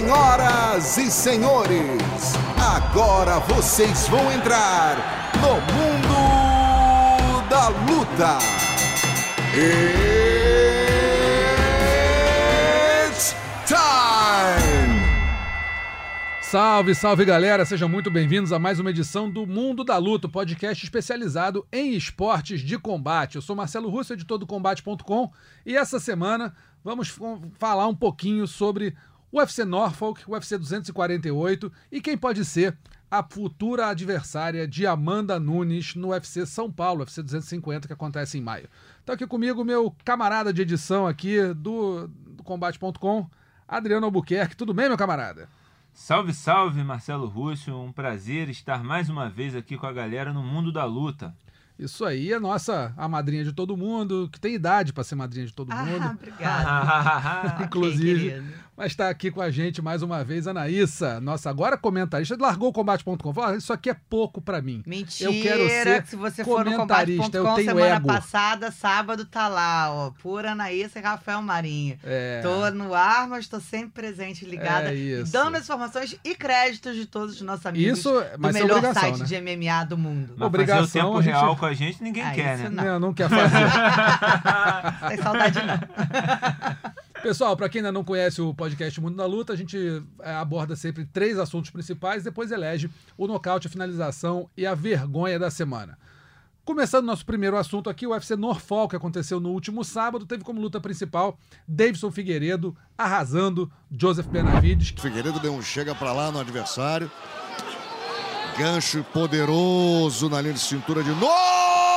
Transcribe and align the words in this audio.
Senhoras 0.00 0.96
e 0.96 1.10
senhores, 1.10 2.32
agora 2.56 3.38
vocês 3.40 4.08
vão 4.08 4.32
entrar 4.32 4.96
no 5.42 5.60
mundo 5.74 7.46
da 7.50 7.68
luta. 7.68 8.38
It's 13.14 13.36
time! 13.66 15.00
Salve, 16.40 16.94
salve 16.94 17.26
galera, 17.26 17.66
sejam 17.66 17.86
muito 17.86 18.10
bem-vindos 18.10 18.54
a 18.54 18.58
mais 18.58 18.80
uma 18.80 18.88
edição 18.88 19.30
do 19.30 19.46
Mundo 19.46 19.84
da 19.84 19.98
Luta, 19.98 20.30
podcast 20.30 20.82
especializado 20.82 21.66
em 21.70 21.92
esportes 21.92 22.62
de 22.62 22.78
combate. 22.78 23.34
Eu 23.34 23.42
sou 23.42 23.54
Marcelo 23.54 23.90
Russo, 23.90 24.14
editor 24.14 24.38
do 24.38 24.46
Combate.com, 24.46 25.30
e 25.66 25.76
essa 25.76 26.00
semana 26.00 26.54
vamos 26.82 27.14
falar 27.58 27.86
um 27.86 27.94
pouquinho 27.94 28.46
sobre 28.46 28.96
UFC 29.32 29.64
Norfolk, 29.64 30.22
o 30.26 30.32
UFC 30.32 30.58
248 30.58 31.72
e 31.90 32.00
quem 32.00 32.16
pode 32.16 32.44
ser 32.44 32.76
a 33.10 33.22
futura 33.22 33.88
adversária 33.88 34.66
de 34.68 34.86
Amanda 34.86 35.38
Nunes 35.40 35.94
no 35.94 36.08
UFC 36.08 36.46
São 36.46 36.70
Paulo, 36.70 37.00
UFC 37.00 37.22
250, 37.22 37.86
que 37.88 37.92
acontece 37.92 38.38
em 38.38 38.40
maio. 38.40 38.68
Está 39.00 39.14
aqui 39.14 39.26
comigo 39.26 39.64
meu 39.64 39.94
camarada 40.04 40.52
de 40.52 40.62
edição 40.62 41.06
aqui 41.06 41.52
do, 41.54 42.06
do 42.08 42.42
Combate.com, 42.44 43.28
Adriano 43.66 44.06
Albuquerque. 44.06 44.56
Tudo 44.56 44.72
bem, 44.72 44.88
meu 44.88 44.96
camarada? 44.96 45.48
Salve, 45.92 46.32
salve, 46.32 46.84
Marcelo 46.84 47.26
Russo. 47.26 47.74
Um 47.74 47.92
prazer 47.92 48.48
estar 48.48 48.82
mais 48.84 49.08
uma 49.10 49.28
vez 49.28 49.56
aqui 49.56 49.76
com 49.76 49.86
a 49.86 49.92
galera 49.92 50.32
no 50.32 50.42
mundo 50.42 50.70
da 50.72 50.84
luta. 50.84 51.34
Isso 51.76 52.04
aí 52.04 52.30
é 52.32 52.38
nossa 52.38 52.92
a 52.96 53.08
madrinha 53.08 53.42
de 53.42 53.52
todo 53.54 53.76
mundo, 53.76 54.28
que 54.30 54.38
tem 54.38 54.54
idade 54.54 54.92
para 54.92 55.02
ser 55.02 55.14
madrinha 55.14 55.46
de 55.46 55.52
todo 55.54 55.72
Ah, 55.72 55.82
mundo. 55.84 56.06
obrigada. 56.10 57.64
Inclusive, 57.64 58.12
Ok, 58.12 58.30
querido. 58.30 58.54
Mas 58.80 58.92
está 58.92 59.10
aqui 59.10 59.30
com 59.30 59.42
a 59.42 59.50
gente 59.50 59.82
mais 59.82 60.02
uma 60.02 60.24
vez 60.24 60.46
a 60.46 60.52
Anaíssa, 60.52 61.20
nossa 61.20 61.50
agora 61.50 61.76
comentarista, 61.76 62.34
largou 62.40 62.70
o 62.70 62.72
combate.com. 62.72 63.34
Ah, 63.42 63.54
isso 63.54 63.74
aqui 63.74 63.90
é 63.90 63.94
pouco 64.08 64.40
para 64.40 64.62
mim. 64.62 64.82
Mentira, 64.86 65.30
Eu 65.30 65.42
quero 65.42 65.68
ser 65.68 66.02
que 66.02 66.08
se 66.08 66.16
você 66.16 66.42
for 66.42 66.64
no 66.64 66.70
comentarista, 66.72 67.36
eu 67.36 67.42
combate.com 67.44 67.54
tenho 67.56 67.68
semana 67.68 67.96
ego. 67.96 68.06
passada, 68.06 68.70
sábado 68.70 69.26
tá 69.26 69.48
lá, 69.48 69.92
ó, 69.92 70.10
pura 70.22 70.52
Anaísa 70.52 70.98
e 70.98 71.02
Rafael 71.02 71.42
Marinho. 71.42 71.98
É. 72.02 72.40
Tô 72.42 72.70
no 72.70 72.94
ar, 72.94 73.28
mas 73.28 73.46
tô 73.48 73.60
sempre 73.60 73.90
presente, 74.02 74.46
ligada, 74.46 74.90
É 74.90 74.94
isso. 74.94 75.30
dando 75.30 75.56
as 75.56 75.64
informações 75.64 76.16
e 76.24 76.34
créditos 76.34 76.96
de 76.96 77.04
todos 77.04 77.34
os 77.34 77.42
nossos 77.42 77.66
amigos 77.66 77.98
Isso, 77.98 78.10
do 78.10 78.24
mas 78.38 78.56
é 78.56 78.62
melhor 78.62 78.78
obrigação, 78.78 79.02
site 79.02 79.18
né? 79.18 79.24
de 79.26 79.40
MMA 79.68 79.84
do 79.84 79.98
mundo. 79.98 80.32
Mas 80.38 80.46
Obrigação, 80.46 80.86
fazer 80.86 81.00
o 81.00 81.02
tempo 81.10 81.22
gente- 81.22 81.32
real 81.34 81.56
com 81.56 81.66
a 81.66 81.74
gente 81.74 82.02
ninguém 82.02 82.22
Ah, 82.24 82.32
quer, 82.32 82.54
isso 82.54 82.62
né? 82.64 82.70
não. 82.70 82.84
Não, 82.84 83.00
não 83.00 83.12
quer 83.12 83.28
fazer. 83.28 83.60
Tem 85.08 85.18
saudade 85.18 85.58
não. 85.66 86.90
Pessoal, 87.22 87.54
para 87.54 87.68
quem 87.68 87.80
ainda 87.80 87.92
não 87.92 88.02
conhece 88.02 88.40
o 88.40 88.54
podcast 88.54 88.98
Mundo 88.98 89.16
da 89.16 89.26
Luta, 89.26 89.52
a 89.52 89.56
gente 89.56 90.02
é, 90.20 90.32
aborda 90.32 90.74
sempre 90.74 91.04
três 91.04 91.38
assuntos 91.38 91.70
principais, 91.70 92.24
depois 92.24 92.50
elege 92.50 92.90
o 93.16 93.26
nocaute, 93.26 93.66
a 93.66 93.70
finalização 93.70 94.48
e 94.56 94.64
a 94.66 94.74
vergonha 94.74 95.38
da 95.38 95.50
semana. 95.50 95.98
Começando 96.64 97.04
nosso 97.04 97.26
primeiro 97.26 97.56
assunto 97.56 97.90
aqui, 97.90 98.06
o 98.06 98.10
UFC 98.10 98.36
Norfolk, 98.36 98.90
que 98.90 98.96
aconteceu 98.96 99.38
no 99.38 99.50
último 99.50 99.84
sábado, 99.84 100.24
teve 100.24 100.44
como 100.44 100.60
luta 100.60 100.80
principal 100.80 101.38
Davidson 101.68 102.10
Figueiredo 102.10 102.74
arrasando 102.96 103.70
Joseph 103.90 104.26
Benavides. 104.26 104.94
Figueiredo 104.98 105.40
deu 105.40 105.52
um 105.52 105.62
chega 105.62 105.94
pra 105.94 106.12
lá 106.12 106.30
no 106.30 106.40
adversário. 106.40 107.10
Gancho 108.56 109.04
poderoso 109.12 110.28
na 110.28 110.40
linha 110.40 110.54
de 110.54 110.60
cintura 110.60 111.02
de 111.02 111.10
novo. 111.10 111.89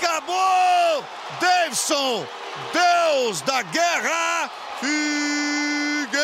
Acabou! 0.00 1.04
Davidson, 1.40 2.24
Deus 2.72 3.40
da 3.42 3.62
guerra, 3.62 4.48
Figueiredo! 4.78 6.18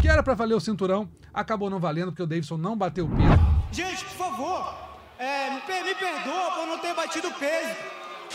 que 0.00 0.08
era 0.08 0.22
para 0.22 0.34
valer 0.34 0.54
o 0.54 0.60
cinturão, 0.60 1.08
acabou 1.34 1.68
não 1.68 1.80
valendo 1.80 2.12
porque 2.12 2.22
o 2.22 2.26
Davidson 2.26 2.56
não 2.56 2.76
bateu 2.76 3.06
o 3.06 3.08
peso. 3.08 3.42
Gente, 3.72 4.04
por 4.04 4.14
favor, 4.16 4.74
é, 5.18 5.50
me, 5.50 5.60
per- 5.62 5.84
me 5.84 5.94
perdoa 5.94 6.50
por 6.52 6.66
não 6.66 6.78
ter 6.78 6.94
batido 6.94 7.28
o 7.28 7.34
peso. 7.34 7.74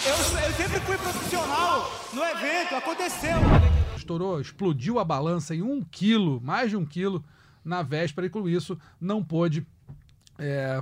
Eu, 0.06 0.14
eu 0.14 0.53
sempre 0.53 0.80
fui 0.81 0.97
profissional 0.97 1.90
no 2.14 2.24
evento, 2.24 2.75
aconteceu. 2.75 3.38
Estourou, 3.96 4.41
explodiu 4.41 5.00
a 5.00 5.06
balança 5.06 5.56
em 5.56 5.62
um 5.62 5.81
quilo, 5.81 6.41
mais 6.44 6.69
de 6.69 6.75
um 6.78 6.85
quilo, 6.85 7.24
na 7.64 7.81
véspera, 7.84 8.25
e 8.28 8.30
com 8.30 8.50
isso 8.50 8.78
não 9.00 9.24
pôde 9.24 9.66
é, 10.41 10.81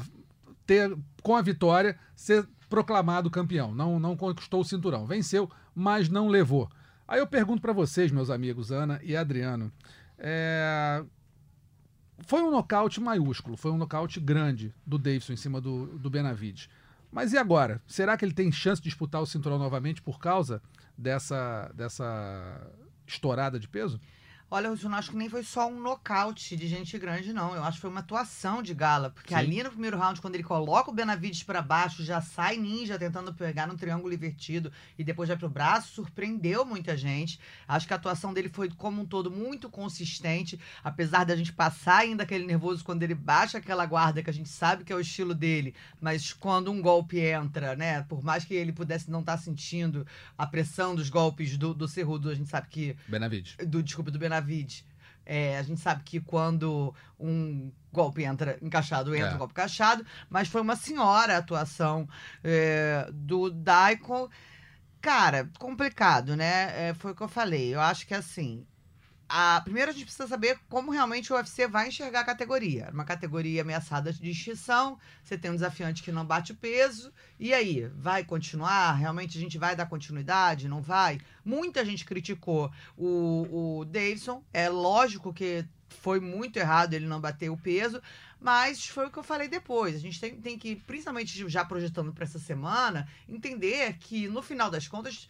ter, 0.65 0.97
com 1.21 1.35
a 1.35 1.41
vitória, 1.41 1.99
ser 2.15 2.47
proclamado 2.69 3.29
campeão. 3.29 3.75
Não, 3.75 3.99
não 3.99 4.15
conquistou 4.15 4.61
o 4.61 4.65
cinturão. 4.65 5.05
Venceu, 5.05 5.51
mas 5.75 6.07
não 6.07 6.29
levou. 6.29 6.71
Aí 7.05 7.19
eu 7.19 7.27
pergunto 7.27 7.61
para 7.61 7.73
vocês, 7.73 8.11
meus 8.11 8.29
amigos, 8.29 8.71
Ana 8.71 8.99
e 9.03 9.17
Adriano, 9.17 9.71
é, 10.17 11.03
foi 12.19 12.41
um 12.41 12.51
nocaute 12.51 13.01
maiúsculo, 13.01 13.57
foi 13.57 13.71
um 13.71 13.77
nocaute 13.77 14.19
grande 14.19 14.73
do 14.85 14.97
Davidson 14.97 15.33
em 15.33 15.37
cima 15.37 15.59
do, 15.59 15.87
do 15.97 16.09
Benavides. 16.09 16.69
Mas 17.11 17.33
e 17.33 17.37
agora? 17.37 17.81
Será 17.87 18.15
que 18.15 18.23
ele 18.23 18.33
tem 18.33 18.51
chance 18.51 18.81
de 18.81 18.87
disputar 18.87 19.21
o 19.21 19.25
cinturão 19.25 19.57
novamente 19.57 20.01
por 20.01 20.19
causa 20.19 20.61
dessa, 20.97 21.71
dessa 21.73 22.71
estourada 23.07 23.59
de 23.59 23.67
peso? 23.67 23.99
Olha, 24.51 24.67
eu 24.67 24.89
não 24.89 24.97
acho 24.97 25.11
que 25.11 25.15
nem 25.15 25.29
foi 25.29 25.43
só 25.43 25.67
um 25.67 25.79
nocaute 25.79 26.57
de 26.57 26.67
gente 26.67 26.97
grande, 26.97 27.31
não. 27.31 27.53
Eu 27.53 27.63
acho 27.63 27.77
que 27.77 27.81
foi 27.81 27.89
uma 27.91 27.99
atuação 27.99 28.63
de 28.63 28.73
gala. 28.73 29.11
Porque 29.11 29.29
Sim. 29.35 29.39
ali 29.39 29.61
no 29.61 29.69
primeiro 29.69 29.95
round, 29.95 30.19
quando 30.19 30.33
ele 30.33 30.43
coloca 30.43 30.89
o 30.89 30.93
Benavides 30.93 31.43
pra 31.43 31.61
baixo, 31.61 32.03
já 32.03 32.19
sai 32.19 32.57
ninja 32.57 32.97
tentando 32.97 33.31
pegar 33.31 33.67
no 33.67 33.77
triângulo 33.77 34.11
invertido 34.11 34.71
e 34.97 35.03
depois 35.03 35.29
vai 35.29 35.37
pro 35.37 35.47
braço, 35.47 35.93
surpreendeu 35.93 36.65
muita 36.65 36.97
gente. 36.97 37.39
Acho 37.67 37.85
que 37.85 37.93
a 37.93 37.95
atuação 37.95 38.33
dele 38.33 38.49
foi, 38.49 38.69
como 38.71 39.03
um 39.03 39.05
todo, 39.05 39.29
muito 39.29 39.69
consistente. 39.69 40.59
Apesar 40.83 41.25
da 41.25 41.35
gente 41.35 41.53
passar 41.53 41.97
ainda 41.97 42.23
aquele 42.23 42.45
nervoso 42.47 42.83
quando 42.83 43.03
ele 43.03 43.13
baixa 43.13 43.59
aquela 43.59 43.85
guarda, 43.85 44.23
que 44.23 44.31
a 44.31 44.33
gente 44.33 44.49
sabe 44.49 44.83
que 44.83 44.91
é 44.91 44.95
o 44.95 44.99
estilo 44.99 45.35
dele. 45.35 45.75
Mas 46.01 46.33
quando 46.33 46.71
um 46.71 46.81
golpe 46.81 47.19
entra, 47.19 47.75
né? 47.75 48.01
Por 48.01 48.23
mais 48.23 48.45
que 48.45 48.55
ele 48.55 48.73
pudesse 48.73 49.11
não 49.11 49.19
estar 49.19 49.37
sentindo 49.37 50.07
a 50.35 50.47
pressão 50.47 50.95
dos 50.95 51.07
golpes 51.07 51.55
do, 51.55 51.71
do 51.71 51.87
Cerrudo, 51.87 52.31
a 52.31 52.35
gente 52.35 52.49
sabe 52.49 52.67
que 52.67 52.95
Benavides. 53.07 53.55
do 53.67 53.83
desculpa 53.83 54.09
do 54.09 54.17
Benavides. 54.17 54.38
É, 55.25 55.57
a 55.59 55.61
gente 55.63 55.79
sabe 55.79 56.03
que 56.03 56.19
quando 56.19 56.93
um 57.19 57.71
golpe 57.91 58.23
entra 58.23 58.57
encaixado, 58.61 59.15
entra 59.15 59.31
É. 59.31 59.35
um 59.35 59.37
golpe 59.37 59.51
encaixado, 59.53 60.05
mas 60.29 60.47
foi 60.47 60.61
uma 60.61 60.75
senhora 60.75 61.35
a 61.35 61.37
atuação 61.37 62.07
é, 62.43 63.07
do 63.13 63.49
Daikon. 63.51 64.27
Cara, 65.01 65.49
complicado, 65.59 66.35
né? 66.35 66.89
É, 66.89 66.93
foi 66.93 67.11
o 67.11 67.15
que 67.15 67.21
eu 67.23 67.27
falei. 67.27 67.73
Eu 67.73 67.79
acho 67.81 68.05
que 68.07 68.13
assim. 68.13 68.65
A, 69.31 69.61
primeiro 69.61 69.91
a 69.91 69.93
gente 69.93 70.05
precisa 70.05 70.27
saber 70.27 70.59
como 70.67 70.91
realmente 70.91 71.31
o 71.31 71.35
UFC 71.35 71.67
vai 71.67 71.89
enxergar 71.89 72.21
a 72.21 72.25
categoria. 72.25 72.89
Uma 72.91 73.05
categoria 73.05 73.61
ameaçada 73.61 74.11
de 74.11 74.31
extinção, 74.31 74.97
você 75.23 75.37
tem 75.37 75.51
um 75.51 75.55
desafiante 75.55 76.01
que 76.01 76.11
não 76.11 76.25
bate 76.25 76.51
o 76.51 76.55
peso, 76.55 77.13
e 77.39 77.53
aí? 77.53 77.87
Vai 77.95 78.23
continuar? 78.23 78.93
Realmente 78.93 79.37
a 79.37 79.41
gente 79.41 79.59
vai 79.59 79.75
dar 79.75 79.85
continuidade? 79.85 80.67
Não 80.67 80.81
vai? 80.81 81.19
Muita 81.45 81.85
gente 81.85 82.05
criticou 82.05 82.71
o, 82.97 83.79
o 83.79 83.85
Davidson. 83.85 84.43
É 84.51 84.67
lógico 84.67 85.31
que 85.31 85.63
foi 85.89 86.19
muito 86.19 86.57
errado 86.57 86.93
ele 86.93 87.05
não 87.05 87.21
bater 87.21 87.49
o 87.49 87.57
peso, 87.57 88.01
mas 88.39 88.87
foi 88.87 89.07
o 89.07 89.11
que 89.11 89.19
eu 89.19 89.23
falei 89.23 89.47
depois. 89.47 89.95
A 89.95 89.99
gente 89.99 90.19
tem, 90.19 90.41
tem 90.41 90.57
que, 90.57 90.75
principalmente 90.75 91.47
já 91.49 91.63
projetando 91.63 92.13
para 92.13 92.23
essa 92.23 92.39
semana, 92.39 93.07
entender 93.27 93.97
que 93.99 94.27
no 94.27 94.41
final 94.41 94.71
das 94.71 94.87
contas. 94.87 95.27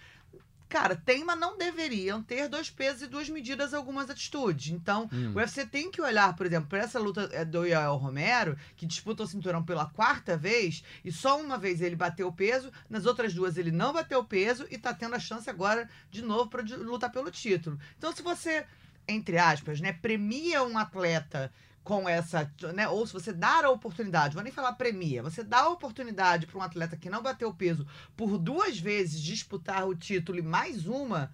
Cara, 0.70 0.96
tem, 0.96 1.24
mas 1.26 1.40
não 1.40 1.58
deveriam 1.58 2.22
ter 2.22 2.48
dois 2.48 2.70
pesos 2.70 3.02
e 3.02 3.08
duas 3.08 3.28
medidas 3.28 3.74
algumas 3.74 4.08
atitudes. 4.08 4.72
Então, 4.72 5.10
Hum. 5.12 5.34
o 5.34 5.38
UFC 5.40 5.66
tem 5.66 5.90
que 5.90 6.00
olhar, 6.00 6.36
por 6.36 6.46
exemplo, 6.46 6.70
para 6.70 6.78
essa 6.80 7.00
luta 7.00 7.28
é, 7.34 7.44
do 7.44 7.66
Yoel 7.66 7.96
Romero, 7.96 8.56
que 8.78 8.86
disputa 8.86 9.24
o 9.24 9.28
cinturão 9.28 9.64
pela 9.64 9.88
quarta 9.88 10.38
vez, 10.38 10.84
e 11.04 11.12
só 11.12 11.42
uma 11.42 11.58
vez 11.58 11.82
ele 11.82 11.96
bateu 11.96 12.28
o 12.28 12.34
peso, 12.34 12.72
nas 12.88 13.08
outras 13.08 13.34
duas 13.34 13.58
ele 13.58 13.72
não 13.72 13.92
bateu 13.92 14.20
o 14.20 14.24
peso 14.26 14.68
e 14.70 14.78
tá 14.78 14.94
tendo 14.94 15.16
a 15.16 15.20
chance 15.20 15.50
agora 15.50 15.90
de 16.12 16.22
novo 16.22 16.50
para 16.52 16.62
lutar 16.78 17.12
pelo 17.12 17.32
título. 17.32 17.80
Então, 17.98 18.16
se 18.16 18.22
você, 18.22 18.64
entre 19.08 19.40
aspas, 19.40 19.82
né, 19.82 19.92
premia 19.92 20.64
um 20.64 20.78
atleta 20.78 21.52
com 21.84 22.08
essa, 22.08 22.52
né, 22.76 22.88
ou 22.88 23.06
se 23.08 23.14
você 23.14 23.34
dar 23.34 23.66
a 23.66 23.72
oportunidade, 23.72 24.36
vou 24.36 24.44
nem 24.44 24.54
falar 24.54 24.74
premia, 24.74 25.24
você 25.24 25.44
dá 25.44 25.62
a 25.62 25.70
oportunidade 25.70 26.46
para 26.46 26.58
um 26.58 26.62
atleta 26.62 26.98
que 26.98 27.10
não 27.10 27.22
bateu 27.24 27.50
o 27.50 27.54
peso 27.54 27.86
por 28.16 28.38
duas 28.38 28.78
vezes 28.80 29.22
disputar 29.22 29.88
o 29.88 29.96
título 29.96 30.38
e 30.40 30.42
mais 30.42 30.86
uma, 30.88 31.32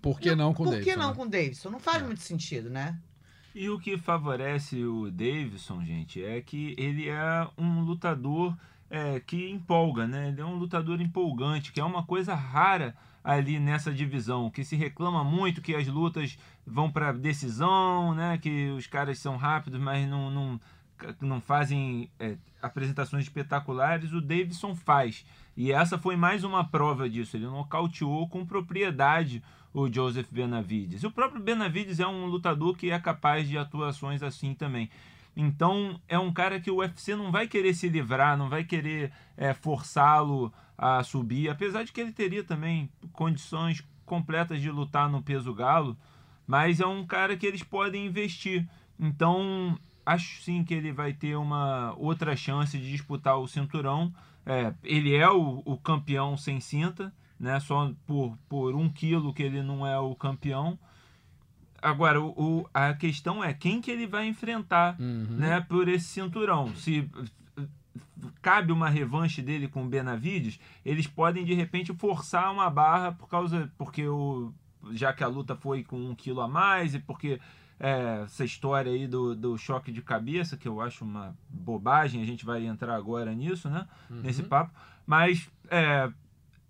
Por 0.00 0.20
que 0.20 0.34
não, 0.34 0.54
com 0.54 0.62
o 0.64 0.66
por 0.66 0.70
Davidson? 0.72 0.90
que 0.90 0.96
não 0.96 1.08
né? 1.10 1.14
com 1.14 1.22
o 1.22 1.28
Davidson? 1.28 1.70
Não 1.70 1.80
faz 1.80 2.02
É. 2.02 2.06
muito 2.06 2.20
sentido, 2.22 2.70
né? 2.70 3.00
E 3.54 3.68
o 3.70 3.78
que 3.78 3.96
favorece 3.96 4.84
o 4.84 5.10
Davidson, 5.10 5.84
gente, 5.84 6.22
é 6.22 6.40
que 6.40 6.74
ele 6.76 7.08
é 7.08 7.48
um 7.56 7.82
lutador 7.82 8.56
é, 8.90 9.20
que 9.20 9.48
empolga, 9.50 10.06
né? 10.06 10.28
Ele 10.28 10.40
é 10.40 10.44
um 10.44 10.56
lutador 10.56 11.00
empolgante, 11.00 11.72
que 11.72 11.80
é 11.80 11.84
uma 11.84 12.04
coisa 12.04 12.34
rara 12.34 12.96
ali 13.24 13.58
nessa 13.58 13.90
divisão, 13.90 14.50
que 14.50 14.62
se 14.62 14.76
reclama 14.76 15.24
muito 15.24 15.62
que 15.62 15.74
as 15.74 15.88
lutas 15.88 16.38
vão 16.66 16.90
para 16.90 17.10
decisão, 17.10 18.14
né? 18.14 18.36
Que 18.36 18.68
os 18.68 18.86
caras 18.86 19.18
são 19.18 19.36
rápidos, 19.38 19.80
mas 19.80 20.06
não, 20.06 20.30
não 20.30 20.60
não 21.20 21.40
fazem 21.40 22.08
é, 22.20 22.36
apresentações 22.62 23.24
espetaculares, 23.24 24.12
o 24.12 24.20
Davidson 24.20 24.74
faz. 24.74 25.24
E 25.56 25.72
essa 25.72 25.98
foi 25.98 26.16
mais 26.16 26.44
uma 26.44 26.64
prova 26.64 27.08
disso. 27.08 27.36
Ele 27.36 27.46
nocauteou 27.46 28.28
com 28.28 28.46
propriedade 28.46 29.42
o 29.72 29.92
Joseph 29.92 30.28
Benavides. 30.30 31.02
E 31.02 31.06
o 31.06 31.10
próprio 31.10 31.42
Benavides 31.42 32.00
é 32.00 32.06
um 32.06 32.26
lutador 32.26 32.76
que 32.76 32.90
é 32.90 32.98
capaz 32.98 33.48
de 33.48 33.58
atuações 33.58 34.22
assim 34.22 34.54
também. 34.54 34.88
Então 35.36 36.00
é 36.08 36.18
um 36.18 36.32
cara 36.32 36.60
que 36.60 36.70
o 36.70 36.76
UFC 36.76 37.16
não 37.16 37.32
vai 37.32 37.48
querer 37.48 37.74
se 37.74 37.88
livrar, 37.88 38.36
não 38.36 38.48
vai 38.48 38.64
querer 38.64 39.12
é, 39.36 39.52
forçá-lo 39.52 40.52
a 40.76 41.02
subir, 41.02 41.48
apesar 41.48 41.84
de 41.84 41.92
que 41.92 42.00
ele 42.00 42.12
teria 42.12 42.44
também 42.44 42.90
condições 43.12 43.84
completas 44.04 44.60
de 44.60 44.70
lutar 44.70 45.08
no 45.08 45.22
peso 45.22 45.54
galo, 45.54 45.96
mas 46.46 46.80
é 46.80 46.86
um 46.86 47.06
cara 47.06 47.36
que 47.36 47.46
eles 47.46 47.62
podem 47.62 48.06
investir. 48.06 48.68
Então 48.98 49.78
acho 50.04 50.42
sim 50.42 50.62
que 50.62 50.74
ele 50.74 50.92
vai 50.92 51.12
ter 51.12 51.36
uma 51.36 51.94
outra 51.96 52.36
chance 52.36 52.78
de 52.78 52.90
disputar 52.90 53.38
o 53.38 53.48
cinturão. 53.48 54.12
É, 54.44 54.74
ele 54.82 55.14
é 55.14 55.28
o, 55.28 55.62
o 55.64 55.76
campeão 55.78 56.36
sem 56.36 56.60
cinta, 56.60 57.12
né? 57.40 57.58
Só 57.60 57.92
por, 58.06 58.36
por 58.48 58.74
um 58.74 58.88
quilo 58.88 59.32
que 59.32 59.42
ele 59.42 59.62
não 59.62 59.86
é 59.86 59.98
o 59.98 60.14
campeão. 60.14 60.78
Agora, 61.84 62.18
o, 62.20 62.30
o, 62.30 62.68
a 62.72 62.94
questão 62.94 63.44
é 63.44 63.52
quem 63.52 63.80
que 63.80 63.90
ele 63.90 64.06
vai 64.06 64.26
enfrentar 64.26 64.96
Uhum. 64.98 65.26
né, 65.36 65.60
por 65.60 65.86
esse 65.86 66.06
cinturão. 66.06 66.74
Se 66.76 67.08
cabe 68.40 68.72
uma 68.72 68.88
revanche 68.88 69.42
dele 69.42 69.68
com 69.68 69.84
o 69.84 69.88
Benavides, 69.88 70.58
eles 70.84 71.06
podem 71.06 71.44
de 71.44 71.52
repente 71.54 71.92
forçar 71.94 72.50
uma 72.52 72.70
barra 72.70 73.12
por 73.12 73.28
causa. 73.28 73.70
Porque 73.76 74.06
o. 74.06 74.52
Já 74.92 75.12
que 75.12 75.24
a 75.24 75.26
luta 75.28 75.54
foi 75.56 75.82
com 75.82 75.96
um 76.10 76.14
quilo 76.14 76.40
a 76.40 76.48
mais 76.48 76.94
e 76.94 76.98
porque 76.98 77.40
é, 77.80 78.22
essa 78.24 78.44
história 78.44 78.92
aí 78.92 79.06
do, 79.06 79.34
do 79.34 79.56
choque 79.56 79.90
de 79.90 80.02
cabeça, 80.02 80.56
que 80.58 80.68
eu 80.68 80.80
acho 80.80 81.04
uma 81.04 81.34
bobagem, 81.48 82.22
a 82.22 82.26
gente 82.26 82.44
vai 82.44 82.66
entrar 82.66 82.94
agora 82.94 83.34
nisso, 83.34 83.68
né? 83.70 83.86
Nesse 84.10 84.42
papo. 84.42 84.72
Mas 85.06 85.50
é, 85.70 86.10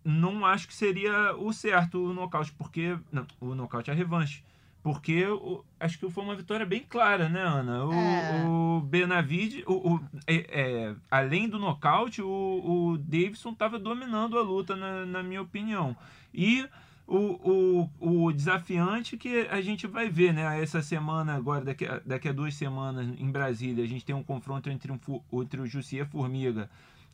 não 0.05 0.45
acho 0.47 0.69
que 0.69 0.75
seria 0.75 1.35
o 1.37 1.53
certo 1.53 2.05
o 2.05 2.13
nocaute, 2.13 2.53
porque. 2.53 2.97
Não, 3.13 3.27
o 3.41 3.55
nocaute 3.55 3.91
é 3.91 3.93
a 3.93 3.97
revanche. 3.97 4.43
Porque 4.85 5.25
o- 5.27 5.65
acho 5.81 5.99
que 5.99 6.11
foi 6.11 6.23
uma 6.23 6.37
vitória 6.37 6.67
bem 6.67 6.85
clara, 6.87 7.27
né, 7.27 7.41
Ana? 7.41 7.87
O, 7.87 7.93
É. 7.95 8.45
o 8.47 8.81
Benavides, 8.83 9.65
o, 9.67 9.95
o- 9.95 10.01
é- 10.27 10.47
é, 10.91 10.95
além 11.11 11.49
do 11.49 11.59
nocaute, 11.59 12.21
o, 12.21 12.29
o 12.29 12.99
Davidson 12.99 13.53
estava 13.53 13.79
dominando 13.79 14.39
a 14.39 14.43
luta, 14.43 14.77
na, 14.77 15.07
na 15.07 15.23
minha 15.23 15.41
opinião. 15.41 15.97
E 16.35 16.69
o, 17.07 17.89
o, 17.99 18.27
o 18.27 18.33
desafiante 18.33 19.17
que 19.17 19.49
a 19.51 19.63
gente 19.63 19.87
vai 19.87 20.11
ver, 20.11 20.35
né? 20.35 20.63
Essa 20.63 20.83
semana, 20.83 21.35
agora, 21.35 21.65
daqui 21.65 21.87
a, 21.87 22.03
daqui 22.05 22.29
a 22.29 22.33
duas 22.33 22.55
semanas, 22.55 23.07
em 23.19 23.31
Brasília, 23.31 23.83
a 23.83 23.89
gente 23.89 24.05
tem 24.05 24.15
um 24.15 24.23
confronto 24.23 24.69
entre, 24.69 24.93
um, 24.93 24.99
entre 25.41 25.63
o 25.63 25.67
Jussier 25.67 26.07
Formiga 26.07 26.69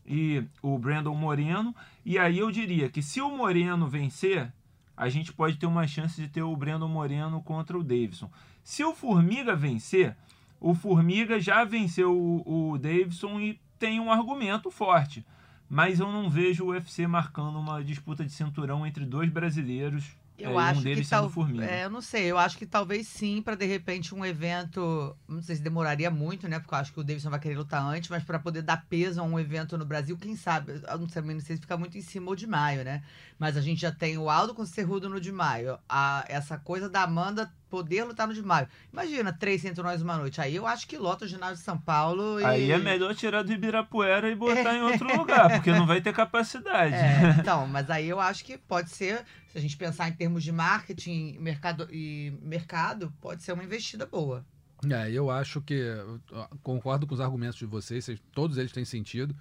e 0.04 0.42
o 0.60 0.76
Brandon 0.76 1.14
Moreno. 1.14 1.72
E 2.04 2.18
aí 2.18 2.36
eu 2.40 2.50
diria 2.50 2.88
que 2.88 3.00
se 3.00 3.20
o 3.20 3.30
Moreno 3.30 3.86
vencer, 3.86 4.52
a 5.00 5.08
gente 5.08 5.32
pode 5.32 5.56
ter 5.56 5.64
uma 5.64 5.86
chance 5.86 6.20
de 6.20 6.28
ter 6.28 6.42
o 6.42 6.54
Brandon 6.54 6.86
Moreno 6.86 7.40
contra 7.40 7.76
o 7.76 7.82
Davidson. 7.82 8.30
Se 8.62 8.84
o 8.84 8.94
Formiga 8.94 9.56
vencer, 9.56 10.14
o 10.60 10.74
Formiga 10.74 11.40
já 11.40 11.64
venceu 11.64 12.14
o, 12.14 12.72
o 12.72 12.78
Davidson 12.78 13.40
e 13.40 13.58
tem 13.78 13.98
um 13.98 14.12
argumento 14.12 14.70
forte. 14.70 15.24
Mas 15.70 16.00
eu 16.00 16.12
não 16.12 16.28
vejo 16.28 16.64
o 16.64 16.68
UFC 16.68 17.06
marcando 17.06 17.58
uma 17.58 17.82
disputa 17.82 18.26
de 18.26 18.30
cinturão 18.30 18.86
entre 18.86 19.06
dois 19.06 19.30
brasileiros. 19.30 20.04
Eu 20.42 20.58
é, 20.58 20.62
acho 20.64 20.80
um 20.80 20.82
deles 20.82 21.06
que 21.06 21.10
tal, 21.10 21.28
Formiga. 21.28 21.64
é, 21.64 21.84
eu 21.84 21.90
não 21.90 22.00
sei, 22.00 22.24
eu 22.24 22.38
acho 22.38 22.56
que 22.56 22.66
talvez 22.66 23.06
sim, 23.06 23.42
para 23.42 23.54
de 23.54 23.66
repente 23.66 24.14
um 24.14 24.24
evento, 24.24 25.16
não 25.28 25.42
sei 25.42 25.56
se 25.56 25.62
demoraria 25.62 26.10
muito, 26.10 26.48
né? 26.48 26.58
Porque 26.58 26.74
eu 26.74 26.78
acho 26.78 26.92
que 26.92 27.00
o 27.00 27.04
Davidson 27.04 27.30
vai 27.30 27.40
querer 27.40 27.58
lutar 27.58 27.82
antes, 27.82 28.08
mas 28.08 28.24
para 28.24 28.38
poder 28.38 28.62
dar 28.62 28.86
peso 28.88 29.20
a 29.20 29.24
um 29.24 29.38
evento 29.38 29.76
no 29.76 29.84
Brasil, 29.84 30.16
quem 30.16 30.36
sabe? 30.36 30.80
Eu 30.86 30.98
não 30.98 31.08
sei, 31.08 31.22
não 31.22 31.40
sei 31.40 31.56
se 31.56 31.62
fica 31.62 31.76
muito 31.76 31.96
em 31.98 32.02
cima 32.02 32.28
ou 32.28 32.36
de 32.36 32.46
maio, 32.46 32.84
né? 32.84 33.02
Mas 33.38 33.56
a 33.56 33.60
gente 33.60 33.80
já 33.80 33.92
tem 33.92 34.18
o 34.18 34.30
Aldo 34.30 34.54
com 34.54 34.62
o 34.62 34.66
Cerrudo 34.66 35.08
no 35.08 35.20
de 35.20 35.32
maio, 35.32 35.78
a, 35.88 36.24
essa 36.28 36.58
coisa 36.58 36.88
da 36.88 37.02
Amanda 37.02 37.50
poder 37.70 38.04
lutar 38.04 38.26
no 38.26 38.34
de 38.34 38.42
maio. 38.42 38.68
Imagina, 38.92 39.32
três 39.32 39.62
cinturões 39.62 40.02
uma 40.02 40.18
noite. 40.18 40.40
Aí 40.40 40.56
eu 40.56 40.66
acho 40.66 40.86
que 40.86 40.98
lota 40.98 41.24
o 41.24 41.28
ginásio 41.28 41.56
de 41.56 41.62
São 41.62 41.78
Paulo 41.78 42.40
e. 42.40 42.44
Aí 42.44 42.70
é 42.70 42.78
melhor 42.78 43.14
tirar 43.14 43.42
do 43.42 43.52
Ibirapuera 43.52 44.28
e 44.30 44.34
botar 44.34 44.74
em 44.74 44.82
outro 44.82 45.16
lugar, 45.16 45.48
porque 45.50 45.70
não 45.72 45.86
vai 45.86 46.00
ter 46.00 46.12
capacidade. 46.12 46.94
É, 46.94 47.36
então, 47.38 47.66
mas 47.66 47.88
aí 47.88 48.08
eu 48.08 48.18
acho 48.20 48.44
que 48.44 48.58
pode 48.58 48.90
ser, 48.90 49.24
se 49.48 49.56
a 49.56 49.60
gente 49.60 49.76
pensar 49.76 50.08
em 50.08 50.12
termos 50.12 50.42
de 50.42 50.52
marketing 50.52 51.38
mercado, 51.38 51.88
e 51.90 52.32
mercado, 52.42 53.12
pode 53.20 53.42
ser 53.42 53.52
uma 53.52 53.64
investida 53.64 54.04
boa. 54.04 54.44
É, 54.90 55.10
eu 55.10 55.30
acho 55.30 55.60
que 55.60 55.74
eu 55.74 56.20
concordo 56.62 57.06
com 57.06 57.14
os 57.14 57.20
argumentos 57.20 57.58
de 57.58 57.66
vocês- 57.66 58.10
todos 58.32 58.56
eles 58.56 58.72
têm 58.72 58.84
sentido, 58.84 59.36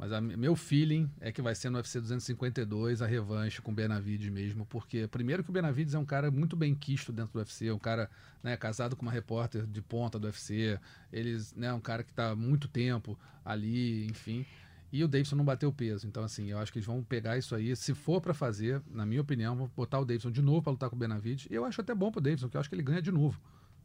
mas 0.00 0.12
a, 0.12 0.20
meu 0.22 0.56
feeling 0.56 1.10
é 1.20 1.30
que 1.30 1.42
vai 1.42 1.54
ser 1.54 1.68
no 1.68 1.76
UFC 1.76 2.00
252 2.00 3.02
a 3.02 3.06
revanche 3.06 3.60
com 3.60 3.70
o 3.70 3.74
Benavides 3.74 4.30
mesmo, 4.30 4.64
porque 4.64 5.06
primeiro 5.06 5.44
que 5.44 5.50
o 5.50 5.52
Benavides 5.52 5.92
é 5.92 5.98
um 5.98 6.06
cara 6.06 6.30
muito 6.30 6.56
bem 6.56 6.74
quisto 6.74 7.12
dentro 7.12 7.34
do 7.34 7.38
UFC, 7.38 7.66
é 7.66 7.74
um 7.74 7.78
cara 7.78 8.10
né, 8.42 8.56
casado 8.56 8.96
com 8.96 9.02
uma 9.02 9.12
repórter 9.12 9.66
de 9.66 9.82
ponta 9.82 10.18
do 10.18 10.24
UFC, 10.26 10.80
eles, 11.12 11.54
né, 11.54 11.70
um 11.74 11.80
cara 11.80 12.02
que 12.02 12.12
está 12.12 12.30
há 12.30 12.34
muito 12.34 12.66
tempo 12.66 13.18
ali, 13.44 14.06
enfim. 14.06 14.46
E 14.90 15.04
o 15.04 15.06
Davidson 15.08 15.36
não 15.36 15.44
bateu 15.44 15.70
peso. 15.70 16.06
Então, 16.06 16.24
assim, 16.24 16.50
eu 16.50 16.58
acho 16.58 16.72
que 16.72 16.78
eles 16.78 16.86
vão 16.86 17.00
pegar 17.04 17.36
isso 17.36 17.54
aí. 17.54 17.76
Se 17.76 17.94
for 17.94 18.22
para 18.22 18.32
fazer, 18.32 18.82
na 18.90 19.04
minha 19.04 19.20
opinião, 19.20 19.54
vão 19.54 19.70
botar 19.76 20.00
o 20.00 20.04
Davidson 20.04 20.30
de 20.32 20.40
novo 20.40 20.62
para 20.62 20.72
lutar 20.72 20.88
com 20.90 20.96
o 20.96 20.98
Benavides. 20.98 21.46
E 21.50 21.54
eu 21.54 21.64
acho 21.64 21.80
até 21.80 21.94
bom 21.94 22.10
pro 22.10 22.20
Davidson, 22.22 22.46
porque 22.46 22.56
eu 22.56 22.60
acho 22.60 22.68
que 22.70 22.74
ele 22.74 22.82
ganha 22.82 23.02
de 23.02 23.12
novo. 23.12 23.38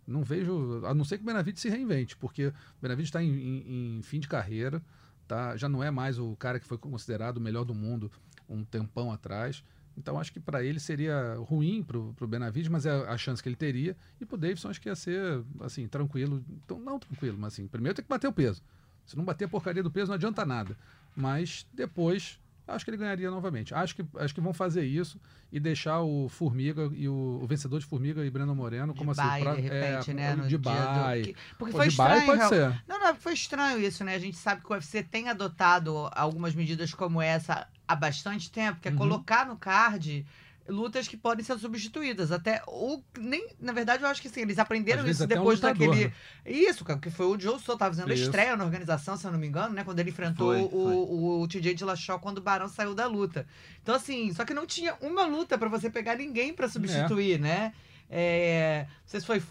Não 0.08 0.24
vejo, 0.24 0.84
a 0.86 0.94
não 0.96 1.04
ser 1.04 1.18
que 1.18 1.24
o 1.24 1.28
Benavides 1.28 1.62
se 1.62 1.70
reinvente, 1.70 2.16
porque 2.16 2.48
o 2.48 2.54
Benavides 2.82 3.10
está 3.10 3.22
em, 3.22 3.30
em- 3.30 3.98
em 3.98 4.02
fim 4.02 4.20
de 4.20 4.28
carreira, 4.28 4.82
tá? 5.28 5.56
já 5.58 5.68
não 5.68 5.84
é 5.84 5.92
mais 5.92 6.20
o 6.20 6.36
cara 6.36 6.60
que 6.60 6.66
foi 6.66 6.78
considerado 6.78 7.38
o 7.38 7.42
melhor 7.42 7.64
do 7.64 7.74
mundo 7.74 8.12
um 8.48 8.64
tempão 8.64 9.12
atrás. 9.12 9.64
Então 9.98 10.20
acho 10.20 10.32
que 10.32 10.40
para 10.40 10.64
ele 10.64 10.80
seria 10.80 11.36
ruim 11.36 11.82
pro, 11.82 12.14
pro 12.14 12.28
Benavides, 12.28 12.70
mas 12.70 12.86
é 12.86 12.92
a 12.92 13.18
chance 13.18 13.42
que 13.42 13.48
ele 13.48 13.56
teria. 13.56 13.96
E 14.20 14.26
pro 14.26 14.38
Davidson 14.38 14.70
acho 14.70 14.82
que 14.82 14.90
ia 14.90 14.96
ser 14.96 15.44
assim, 15.62 15.88
tranquilo. 15.88 16.44
Então, 16.66 16.80
não 16.80 17.00
tranquilo, 17.00 17.38
mas 17.40 17.54
assim, 17.54 17.68
primeiro 17.68 17.96
tem 17.96 18.04
que 18.04 18.10
bater 18.10 18.28
o 18.28 18.34
peso. 18.34 18.62
Se 19.06 19.16
não 19.16 19.24
bater 19.24 19.46
a 19.46 19.48
porcaria 19.48 19.84
do 19.84 19.92
peso, 19.92 20.08
não 20.08 20.16
adianta 20.16 20.46
nada. 20.46 20.78
Mas 21.16 21.66
depois, 21.74 22.40
acho 22.68 22.84
que 22.86 22.92
ele 22.92 22.98
ganharia 22.98 23.30
novamente. 23.30 23.74
Acho 23.74 23.96
que, 23.96 24.06
acho 24.18 24.34
que 24.34 24.42
vão 24.42 24.54
fazer 24.54 24.86
isso 24.86 25.20
e 25.52 25.60
deixar 25.60 26.02
o 26.02 26.28
Formiga 26.30 26.90
e 26.94 27.08
o, 27.08 27.40
o 27.42 27.46
vencedor 27.48 27.80
de 27.80 27.86
Formiga 27.86 28.26
e 28.26 28.30
Breno 28.30 28.56
Moreno 28.56 28.94
como 28.96 29.14
de 29.14 29.20
assim. 29.22 29.42
Pra- 29.44 29.56
de 29.56 29.62
repente, 29.62 30.12
é, 30.12 30.14
né? 30.14 30.36
No 30.36 30.44
de 30.44 30.50
dia 30.50 30.58
do- 30.58 31.36
Porque 31.58 31.72
Pô, 31.72 31.78
foi 31.78 31.88
estranho. 31.88 32.26
pode 32.26 32.48
ser. 32.48 32.84
Não, 32.88 33.00
não, 33.00 33.16
foi 33.16 33.34
estranho 33.34 33.80
isso, 33.80 34.04
né? 34.04 34.16
A 34.16 34.20
gente 34.20 34.38
sabe 34.38 34.62
que 34.62 34.68
o 34.72 34.74
UFC 34.74 35.04
tem 35.04 35.30
adotado 35.30 36.10
algumas 36.14 36.54
medidas 36.56 36.94
como 36.94 37.22
essa 37.22 37.68
há 37.88 37.96
bastante 37.96 38.52
tempo, 38.52 38.80
que 38.82 38.88
é 38.88 38.92
Uhum. 38.92 38.98
colocar 38.98 39.46
no 39.46 39.56
card 39.58 40.26
lutas 40.68 41.08
que 41.08 41.16
podem 41.16 41.44
ser 41.46 41.58
substituídas. 41.60 42.32
Até 42.32 42.62
o 42.68 43.02
nem, 43.18 43.48
na 43.60 43.72
verdade, 43.72 44.04
eu 44.04 44.10
acho 44.10 44.22
que 44.22 44.30
sim, 44.30 44.42
eles 44.42 44.58
aprenderam 44.58 45.08
isso 45.08 45.24
um 45.24 45.28
depois 45.28 45.60
lutador, 45.60 45.88
daquele 45.88 46.08
né? 46.08 46.14
isso, 46.46 46.84
cara, 46.84 47.00
que 47.00 47.10
foi 47.10 47.26
o 47.28 47.40
Joe 47.40 47.60
Soto 47.60 47.78
tava 47.78 47.94
fazendo 47.94 48.14
Isso. 48.14 48.24
estreia 48.24 48.56
na 48.56 48.64
organização, 48.64 49.16
se 49.16 49.26
eu 49.26 49.32
não 49.32 49.40
me 49.40 49.48
engano, 49.48 49.74
né, 49.74 49.84
quando 49.84 50.00
ele 50.00 50.10
enfrentou 50.10 50.54
Foi, 50.54 50.62
o, 50.62 50.70
foi. 50.70 50.80
o, 50.80 51.42
o 51.42 51.48
TJ 51.48 51.76
Dillashaw 51.76 52.20
quando 52.20 52.40
o 52.40 52.42
Barão 52.42 52.68
saiu 52.68 52.96
da 52.96 53.06
luta. 53.06 53.46
Então 53.82 53.96
assim, 53.96 54.34
só 54.34 54.44
que 54.44 54.54
não 54.54 54.66
tinha 54.66 54.96
uma 55.02 55.26
luta 55.26 55.58
pra 55.58 55.70
você 55.70 55.90
pegar 55.90 56.16
ninguém 56.16 56.54
pra 56.54 56.68
substituir, 56.68 57.40
né? 57.40 57.74
É, 58.10 58.86
não 58.88 59.08
sei 59.08 59.20
se 59.20 59.26
foi 59.26 59.42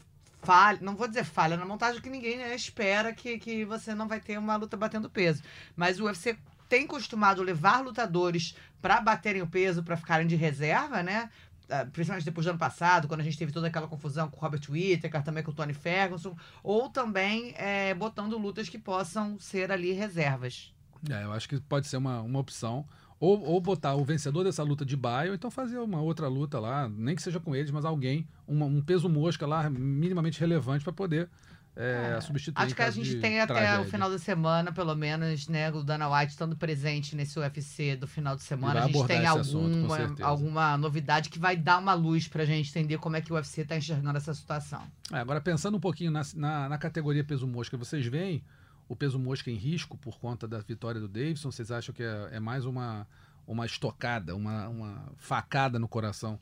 falha, 0.42 0.78
não 0.82 0.94
vou 0.94 1.08
dizer 1.08 1.24
falha 1.24 1.56
na 1.56 1.64
montagem, 1.64 2.00
que 2.00 2.10
ninguém 2.10 2.36
né, 2.36 2.54
espera 2.54 3.12
que, 3.12 3.38
que 3.38 3.64
você 3.64 3.94
não 3.94 4.06
vai 4.06 4.20
ter 4.20 4.38
uma 4.38 4.56
luta 4.56 4.76
batendo 4.76 5.08
peso. 5.08 5.42
Mas 5.74 5.98
o 5.98 6.04
UFC 6.04 6.36
tem 6.68 6.86
costumado 6.86 7.42
levar 7.42 7.82
lutadores 7.82 8.54
pra 8.84 9.00
baterem 9.00 9.40
o 9.40 9.46
peso, 9.46 9.82
pra 9.82 9.96
ficarem 9.96 10.26
de 10.26 10.36
reserva, 10.36 11.02
né? 11.02 11.30
Ah, 11.70 11.86
Principalmente 11.90 12.26
depois 12.26 12.44
do 12.44 12.50
ano 12.50 12.58
passado, 12.58 13.08
quando 13.08 13.20
a 13.22 13.24
gente 13.24 13.38
teve 13.38 13.50
toda 13.50 13.66
aquela 13.68 13.88
confusão 13.88 14.28
com 14.28 14.36
o 14.36 14.40
Robert 14.40 14.60
Whittaker, 14.68 15.22
também 15.22 15.42
com 15.42 15.52
o 15.52 15.54
Tony 15.54 15.72
Ferguson, 15.72 16.36
ou 16.62 16.90
também 16.90 17.54
é, 17.56 17.94
botando 17.94 18.36
lutas 18.36 18.68
que 18.68 18.78
possam 18.78 19.38
ser 19.40 19.72
ali 19.72 19.92
reservas. 19.92 20.70
É, 21.10 21.24
eu 21.24 21.32
acho 21.32 21.48
que 21.48 21.58
pode 21.62 21.86
ser 21.86 21.96
uma, 21.96 22.20
uma 22.20 22.38
opção. 22.38 22.84
Ou, 23.18 23.40
ou 23.42 23.58
botar 23.58 23.94
o 23.94 24.04
vencedor 24.04 24.44
dessa 24.44 24.62
luta 24.62 24.84
de 24.84 24.96
baia, 24.98 25.30
ou 25.30 25.34
então 25.34 25.50
fazer 25.50 25.78
uma 25.78 26.02
outra 26.02 26.28
luta 26.28 26.60
lá, 26.60 26.86
nem 26.90 27.16
que 27.16 27.22
seja 27.22 27.40
com 27.40 27.56
eles, 27.56 27.70
mas 27.70 27.86
alguém, 27.86 28.28
uma- 28.46 28.66
um 28.66 28.82
peso 28.82 29.08
mosca 29.08 29.46
lá 29.46 29.70
minimamente 29.70 30.38
relevante 30.38 30.84
para 30.84 30.92
poder 30.92 31.30
é, 31.76 32.20
substituir. 32.20 32.62
Acho 32.62 32.74
que 32.74 32.82
a 32.82 32.90
gente 32.90 33.18
tem 33.18 33.40
até 33.40 33.52
tragédia. 33.52 33.80
o 33.80 33.84
final 33.84 34.08
da 34.08 34.18
semana, 34.18 34.72
pelo 34.72 34.94
menos, 34.94 35.48
né, 35.48 35.70
o 35.72 35.82
Dana 35.82 36.08
White 36.08 36.32
estando 36.32 36.56
presente 36.56 37.16
nesse 37.16 37.38
UFC 37.38 37.96
do 37.96 38.06
final 38.06 38.36
de 38.36 38.42
semana. 38.42 38.84
A 38.84 38.86
gente 38.86 39.06
tem 39.06 39.24
esse 39.24 39.26
assunto, 39.26 39.92
alguma, 39.92 40.26
alguma 40.26 40.78
novidade 40.78 41.28
que 41.28 41.38
vai 41.38 41.56
dar 41.56 41.78
uma 41.78 41.94
luz 41.94 42.28
pra 42.28 42.44
gente 42.44 42.70
entender 42.70 42.98
como 42.98 43.16
é 43.16 43.20
que 43.20 43.32
o 43.32 43.36
UFC 43.36 43.64
tá 43.64 43.76
enxergando 43.76 44.16
essa 44.16 44.32
situação. 44.32 44.82
É, 45.12 45.18
agora, 45.18 45.40
pensando 45.40 45.76
um 45.76 45.80
pouquinho 45.80 46.10
na, 46.10 46.22
na, 46.34 46.68
na 46.68 46.78
categoria 46.78 47.24
peso 47.24 47.46
mosca, 47.46 47.76
vocês 47.76 48.06
veem 48.06 48.44
o 48.88 48.94
peso 48.94 49.18
mosca 49.18 49.50
em 49.50 49.56
risco 49.56 49.96
por 49.96 50.18
conta 50.18 50.46
da 50.46 50.60
vitória 50.60 51.00
do 51.00 51.08
Davidson? 51.08 51.50
Vocês 51.50 51.72
acham 51.72 51.92
que 51.92 52.02
é, 52.02 52.28
é 52.32 52.40
mais 52.40 52.64
uma, 52.64 53.06
uma 53.46 53.66
estocada, 53.66 54.36
uma, 54.36 54.68
uma 54.68 55.12
facada 55.16 55.78
no 55.78 55.88
coração 55.88 56.38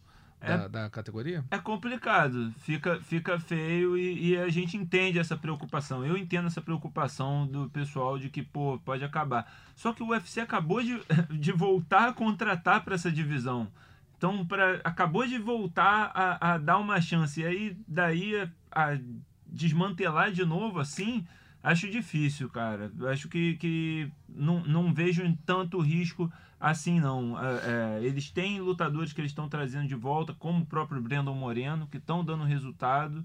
da, 0.47 0.69
da 0.69 0.91
categoria? 0.91 1.45
É 1.51 1.59
complicado, 1.59 2.53
fica, 2.59 3.01
fica 3.01 3.39
feio 3.39 3.97
e, 3.97 4.31
e 4.31 4.37
a 4.37 4.49
gente 4.49 4.77
entende 4.77 5.19
essa 5.19 5.37
preocupação. 5.37 6.05
Eu 6.05 6.17
entendo 6.17 6.47
essa 6.47 6.61
preocupação 6.61 7.47
do 7.47 7.71
pessoal 7.71 8.19
de 8.19 8.29
que, 8.29 8.43
pô, 8.43 8.79
pode 8.85 9.05
acabar. 9.05 9.51
Só 9.75 9.93
que 9.93 10.03
o 10.03 10.09
UFC 10.09 10.41
acabou 10.41 10.83
de, 10.83 11.01
de 11.31 11.53
voltar 11.53 12.09
a 12.09 12.13
contratar 12.13 12.85
para 12.85 12.95
essa 12.95 13.11
divisão. 13.11 13.69
Então, 14.17 14.47
pra, 14.47 14.81
acabou 14.85 15.27
de 15.27 15.39
voltar 15.39 16.11
a, 16.15 16.55
a 16.55 16.59
dar 16.59 16.79
uma 16.79 17.01
chance. 17.01 17.41
E 17.41 17.47
aí, 17.47 17.77
daí, 17.89 18.41
a, 18.41 18.49
a 18.93 18.99
desmantelar 19.47 20.33
de 20.33 20.45
novo 20.45 20.81
assim, 20.81 21.27
acho 21.63 21.91
difícil, 21.91 22.49
cara. 22.49 22.91
Acho 23.11 23.29
que, 23.29 23.55
que 23.57 24.11
não, 24.29 24.63
não 24.65 24.93
vejo 24.93 25.23
tanto 25.47 25.81
risco 25.81 26.31
assim, 26.59 27.01
não. 27.01 27.39
É, 27.39 28.01
é, 28.01 28.05
eles 28.05 28.31
têm 28.31 28.61
lutadores 28.61 29.13
que 29.13 29.21
eles 29.21 29.33
estão 29.33 29.49
trazendo 29.49 29.89
de 29.89 29.95
volta, 29.95 30.33
como 30.33 30.63
o 30.63 30.67
próprio 30.67 31.03
Brandon 31.03 31.35
Moreno, 31.35 31.89
que 31.89 31.97
estão 31.97 32.25
dando 32.25 32.45
resultado. 32.45 33.25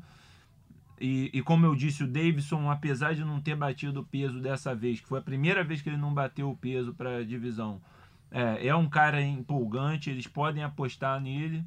E, 1.00 1.30
e, 1.32 1.42
como 1.44 1.66
eu 1.66 1.76
disse, 1.76 2.04
o 2.04 2.08
Davidson, 2.08 2.72
apesar 2.72 3.14
de 3.14 3.24
não 3.24 3.40
ter 3.40 3.56
batido 3.56 4.00
o 4.00 4.04
peso 4.04 4.40
dessa 4.40 4.74
vez, 4.74 5.00
que 5.00 5.08
foi 5.08 5.20
a 5.20 5.22
primeira 5.22 5.64
vez 5.64 5.82
que 5.82 5.90
ele 5.90 5.98
não 5.98 6.14
bateu 6.14 6.50
o 6.50 6.58
peso 6.58 6.94
para 6.94 7.18
a 7.18 7.24
divisão, 7.24 7.80
é, 8.32 8.68
é 8.68 8.76
um 8.76 8.90
cara 8.90 9.22
empolgante, 9.22 10.10
eles 10.10 10.26
podem 10.26 10.64
apostar 10.64 11.22
nele. 11.22 11.64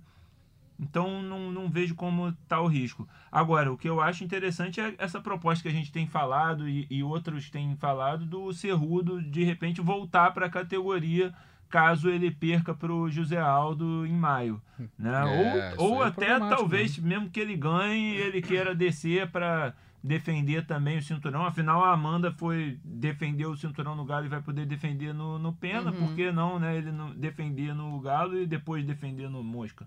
Então 0.80 1.22
não, 1.22 1.52
não 1.52 1.68
vejo 1.68 1.94
como 1.94 2.30
está 2.30 2.60
o 2.60 2.66
risco. 2.66 3.06
Agora, 3.30 3.70
o 3.70 3.76
que 3.76 3.88
eu 3.88 4.00
acho 4.00 4.24
interessante 4.24 4.80
é 4.80 4.94
essa 4.98 5.20
proposta 5.20 5.62
que 5.62 5.68
a 5.68 5.78
gente 5.78 5.92
tem 5.92 6.06
falado 6.06 6.66
e, 6.66 6.86
e 6.90 7.02
outros 7.02 7.50
têm 7.50 7.76
falado 7.76 8.24
do 8.24 8.52
Cerrudo 8.52 9.22
de 9.22 9.44
repente 9.44 9.80
voltar 9.80 10.32
para 10.32 10.46
a 10.46 10.50
categoria 10.50 11.34
caso 11.68 12.10
ele 12.10 12.30
perca 12.30 12.74
para 12.74 12.92
o 12.92 13.08
José 13.08 13.38
Aldo 13.38 14.04
em 14.04 14.12
maio. 14.12 14.60
Né? 14.98 15.12
É, 15.12 15.74
ou 15.78 15.92
ou 15.92 16.04
é 16.04 16.08
até 16.08 16.26
problemático, 16.26 16.56
talvez, 16.56 16.98
mesmo 16.98 17.30
que 17.30 17.38
ele 17.38 17.56
ganhe, 17.56 18.16
ele 18.16 18.42
queira 18.42 18.74
descer 18.74 19.30
para 19.30 19.72
defender 20.02 20.66
também 20.66 20.98
o 20.98 21.02
cinturão. 21.02 21.44
Afinal, 21.44 21.84
a 21.84 21.92
Amanda 21.92 22.32
foi 22.32 22.78
defender 22.82 23.46
o 23.46 23.56
cinturão 23.56 23.94
no 23.94 24.04
Galo 24.04 24.26
e 24.26 24.28
vai 24.28 24.40
poder 24.40 24.66
defender 24.66 25.12
no, 25.12 25.38
no 25.38 25.52
Pena. 25.52 25.90
Uhum. 25.90 26.06
Por 26.06 26.14
que 26.16 26.32
não, 26.32 26.58
né? 26.58 26.76
Ele 26.76 26.90
não 26.90 27.14
defender 27.14 27.74
no 27.74 28.00
Galo 28.00 28.36
e 28.36 28.46
depois 28.46 28.84
defender 28.84 29.28
no 29.30 29.44
Mosca. 29.44 29.86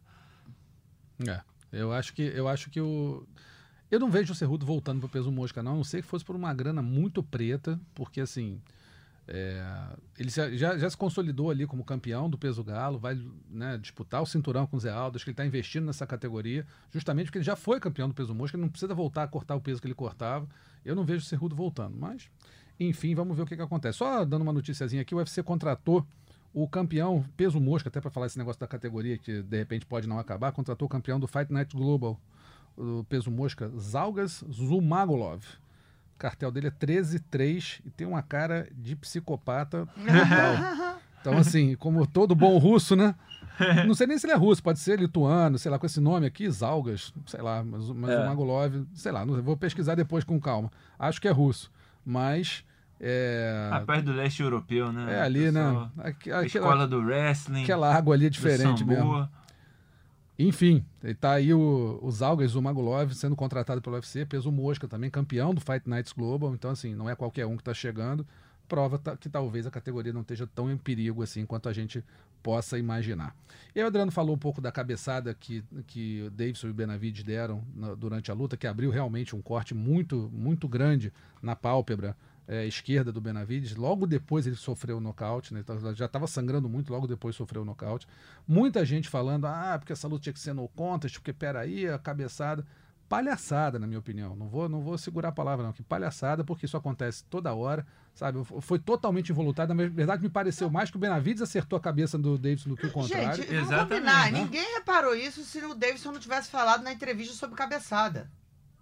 É, 1.30 1.42
eu 1.72 1.92
acho 1.92 2.14
que 2.14 2.22
eu 2.22 2.48
acho 2.48 2.70
que 2.70 2.80
o 2.80 3.26
eu 3.90 4.00
não 4.00 4.10
vejo 4.10 4.34
o 4.34 4.36
Cerrudo 4.36 4.66
voltando 4.66 5.00
pro 5.00 5.10
peso 5.10 5.32
mosca 5.32 5.62
não, 5.62 5.74
a 5.74 5.76
não 5.76 5.84
sei 5.84 6.02
que 6.02 6.08
fosse 6.08 6.26
por 6.26 6.36
uma 6.36 6.52
grana 6.54 6.82
muito 6.82 7.22
preta, 7.22 7.80
porque 7.94 8.22
assim, 8.22 8.60
é, 9.28 9.64
ele 10.18 10.30
já, 10.30 10.50
já, 10.52 10.78
já 10.78 10.90
se 10.90 10.98
consolidou 10.98 11.50
ali 11.50 11.66
como 11.66 11.84
campeão 11.84 12.30
do 12.30 12.38
peso 12.38 12.64
galo, 12.64 12.98
vai 12.98 13.20
né, 13.50 13.78
disputar 13.78 14.22
o 14.22 14.26
cinturão 14.26 14.66
com 14.66 14.78
o 14.78 14.80
Zé 14.80 14.92
Aldo, 14.92 15.16
acho 15.16 15.24
que 15.24 15.30
ele 15.30 15.34
está 15.34 15.46
investindo 15.46 15.86
nessa 15.86 16.08
categoria, 16.08 16.66
justamente 16.92 17.28
porque 17.28 17.38
ele 17.38 17.46
já 17.46 17.56
foi 17.56 17.80
campeão 17.80 18.08
do 18.08 18.16
peso 18.16 18.34
mosca, 18.34 18.58
ele 18.58 18.64
não 18.64 18.70
precisa 18.70 18.94
voltar 18.94 19.24
a 19.24 19.28
cortar 19.28 19.56
o 19.56 19.62
peso 19.62 19.80
que 19.80 19.88
ele 19.88 19.94
cortava. 19.94 20.48
Eu 20.84 20.96
não 20.96 21.06
vejo 21.06 21.24
o 21.24 21.26
Cerrudo 21.26 21.56
voltando, 21.56 21.96
mas 21.98 22.30
enfim, 22.80 23.16
vamos 23.16 23.38
ver 23.38 23.44
o 23.44 23.46
que, 23.46 23.56
que 23.56 23.62
acontece. 23.62 24.00
Só 24.00 24.26
dando 24.26 24.42
uma 24.42 24.54
noticiazinha 24.54 25.04
aqui, 25.04 25.16
o 25.16 25.20
UFC 25.20 25.42
contratou 25.44 26.06
o 26.54 26.68
campeão 26.68 27.26
peso 27.36 27.60
mosca, 27.60 27.90
até 27.90 28.00
para 28.00 28.12
falar 28.12 28.28
esse 28.28 28.38
negócio 28.38 28.60
da 28.60 28.68
categoria 28.68 29.18
que 29.18 29.42
de 29.42 29.58
repente 29.58 29.86
pode 29.86 30.08
não 30.08 30.20
acabar, 30.20 30.52
contratou 30.52 30.86
o 30.86 30.90
campeão 30.90 31.20
do 31.20 31.28
Fight 31.28 31.52
Night 31.52 31.76
Global, 31.76 32.20
o 32.78 33.04
peso 33.10 33.32
mosca, 33.32 33.72
Zalgas 33.80 34.44
Zumagolov. 34.52 35.42
O 36.16 36.18
cartel 36.20 36.52
dele 36.52 36.68
é 36.68 36.72
13-3 36.72 37.82
e 37.86 37.90
tem 37.90 38.08
uma 38.08 38.22
cara 38.22 38.68
de 38.76 38.96
psicopata 38.96 39.86
total. 39.88 40.94
Então, 41.24 41.38
assim, 41.38 41.74
como 41.78 42.06
todo 42.06 42.36
bom 42.36 42.58
russo, 42.58 42.98
né? 42.98 43.16
Não 43.88 43.94
sei 43.94 44.06
nem 44.08 44.18
se 44.18 44.26
ele 44.26 44.34
é 44.34 44.36
russo, 44.36 44.62
pode 44.62 44.80
ser 44.80 45.00
lituano, 45.00 45.58
sei 45.58 45.72
lá, 45.72 45.80
com 45.80 45.86
esse 45.86 46.02
nome 46.02 46.26
aqui, 46.28 46.52
Zalgas, 46.52 47.14
sei 47.28 47.42
lá, 47.42 47.64
mas, 47.64 47.88
mas 47.92 48.10
É. 48.12 48.20
o 48.22 48.26
Magolov, 48.26 48.86
sei 48.94 49.10
lá, 49.10 49.26
não, 49.26 49.42
vou 49.42 49.56
pesquisar 49.56 49.96
depois 49.96 50.26
com 50.26 50.38
calma. 50.38 50.70
Acho 51.00 51.22
que 51.22 51.28
é 51.30 51.32
russo, 51.32 51.72
mas 52.06 52.66
é, 53.06 53.68
Rapaz 53.70 54.02
do 54.02 54.14
leste 54.14 54.42
europeu, 54.42 54.92
né? 54.94 55.14
é 55.16 55.22
ali, 55.22 55.52
né? 55.52 55.90
Aqui- 55.98 56.32
a 56.32 56.40
Aquela, 56.40 56.46
escola 56.46 56.88
do 56.88 57.00
wrestling. 57.02 57.64
aquela 57.64 57.94
água 57.94 58.16
ali 58.16 58.28
é 58.28 58.30
diferente 58.30 58.86
mesmo. 58.86 59.28
Enfim, 60.38 60.84
ele 61.04 61.14
tá 61.14 61.34
aí 61.34 61.54
o, 61.54 62.00
o 62.02 62.10
Zalgas, 62.12 62.56
o 62.56 62.62
Magolov, 62.62 63.14
sendo 63.14 63.36
contratado 63.36 63.82
pelo 63.82 63.96
UFC, 63.96 64.26
peso 64.26 64.52
mosca 64.52 64.88
também, 64.88 65.10
campeão 65.10 65.54
do 65.54 65.62
Fight 65.62 65.88
Nights 65.88 66.12
Global, 66.12 66.54
então 66.56 66.72
assim, 66.72 66.96
não 66.96 67.08
é 67.10 67.16
qualquer 67.16 67.46
um 67.46 67.56
que 67.56 67.64
tá 67.64 67.74
chegando, 67.74 68.26
prova 68.68 68.98
ta- 68.98 69.16
que 69.16 69.30
talvez 69.30 69.68
a 69.68 69.72
categoria 69.72 70.12
não 70.12 70.22
esteja 70.22 70.48
tão 70.48 70.72
em 70.72 70.78
perigo 70.78 71.22
assim 71.22 71.46
quanto 71.46 71.70
a 71.70 71.74
gente 71.74 72.04
possa 72.42 72.80
imaginar. 72.80 73.36
E 73.76 73.80
aí 73.80 73.84
o 73.84 73.88
Adriano 73.88 74.12
falou 74.12 74.36
um 74.36 74.40
pouco 74.40 74.60
da 74.60 74.72
cabeçada 74.72 75.34
que, 75.40 75.64
que 75.86 76.24
o 76.26 76.32
Davidson 76.32 76.68
e 76.68 76.72
o 76.72 76.74
Benavides 76.74 77.24
deram 77.24 77.64
na- 77.76 77.94
durante 77.94 78.32
a 78.32 78.34
luta, 78.34 78.58
que 78.58 78.66
abriu 78.66 78.90
realmente 78.90 79.36
um 79.36 79.42
corte 79.42 79.76
muito, 79.76 80.32
muito 80.34 80.68
grande 80.68 81.14
na 81.44 81.56
pálpebra 81.56 82.18
é, 82.48 82.66
esquerda 82.66 83.12
do 83.12 83.22
Benavides. 83.22 83.76
Logo 83.76 84.06
depois 84.06 84.46
ele 84.46 84.56
sofreu 84.56 84.98
o 84.98 85.02
nocaute, 85.02 85.54
né? 85.54 85.64
Já 85.96 86.06
estava 86.06 86.28
sangrando 86.28 86.68
muito, 86.70 86.92
logo 86.92 87.08
depois 87.08 87.36
sofreu 87.36 87.62
o 87.62 87.66
nocaute. 87.66 88.08
Muita 88.48 88.86
gente 88.86 89.10
falando, 89.10 89.46
ah, 89.46 89.76
porque 89.80 89.94
essa 89.94 90.08
luta 90.08 90.24
tinha 90.24 90.34
que 90.34 90.40
ser 90.40 90.54
no 90.54 90.68
contest, 90.70 91.16
porque 91.16 91.34
peraí, 91.34 91.88
a 91.88 91.98
cabeçada. 91.98 92.66
Palhaçada, 93.10 93.78
na 93.78 93.86
minha 93.86 94.00
opinião. 94.00 94.36
Não 94.36 94.48
vou, 94.48 94.68
não 94.68 94.82
vou 94.82 94.98
segurar 94.98 95.30
a 95.30 95.32
palavra, 95.32 95.64
não. 95.64 95.74
Que 95.74 95.84
palhaçada, 95.84 96.44
porque 96.44 96.66
isso 96.66 96.76
acontece 96.76 97.24
toda 97.26 97.54
hora, 97.54 97.86
sabe? 98.16 98.40
Foi 98.62 98.80
totalmente 98.80 99.30
involuntário. 99.30 99.72
Na 99.76 99.88
verdade, 99.88 100.24
me 100.24 100.30
pareceu 100.30 100.68
mais 100.68 100.90
que 100.90 100.96
o 100.98 101.00
Benavides 101.00 101.42
acertou 101.44 101.78
a 101.78 101.80
cabeça 101.80 102.18
do 102.18 102.40
Davidson 102.40 102.70
do 102.70 102.78
que 102.78 102.88
o 102.88 102.92
contrário. 102.92 103.44
Gente, 103.44 103.54
Exatamente, 103.54 103.90
combinar. 103.90 104.32
né? 104.32 104.40
Ninguém 104.40 104.74
reparou 104.76 105.14
isso 105.14 105.44
se 105.44 105.60
o 105.60 105.76
Davidson 105.76 106.14
não 106.14 106.20
tivesse 106.20 106.50
falado 106.50 106.82
na 106.82 106.92
entrevista 106.92 107.36
sobre 107.36 107.56
cabeçada. 107.56 108.32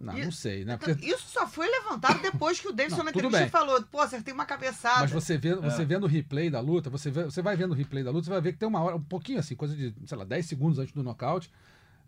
Não, 0.02 0.18
e- 0.18 0.24
não 0.24 0.32
sei, 0.32 0.64
né? 0.64 0.74
Então, 0.74 0.94
Porque, 0.94 1.06
Isso 1.06 1.24
só 1.28 1.46
foi 1.46 1.68
levantado 1.68 2.20
depois 2.20 2.60
que 2.60 2.68
o 2.68 2.72
Davidson 2.72 2.98
Não, 2.98 3.04
na 3.04 3.10
entrevista 3.12 3.48
falou, 3.48 3.82
pô, 3.84 4.00
acertei 4.00 4.34
uma 4.34 4.44
cabeçada. 4.44 5.00
mas 5.00 5.10
você, 5.12 5.38
vê, 5.38 5.50
É. 5.50 5.56
você 5.56 5.84
vendo 5.84 6.04
o 6.04 6.08
replay 6.08 6.50
da 6.50 6.60
luta, 6.60 6.90
você, 6.90 7.10
vê, 7.10 7.24
você 7.24 7.40
vai 7.40 7.56
vendo 7.56 7.70
o 7.70 7.74
replay 7.74 8.02
da 8.04 8.10
luta, 8.10 8.24
você 8.24 8.30
vai 8.30 8.40
ver 8.40 8.52
que 8.52 8.58
tem 8.58 8.68
uma 8.68 8.80
hora, 8.82 8.96
um 8.96 9.02
pouquinho 9.02 9.38
assim, 9.38 9.54
coisa 9.54 9.74
de, 9.76 9.94
sei 10.06 10.18
lá, 10.18 10.24
10 10.24 10.44
segundos 10.46 10.78
antes 10.78 10.92
do 10.92 11.02
nocaute. 11.02 11.50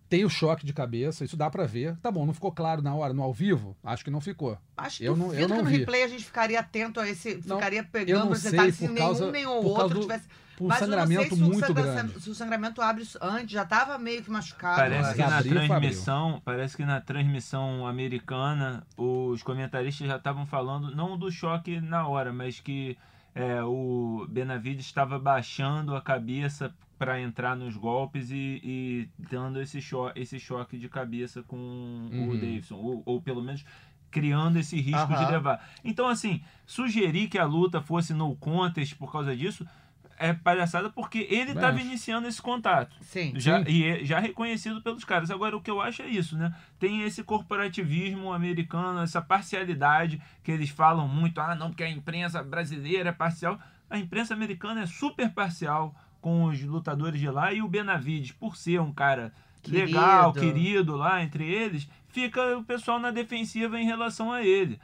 Tem 0.07 0.23
o 0.25 0.29
choque 0.29 0.67
de 0.67 0.73
cabeça, 0.75 1.25
isso 1.25 1.37
dá 1.37 1.49
pra 1.49 1.65
ver. 1.65 1.97
Tá 1.97 2.11
bom, 2.11 2.27
não 2.27 2.35
ficou 2.35 2.53
claro 2.53 2.83
na 2.83 2.95
hora, 2.95 3.15
no 3.15 3.23
ao 3.23 3.33
vivo? 3.33 3.75
Acho 3.83 4.05
que 4.05 4.11
não 4.11 4.21
ficou. 4.21 4.59
Acho 4.77 5.03
eu 5.03 5.17
não- 5.17 5.33
eu 5.33 5.49
não 5.49 5.57
que 5.57 5.63
no 5.63 5.71
vi. 5.71 5.79
replay 5.79 6.03
a 6.03 6.09
gente 6.09 6.25
ficaria 6.25 6.61
atento 6.61 7.01
a 7.01 7.09
esse. 7.09 7.41
Não, 7.47 7.57
ficaria 7.57 7.83
pegando 7.83 8.31
os 8.31 8.43
detalhes 8.43 8.77
se 8.77 8.87
nenhum 8.87 9.31
nem 9.31 9.47
o 9.47 9.51
outro 9.65 9.89
do- 9.95 10.01
tivesse. 10.03 10.27
Por 10.57 10.69
Mas 10.69 10.81
eu 10.83 10.89
não 10.89 10.97
sei 10.99 11.07
sangramento 11.07 11.35
se 11.37 11.43
o, 11.43 11.47
muito 11.47 11.67
sangra- 11.67 11.83
grande. 11.83 12.21
se 12.21 12.31
o 12.31 12.35
sangramento 12.35 12.81
abre 12.83 13.05
antes, 13.21 13.51
já 13.51 13.65
tava 13.65 13.99
meio 13.99 14.23
que 14.23 14.31
machucado. 14.31 14.77
Parece 14.77 15.03
mas- 15.03 15.17
que 15.17 15.23
na 15.53 15.67
transmissão, 15.67 16.43
parece 16.45 16.77
que 16.77 16.85
na 16.85 17.01
transmissão 17.01 17.87
americana, 17.87 18.87
os 18.97 19.43
comentaristas 19.43 20.07
já 20.07 20.17
estavam 20.17 20.47
falando 20.47 20.95
não 20.95 21.19
do 21.19 21.31
choque 21.31 21.81
na 21.81 22.07
hora, 22.07 22.33
mas 22.33 22.61
que 22.61 22.97
é, 23.35 23.63
o 23.65 24.27
Benavides 24.31 24.87
estava 24.87 25.19
baixando 25.19 25.97
a 25.97 26.01
cabeça 26.01 26.73
para 26.97 27.21
entrar 27.21 27.57
nos 27.57 27.77
golpes 27.77 28.31
e, 28.31 28.61
e 28.63 29.09
dando 29.19 29.61
esse, 29.61 29.81
cho 29.83 30.13
esse 30.15 30.39
choque 30.39 30.79
de 30.79 30.89
cabeça 30.89 31.43
com 31.43 31.57
Uhum. 31.57 32.29
o 32.31 32.35
Davidson, 32.35 32.77
ou, 32.77 33.03
ou 33.05 33.21
pelo 33.21 33.43
menos 33.43 33.65
criando 34.11 34.57
esse 34.61 34.81
risco 34.81 35.09
de 35.09 35.15
Aham. 35.15 35.31
levar. 35.33 35.69
Então, 35.85 36.09
assim, 36.09 36.41
sugerir 36.65 37.27
que 37.27 37.37
a 37.37 37.45
luta 37.45 37.81
fosse 37.81 38.15
no 38.15 38.37
contest 38.37 38.95
por 38.95 39.11
causa 39.11 39.37
disso 39.37 39.67
é 40.19 40.33
palhaçada 40.33 40.91
porque 40.91 41.27
ele 41.31 41.53
estava 41.53 41.81
iniciando 41.81 42.29
esse 42.29 42.41
contato. 42.41 42.97
Sim. 43.01 43.33
Já, 43.37 43.65
Sim. 43.65 43.71
e 43.71 43.85
é 43.85 44.05
já 44.05 44.19
reconhecido 44.19 44.81
pelos 44.81 45.05
caras. 45.05 45.31
Agora, 45.31 45.57
o 45.57 45.61
que 45.61 45.71
eu 45.71 45.81
acho 45.81 46.03
é 46.03 46.07
isso, 46.07 46.37
né? 46.37 46.55
Tem 46.79 47.03
esse 47.03 47.23
corporativismo 47.23 48.33
americano, 48.33 49.01
essa 49.01 49.21
parcialidade 49.21 50.21
que 50.43 50.53
eles 50.53 50.71
falam 50.71 51.09
muito. 51.09 51.41
Ah, 51.41 51.55
não, 51.55 51.69
porque 51.69 51.85
a 51.85 51.91
imprensa 51.91 52.43
brasileira 52.43 53.11
é 53.11 53.13
parcial. 53.13 53.59
A 53.89 53.99
imprensa 53.99 54.35
americana 54.35 54.83
é 54.83 54.87
super 54.87 55.31
parcial 55.31 55.95
com 56.21 56.45
os 56.45 56.61
lutadores 56.63 57.21
de 57.21 57.29
lá. 57.29 57.53
E 57.53 57.63
o 57.63 57.69
Benavides, 57.69 58.33
por 58.33 58.57
ser 58.57 58.81
um 58.81 58.93
cara 58.93 59.33
Querido. 59.63 59.87
legal, 59.87 60.33
querido 60.33 60.97
lá 60.97 61.23
entre 61.23 61.45
eles, 61.45 61.89
fica 62.09 62.57
o 62.57 62.65
pessoal 62.65 62.99
na 62.99 63.11
defensiva 63.11 63.81
em 63.81 63.85
relação 63.85 64.31
a 64.31 64.43
ele. 64.43 64.79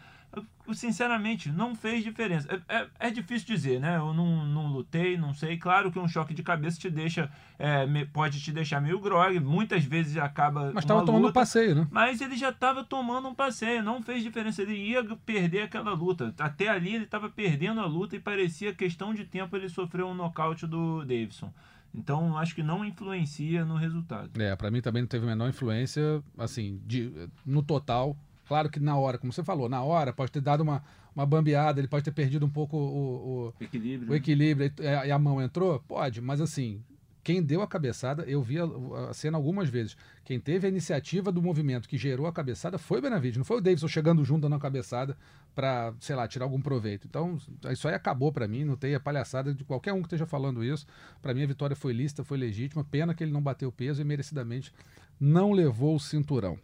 Sinceramente, 0.74 1.50
não 1.50 1.74
fez 1.74 2.02
diferença. 2.04 2.48
É, 2.68 2.76
é- 2.76 2.88
é 3.08 3.10
difícil 3.10 3.46
dizer, 3.46 3.80
né? 3.80 3.96
Eu 3.96 4.12
não, 4.14 4.44
não 4.46 4.66
lutei, 4.68 5.16
não 5.16 5.32
sei. 5.34 5.56
Claro 5.56 5.90
que 5.90 5.98
um 5.98 6.08
choque 6.08 6.34
de 6.34 6.42
cabeça 6.42 6.78
te 6.78 6.90
deixa. 6.90 7.30
é, 7.58 7.86
pode 8.06 8.40
te 8.40 8.52
deixar 8.52 8.80
meio 8.80 8.98
grog. 8.98 9.38
Muitas 9.40 9.84
vezes 9.84 10.16
acaba. 10.16 10.72
Mas 10.72 10.84
uma 10.84 10.88
tava 10.88 11.04
tomando 11.06 11.28
um 11.28 11.32
passeio, 11.32 11.74
né? 11.74 11.88
Mas 11.90 12.20
ele 12.20 12.36
já 12.36 12.48
estava 12.50 12.82
tomando 12.84 13.28
um 13.28 13.34
passeio, 13.34 13.82
não 13.82 14.02
fez 14.02 14.22
diferença. 14.22 14.62
Ele 14.62 14.74
ia 14.74 15.04
perder 15.26 15.62
aquela 15.62 15.92
luta. 15.92 16.34
Até 16.38 16.68
ali 16.68 16.94
ele 16.94 17.04
estava 17.04 17.28
perdendo 17.28 17.80
a 17.80 17.86
luta 17.86 18.16
e 18.16 18.20
parecia 18.20 18.72
questão 18.74 19.12
de 19.12 19.24
tempo 19.24 19.56
ele 19.56 19.68
sofreu 19.68 20.08
um 20.08 20.14
nocaute 20.14 20.66
do 20.66 21.00
Davidson. 21.00 21.52
Então 21.94 22.38
acho 22.38 22.54
que 22.54 22.62
não 22.62 22.84
influencia 22.84 23.64
no 23.64 23.74
resultado. 23.74 24.30
É, 24.40 24.54
pra 24.54 24.70
mim 24.70 24.80
também 24.80 25.02
não 25.02 25.08
teve 25.08 25.24
a 25.24 25.28
menor 25.28 25.48
influência, 25.48 26.22
assim, 26.38 26.80
de, 26.86 27.28
no 27.44 27.62
total. 27.62 28.16
Claro 28.50 28.68
que 28.68 28.80
na 28.80 28.98
hora, 28.98 29.16
como 29.16 29.32
você 29.32 29.44
falou, 29.44 29.68
na 29.68 29.80
hora 29.80 30.12
pode 30.12 30.32
ter 30.32 30.40
dado 30.40 30.62
uma, 30.62 30.82
uma 31.14 31.24
bambeada, 31.24 31.78
ele 31.80 31.86
pode 31.86 32.04
ter 32.04 32.10
perdido 32.10 32.44
um 32.44 32.50
pouco 32.50 32.76
o, 32.76 33.46
o, 33.46 33.54
Equilíbrio. 33.60 34.10
o 34.10 34.14
equilíbrio 34.16 34.72
e 34.80 34.88
a, 34.88 35.06
e 35.06 35.12
a 35.12 35.18
mão 35.20 35.40
entrou? 35.40 35.78
Pode, 35.86 36.20
mas 36.20 36.40
assim, 36.40 36.82
Quem 37.22 37.42
deu 37.42 37.60
a 37.62 37.66
cabeçada, 37.68 38.24
eu 38.24 38.42
vi 38.42 38.58
a, 38.58 38.64
a 39.10 39.14
cena 39.14 39.36
algumas 39.36 39.68
vezes. 39.68 39.96
Quem 40.24 40.40
teve 40.40 40.66
a 40.66 40.70
iniciativa 40.70 41.30
do 41.30 41.40
movimento 41.40 41.88
que 41.88 41.98
gerou 41.98 42.26
a 42.26 42.32
cabeçada 42.32 42.78
foi 42.78 42.98
o 42.98 43.02
Benavides, 43.02 43.36
não 43.36 43.44
foi 43.44 43.58
o 43.58 43.60
Davidson 43.60 43.86
chegando 43.88 44.24
junto 44.24 44.42
dando 44.42 44.56
a 44.56 44.58
cabeçada 44.58 45.16
para, 45.54 45.92
sei 46.00 46.16
lá, 46.16 46.26
tirar 46.26 46.46
algum 46.46 46.60
proveito. 46.60 47.06
Então, 47.06 47.36
isso 47.70 47.86
aí 47.86 47.94
acabou 47.94 48.32
para 48.32 48.48
mim, 48.48 48.64
não 48.64 48.74
tem 48.76 48.94
a 48.96 49.00
palhaçada 49.00 49.54
de 49.54 49.64
qualquer 49.64 49.92
um 49.92 50.00
que 50.00 50.06
esteja 50.06 50.26
falando 50.26 50.64
isso. 50.64 50.86
Para 51.22 51.34
mim, 51.34 51.44
a 51.44 51.46
vitória 51.46 51.76
foi 51.76 51.92
lícita, 51.92 52.24
foi 52.24 52.36
legítima. 52.36 52.82
Pena 52.82 53.14
que 53.14 53.22
ele 53.22 53.32
não 53.32 53.42
bateu 53.42 53.70
peso 53.70 54.00
e 54.00 54.04
merecidamente 54.04 54.72
não 55.20 55.52
levou 55.52 55.94
o 55.94 56.00
cinturão. 56.00 56.58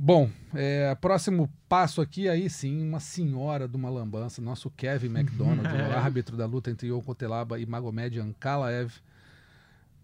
Bom, 0.00 0.30
é, 0.54 0.94
próximo 0.94 1.50
passo 1.68 2.00
aqui, 2.00 2.28
aí 2.28 2.48
sim, 2.48 2.86
uma 2.88 3.00
senhora 3.00 3.66
de 3.66 3.76
uma 3.76 3.90
lambança, 3.90 4.40
nosso 4.40 4.70
Kevin 4.70 5.08
McDonald, 5.08 5.68
o 5.68 5.96
árbitro 5.96 6.36
da 6.36 6.46
luta 6.46 6.70
entre 6.70 6.86
Yon 6.88 7.00
Kotelaba 7.02 7.58
e 7.58 7.66
Magomed 7.66 8.20
Ankalaev. 8.20 8.92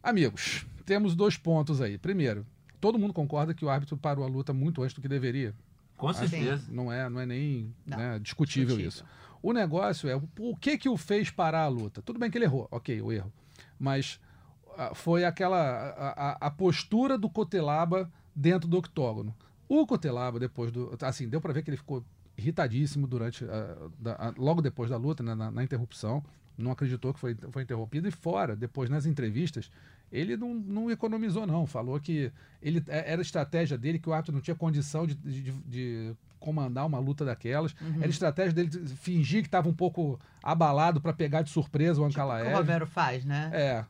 Amigos, 0.03 0.67
temos 0.85 1.15
dois 1.15 1.37
pontos 1.37 1.81
aí. 1.81 1.97
Primeiro, 1.97 2.45
todo 2.81 2.99
mundo 2.99 3.13
concorda 3.15 3.55
que 3.55 3.65
o 3.65 3.69
árbitro 3.71 3.97
parou 3.97 4.25
a 4.25 4.29
luta 4.29 4.53
muito 4.53 4.83
antes 4.83 4.95
do 4.95 5.01
que 5.01 5.07
deveria. 5.09 5.55
Com 5.97 6.13
certeza. 6.13 6.65
Não 6.73 6.93
é, 6.93 7.09
não 7.09 7.21
é 7.21 7.27
nem 7.27 7.73
Não, 7.87 7.97
né, 7.97 8.19
discutível, 8.19 8.77
discutível. 8.77 8.89
isso. 8.89 9.05
O 9.41 9.53
negócio 9.53 10.09
é 10.09 10.17
o, 10.17 10.29
o 10.41 10.57
que 10.57 10.77
que 10.77 10.89
o 10.89 10.97
fez 10.97 11.31
parar 11.31 11.63
a 11.63 11.69
luta. 11.69 12.03
Tudo 12.03 12.19
bem 12.19 12.31
que 12.33 12.37
ele 12.37 12.47
errou, 12.47 12.67
ok, 12.69 13.01
o 13.01 13.13
erro. 13.13 13.33
Mas 13.79 14.19
ah, 14.77 14.93
foi 14.93 15.25
aquela 15.25 15.57
a, 15.61 16.31
a- 16.33 16.39
a 16.41 16.51
postura 16.51 17.17
do 17.17 17.31
Cotelaba 17.31 18.11
dentro 18.35 18.69
do 18.69 18.77
octógono. 18.77 19.33
O 19.81 19.87
Cotelaba 19.87 20.39
depois 20.39 20.71
do, 20.73 20.97
assim, 21.03 21.29
deu 21.29 21.41
pra 21.41 21.53
ver 21.53 21.63
que 21.63 21.71
ele 21.71 21.77
ficou 21.77 22.05
irritadíssimo 22.37 23.07
durante 23.07 23.45
a- 23.45 23.77
da- 23.99 24.15
a- 24.15 24.35
logo 24.37 24.61
depois 24.61 24.91
da 24.91 24.97
luta, 24.97 25.23
né, 25.23 25.35
na, 25.35 25.51
na 25.51 25.63
interrupção. 25.65 26.23
Não 26.57 26.71
acreditou 26.71 27.13
que 27.13 27.19
foi, 27.19 27.35
foi 27.51 27.63
interrompido 27.65 28.07
e 28.07 28.13
fora, 28.13 28.55
depois 28.55 28.89
nas 28.89 29.07
entrevistas, 29.07 29.69
ele 30.13 30.37
não, 30.37 30.55
não 30.55 30.91
economizou 30.91 31.47
não. 31.47 31.67
Falou 31.67 31.99
que 31.99 32.31
ele 32.63 32.83
é- 32.87 33.13
era 33.13 33.21
estratégia 33.23 33.77
dele 33.77 33.99
que 33.99 34.09
o 34.09 34.13
árbitro 34.13 34.35
não 34.35 34.41
tinha 34.41 34.55
condição 34.55 35.05
de, 35.07 35.15
de- 35.17 35.51
de 35.53 36.15
comandar 36.39 36.87
uma 36.87 36.99
luta 36.99 37.25
daquelas. 37.25 37.75
Era 37.99 38.09
estratégia 38.09 38.53
dele 38.53 38.69
de 38.69 38.95
fingir 38.97 39.41
que 39.43 39.49
estava 39.49 39.69
um 39.69 39.75
pouco 39.75 40.21
abalado 40.43 41.01
para 41.01 41.13
pegar 41.13 41.43
de 41.43 41.51
surpresa 41.51 42.01
o 42.01 42.09
Tipo, 42.09 42.11
o 42.11 42.15
que 42.15 42.21
Ankalaev. 42.21 42.55
o 42.55 42.57
Romero 42.59 42.87
faz, 42.87 43.25
né? 43.25 43.51
É, 43.53 43.85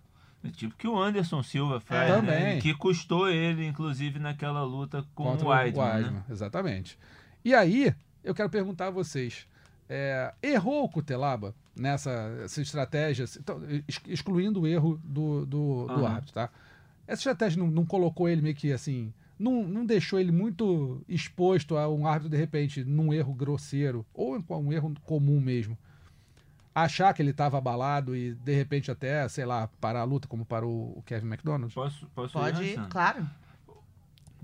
É 0.44 0.50
Tipo 0.50 0.76
que 0.76 0.86
o 0.86 0.98
Anderson 1.00 1.42
Silva 1.42 1.80
faz, 1.80 2.10
É. 2.10 2.22
né? 2.22 2.60
Que 2.60 2.74
custou 2.74 3.28
ele, 3.30 3.66
inclusive, 3.66 4.18
naquela 4.18 4.62
luta 4.62 5.02
com 5.14 5.24
contra 5.24 5.46
o 5.46 5.50
Weidman, 5.50 5.84
né? 5.86 5.94
Weidman, 5.94 6.22
Exatamente. 6.30 6.98
E 7.44 7.54
aí, 7.54 7.94
eu 8.22 8.34
quero 8.34 8.50
perguntar 8.50 8.88
a 8.88 8.90
vocês: 8.90 9.46
é, 9.88 10.32
errou 10.42 10.84
o 10.84 10.88
Cutelaba 10.88 11.54
nessa 11.74 12.10
essa 12.44 12.60
estratégia, 12.60 13.24
então, 13.38 13.60
ex- 13.68 14.00
excluindo 14.06 14.60
o 14.60 14.66
erro 14.66 15.00
do, 15.02 15.46
do, 15.46 15.86
do 15.86 15.92
Aham. 15.92 16.06
árbitro, 16.08 16.34
tá? 16.34 16.50
Essa 17.06 17.20
estratégia 17.20 17.58
não, 17.62 17.70
não 17.70 17.84
colocou 17.86 18.28
ele 18.28 18.42
meio 18.42 18.54
que 18.54 18.72
assim. 18.72 19.12
Não, 19.38 19.64
não 19.66 19.84
deixou 19.84 20.20
ele 20.20 20.30
muito 20.30 21.02
exposto 21.08 21.76
a 21.76 21.88
um 21.88 22.06
árbitro, 22.06 22.28
de 22.30 22.36
repente, 22.36 22.84
num 22.84 23.12
erro 23.12 23.34
grosseiro, 23.34 24.06
ou 24.14 24.38
um 24.50 24.72
erro 24.72 24.94
comum 25.02 25.40
mesmo. 25.40 25.76
Achar 26.74 27.14
que 27.14 27.22
ele 27.22 27.30
estava 27.30 27.56
abalado 27.58 28.16
e, 28.16 28.34
de 28.34 28.52
repente, 28.54 28.90
até, 28.90 29.28
sei 29.28 29.44
lá, 29.44 29.68
parar 29.80 30.00
a 30.00 30.04
luta, 30.04 30.26
como 30.26 30.44
parou 30.44 30.98
o 30.98 31.02
Kevin 31.06 31.28
McDonald. 31.28 31.72
Posso, 31.72 32.06
posso 32.14 32.32
Pode, 32.32 32.62
ir, 32.64 32.80
claro. 32.88 33.24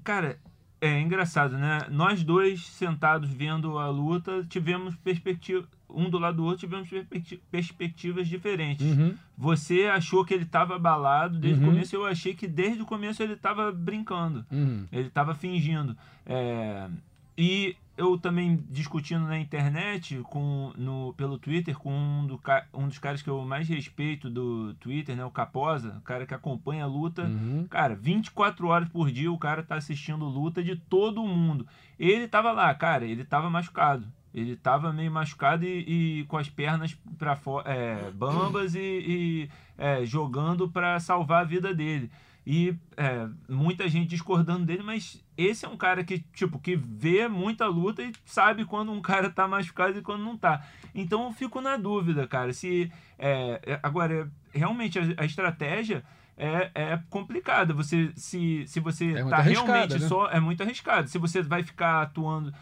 Cara, 0.04 0.38
é 0.80 1.00
engraçado, 1.00 1.58
né? 1.58 1.80
Nós 1.90 2.22
dois 2.22 2.64
sentados 2.66 3.30
vendo 3.30 3.78
a 3.78 3.88
luta, 3.88 4.44
tivemos 4.48 4.94
perspectiva. 4.96 5.66
Um 5.92 6.08
do 6.08 6.20
lado 6.20 6.36
do 6.36 6.44
outro, 6.44 6.60
tivemos 6.60 6.88
perspecti- 6.88 7.42
perspectivas 7.50 8.28
diferentes. 8.28 8.86
Uhum. 8.86 9.16
Você 9.36 9.86
achou 9.86 10.24
que 10.24 10.32
ele 10.32 10.44
estava 10.44 10.76
abalado 10.76 11.36
desde 11.40 11.60
Uhum. 11.60 11.68
o 11.68 11.72
começo, 11.72 11.96
eu 11.96 12.06
achei 12.06 12.32
que 12.32 12.46
desde 12.46 12.80
o 12.80 12.86
começo 12.86 13.20
ele 13.24 13.32
estava 13.32 13.72
brincando. 13.72 14.46
Uhum. 14.52 14.86
Ele 14.92 15.08
estava 15.08 15.34
fingindo. 15.34 15.96
É, 16.24 16.88
E 17.36 17.74
eu 18.00 18.16
também 18.16 18.64
discutindo 18.70 19.26
na 19.26 19.38
internet, 19.38 20.18
com, 20.24 20.72
no, 20.74 21.12
pelo 21.18 21.38
Twitter, 21.38 21.76
com 21.76 21.92
um, 21.92 22.26
do, 22.26 22.40
um 22.72 22.88
dos 22.88 22.98
caras 22.98 23.20
que 23.20 23.28
eu 23.28 23.44
mais 23.44 23.68
respeito 23.68 24.30
do 24.30 24.72
Twitter, 24.74 25.14
né? 25.14 25.22
O 25.22 25.30
Caposa, 25.30 25.98
o 25.98 26.00
cara 26.00 26.24
que 26.24 26.32
acompanha 26.32 26.84
a 26.84 26.86
luta. 26.86 27.24
Uhum. 27.24 27.66
Cara, 27.68 27.94
24 27.94 28.66
horas 28.68 28.88
por 28.88 29.10
dia 29.10 29.30
o 29.30 29.38
cara 29.38 29.62
tá 29.62 29.74
assistindo 29.74 30.24
luta 30.24 30.62
de 30.62 30.76
todo 30.76 31.22
mundo. 31.22 31.66
Ele 31.98 32.26
tava 32.26 32.52
lá, 32.52 32.74
cara, 32.74 33.04
ele 33.04 33.22
tava 33.22 33.50
machucado. 33.50 34.06
Ele 34.32 34.56
tava 34.56 34.92
meio 34.94 35.10
machucado 35.10 35.66
e, 35.66 36.20
e 36.20 36.24
com 36.24 36.38
as 36.38 36.48
pernas 36.48 36.96
para 37.18 37.38
é, 37.66 38.10
bambas 38.12 38.74
e, 38.74 38.80
e, 38.80 39.50
é, 39.76 40.06
jogando 40.06 40.70
para 40.70 40.98
salvar 41.00 41.42
a 41.42 41.46
vida 41.46 41.74
dele. 41.74 42.10
E 42.46 42.74
é, 42.96 43.28
muita 43.48 43.88
gente 43.88 44.08
discordando 44.08 44.64
dele, 44.64 44.82
mas 44.82 45.22
esse 45.36 45.64
é 45.64 45.68
um 45.68 45.76
cara 45.76 46.02
que, 46.02 46.20
tipo, 46.32 46.58
que 46.58 46.74
vê 46.74 47.28
muita 47.28 47.66
luta 47.66 48.02
e 48.02 48.12
sabe 48.24 48.64
quando 48.64 48.90
um 48.92 49.00
cara 49.02 49.30
tá 49.30 49.46
machucado 49.46 49.98
e 49.98 50.02
quando 50.02 50.24
não 50.24 50.36
tá. 50.36 50.64
Então 50.94 51.24
eu 51.26 51.32
fico 51.32 51.60
na 51.60 51.76
dúvida, 51.76 52.26
cara, 52.26 52.52
se. 52.52 52.90
é, 53.18 53.60
é, 53.64 53.80
agora, 53.82 54.30
realmente 54.52 54.98
a, 54.98 55.02
a 55.18 55.24
estratégia 55.24 56.02
é, 56.36 56.70
é 56.74 57.00
complicada. 57.10 57.74
Você, 57.74 58.10
se, 58.16 58.64
se 58.66 58.80
você 58.80 59.12
É 59.12 59.24
tá 59.24 59.40
realmente 59.40 59.98
né? 59.98 60.08
só. 60.08 60.28
É 60.30 60.40
muito 60.40 60.62
arriscado. 60.62 61.08
Se 61.08 61.18
você 61.18 61.42
vai 61.42 61.62
ficar 61.62 62.02
atuando 62.02 62.52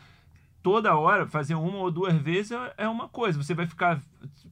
toda 0.62 0.96
hora, 0.96 1.26
fazer 1.26 1.54
uma 1.54 1.78
ou 1.78 1.90
duas 1.90 2.14
vezes 2.16 2.52
é- 2.52 2.74
é 2.78 2.88
uma 2.88 3.08
coisa. 3.08 3.42
Você 3.42 3.54
vai 3.54 3.66
ficar 3.66 4.00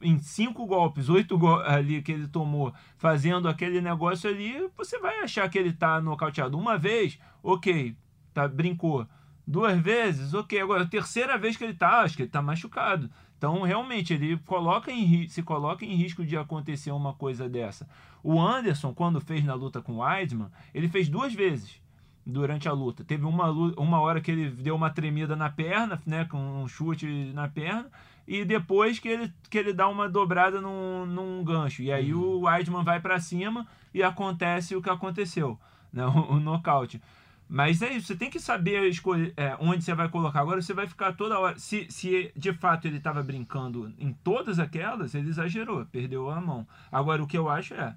em 0.00 0.18
cinco 0.18 0.66
golpes, 0.66 1.08
oito 1.08 1.36
go 1.38 1.56
ali 1.56 2.02
que 2.02 2.12
ele 2.12 2.28
tomou, 2.28 2.72
fazendo 2.96 3.48
aquele 3.48 3.80
negócio 3.80 4.28
ali, 4.30 4.68
você 4.76 4.98
vai 4.98 5.20
achar 5.20 5.48
que 5.48 5.58
ele 5.58 5.72
tá 5.72 6.00
nocauteado. 6.00 6.58
Uma 6.58 6.78
vez, 6.78 7.18
ok, 7.42 7.96
tá, 8.32 8.46
brincou. 8.48 9.06
Duas 9.46 9.78
vezes, 9.78 10.34
ok. 10.34 10.60
Agora, 10.60 10.82
a 10.82 10.86
terceira 10.86 11.38
vez 11.38 11.56
que 11.56 11.62
ele 11.64 11.74
tá, 11.74 12.00
acho 12.00 12.16
que 12.16 12.22
ele 12.22 12.30
tá 12.30 12.42
machucado. 12.42 13.08
Então, 13.38 13.62
realmente, 13.62 14.14
ele 14.14 14.36
coloca 14.38 14.90
em, 14.90 15.28
se 15.28 15.42
coloca 15.42 15.84
em 15.84 15.94
risco 15.94 16.24
de 16.24 16.36
acontecer 16.36 16.90
uma 16.90 17.12
coisa 17.14 17.48
dessa. 17.48 17.88
O 18.22 18.40
Anderson, 18.40 18.92
quando 18.94 19.20
fez 19.20 19.44
na 19.44 19.54
luta 19.54 19.80
com 19.80 19.92
o 19.92 19.98
Weidman, 19.98 20.48
ele 20.74 20.88
fez 20.88 21.08
duas 21.08 21.32
vezes 21.32 21.80
durante 22.26 22.68
a 22.68 22.72
luta. 22.72 23.04
Teve 23.04 23.24
uma, 23.24 23.50
uma 23.50 24.00
hora 24.00 24.20
que 24.20 24.32
ele 24.32 24.50
deu 24.50 24.74
uma 24.74 24.90
tremida 24.90 25.36
na 25.36 25.48
perna, 25.48 26.02
né, 26.04 26.24
com 26.24 26.38
um 26.38 26.66
chute 26.66 27.06
na 27.32 27.46
perna, 27.48 27.86
e 28.26 28.44
depois 28.44 28.98
que 28.98 29.08
ele, 29.08 29.32
que 29.48 29.56
ele 29.56 29.72
dá 29.72 29.86
uma 29.88 30.08
dobrada 30.08 30.60
num, 30.60 31.06
num 31.06 31.44
gancho. 31.44 31.82
E 31.82 31.92
aí 31.92 32.12
o 32.12 32.40
Weidman 32.40 32.82
vai 32.82 32.98
para 32.98 33.20
cima 33.20 33.64
e 33.94 34.02
acontece 34.02 34.74
o 34.74 34.82
que 34.82 34.90
aconteceu, 34.90 35.56
né, 35.92 36.04
o, 36.04 36.32
o 36.32 36.40
nocaute. 36.40 37.00
Mas 37.48 37.80
é 37.80 37.92
isso, 37.92 38.08
você 38.08 38.16
tem 38.16 38.28
que 38.28 38.40
saber 38.40 38.88
escolher 38.88 39.32
é, 39.36 39.56
onde 39.60 39.84
você 39.84 39.94
vai 39.94 40.08
colocar. 40.08 40.40
Agora 40.40 40.60
você 40.60 40.74
vai 40.74 40.88
ficar 40.88 41.12
toda 41.12 41.38
hora. 41.38 41.56
Se, 41.60 41.86
se 41.88 42.32
de 42.34 42.52
fato 42.52 42.88
ele 42.88 42.96
estava 42.96 43.22
brincando 43.22 43.94
em 44.00 44.12
todas 44.12 44.58
aquelas, 44.58 45.14
ele 45.14 45.28
exagerou, 45.28 45.86
perdeu 45.86 46.28
a 46.28 46.40
mão. 46.40 46.66
Agora 46.90 47.22
o 47.22 47.26
que 47.26 47.38
eu 47.38 47.48
acho 47.48 47.74
é, 47.74 47.94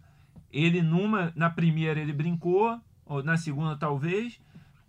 ele 0.53 0.83
numa, 0.83 1.33
na 1.35 1.49
primeira 1.49 1.99
ele 1.99 2.13
brincou, 2.13 2.79
ou 3.09 3.21
na 3.21 3.35
segunda 3.35 3.75
talvez, 3.75 4.39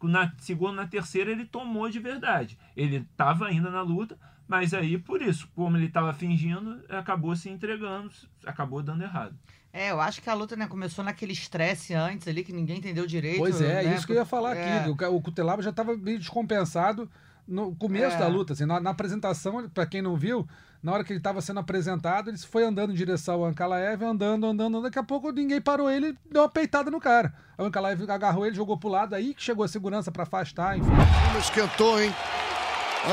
na 0.03 0.33
segunda, 0.39 0.75
na 0.83 0.87
terceira 0.87 1.33
ele 1.33 1.45
tomou 1.45 1.91
de 1.91 1.99
verdade. 1.99 2.57
Ele 2.77 2.99
estava 3.11 3.47
ainda 3.47 3.71
na 3.71 3.83
luta, 3.83 4.17
mas 4.47 4.73
aí 4.73 4.97
por 4.97 5.21
isso, 5.23 5.49
como 5.55 5.77
ele 5.77 5.87
estava 5.87 6.13
fingindo, 6.13 6.81
acabou 6.89 7.35
se 7.35 7.49
entregando, 7.51 8.11
acabou 8.47 8.83
dando 8.83 9.03
errado. 9.03 9.37
É, 9.73 9.91
eu 9.93 10.01
acho 10.01 10.21
que 10.21 10.29
a 10.29 10.35
luta 10.35 10.57
né, 10.57 10.67
começou 10.67 11.05
naquele 11.05 11.33
estresse 11.33 11.95
antes 11.95 12.27
ali, 12.27 12.43
que 12.43 12.53
ninguém 12.53 12.79
entendeu 12.79 13.07
direito. 13.07 13.39
Pois 13.39 13.61
é, 13.61 13.85
né? 13.85 13.95
isso 13.95 14.05
que 14.07 14.13
eu 14.13 14.17
ia 14.17 14.25
falar 14.25 14.57
É. 14.57 14.81
aqui. 14.81 15.05
O, 15.05 15.21
Cutelaba 15.21 15.63
já 15.63 15.71
estava 15.71 15.97
meio 15.97 16.19
descompensado 16.19 17.09
no 17.47 17.75
começo 17.77 18.17
É. 18.17 18.19
da 18.19 18.27
luta. 18.27 18.53
Assim, 18.53 18.67
na, 18.67 18.81
na 18.81 18.91
apresentação, 18.91 19.69
para 19.69 19.87
quem 19.87 20.03
não 20.03 20.17
viu, 20.17 20.47
na 20.83 20.93
hora 20.93 21.05
que 21.05 21.13
ele 21.13 21.21
estava 21.21 21.43
sendo 21.43 21.61
apresentado, 21.61 22.31
ele 22.31 22.39
foi 22.39 22.65
andando 22.65 22.93
em 22.93 22.95
direção 22.95 23.35
ao 23.35 23.45
Ankalaev, 23.45 24.03
andando, 24.03 24.47
andando, 24.47 24.77
andando. 24.77 24.83
Daqui 24.85 24.99
a 24.99 25.03
pouco 25.03 25.31
ninguém 25.31 25.61
parou 25.61 25.91
ele 25.91 26.09
e 26.09 26.33
deu 26.33 26.43
uma 26.43 26.49
peitada 26.49 26.91
no 26.91 26.99
cara. 26.99 27.35
O 27.59 27.65
Ankalaev 27.65 28.03
agarrou 28.11 28.47
ele, 28.47 28.57
jogou 28.57 28.79
pro 28.79 28.89
lado, 28.89 29.15
aí 29.15 29.35
que 29.35 29.43
chegou 29.43 29.65
a 29.65 29.69
segurança 29.69 30.11
para 30.11 30.23
afastar, 30.23 30.79
enfim. 30.79 30.91
Esquentou, 31.39 32.01
hein? 32.01 32.15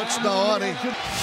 Antes 0.01 0.17
da 0.21 0.32
hora, 0.32 0.67
hein? 0.67 0.75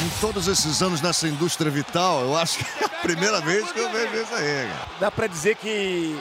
Em 0.02 0.20
todos 0.20 0.48
esses 0.48 0.83
anos 0.83 1.00
nessa 1.00 1.28
indústria 1.28 1.70
vital, 1.70 2.20
eu 2.22 2.37
acho 2.37 2.59
que 2.59 2.85
é 2.85 2.87
a 2.87 2.88
primeira 2.88 3.40
vez 3.40 3.70
que 3.72 3.78
eu 3.78 3.90
vejo 3.90 4.14
isso 4.14 4.35
aí, 4.35 4.68
cara. 4.68 4.88
Dá 5.00 5.11
pra 5.11 5.26
dizer 5.26 5.57
que 5.57 6.18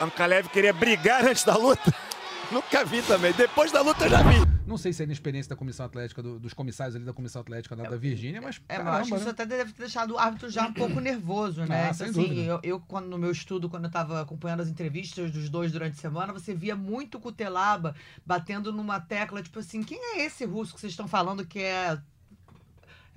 Ankalev 0.00 0.48
queria 0.48 0.72
brigar 0.72 1.24
antes 1.24 1.44
da 1.44 1.56
luta? 1.56 1.92
Nunca 2.50 2.84
vi 2.84 3.02
também. 3.02 3.32
Depois 3.32 3.72
da 3.72 3.80
luta 3.80 4.04
eu 4.04 4.10
já 4.10 4.22
vi. 4.22 4.55
Não 4.66 4.76
sei 4.76 4.92
se 4.92 5.02
é 5.02 5.04
inexperiência 5.04 5.48
da 5.50 5.56
comissão 5.56 5.86
atlética, 5.86 6.22
do- 6.22 6.38
dos 6.40 6.52
comissários 6.52 6.96
ali 6.96 7.04
da 7.04 7.12
comissão 7.12 7.40
atlética 7.40 7.76
da, 7.76 7.84
da 7.88 7.96
Virgínia, 7.96 8.42
mas. 8.42 8.60
É, 8.68 8.78
mas 8.78 8.78
eu 8.78 8.84
caramba, 8.84 9.00
acho 9.00 9.10
que 9.10 9.16
isso 9.16 9.24
né? 9.24 9.30
até 9.30 9.46
deve 9.46 9.72
ter 9.72 9.82
deixado 9.82 10.14
o 10.14 10.18
árbitro 10.18 10.50
já 10.50 10.66
um 10.66 10.72
pouco 10.72 10.98
nervoso, 11.00 11.64
né? 11.64 11.88
Ah, 11.88 11.92
Então, 11.94 12.06
assim, 12.08 12.44
eu, 12.44 12.60
eu, 12.62 12.80
quando, 12.80 13.06
no 13.06 13.16
meu 13.18 13.30
estudo, 13.30 13.68
quando 13.68 13.84
eu 13.84 13.90
tava 13.90 14.20
acompanhando 14.20 14.60
as 14.60 14.68
entrevistas 14.68 15.30
dos 15.30 15.48
dois 15.48 15.70
durante 15.70 15.94
a 15.94 16.00
semana, 16.00 16.32
você 16.32 16.54
via 16.54 16.74
muito 16.74 17.20
Cutelaba 17.20 17.94
batendo 18.24 18.72
numa 18.72 18.98
tecla, 19.00 19.42
tipo 19.42 19.58
assim, 19.58 19.82
quem 19.82 19.98
é 20.16 20.24
esse 20.24 20.44
russo 20.44 20.74
que 20.74 20.80
vocês 20.80 20.92
estão 20.92 21.06
falando 21.06 21.46
que 21.46 21.60
é 21.60 21.98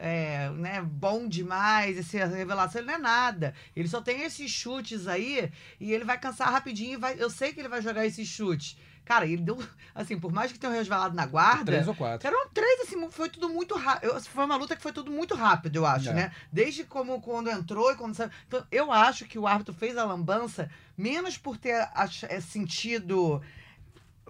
é, 0.02 0.50
né, 0.52 0.82
bom 0.82 1.28
demais, 1.28 1.98
essa 1.98 2.26
revelação, 2.26 2.80
ele 2.80 2.88
não 2.88 2.96
é 2.96 3.00
nada. 3.00 3.54
Ele 3.76 3.88
só 3.88 4.02
tem 4.02 4.22
esses 4.22 4.50
chutes 4.50 5.08
aí 5.08 5.52
e 5.80 5.92
ele 5.92 6.06
vai 6.06 6.18
cansar 6.18 6.52
rapidinho. 6.52 6.98
Vai, 7.00 7.16
eu 7.22 7.30
sei 7.30 7.52
que 7.52 7.60
ele 7.60 7.68
vai 7.68 7.82
jogar 7.82 8.06
esses 8.06 8.28
chutes. 8.28 8.78
Cara, 9.10 9.26
ele 9.26 9.42
deu. 9.42 9.58
Assim, 9.96 10.20
por 10.20 10.32
mais 10.32 10.52
que 10.52 10.60
tenha 10.60 10.72
resvalado 10.72 11.16
na 11.16 11.26
guarda. 11.26 11.66
Três 11.72 11.88
ou 11.88 11.96
quatro. 11.96 12.28
Eram 12.28 12.48
três, 12.52 12.82
assim, 12.82 13.10
foi 13.10 13.28
tudo 13.28 13.50
muito 13.50 13.76
rápido. 13.76 14.22
Foi 14.22 14.46
uma 14.46 14.56
luta 14.56 14.76
que 14.76 14.84
foi 14.84 14.94
tudo 14.94 15.10
muito 15.12 15.34
rápido, 15.34 15.78
eu 15.78 15.86
acho, 15.86 16.10
É. 16.10 16.14
né? 16.14 16.32
Desde 16.54 16.84
como 16.84 17.20
quando 17.20 17.50
entrou 17.50 17.92
e 17.92 17.96
quando 17.96 18.14
saiu. 18.14 18.30
Então, 18.48 18.64
eu 18.72 18.92
acho 18.92 19.26
que 19.26 19.40
o 19.40 19.48
árbitro 19.48 19.74
fez 19.74 19.98
a 19.98 20.06
lambança 20.06 20.70
menos 20.96 21.40
por 21.40 21.58
ter 21.58 21.90
ach- 21.96 22.24
é, 22.30 22.40
sentido. 22.40 23.42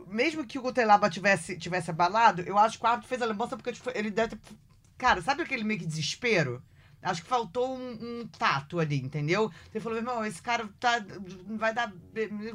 Mesmo 0.08 0.46
que 0.46 0.58
o 0.58 0.62
Gutelaba 0.62 1.10
tivesse, 1.10 1.58
tivesse 1.58 1.92
abalado, 1.92 2.42
eu 2.44 2.58
acho 2.58 2.80
que 2.80 2.84
o 2.86 2.88
árbitro 2.88 3.10
fez 3.10 3.22
a 3.22 3.26
lambança 3.26 3.58
porque 3.58 3.74
tipo, 3.74 3.92
ele 3.94 4.10
deve 4.10 4.38
ter. 4.38 4.56
Cara, 4.98 5.22
sabe 5.22 5.44
aquele 5.44 5.66
meio 5.66 5.80
que 5.82 5.86
desespero? 5.86 6.64
Acho 7.02 7.22
que 7.22 7.28
faltou 7.30 7.78
um, 7.78 7.92
um 8.22 8.28
tato 8.28 8.80
ali, 8.80 8.98
entendeu? 8.98 9.52
Ele 9.74 9.82
falou, 9.84 10.02
meu 10.02 10.10
irmão, 10.12 10.26
esse 10.26 10.42
cara 10.42 10.68
tá. 10.80 11.04
Vai 11.48 11.74
dar. 11.74 11.94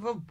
vou- 0.01 0.23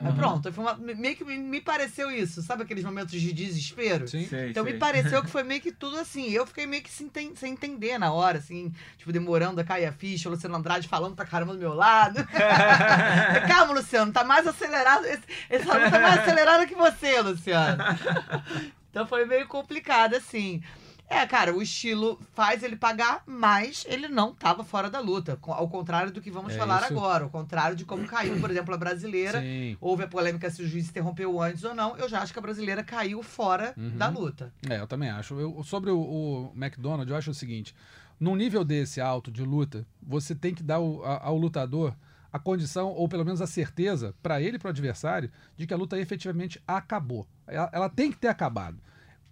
Uhum. 0.00 0.14
pronto, 0.14 0.52
foi 0.52 0.64
uma- 0.64 0.74
meio 0.76 1.16
que 1.16 1.24
me, 1.24 1.36
me 1.36 1.60
pareceu 1.60 2.08
isso, 2.10 2.40
sabe 2.42 2.62
aqueles 2.62 2.84
momentos 2.84 3.20
de 3.20 3.32
desespero? 3.32 4.06
Sim. 4.06 4.26
Sei, 4.28 4.50
Então 4.50 4.62
sei. 4.62 4.72
me 4.72 4.78
pareceu 4.78 5.22
que 5.22 5.28
foi 5.30 5.42
meio 5.42 5.60
que 5.60 5.72
tudo 5.72 5.98
assim. 5.98 6.30
Eu 6.30 6.46
fiquei 6.46 6.66
meio 6.66 6.82
que 6.82 6.90
sem, 6.90 7.10
sem 7.34 7.52
entender 7.52 7.98
na 7.98 8.12
hora, 8.12 8.38
assim, 8.38 8.72
tipo, 8.96 9.10
demorando 9.12 9.60
a 9.60 9.64
cair 9.64 9.86
a 9.86 9.92
ficha, 9.92 10.28
o 10.28 10.32
Luciano 10.32 10.54
Andrade 10.56 10.86
falando 10.86 11.16
pra 11.16 11.24
caramba 11.24 11.52
do 11.52 11.58
meu 11.58 11.74
lado. 11.74 12.24
Calma, 13.48 13.74
Luciano, 13.74 14.12
tá 14.12 14.22
mais 14.24 14.46
acelerado. 14.46 15.04
Esse, 15.06 15.22
essa 15.50 15.74
luta 15.74 15.90
tá 15.90 15.98
mais 16.00 16.20
acelerada 16.20 16.66
que 16.66 16.74
você, 16.74 17.20
Luciano. 17.20 17.82
Então 18.90 19.06
foi 19.06 19.26
meio 19.26 19.46
complicado, 19.46 20.14
assim. 20.16 20.62
É, 21.10 21.26
cara, 21.26 21.54
o 21.56 21.62
estilo 21.62 22.20
faz 22.34 22.62
ele 22.62 22.76
pagar, 22.76 23.22
mas 23.26 23.84
ele 23.88 24.08
não 24.08 24.34
tava 24.34 24.62
fora 24.62 24.90
da 24.90 25.00
luta. 25.00 25.38
Ao 25.42 25.66
contrário 25.68 26.12
do 26.12 26.20
que 26.20 26.30
vamos 26.30 26.52
É 26.54 26.58
falar 26.58 26.82
isso. 26.82 26.92
agora. 26.92 27.24
Ao 27.24 27.30
contrário 27.30 27.74
de 27.76 27.84
como 27.86 28.06
caiu, 28.06 28.38
por 28.40 28.50
exemplo, 28.50 28.74
a 28.74 28.76
brasileira. 28.76 29.40
Sim. 29.40 29.76
Houve 29.80 30.04
a 30.04 30.08
polêmica 30.08 30.50
se 30.50 30.62
o 30.62 30.68
juiz 30.68 30.88
interrompeu 30.88 31.40
antes 31.40 31.64
ou 31.64 31.74
não. 31.74 31.96
Eu 31.96 32.08
já 32.08 32.20
acho 32.20 32.32
que 32.32 32.38
a 32.38 32.42
brasileira 32.42 32.84
caiu 32.84 33.22
fora 33.22 33.72
Uhum. 33.76 33.96
da 33.96 34.08
luta. 34.08 34.52
É, 34.68 34.78
eu 34.80 34.86
também 34.86 35.08
acho. 35.08 35.34
Eu- 35.40 35.62
sobre 35.64 35.90
o, 35.90 35.98
o 35.98 36.52
McDonald's, 36.54 37.10
eu 37.10 37.16
acho 37.16 37.30
o 37.30 37.34
seguinte: 37.34 37.74
num 38.20 38.36
nível 38.36 38.62
desse 38.62 39.00
alto 39.00 39.30
de 39.30 39.42
luta, 39.42 39.86
você 40.02 40.34
tem 40.34 40.54
que 40.54 40.62
dar 40.62 40.78
o- 40.78 41.02
a- 41.04 41.24
ao 41.24 41.38
lutador 41.38 41.94
a 42.30 42.38
condição, 42.38 42.88
ou 42.90 43.08
pelo 43.08 43.24
menos 43.24 43.40
a 43.40 43.46
certeza, 43.46 44.14
para 44.22 44.42
ele 44.42 44.56
e 44.56 44.58
para 44.58 44.66
o 44.68 44.70
adversário, 44.70 45.30
de 45.56 45.66
que 45.66 45.72
a 45.72 45.76
luta 45.78 45.98
efetivamente 45.98 46.62
acabou. 46.68 47.26
Ela, 47.46 47.70
ela 47.72 47.88
tem 47.88 48.12
que 48.12 48.18
ter 48.18 48.28
acabado. 48.28 48.76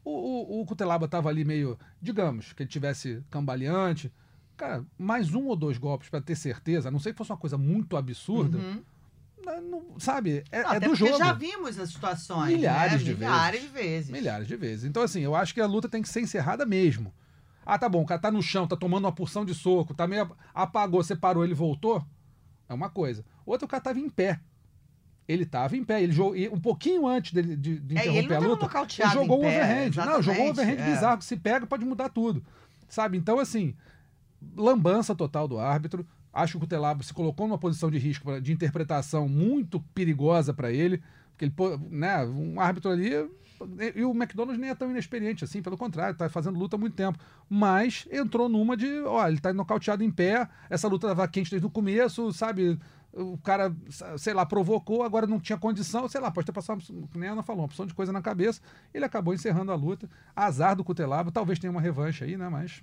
O, 0.09 0.59
o, 0.59 0.61
o 0.61 0.67
Cutelaba 0.67 1.07
estava 1.07 1.29
ali 1.29 1.45
meio, 1.45 1.77
digamos, 2.01 2.53
que 2.53 2.63
ele 2.63 2.71
tivesse 2.71 3.25
cambaleante. 3.29 4.13
Cara, 4.57 4.85
mais 4.97 5.35
um 5.35 5.47
ou 5.47 5.57
dois 5.57 5.79
golpes 5.79 6.09
para 6.09 6.21
ter 6.21 6.37
certeza, 6.37 6.89
a 6.89 6.93
não 6.93 7.01
sei 7.01 7.11
que 7.13 7.19
fosse 7.19 7.33
uma 7.33 7.37
coisa 7.37 7.59
muito 7.59 7.97
absurda, 7.97 8.57
Uhum. 8.57 8.83
não- 9.45 9.61
não- 9.63 9.99
sabe? 10.01 10.45
É, 10.53 10.63
Não, 10.63 10.73
é 10.73 10.77
até 10.77 10.89
do 10.89 10.95
jogo. 10.95 11.19
já 11.19 11.33
vimos 11.33 11.77
as 11.79 11.91
situações. 11.91 12.55
Milhares 12.57 12.93
né? 12.93 12.99
de 13.13 13.15
Milhares 13.17 13.61
de 13.63 13.67
vezes. 13.67 14.11
Milhares 14.11 14.47
de 14.47 14.57
vezes. 14.57 14.85
Então, 14.85 15.03
assim, 15.03 15.21
eu 15.23 15.35
acho 15.35 15.53
que 15.53 15.61
a 15.61 15.67
luta 15.67 15.89
tem 15.89 16.01
que 16.01 16.09
ser 16.09 16.21
encerrada 16.21 16.65
mesmo. 16.65 17.13
Ah, 17.65 17.77
tá 17.77 17.89
bom, 17.89 18.03
o 18.03 18.07
cara 18.07 18.21
tá 18.21 18.31
no 18.31 18.41
chão, 18.41 18.65
tá 18.67 18.77
tomando 18.77 19.07
uma 19.07 19.13
porção 19.13 19.45
de 19.45 19.55
soco, 19.57 19.93
tá 19.93 20.07
meio. 20.07 20.23
ap- 20.23 20.37
apagou, 20.55 21.03
você 21.03 21.17
parou, 21.17 21.43
ele 21.45 21.53
voltou. 21.55 22.01
É 22.69 22.73
uma 22.75 22.89
coisa. 22.89 23.25
Outra, 23.45 23.67
o 23.67 23.69
cara 23.69 23.83
tava 23.83 23.99
em 23.99 24.09
pé. 24.09 24.39
Ele 25.29 25.45
tava 25.45 25.77
em 25.77 25.85
pé. 25.85 26.03
Ele 26.03 26.13
jogou, 26.13 26.35
um 26.53 26.61
pouquinho 26.61 27.07
antes 27.07 27.33
dele, 27.33 27.57
de, 27.57 27.81
de 27.81 27.99
É, 27.99 28.07
ele 28.07 28.21
interromper 28.21 28.35
a 28.35 28.39
luta. 28.39 28.71
Ele 28.99 29.11
jogou 29.11 29.43
em 29.43 29.47
um 29.47 29.49
overhand. 29.49 30.07
Não, 30.07 30.23
jogou 30.23 30.45
um 30.45 30.51
overhand 30.51 30.79
é. 30.79 30.91
bizarro. 30.91 31.19
que 31.19 31.25
Se 31.25 31.37
pega, 31.37 31.67
pode 31.67 31.85
mudar 31.85 32.09
tudo. 32.09 32.45
Sabe? 32.89 33.19
Então, 33.19 33.39
assim, 33.39 33.75
lambança 34.57 35.15
total 35.15 35.49
do 35.49 35.59
árbitro. 35.59 36.07
Acho 36.33 36.59
que 36.59 36.65
o 36.65 36.69
Telabo 36.69 37.03
se 37.03 37.15
colocou 37.15 37.49
numa 37.49 37.59
posição 37.59 37.91
de 37.91 37.99
risco, 37.99 38.41
de 38.41 38.53
interpretação 38.53 39.29
muito 39.29 39.81
perigosa 39.95 40.55
para 40.55 40.71
ele. 40.71 41.03
Porque 41.37 41.47
ele, 41.47 41.55
né, 41.91 42.25
um 42.25 42.61
árbitro 42.61 42.91
ali. 42.91 43.11
E 43.95 44.05
o 44.05 44.11
McDonald's 44.11 44.61
nem 44.61 44.69
é 44.69 44.75
tão 44.75 44.91
inexperiente 44.91 45.43
assim, 45.43 45.63
pelo 45.63 45.79
contrário, 45.79 46.15
tá 46.15 46.29
fazendo 46.29 46.59
luta 46.59 46.77
há 46.77 46.79
muito 46.79 46.95
tempo. 46.95 47.19
Mas 47.49 48.07
entrou 48.13 48.51
numa 48.51 48.77
de, 48.77 49.01
ó, 49.01 49.27
ele 49.27 49.39
tá 49.39 49.51
nocauteado 49.53 50.05
em 50.05 50.11
pé, 50.11 50.47
essa 50.69 50.87
luta 50.87 51.09
tava 51.09 51.27
quente 51.27 51.51
desde 51.51 51.67
o 51.67 51.71
começo, 51.71 52.31
sabe? 52.35 52.79
O 53.13 53.39
cara, 53.39 53.75
sei 54.19 54.35
lá, 54.35 54.45
provocou, 54.45 55.03
agora 55.03 55.27
não 55.27 55.41
tinha 55.41 55.57
condição, 55.57 56.07
sei 56.07 56.21
lá, 56.21 56.31
pode 56.31 56.45
ter 56.47 56.53
passado, 56.53 56.83
a 57.15 57.19
Ana 57.25 57.43
falou, 57.43 57.63
uma 57.63 57.67
opção 57.67 57.87
de 57.87 57.95
coisa 57.95 58.13
na 58.13 58.21
cabeça. 58.21 58.61
Ele 58.93 59.05
acabou 59.07 59.33
encerrando 59.33 59.73
a 59.73 59.75
luta. 59.75 60.09
Azar 60.35 60.77
do 60.77 60.85
Cutelabo, 60.85 61.31
talvez 61.31 61.59
tenha 61.59 61.71
uma 61.71 61.81
revanche 61.81 62.25
aí, 62.25 62.37
né? 62.37 62.49
Mas. 62.49 62.83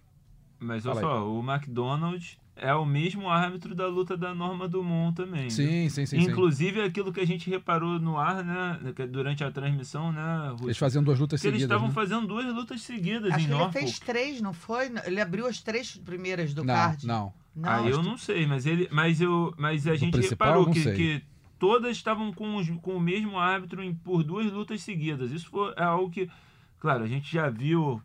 Mas 0.60 0.86
olha 0.86 0.96
aí. 0.96 1.02
só, 1.02 1.30
o 1.30 1.40
McDonald's 1.44 2.38
é 2.56 2.74
o 2.74 2.86
mesmo 2.86 3.30
árbitro 3.30 3.76
da 3.76 3.88
luta 3.88 4.16
da 4.16 4.34
Norma 4.34 4.68
Dumont 4.68 5.16
também. 5.16 5.50
Sim, 5.50 5.90
sim, 5.90 6.06
sim. 6.06 6.20
sim. 6.20 6.32
Inclusive 6.32 6.82
aquilo 6.82 7.12
que 7.12 7.20
a 7.20 7.26
gente 7.28 7.50
reparou 7.50 8.00
no 8.00 8.18
ar, 8.18 8.44
né? 8.44 8.80
que 8.96 9.06
Durante 9.06 9.44
a 9.44 9.52
transmissão, 9.52 10.12
né, 10.12 10.50
Ruth? 10.52 10.64
Eles 10.64 10.78
faziam 10.78 11.04
duas 11.04 11.20
lutas 11.20 11.42
que 11.42 11.48
eles 11.48 11.62
seguidas. 11.62 11.76
estavam 11.76 11.88
né? 11.90 11.94
fazendo 11.94 12.28
duas 12.28 12.46
lutas 12.54 12.82
seguidas 12.82 13.32
Acho 13.34 13.40
em 13.44 13.48
que 13.48 13.52
ele 13.52 13.60
Norfolk. 13.60 13.80
fez 13.80 14.00
três, 14.00 14.42
não 14.42 14.54
foi? 14.54 14.92
Ele 15.06 15.20
abriu 15.20 15.48
as 15.48 15.62
três 15.62 15.96
primeiras 15.98 16.54
do 16.54 16.64
Não, 16.64 16.74
card. 16.74 17.06
não. 17.06 17.34
Não, 17.56 17.70
Aí 17.70 17.90
eu 17.90 18.02
não 18.02 18.18
sei, 18.18 18.48
mas 18.48 18.66
ele, 18.66 18.88
mas 18.92 19.22
eu, 19.22 19.54
mas 19.58 19.86
a 19.88 19.96
gente 19.96 20.20
reparou 20.30 20.66
que, 20.72 20.80
que 20.96 21.22
todas 21.60 21.96
estavam 21.96 22.34
com, 22.34 22.56
os- 22.56 22.70
com 22.82 22.96
o 22.96 23.00
mesmo 23.00 23.38
árbitro 23.38 23.84
em- 23.84 23.94
por 23.94 24.24
duas 24.24 24.52
lutas 24.52 24.82
seguidas. 24.82 25.32
Isso 25.32 25.50
foi 25.50 25.74
é 25.78 25.84
algo 25.84 26.10
que, 26.10 26.30
claro, 26.80 27.04
a 27.04 27.08
gente 27.08 27.32
já 27.32 27.50
viu 27.50 28.02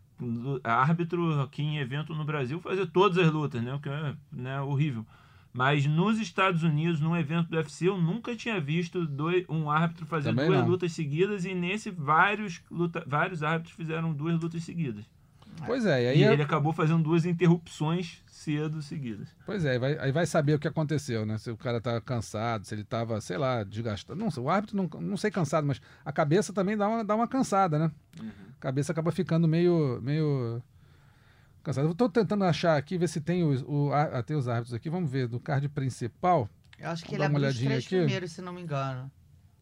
árbitro 0.63 1.41
aqui 1.41 1.61
em 1.63 1.77
evento 1.77 2.13
no 2.13 2.23
Brasil 2.25 2.59
fazer 2.59 2.85
todas 2.87 3.17
as 3.17 3.31
lutas, 3.31 3.61
né? 3.63 3.73
O 3.73 3.79
que 3.79 3.89
é 3.89 4.13
né, 4.31 4.61
horrível. 4.61 5.05
Mas 5.51 5.85
nos 5.87 6.19
Estados 6.19 6.61
Unidos, 6.61 6.99
num 7.01 7.15
evento 7.15 7.49
do 7.49 7.57
UFC, 7.57 7.87
eu 7.89 7.97
nunca 7.97 8.35
tinha 8.35 8.61
visto 8.61 9.05
dois, 9.05 9.45
um 9.49 9.69
árbitro 9.71 10.05
fazer 10.05 10.29
Também 10.29 10.45
duas 10.47 10.59
não. 10.61 10.67
lutas 10.67 10.91
seguidas 10.93 11.43
e 11.43 11.55
nesse 11.55 11.89
vários, 11.89 12.61
luta, 12.69 13.03
vários 13.07 13.41
árbitros 13.41 13.75
fizeram 13.75 14.13
duas 14.13 14.39
lutas 14.39 14.63
seguidas. 14.63 15.05
Pois 15.65 15.85
é, 15.85 16.03
e 16.03 16.07
aí, 16.07 16.19
E 16.19 16.23
ele 16.23 16.41
acabou 16.41 16.71
fazendo 16.73 17.03
duas 17.03 17.25
interrupções 17.25 18.21
cedo 18.27 18.81
seguidas. 18.81 19.27
pois 19.45 19.65
é, 19.65 19.71
aí 19.71 19.79
vai, 19.79 19.97
aí 19.99 20.11
vai 20.11 20.25
saber 20.25 20.53
o 20.53 20.59
que 20.59 20.67
aconteceu, 20.67 21.25
né? 21.25 21.37
Se 21.37 21.51
o 21.51 21.57
cara 21.57 21.81
tá 21.81 21.99
cansado, 21.99 22.65
se 22.65 22.73
ele 22.73 22.83
tava, 22.83 23.19
sei 23.21 23.37
lá, 23.37 23.63
desgastado. 23.63 24.17
Não 24.19 24.31
sei, 24.31 24.41
o 24.41 24.49
árbitro 24.49 24.77
não, 24.77 24.87
não 25.01 25.17
sei 25.17 25.29
cansado, 25.29 25.67
mas 25.67 25.81
a 26.05 26.11
cabeça 26.11 26.53
também 26.53 26.77
dá 26.77 26.87
uma, 26.87 27.03
dá 27.03 27.15
uma 27.15 27.27
cansada, 27.27 27.77
né? 27.77 27.91
A 28.21 28.59
cabeça 28.61 28.91
acaba 28.91 29.11
ficando 29.11 29.47
meio, 29.47 29.99
meio 30.01 30.61
cansada. 31.63 31.87
Eu 31.87 31.93
tô 31.95 32.07
tentando 32.09 32.43
achar 32.45 32.77
aqui, 32.77 32.97
ver 32.97 33.07
se 33.09 33.19
tem 33.19 33.43
os, 33.43 33.61
o, 33.63 33.91
ah, 33.93 34.23
tem 34.23 34.37
os 34.37 34.47
árbitros 34.47 34.73
aqui. 34.73 34.89
Vamos 34.89 35.11
ver, 35.11 35.27
do 35.27 35.39
card 35.39 35.67
principal. 35.69 36.49
Eu 36.77 36.89
acho 36.89 37.03
que 37.03 37.11
Vamos 37.17 37.25
ele 37.25 37.33
dar 37.33 37.39
uma 37.39 37.47
abriu 37.47 37.49
os 37.49 37.55
olhadinha 37.55 37.69
três 37.71 37.85
aqui. 37.85 37.95
primeiros, 37.97 38.31
se 38.31 38.41
não 38.41 38.53
me 38.53 38.61
engano. 38.61 39.11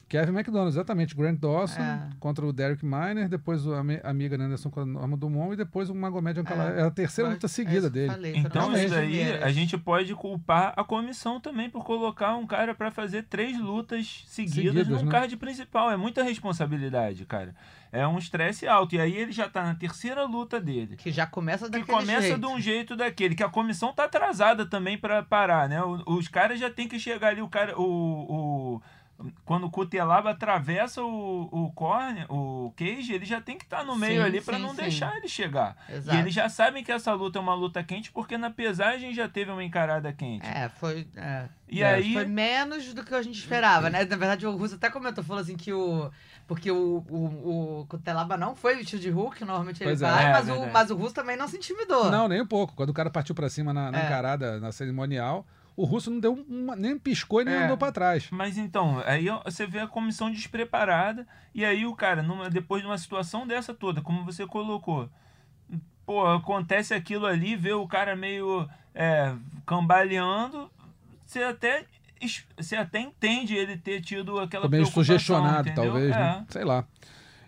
Kevin 0.09 0.31
McDonald, 0.31 0.69
exatamente. 0.69 1.15
Grant 1.15 1.39
Dawson 1.39 1.81
É. 1.81 2.09
contra 2.19 2.45
o 2.45 2.53
Derek 2.53 2.85
Miner, 2.85 3.27
depois 3.27 3.65
o 3.67 3.73
Ami- 3.73 3.99
Amiga 4.03 4.35
Anderson 4.41 4.69
contra 4.69 4.83
a 4.89 4.93
Norma 4.93 5.17
Dumont 5.17 5.53
e 5.53 5.57
depois 5.57 5.89
o 5.89 5.95
Magomed 5.95 6.39
Ankalaev. 6.39 6.79
É, 6.79 6.83
a 6.83 6.91
terceira 6.91 7.29
luta 7.31 7.45
é 7.45 7.49
seguida 7.49 7.81
que 7.81 7.85
eu 7.87 7.89
dele. 7.89 8.07
falei, 8.11 8.35
Então, 8.37 8.73
isso 8.77 8.89
daí 8.93 9.33
a 9.43 9.51
gente 9.51 9.77
pode 9.77 10.15
culpar 10.15 10.73
a 10.77 10.83
comissão 10.83 11.39
também 11.41 11.69
por 11.69 11.83
colocar 11.83 12.35
um 12.35 12.47
cara 12.47 12.73
pra 12.73 12.89
fazer 12.89 13.23
três 13.23 13.59
lutas 13.59 14.23
seguidas, 14.27 14.55
Seguidas, 14.55 14.87
num 14.87 15.03
né? 15.05 15.11
card 15.11 15.35
principal. 15.37 15.91
É 15.91 15.97
muita 15.97 16.23
responsabilidade, 16.23 17.25
cara. 17.25 17.53
É 17.91 18.05
um 18.07 18.17
estresse 18.17 18.67
alto. 18.67 18.95
E 18.95 18.99
aí 18.99 19.15
ele 19.15 19.31
já 19.31 19.47
tá 19.49 19.63
na 19.63 19.75
terceira 19.75 20.23
luta 20.25 20.59
dele. 20.59 20.95
Que 20.97 21.11
já 21.11 21.25
começa 21.25 21.65
Que 21.65 21.71
daquele 21.71 21.97
começa 21.99 22.21
jeito. 22.21 22.39
de 22.39 22.45
um 22.45 22.59
jeito 22.59 22.95
daquele, 22.95 23.35
que 23.35 23.43
a 23.43 23.49
comissão 23.49 23.93
tá 23.93 24.05
atrasada 24.05 24.65
também 24.65 24.97
pra 24.97 25.23
parar, 25.23 25.67
né? 25.69 25.81
O- 25.81 26.03
Os 26.17 26.27
caras 26.27 26.59
já 26.59 26.69
tem 26.69 26.87
que 26.87 26.99
chegar 26.99 27.29
ali, 27.29 27.41
o 27.41 27.47
cara. 27.47 27.77
O, 27.79 27.83
o- 28.75 28.81
quando 29.45 29.65
o 29.65 29.69
Cutelaba 29.71 30.29
atravessa 30.31 31.01
o, 31.01 31.49
o 31.51 31.71
corner, 31.73 32.25
o 32.31 32.71
cage, 32.75 33.13
ele 33.13 33.25
já 33.25 33.41
tem 33.41 33.57
que 33.57 33.63
estar 33.63 33.83
no 33.83 33.95
meio 33.95 34.21
Sim, 34.21 34.27
ali 34.27 34.41
pra 34.41 34.57
sim, 34.57 34.61
não 34.61 34.69
sim. 34.69 34.75
deixar 34.77 35.15
ele 35.17 35.27
chegar. 35.27 35.75
Exato. 35.89 36.15
E 36.17 36.21
eles 36.21 36.33
já 36.33 36.47
sabem 36.49 36.83
que 36.83 36.91
essa 36.91 37.11
luta 37.13 37.39
é 37.39 37.41
uma 37.41 37.55
luta 37.55 37.83
quente, 37.83 38.11
porque 38.11 38.37
na 38.37 38.49
pesagem 38.51 39.13
já 39.13 39.27
teve 39.27 39.49
uma 39.51 39.63
encarada 39.63 40.13
quente. 40.13 40.45
É, 40.47 40.69
foi. 40.69 41.07
é. 41.15 41.45
E 41.69 41.81
É, 41.83 41.95
aí. 41.95 42.13
Foi 42.13 42.25
menos 42.25 42.93
do 42.93 43.03
que 43.03 43.13
a 43.13 43.21
gente 43.21 43.37
esperava, 43.39 43.89
né? 43.89 44.05
Na 44.05 44.15
verdade, 44.15 44.45
o 44.45 44.55
Russo 44.55 44.75
até 44.75 44.89
comentou, 44.89 45.23
falou 45.23 45.41
assim 45.41 45.57
que 45.57 45.73
o. 45.73 46.09
Porque 46.47 46.71
o, 46.71 47.03
o, 47.09 47.81
o 47.81 47.85
Cutelaba 47.87 48.37
não 48.37 48.55
foi 48.55 48.75
vestido 48.77 49.01
de 49.01 49.09
Hulk, 49.09 49.43
normalmente 49.43 49.83
ele 49.83 49.89
Pois 49.89 50.01
é. 50.01 50.09
vai, 50.09 50.25
É, 50.27 50.31
mas, 50.31 50.47
o, 50.49 50.67
mas 50.67 50.89
o 50.91 50.95
Russo 50.95 51.13
também 51.13 51.35
não 51.35 51.45
se 51.47 51.57
intimidou. 51.57 52.09
Não, 52.09 52.27
nem 52.29 52.41
um 52.41 52.47
pouco. 52.47 52.73
Quando 52.73 52.91
o 52.91 52.93
cara 52.93 53.09
partiu 53.09 53.35
pra 53.35 53.49
cima 53.49 53.73
na, 53.73 53.91
na 53.91 53.99
É. 54.01 54.05
encarada, 54.05 54.57
na 54.61 54.71
cerimonial, 54.71 55.45
o 55.77 55.85
russo 55.85 56.11
não 56.11 56.19
deu 56.19 56.33
uma, 56.49 56.75
nem 56.75 56.97
piscou 56.99 57.41
e 57.41 57.45
nem 57.45 57.53
É. 57.53 57.63
andou 57.65 57.77
pra 57.77 57.91
trás. 57.91 58.27
Mas 58.31 58.57
então, 58.57 59.01
aí 59.05 59.27
você 59.45 59.65
vê 59.65 59.79
a 59.79 59.87
comissão 59.87 60.29
despreparada, 60.29 61.25
e 61.55 61.63
aí 61.63 61.85
o 61.85 61.95
cara, 61.95 62.21
numa- 62.21 62.49
depois 62.49 62.81
de 62.81 62.87
uma 62.89 62.97
situação 62.97 63.47
dessa 63.47 63.73
toda, 63.73 64.01
como 64.01 64.25
você 64.25 64.45
colocou, 64.45 65.07
pô, 66.05 66.25
acontece 66.27 66.93
aquilo 66.93 67.25
ali, 67.25 67.55
vê 67.55 67.71
o 67.73 67.87
cara 67.87 68.15
meio 68.15 68.67
é, 68.95 69.33
cambaleando, 69.65 70.69
você 71.25 71.43
até, 71.43 71.85
você 72.57 72.75
até 72.75 72.99
entende 72.99 73.55
ele 73.55 73.77
ter 73.77 74.01
tido 74.01 74.39
aquela 74.39 74.63
Ficou 74.63 74.69
meio 74.71 74.85
sugestionado, 74.87 75.69
entendeu? 75.69 75.91
talvez, 75.91 76.15
É. 76.15 76.19
né? 76.19 76.45
Sei 76.49 76.63
lá. 76.65 76.83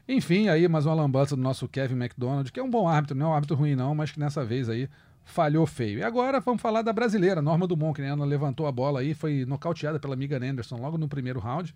Enfim, 0.07 0.47
aí 0.49 0.67
mais 0.67 0.85
uma 0.85 0.93
lambança 0.95 1.35
do 1.35 1.41
nosso 1.41 1.67
Kevin 1.67 1.95
McDonald, 1.95 2.51
que 2.51 2.59
é 2.59 2.63
um 2.63 2.69
bom 2.69 2.87
árbitro, 2.87 3.15
não 3.17 3.27
é 3.27 3.29
um 3.29 3.33
árbitro 3.33 3.55
ruim 3.55 3.75
não, 3.75 3.93
mas 3.95 4.11
que 4.11 4.19
nessa 4.19 4.43
vez 4.45 4.69
aí 4.69 4.87
falhou 5.23 5.65
feio. 5.65 5.99
E 5.99 6.03
agora 6.03 6.39
vamos 6.39 6.61
falar 6.61 6.81
da 6.81 6.91
brasileira, 6.91 7.41
Norma 7.41 7.67
Dumont, 7.67 7.95
que 7.95 8.01
né, 8.01 8.09
ela 8.09 8.25
levantou 8.25 8.67
a 8.67 8.71
bola 8.71 8.99
aí, 9.01 9.13
foi 9.13 9.45
nocauteada 9.45 9.99
pela 9.99 10.15
Megan 10.15 10.43
Anderson 10.43 10.77
logo 10.77 10.97
no 10.97 11.07
primeiro 11.07 11.39
round. 11.39 11.75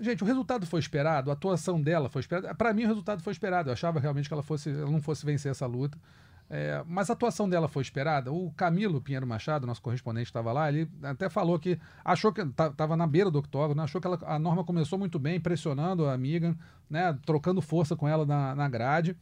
Gente, 0.00 0.22
o 0.22 0.26
resultado 0.26 0.64
foi 0.64 0.80
esperado, 0.80 1.30
a 1.30 1.34
atuação 1.34 1.80
dela 1.80 2.08
foi 2.08 2.20
esperada. 2.20 2.54
Para 2.54 2.72
mim, 2.72 2.84
o 2.84 2.88
resultado 2.88 3.22
foi 3.22 3.32
esperado. 3.32 3.68
Eu 3.68 3.72
achava 3.72 3.98
realmente 3.98 4.28
que 4.28 4.32
ela, 4.32 4.42
fosse, 4.42 4.70
ela 4.70 4.90
não 4.90 5.02
fosse 5.02 5.26
vencer 5.26 5.50
essa 5.50 5.66
luta. 5.66 5.98
É, 6.50 6.82
mas 6.86 7.10
a 7.10 7.12
atuação 7.12 7.48
dela 7.48 7.68
foi 7.68 7.82
esperada. 7.82 8.32
O 8.32 8.50
Camilo 8.52 9.00
Pinheiro 9.00 9.26
Machado, 9.26 9.66
nosso 9.66 9.82
correspondente, 9.82 10.28
estava 10.28 10.52
lá. 10.52 10.68
Ele 10.68 10.88
até 11.02 11.28
falou 11.28 11.58
que 11.58 11.78
achou 12.04 12.32
que 12.32 12.40
estava 12.40 12.96
na 12.96 13.06
beira 13.06 13.30
do 13.30 13.38
octógono, 13.38 13.82
achou 13.82 14.00
que 14.00 14.06
ela, 14.06 14.18
a 14.22 14.38
Norma 14.38 14.64
começou 14.64 14.98
muito 14.98 15.18
bem, 15.18 15.38
pressionando 15.38 16.06
a 16.06 16.14
amiga, 16.14 16.56
né, 16.88 17.16
trocando 17.26 17.60
força 17.60 17.94
com 17.94 18.08
ela 18.08 18.24
na, 18.24 18.54
na 18.54 18.68
grade 18.68 19.16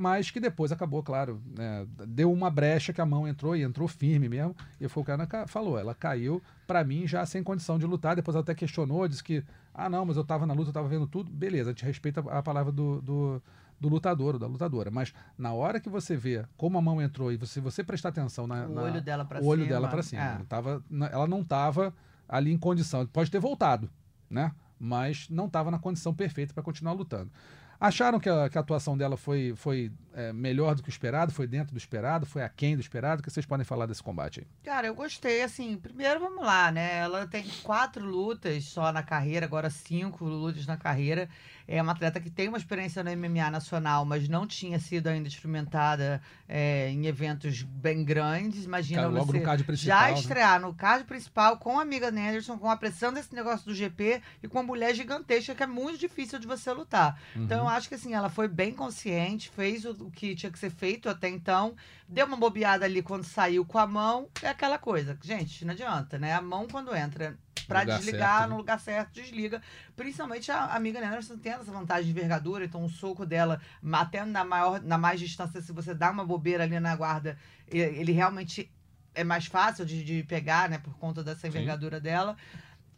mas 0.00 0.30
que 0.30 0.38
depois 0.38 0.70
acabou, 0.70 1.02
claro, 1.02 1.42
né, 1.56 1.84
deu 2.06 2.32
uma 2.32 2.48
brecha 2.48 2.92
que 2.92 3.00
a 3.00 3.04
mão 3.06 3.26
entrou 3.26 3.56
e 3.56 3.62
entrou 3.62 3.88
firme 3.88 4.28
mesmo, 4.28 4.54
e 4.80 4.86
foi 4.86 5.02
o 5.02 5.04
que 5.04 5.10
a 5.10 5.14
Ana 5.14 5.26
falou, 5.48 5.76
ela 5.76 5.92
caiu, 5.92 6.40
para 6.68 6.84
mim, 6.84 7.04
já 7.04 7.26
sem 7.26 7.42
condição 7.42 7.80
de 7.80 7.84
lutar, 7.84 8.14
depois 8.14 8.36
ela 8.36 8.42
até 8.42 8.54
questionou, 8.54 9.08
disse 9.08 9.24
que, 9.24 9.42
ah 9.74 9.90
não, 9.90 10.04
mas 10.04 10.14
eu 10.16 10.22
estava 10.22 10.46
na 10.46 10.54
luta, 10.54 10.68
eu 10.68 10.70
estava 10.70 10.86
vendo 10.86 11.06
tudo, 11.08 11.30
beleza, 11.32 11.70
a 11.70 11.72
gente 11.72 11.84
respeita 11.84 12.20
a 12.30 12.40
palavra 12.40 12.70
do, 12.70 13.02
do, 13.02 13.42
do 13.80 13.88
lutador 13.88 14.34
ou 14.34 14.38
da 14.38 14.46
lutadora, 14.46 14.88
mas 14.88 15.12
na 15.36 15.52
hora 15.52 15.80
que 15.80 15.88
você 15.88 16.16
vê 16.16 16.44
como 16.56 16.78
a 16.78 16.80
mão 16.80 17.02
entrou 17.02 17.32
e 17.32 17.36
você, 17.36 17.60
você 17.60 17.82
prestar 17.82 18.10
atenção 18.10 18.46
na, 18.46 18.66
O 18.66 18.74
na- 18.76 18.82
olho 18.82 19.02
dela 19.02 19.24
pra 19.24 19.42
o 19.42 19.46
olho 19.46 19.62
cima. 19.62 19.72
dela 19.74 19.88
para 19.88 20.02
cima, 20.04 20.22
É. 20.22 20.34
Ela 20.36 20.44
tava, 20.48 20.84
ela 21.10 21.26
não 21.26 21.40
estava 21.40 21.92
ali 22.28 22.52
em 22.52 22.58
condição, 22.58 23.04
pode 23.04 23.32
ter 23.32 23.40
voltado, 23.40 23.90
né, 24.30 24.52
mas 24.78 25.28
não 25.28 25.46
estava 25.46 25.72
na 25.72 25.78
condição 25.80 26.14
perfeita 26.14 26.54
para 26.54 26.62
continuar 26.62 26.92
lutando. 26.92 27.32
Acharam 27.80 28.18
que 28.18 28.28
a, 28.28 28.48
que 28.48 28.58
a 28.58 28.60
atuação 28.60 28.98
dela 28.98 29.16
foi, 29.16 29.54
foi 29.56 29.92
é, 30.12 30.32
melhor 30.32 30.74
do 30.74 30.82
que 30.82 30.88
o 30.88 30.90
esperado? 30.90 31.32
Foi 31.32 31.46
dentro 31.46 31.72
do 31.72 31.78
esperado? 31.78 32.26
Foi 32.26 32.42
aquém 32.42 32.74
do 32.74 32.80
esperado? 32.80 33.20
O 33.20 33.22
que 33.22 33.30
vocês 33.30 33.46
podem 33.46 33.64
falar 33.64 33.86
desse 33.86 34.02
combate 34.02 34.40
aí? 34.40 34.46
Cara, 34.64 34.88
eu 34.88 34.94
gostei, 34.94 35.42
assim, 35.42 35.76
primeiro 35.76 36.18
vamos 36.18 36.44
lá, 36.44 36.72
né? 36.72 36.98
Ela 36.98 37.26
tem 37.28 37.44
quatro 37.62 38.04
lutas 38.04 38.64
só 38.64 38.90
na 38.90 39.02
carreira, 39.02 39.46
agora 39.46 39.70
cinco 39.70 40.24
lutas 40.24 40.66
na 40.66 40.76
carreira. 40.76 41.28
É 41.70 41.82
uma 41.82 41.92
atleta 41.92 42.18
que 42.18 42.30
tem 42.30 42.48
uma 42.48 42.56
experiência 42.56 43.04
no 43.04 43.10
MMA 43.14 43.50
nacional, 43.50 44.06
mas 44.06 44.26
não 44.26 44.46
tinha 44.46 44.80
sido 44.80 45.06
ainda 45.08 45.28
experimentada 45.28 46.20
é, 46.48 46.88
em 46.88 47.06
eventos 47.06 47.62
bem 47.62 48.02
grandes. 48.02 48.64
Imagina 48.64 49.06
logo 49.06 49.26
você 49.26 49.38
no 49.38 49.44
card 49.44 49.64
principal. 49.64 49.98
já 50.00 50.06
né? 50.08 50.14
estrear 50.14 50.60
no 50.60 50.72
card 50.72 51.04
principal 51.04 51.58
com 51.58 51.78
a 51.78 51.82
amiga 51.82 52.08
Anderson, 52.08 52.56
com 52.56 52.70
a 52.70 52.76
pressão 52.76 53.12
desse 53.12 53.34
negócio 53.34 53.66
do 53.66 53.74
GP 53.74 54.22
e 54.42 54.48
com 54.48 54.56
uma 54.58 54.64
mulher 54.64 54.94
gigantesca 54.94 55.54
que 55.54 55.62
é 55.62 55.66
muito 55.66 55.98
difícil 55.98 56.38
de 56.38 56.46
você 56.46 56.72
lutar. 56.72 57.20
Então 57.36 57.58
Uhum. 57.58 57.64
eu 57.64 57.68
acho 57.68 57.86
que 57.88 57.94
assim, 57.96 58.14
ela 58.14 58.30
foi 58.30 58.48
bem 58.48 58.72
consciente, 58.72 59.50
fez 59.50 59.84
o, 59.84 59.90
o 59.90 60.10
que 60.10 60.34
tinha 60.34 60.50
que 60.50 60.58
ser 60.58 60.70
feito 60.70 61.08
até 61.08 61.28
então, 61.28 61.76
deu 62.08 62.24
uma 62.24 62.36
bobeada 62.36 62.86
ali 62.86 63.02
quando 63.02 63.24
saiu 63.24 63.64
com 63.66 63.76
a 63.78 63.86
mão, 63.86 64.28
é 64.42 64.48
aquela 64.48 64.78
coisa. 64.78 65.18
Gente, 65.22 65.66
não 65.66 65.72
adianta, 65.74 66.18
né? 66.18 66.32
A 66.32 66.40
mão 66.40 66.66
quando 66.66 66.94
entra 66.96 67.36
pra 67.66 67.80
lugar 67.80 67.98
desligar 67.98 68.28
certo, 68.28 68.42
né? 68.42 68.46
no 68.48 68.56
lugar 68.56 68.80
certo, 68.80 69.12
desliga. 69.12 69.62
Principalmente 69.96 70.50
a 70.50 70.74
amiga 70.74 71.04
Anderson 71.04 71.36
tem 71.36 71.52
essa 71.52 71.70
vantagem 71.70 72.04
de 72.04 72.10
envergadura, 72.10 72.64
então 72.64 72.84
o 72.84 72.88
soco 72.88 73.26
dela, 73.26 73.60
até 73.92 74.24
na 74.24 74.44
maior, 74.44 74.82
na 74.82 74.98
mais 74.98 75.20
distância, 75.20 75.60
se 75.60 75.72
você 75.72 75.94
dá 75.94 76.10
uma 76.10 76.24
bobeira 76.24 76.64
ali 76.64 76.78
na 76.78 76.94
guarda, 76.94 77.36
ele 77.66 78.12
realmente 78.12 78.70
é 79.14 79.24
mais 79.24 79.46
fácil 79.46 79.84
de, 79.84 80.04
de 80.04 80.22
pegar, 80.22 80.68
né, 80.68 80.78
por 80.78 80.94
conta 80.98 81.24
dessa 81.24 81.48
envergadura 81.48 82.00
dela. 82.00 82.36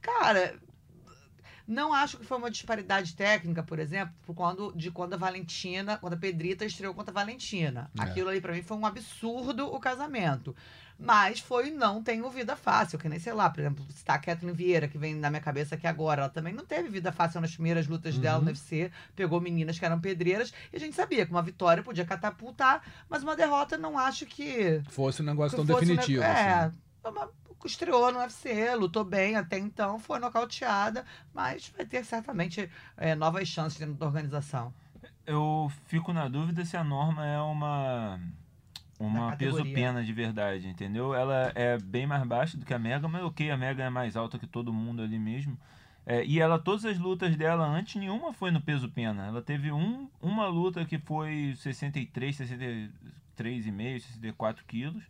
Cara, 0.00 0.54
não 1.70 1.92
acho 1.94 2.18
que 2.18 2.24
foi 2.26 2.36
uma 2.36 2.50
disparidade 2.50 3.14
técnica, 3.14 3.62
por 3.62 3.78
exemplo, 3.78 4.12
por 4.26 4.34
quando, 4.34 4.72
de 4.74 4.90
quando 4.90 5.14
a 5.14 5.16
Valentina, 5.16 5.96
quando 5.98 6.14
a 6.14 6.16
Pedrita 6.16 6.64
estreou 6.64 6.92
contra 6.92 7.12
a 7.12 7.14
Valentina. 7.14 7.90
É. 7.98 8.02
Aquilo 8.02 8.28
ali 8.28 8.40
pra 8.40 8.52
mim 8.52 8.62
foi 8.62 8.76
um 8.76 8.84
absurdo 8.84 9.72
o 9.72 9.78
casamento. 9.78 10.54
Mas 11.02 11.40
foi 11.40 11.70
não 11.70 12.02
tenho 12.02 12.28
vida 12.28 12.54
fácil, 12.54 12.98
que 12.98 13.08
nem 13.08 13.18
sei 13.18 13.32
lá, 13.32 13.48
por 13.48 13.60
exemplo, 13.60 13.82
citar 13.88 14.16
a 14.16 14.18
Kathleen 14.18 14.52
Vieira, 14.52 14.86
que 14.86 14.98
vem 14.98 15.14
na 15.14 15.30
minha 15.30 15.40
cabeça 15.40 15.74
aqui 15.74 15.86
agora, 15.86 16.22
ela 16.22 16.28
também 16.28 16.52
não 16.52 16.66
teve 16.66 16.90
vida 16.90 17.10
fácil 17.10 17.40
nas 17.40 17.52
primeiras 17.54 17.86
lutas 17.86 18.18
dela 18.18 18.36
Uhum. 18.38 18.44
no 18.44 18.50
UFC, 18.50 18.90
pegou 19.16 19.40
meninas 19.40 19.78
que 19.78 19.84
eram 19.86 19.98
pedreiras, 19.98 20.52
e 20.70 20.76
a 20.76 20.78
gente 20.80 20.94
sabia 20.94 21.24
que 21.24 21.30
uma 21.32 21.40
vitória 21.42 21.82
podia 21.82 22.04
catapultar, 22.04 22.82
mas 23.08 23.22
uma 23.22 23.34
derrota 23.34 23.78
não 23.78 23.98
acho 23.98 24.26
que 24.26 24.82
Fosse 24.90 25.22
um 25.22 25.24
negócio 25.24 25.56
tão 25.56 25.64
um 25.64 25.66
definitivo. 25.66 26.20
nego- 26.20 26.22
É, 26.34 26.52
assim. 26.64 26.76
uma- 27.06 27.30
estreou 27.66 28.10
no 28.12 28.18
UFC, 28.18 28.74
lutou 28.74 29.04
bem 29.04 29.36
até 29.36 29.58
então, 29.58 29.98
foi 29.98 30.18
nocauteada, 30.18 31.04
mas 31.34 31.68
vai 31.76 31.84
ter 31.86 32.04
certamente 32.04 32.70
é, 32.96 33.14
novas 33.14 33.48
chances 33.48 33.78
dentro 33.78 33.94
da 33.94 34.06
organização. 34.06 34.72
Eu 35.26 35.70
fico 35.86 36.12
na 36.12 36.28
dúvida 36.28 36.64
se 36.64 36.76
a 36.76 36.82
norma 36.84 37.26
é 37.26 37.40
uma 37.40 38.20
uma 38.98 39.30
Da 39.30 39.36
peso 39.36 39.52
categoria. 39.58 39.74
pena 39.74 40.04
de 40.04 40.12
verdade, 40.12 40.68
entendeu? 40.68 41.14
Ela 41.14 41.52
é 41.54 41.78
bem 41.78 42.06
mais 42.06 42.22
baixa 42.26 42.58
do 42.58 42.66
que 42.66 42.74
a 42.74 42.78
Mega, 42.78 43.08
mas 43.08 43.22
ok, 43.24 43.50
a 43.50 43.56
Mega 43.56 43.82
é 43.82 43.88
mais 43.90 44.14
alta 44.16 44.38
que 44.38 44.46
todo 44.46 44.72
mundo 44.72 45.00
ali 45.02 45.18
mesmo. 45.18 45.58
É, 46.04 46.24
e 46.24 46.40
ela, 46.40 46.58
todas 46.58 46.84
as 46.84 46.98
lutas 46.98 47.36
dela 47.36 47.66
antes, 47.66 47.94
nenhuma 47.96 48.32
foi 48.32 48.50
no 48.50 48.60
peso 48.60 48.88
pena. 48.90 49.26
Ela 49.26 49.40
teve 49.40 49.70
um, 49.72 50.08
uma 50.20 50.46
luta 50.48 50.84
que 50.84 50.98
foi 50.98 51.54
63, 51.56 52.36
63,5, 52.36 54.00
64 54.00 54.64
quilos, 54.66 55.04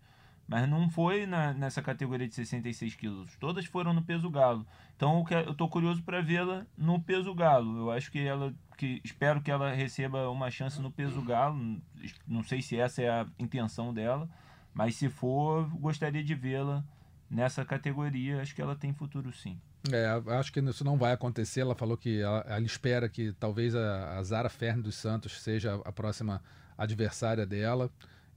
mas 0.51 0.69
não 0.69 0.91
foi 0.91 1.27
na- 1.27 1.53
nessa 1.55 1.81
categoria 1.81 2.27
de 2.27 2.35
66 2.35 2.97
quilos. 2.97 3.31
Todas 3.39 3.65
foram 3.67 3.93
no 3.95 4.03
peso 4.03 4.29
galo. 4.29 4.67
Então 4.97 5.19
eu, 5.19 5.25
que- 5.25 5.35
eu 5.35 5.55
tô 5.55 5.69
curioso 5.69 6.03
para 6.03 6.21
vê-la 6.21 6.67
no 6.77 7.01
peso 7.01 7.33
galo. 7.33 7.79
Eu 7.79 7.91
acho 7.93 8.11
que 8.11 8.19
ela, 8.19 8.53
que 8.77 9.01
espero 9.05 9.41
que 9.41 9.51
ela 9.51 9.73
receba 9.73 10.29
uma 10.29 10.51
chance 10.51 10.81
no 10.83 10.91
peso 10.91 11.23
galo. 11.23 11.81
Não 12.27 12.43
sei 12.43 12.61
se 12.61 12.77
essa 12.77 13.01
é 13.01 13.09
a 13.09 13.27
intenção 13.39 13.95
dela, 13.95 14.29
mas 14.75 14.97
se 14.97 15.09
for, 15.09 15.69
gostaria 15.79 16.23
de 16.25 16.35
vê-la 16.35 16.83
nessa 17.31 17.65
categoria. 17.65 18.43
Acho 18.43 18.53
que 18.55 18.61
ela 18.61 18.75
tem 18.75 18.93
futuro 18.93 19.33
sim. 19.33 19.57
É, 19.91 20.07
acho 20.35 20.53
que 20.53 20.59
isso 20.61 20.85
não 20.85 20.99
vai 20.99 21.13
acontecer. 21.13 21.61
Ela 21.61 21.75
falou 21.77 21.97
que 21.97 22.21
ela, 22.21 22.45
ela 22.49 22.61
espera 22.67 23.09
que 23.09 23.33
talvez 23.35 23.75
a, 23.77 24.19
a 24.19 24.23
Zara 24.25 24.49
Fern 24.51 24.83
dos 24.83 24.97
Santos 24.97 25.41
seja 25.41 25.81
a 25.85 25.93
próxima 25.93 26.43
adversária 26.77 27.47
dela. 27.47 27.89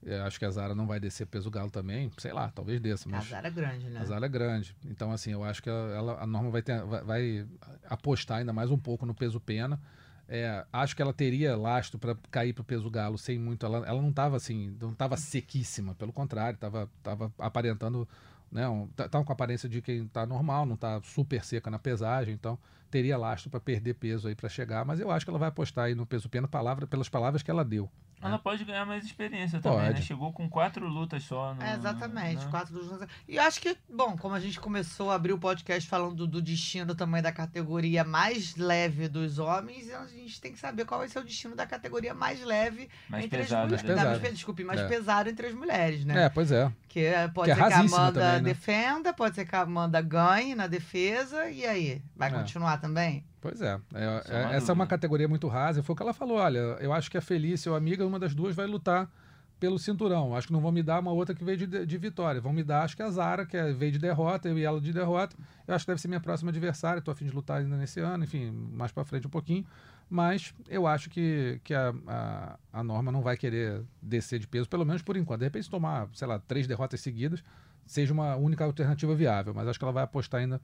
É, 0.05 0.19
acho 0.21 0.37
que 0.37 0.45
a 0.45 0.49
Zara 0.49 0.75
não 0.75 0.85
vai 0.85 0.99
descer 0.99 1.25
peso 1.25 1.49
galo 1.49 1.71
também. 1.71 2.11
Sei 2.17 2.33
lá, 2.33 2.51
talvez 2.53 2.79
desça, 2.79 3.07
mas 3.09 3.25
Azar 3.27 3.45
é 3.45 3.49
grande, 3.49 3.89
né? 3.89 3.99
a 3.99 4.05
Zara 4.05 4.25
é 4.25 4.29
grande. 4.29 4.75
Então, 4.85 5.11
assim, 5.11 5.31
eu 5.31 5.43
acho 5.43 5.63
que 5.63 5.69
ela, 5.69 6.21
a 6.21 6.27
Norma 6.27 6.49
vai, 6.49 6.61
ter, 6.61 6.83
vai, 6.83 7.03
vai 7.03 7.47
apostar 7.85 8.39
ainda 8.39 8.51
mais 8.51 8.69
um 8.69 8.77
pouco 8.77 9.05
no 9.05 9.13
peso 9.13 9.39
pena. 9.39 9.79
É, 10.27 10.65
acho 10.71 10.95
que 10.95 11.01
ela 11.01 11.13
teria 11.13 11.55
lastro 11.55 11.99
para 11.99 12.15
cair 12.31 12.53
para 12.53 12.61
o 12.61 12.65
peso 12.65 12.89
galo 12.89 13.17
sem 13.17 13.37
muito. 13.37 13.65
Ela, 13.65 13.85
ela 13.85 14.01
não 14.01 14.09
estava 14.09 14.37
assim, 14.37 14.75
não 14.79 14.91
estava 14.91 15.17
sequíssima, 15.17 15.95
pelo 15.95 16.13
contrário, 16.13 16.55
estava 16.55 16.89
tava 17.01 17.31
aparentando. 17.37 18.07
Né, 18.51 18.67
um, 18.67 18.87
tá, 18.89 19.09
tava 19.09 19.25
com 19.25 19.31
a 19.31 19.33
aparência 19.33 19.67
de 19.67 19.81
quem 19.81 20.03
está 20.03 20.27
normal, 20.27 20.63
não 20.65 20.75
está 20.75 21.01
super 21.01 21.43
seca 21.43 21.71
na 21.71 21.79
pesagem, 21.79 22.35
então 22.35 22.59
teria 22.91 23.17
lastro 23.17 23.49
para 23.49 23.59
perder 23.59 23.95
peso 23.95 24.27
aí 24.27 24.35
para 24.35 24.47
chegar, 24.47 24.85
mas 24.85 24.99
eu 24.99 25.09
acho 25.09 25.25
que 25.25 25.29
ela 25.31 25.39
vai 25.39 25.49
apostar 25.49 25.85
aí 25.85 25.95
no 25.95 26.05
peso 26.05 26.29
pena 26.29 26.47
palavra, 26.47 26.85
pelas 26.85 27.09
palavras 27.09 27.41
que 27.41 27.49
ela 27.49 27.65
deu. 27.65 27.89
Ela 28.23 28.39
pode 28.39 28.63
ganhar 28.63 28.85
mais 28.85 29.03
experiência 29.05 29.59
também, 29.59 29.89
né? 29.91 30.01
Chegou 30.01 30.31
com 30.31 30.49
quatro 30.49 30.87
lutas 30.87 31.23
só. 31.23 31.53
No, 31.53 31.61
É, 31.63 31.73
exatamente, 31.75 32.43
né? 32.45 32.51
quatro 32.51 32.73
lutas. 32.81 33.07
E 33.27 33.35
eu 33.35 33.43
acho 33.43 33.59
que, 33.59 33.77
bom, 33.89 34.17
como 34.17 34.33
a 34.35 34.39
gente 34.39 34.59
começou 34.59 35.11
a 35.11 35.15
abrir 35.15 35.33
o 35.33 35.37
podcast 35.37 35.89
falando 35.89 36.25
do 36.25 36.41
destino 36.41 36.95
também 36.95 37.21
da 37.21 37.31
categoria 37.31 38.03
mais 38.03 38.55
leve 38.55 39.07
dos 39.07 39.39
homens, 39.39 39.91
a 39.91 40.05
gente 40.07 40.39
tem 40.39 40.51
que 40.53 40.59
saber 40.59 40.85
qual 40.85 40.99
vai 40.99 41.09
ser 41.09 41.19
o 41.19 41.23
destino 41.23 41.55
da 41.55 41.65
categoria 41.65 42.13
mais 42.13 42.43
leve 42.43 42.89
Mais 43.09 43.25
entre 43.25 43.39
pesada. 43.39 43.75
as 43.75 43.81
né? 43.83 43.89
mulheres. 43.89 43.95
pesada. 44.01 44.15
Da- 44.15 44.19
mais- 44.21 44.33
Desculpe, 44.33 44.63
mais 44.63 44.79
É. 44.79 44.87
pesado 44.87 45.29
entre 45.29 45.47
as 45.47 45.53
mulheres, 45.53 46.05
né? 46.05 46.23
É, 46.25 46.29
pois 46.29 46.51
é. 46.51 46.71
Que 46.87 47.01
é- 47.01 47.27
pode 47.27 47.45
Que 47.47 47.51
é 47.51 47.55
ser 47.55 47.67
que 47.67 47.73
a 47.73 47.79
Amanda 47.79 48.19
também, 48.21 48.41
né? 48.41 48.49
defenda, 48.53 49.13
pode 49.13 49.35
ser 49.35 49.45
que 49.45 49.55
a 49.55 49.61
Amanda 49.61 50.01
ganhe 50.01 50.55
na 50.55 50.67
defesa, 50.67 51.49
e 51.49 51.65
aí? 51.65 52.01
Vai 52.15 52.29
É. 52.29 52.33
continuar 52.33 52.77
também? 52.77 53.23
Pois 53.43 53.61
é. 53.61 53.77
É- 53.93 54.03
é 54.03 54.35
é- 54.53 54.55
essa 54.55 54.71
é 54.71 54.73
uma 54.73 54.87
categoria 54.87 55.27
muito 55.27 55.49
rasa. 55.49 55.83
Foi 55.83 55.91
o 55.91 55.95
que 55.97 56.01
ela 56.01 56.13
falou. 56.13 56.37
Olha, 56.37 56.57
eu 56.79 56.93
acho 56.93 57.11
que 57.11 57.17
a 57.17 57.21
Felícia 57.21 57.69
ou 57.69 57.75
a 57.75 57.77
amiga, 57.77 58.07
uma 58.07 58.17
das 58.17 58.33
duas, 58.33 58.55
vai 58.55 58.65
lutar 58.65 59.11
pelo 59.59 59.77
cinturão. 59.77 60.33
Acho 60.33 60.47
que 60.47 60.53
não 60.53 60.61
vão 60.61 60.71
me 60.71 60.81
dar 60.81 60.99
uma 61.01 61.11
outra 61.11 61.35
que 61.35 61.43
veio 61.43 61.57
de, 61.57 61.85
de 61.85 61.97
vitória. 61.97 62.39
Vão 62.39 62.53
me 62.53 62.63
dar, 62.63 62.83
acho 62.83 62.95
que 62.95 63.03
a 63.03 63.09
Zara, 63.09 63.45
que 63.45 63.57
é- 63.57 63.73
veio 63.73 63.91
de 63.91 63.99
derrota, 63.99 64.47
eu 64.47 64.57
e 64.57 64.63
ela 64.63 64.79
de 64.79 64.93
derrota. 64.93 65.35
Eu 65.67 65.75
acho 65.75 65.83
que 65.85 65.91
deve 65.91 65.99
ser 66.01 66.07
minha 66.07 66.21
próxima 66.21 66.51
adversária. 66.51 66.99
Estou 66.99 67.11
a 67.11 67.15
fim 67.15 67.25
de 67.25 67.31
lutar 67.35 67.59
ainda 67.59 67.75
nesse 67.75 67.99
ano, 67.99 68.23
enfim, 68.23 68.49
mais 68.71 68.93
para 68.93 69.03
frente 69.03 69.27
um 69.27 69.29
pouquinho. 69.29 69.65
Mas 70.09 70.53
eu 70.69 70.87
acho 70.87 71.09
que, 71.09 71.59
que 71.65 71.73
a, 71.73 71.93
a, 72.07 72.57
a 72.71 72.83
Norma 72.83 73.11
não 73.11 73.21
vai 73.21 73.35
querer 73.35 73.83
descer 74.01 74.39
de 74.39 74.47
peso, 74.47 74.69
pelo 74.69 74.85
menos 74.85 75.01
por 75.01 75.17
enquanto. 75.17 75.39
De 75.39 75.45
repente, 75.45 75.63
se 75.65 75.69
tomar, 75.69 76.07
sei 76.13 76.27
lá, 76.29 76.39
três 76.39 76.65
derrotas 76.65 77.01
seguidas, 77.01 77.43
seja 77.85 78.13
uma 78.13 78.35
única 78.37 78.63
alternativa 78.63 79.13
viável. 79.15 79.53
Mas 79.53 79.67
acho 79.67 79.77
que 79.79 79.83
ela 79.83 79.91
vai 79.93 80.03
apostar 80.03 80.39
ainda 80.41 80.61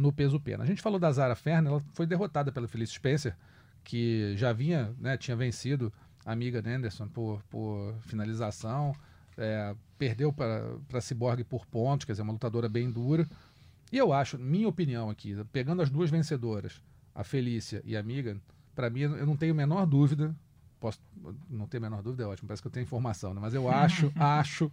no 0.00 0.12
peso 0.12 0.40
pena. 0.40 0.64
A 0.64 0.66
gente 0.66 0.82
falou 0.82 0.98
da 0.98 1.10
Zara 1.12 1.34
Ferner, 1.34 1.70
ela 1.70 1.80
foi 1.92 2.06
derrotada 2.06 2.50
pela 2.50 2.66
Felice 2.66 2.94
Spencer, 2.94 3.36
que 3.84 4.34
já 4.36 4.52
vinha, 4.52 4.94
né, 4.98 5.16
tinha 5.16 5.36
vencido 5.36 5.92
a 6.24 6.32
amiga 6.32 6.62
Anderson 6.66 7.08
por, 7.08 7.42
por 7.50 7.94
finalização, 8.02 8.94
é, 9.36 9.74
perdeu 9.98 10.32
para 10.32 11.00
Cyborg 11.00 11.44
por 11.44 11.66
pontos, 11.66 12.04
quer 12.04 12.12
dizer, 12.12 12.22
uma 12.22 12.32
lutadora 12.32 12.68
bem 12.68 12.90
dura. 12.90 13.28
E 13.92 13.98
eu 13.98 14.12
acho, 14.12 14.38
minha 14.38 14.68
opinião 14.68 15.10
aqui, 15.10 15.36
pegando 15.52 15.82
as 15.82 15.90
duas 15.90 16.10
vencedoras, 16.10 16.80
a 17.14 17.24
Felícia 17.24 17.82
e 17.84 17.96
a 17.96 18.02
Megan, 18.02 18.38
Pra 18.74 18.88
mim, 18.88 19.00
eu 19.00 19.26
não 19.26 19.36
tenho 19.36 19.52
a 19.52 19.56
menor 19.56 19.84
dúvida. 19.84 20.34
Posso, 20.80 20.98
não 21.50 21.66
tenho 21.66 21.84
a 21.84 21.90
menor 21.90 22.02
dúvida, 22.02 22.22
é 22.22 22.26
ótimo, 22.26 22.48
parece 22.48 22.62
que 22.62 22.68
eu 22.68 22.72
tenho 22.72 22.84
informação, 22.84 23.34
né? 23.34 23.40
Mas 23.40 23.52
eu 23.52 23.68
acho, 23.68 24.10
acho 24.16 24.72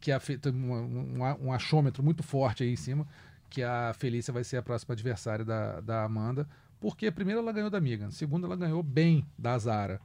que 0.00 0.10
a, 0.10 0.18
tem 0.18 0.50
um, 0.50 0.72
um, 0.72 1.46
um 1.46 1.52
achômetro 1.52 2.02
muito 2.02 2.22
forte 2.22 2.62
aí 2.62 2.72
em 2.72 2.76
cima, 2.76 3.06
que 3.52 3.62
a 3.62 3.92
Felícia 3.94 4.32
vai 4.32 4.42
ser 4.42 4.56
a 4.56 4.62
próxima 4.62 4.94
adversária 4.94 5.44
da, 5.44 5.80
da 5.80 6.04
Amanda, 6.04 6.48
porque 6.80 7.10
primeiro 7.10 7.40
ela 7.40 7.52
ganhou 7.52 7.68
da 7.70 7.80
Megan, 7.80 8.10
segundo 8.10 8.46
ela 8.46 8.56
ganhou 8.56 8.82
bem 8.82 9.26
da 9.38 9.56
Zara. 9.58 10.00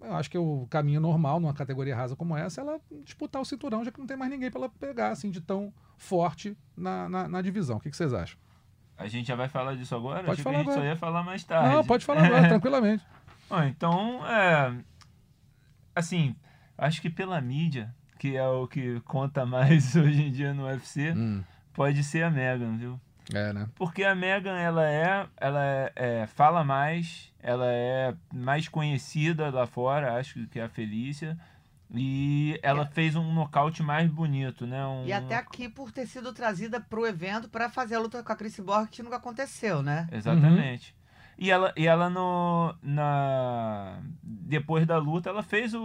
Eu 0.00 0.14
acho 0.14 0.30
que 0.30 0.36
é 0.36 0.40
o 0.40 0.66
caminho 0.70 1.00
normal 1.00 1.38
numa 1.40 1.52
categoria 1.52 1.94
rasa 1.94 2.16
como 2.16 2.36
essa 2.36 2.60
é 2.60 2.64
ela 2.64 2.80
disputar 3.04 3.42
o 3.42 3.44
cinturão, 3.44 3.84
já 3.84 3.90
que 3.90 3.98
não 3.98 4.06
tem 4.06 4.16
mais 4.16 4.30
ninguém 4.30 4.50
para 4.50 4.60
ela 4.60 4.68
pegar 4.68 5.10
assim 5.10 5.30
de 5.30 5.40
tão 5.40 5.72
forte 5.96 6.56
na, 6.76 7.08
na, 7.08 7.28
na 7.28 7.42
divisão. 7.42 7.76
O 7.76 7.80
que, 7.80 7.90
que 7.90 7.96
vocês 7.96 8.14
acham? 8.14 8.38
A 8.96 9.06
gente 9.06 9.26
já 9.28 9.36
vai 9.36 9.48
falar 9.48 9.74
disso 9.74 9.94
agora? 9.94 10.20
Pode 10.24 10.40
Achei 10.40 10.44
falar 10.44 10.54
que 10.56 10.60
a 10.60 10.62
gente 10.64 10.70
agora. 10.72 10.86
só 10.86 10.92
ia 10.92 10.96
falar 10.96 11.22
mais 11.22 11.44
tarde. 11.44 11.74
Não, 11.74 11.84
pode 11.84 12.04
falar 12.04 12.24
agora, 12.24 12.46
tranquilamente. 12.48 13.04
Bom, 13.50 13.62
então, 13.64 14.26
é, 14.26 14.74
assim, 15.94 16.34
acho 16.76 17.00
que 17.02 17.10
pela 17.10 17.40
mídia, 17.40 17.94
que 18.18 18.36
é 18.36 18.46
o 18.46 18.66
que 18.66 19.00
conta 19.00 19.44
mais 19.46 19.94
hoje 19.94 20.22
em 20.22 20.32
dia 20.32 20.54
no 20.54 20.64
UFC, 20.64 21.12
Hum, 21.12 21.42
pode 21.78 22.02
ser 22.02 22.24
a 22.24 22.30
Megan, 22.30 22.76
viu? 22.76 23.00
é, 23.32 23.52
né? 23.52 23.68
Porque 23.76 24.02
a 24.02 24.14
Megan, 24.14 24.58
ela 24.58 24.88
é, 24.90 25.26
ela 25.36 25.64
é, 25.64 25.92
é, 25.94 26.26
fala 26.26 26.64
mais, 26.64 27.32
ela 27.40 27.66
é 27.66 28.14
mais 28.34 28.68
conhecida 28.68 29.50
lá 29.50 29.66
fora, 29.66 30.16
acho 30.16 30.46
que 30.48 30.58
é 30.58 30.64
a 30.64 30.68
Felícia, 30.68 31.38
e 31.94 32.58
ela 32.62 32.84
fez 32.86 33.14
um 33.16 33.32
nocaute 33.32 33.82
mais 33.82 34.10
bonito, 34.10 34.66
né? 34.66 34.84
Um, 34.86 35.06
E 35.06 35.12
até 35.12 35.36
aqui 35.36 35.68
por 35.68 35.92
ter 35.92 36.06
sido 36.06 36.32
trazida 36.32 36.80
pro 36.80 37.06
evento 37.06 37.48
pra 37.48 37.70
fazer 37.70 37.94
a 37.94 38.00
luta 38.00 38.22
com 38.22 38.32
a 38.32 38.36
Chris 38.36 38.58
Borg, 38.58 38.88
que 38.88 39.02
nunca 39.02 39.16
aconteceu, 39.16 39.82
né? 39.82 40.08
Exatamente. 40.10 40.94
E 41.38 41.50
ela, 41.52 41.72
e 41.76 41.86
ela 41.86 42.10
no, 42.10 42.74
na, 42.82 43.98
depois 44.22 44.84
da 44.86 44.98
luta, 44.98 45.30
ela 45.30 45.42
fez 45.42 45.72
o, 45.72 45.80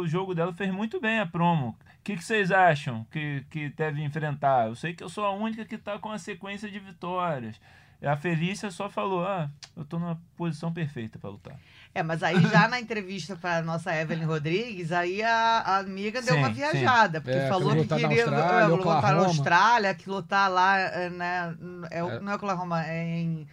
o 0.00 0.06
jogo 0.06 0.34
dela, 0.34 0.52
fez 0.54 0.72
muito 0.72 0.98
bem 1.00 1.20
a 1.20 1.26
promo. 1.26 1.76
O 1.98 2.02
que, 2.02 2.16
que 2.16 2.24
vocês 2.24 2.50
acham 2.50 3.06
que, 3.10 3.44
que 3.50 3.68
deve 3.70 4.02
enfrentar? 4.02 4.68
Eu 4.68 4.74
sei 4.74 4.94
que 4.94 5.04
eu 5.04 5.08
sou 5.10 5.24
a 5.24 5.30
única 5.32 5.64
que 5.64 5.76
tá 5.76 5.98
com 5.98 6.10
a 6.10 6.18
sequência 6.18 6.70
de 6.70 6.78
vitórias. 6.78 7.60
A 8.02 8.16
Felícia 8.16 8.70
só 8.70 8.88
falou, 8.90 9.24
ah, 9.26 9.48
eu 9.76 9.84
tô 9.84 9.98
numa 9.98 10.18
posição 10.36 10.72
perfeita 10.72 11.18
para 11.18 11.30
lutar. 11.30 11.56
É, 11.94 12.02
mas 12.02 12.22
aí 12.22 12.40
já 12.48 12.66
na 12.68 12.80
entrevista 12.80 13.36
pra 13.36 13.62
nossa 13.62 13.94
Evelyn 13.94 14.24
Rodrigues, 14.26 14.90
aí 14.92 15.22
a, 15.22 15.58
a 15.60 15.76
amiga 15.78 16.20
deu 16.20 16.34
Sim, 16.34 16.40
uma 16.40 16.48
sim. 16.48 16.54
viajada, 16.54 17.20
porque 17.20 17.36
É, 17.38 17.48
falou 17.48 17.70
queria 17.70 17.84
que 17.86 17.94
lutar 17.94 18.00
na 18.00 18.08
queria 18.08 18.24
Austrália, 18.24 18.64
é, 18.64 18.66
lutar 18.66 18.84
na 18.84 18.98
Oklahoma. 18.98 19.26
Austrália, 19.26 19.94
que 19.94 20.10
lutar 20.10 20.50
lá, 20.50 20.78
é, 20.78 21.08
né? 21.10 21.56
É, 21.90 22.02
o- 22.04 22.10
É. 22.10 22.20
Não 22.20 22.32
é 22.32 22.34
Oklahoma, 22.34 22.84
é 22.86 23.04
em. 23.20 23.46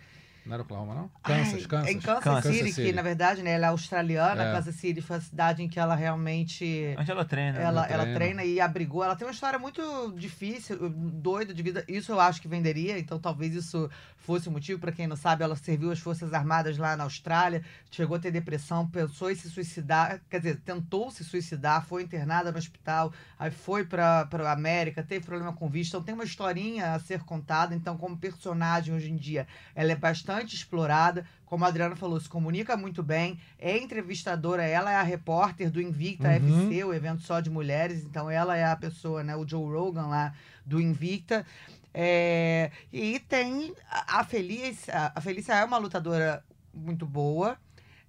Não 0.46 0.56
era 0.56 0.64
Oklahoma, 0.64 0.96
não? 0.96 1.12
Kansas, 1.24 1.54
Ai, 1.62 1.68
Kansas. 1.68 1.90
Em 1.92 2.00
Kansas, 2.00 2.24
Kansas 2.24 2.56
City, 2.56 2.72
City. 2.74 2.88
que 2.88 2.94
na 2.94 3.02
verdade, 3.04 3.44
né, 3.44 3.52
ela 3.52 3.68
é 3.68 3.70
australiana. 3.70 4.44
É. 4.44 4.52
Kansas 4.54 4.76
City 4.76 5.00
foi 5.00 5.18
a 5.18 5.22
cidade 5.22 5.62
em 5.62 5.70
que 5.70 5.80
ela 5.80 5.94
realmente. 5.96 6.96
Onde 6.98 7.12
ela 7.12 7.24
treina. 7.24 7.60
né? 7.60 7.64
Ela, 7.64 7.86
ela 7.86 7.94
ela 7.94 8.04
treina. 8.04 8.16
treina 8.16 8.44
e 8.44 8.60
abrigou. 8.60 9.04
Ela 9.04 9.16
tem 9.16 9.28
uma 9.28 9.34
história 9.34 9.60
muito 9.60 10.12
difícil, 10.18 10.90
doida 10.90 11.54
de 11.54 11.62
vida. 11.62 11.86
Isso 11.88 12.12
eu 12.12 12.20
acho 12.20 12.42
que 12.42 12.48
venderia, 12.48 12.98
então 12.98 13.20
talvez 13.20 13.54
isso 13.54 13.88
fosse 14.18 14.50
o 14.50 14.52
motivo. 14.52 14.80
Pra 14.80 14.92
quem 14.92 15.06
não 15.06 15.16
sabe, 15.16 15.44
ela 15.44 15.56
serviu 15.56 15.92
as 15.92 16.00
Forças 16.00 16.34
Armadas 16.34 16.76
lá 16.78 16.98
na 16.98 17.04
Austrália, 17.04 17.64
chegou 17.92 18.18
a 18.18 18.20
ter 18.20 18.32
depressão, 18.32 18.88
pensou 18.88 19.30
em 19.30 19.36
se 19.36 19.50
suicidar, 19.50 20.22
quer 20.28 20.40
dizer, 20.40 20.58
tentou 20.62 21.12
se 21.12 21.24
suicidar, 21.24 21.86
foi 21.86 22.02
internada 22.02 22.52
no 22.52 22.58
hospital, 22.58 23.14
aí 23.38 23.52
foi 23.52 23.84
pra, 23.86 24.26
pra 24.26 24.52
América, 24.52 25.04
teve 25.04 25.24
problema 25.24 25.54
com 25.54 25.70
visto. 25.70 25.90
Então 25.92 26.02
tem 26.04 26.16
uma 26.16 26.24
historinha 26.24 26.96
a 26.96 27.00
ser 27.00 27.22
contada. 27.24 27.76
Então, 27.76 27.96
como 27.96 28.18
personagem 28.18 28.94
hoje 28.96 29.12
em 29.12 29.16
dia, 29.16 29.48
ela 29.76 29.92
é 29.92 29.96
bastante 29.96 30.31
explorada. 30.40 31.26
Como 31.46 31.66
a 31.66 31.68
Adriana 31.68 31.96
falou, 31.96 32.20
se 32.20 32.30
comunica 32.30 32.78
muito 32.78 33.04
bem, 33.04 33.40
é 33.60 33.78
entrevistadora, 33.78 34.64
ela 34.64 34.92
é 34.92 34.96
a 34.96 35.04
repórter 35.04 35.70
do 35.70 35.82
Invicta 35.82 36.28
Uhum. 36.30 36.34
FC, 36.36 36.84
o 36.86 36.94
evento 36.94 37.22
só 37.24 37.40
de 37.42 37.50
mulheres, 37.50 38.04
então 38.06 38.30
ela 38.30 38.56
é 38.56 38.64
a 38.66 38.76
pessoa, 38.76 39.24
né, 39.24 39.36
o 39.36 39.48
Joe 39.48 39.70
Rogan 39.72 40.08
lá 40.08 40.34
do 40.66 40.80
Invicta. 40.80 41.46
É, 41.94 42.72
e 42.92 43.20
tem 43.20 43.74
a, 43.90 44.24
Felícia, 44.24 45.12
a 45.14 45.20
Felícia 45.20 45.54
é 45.54 45.66
uma 45.66 45.78
lutadora 45.78 46.44
muito 46.74 47.06
boa. 47.06 47.58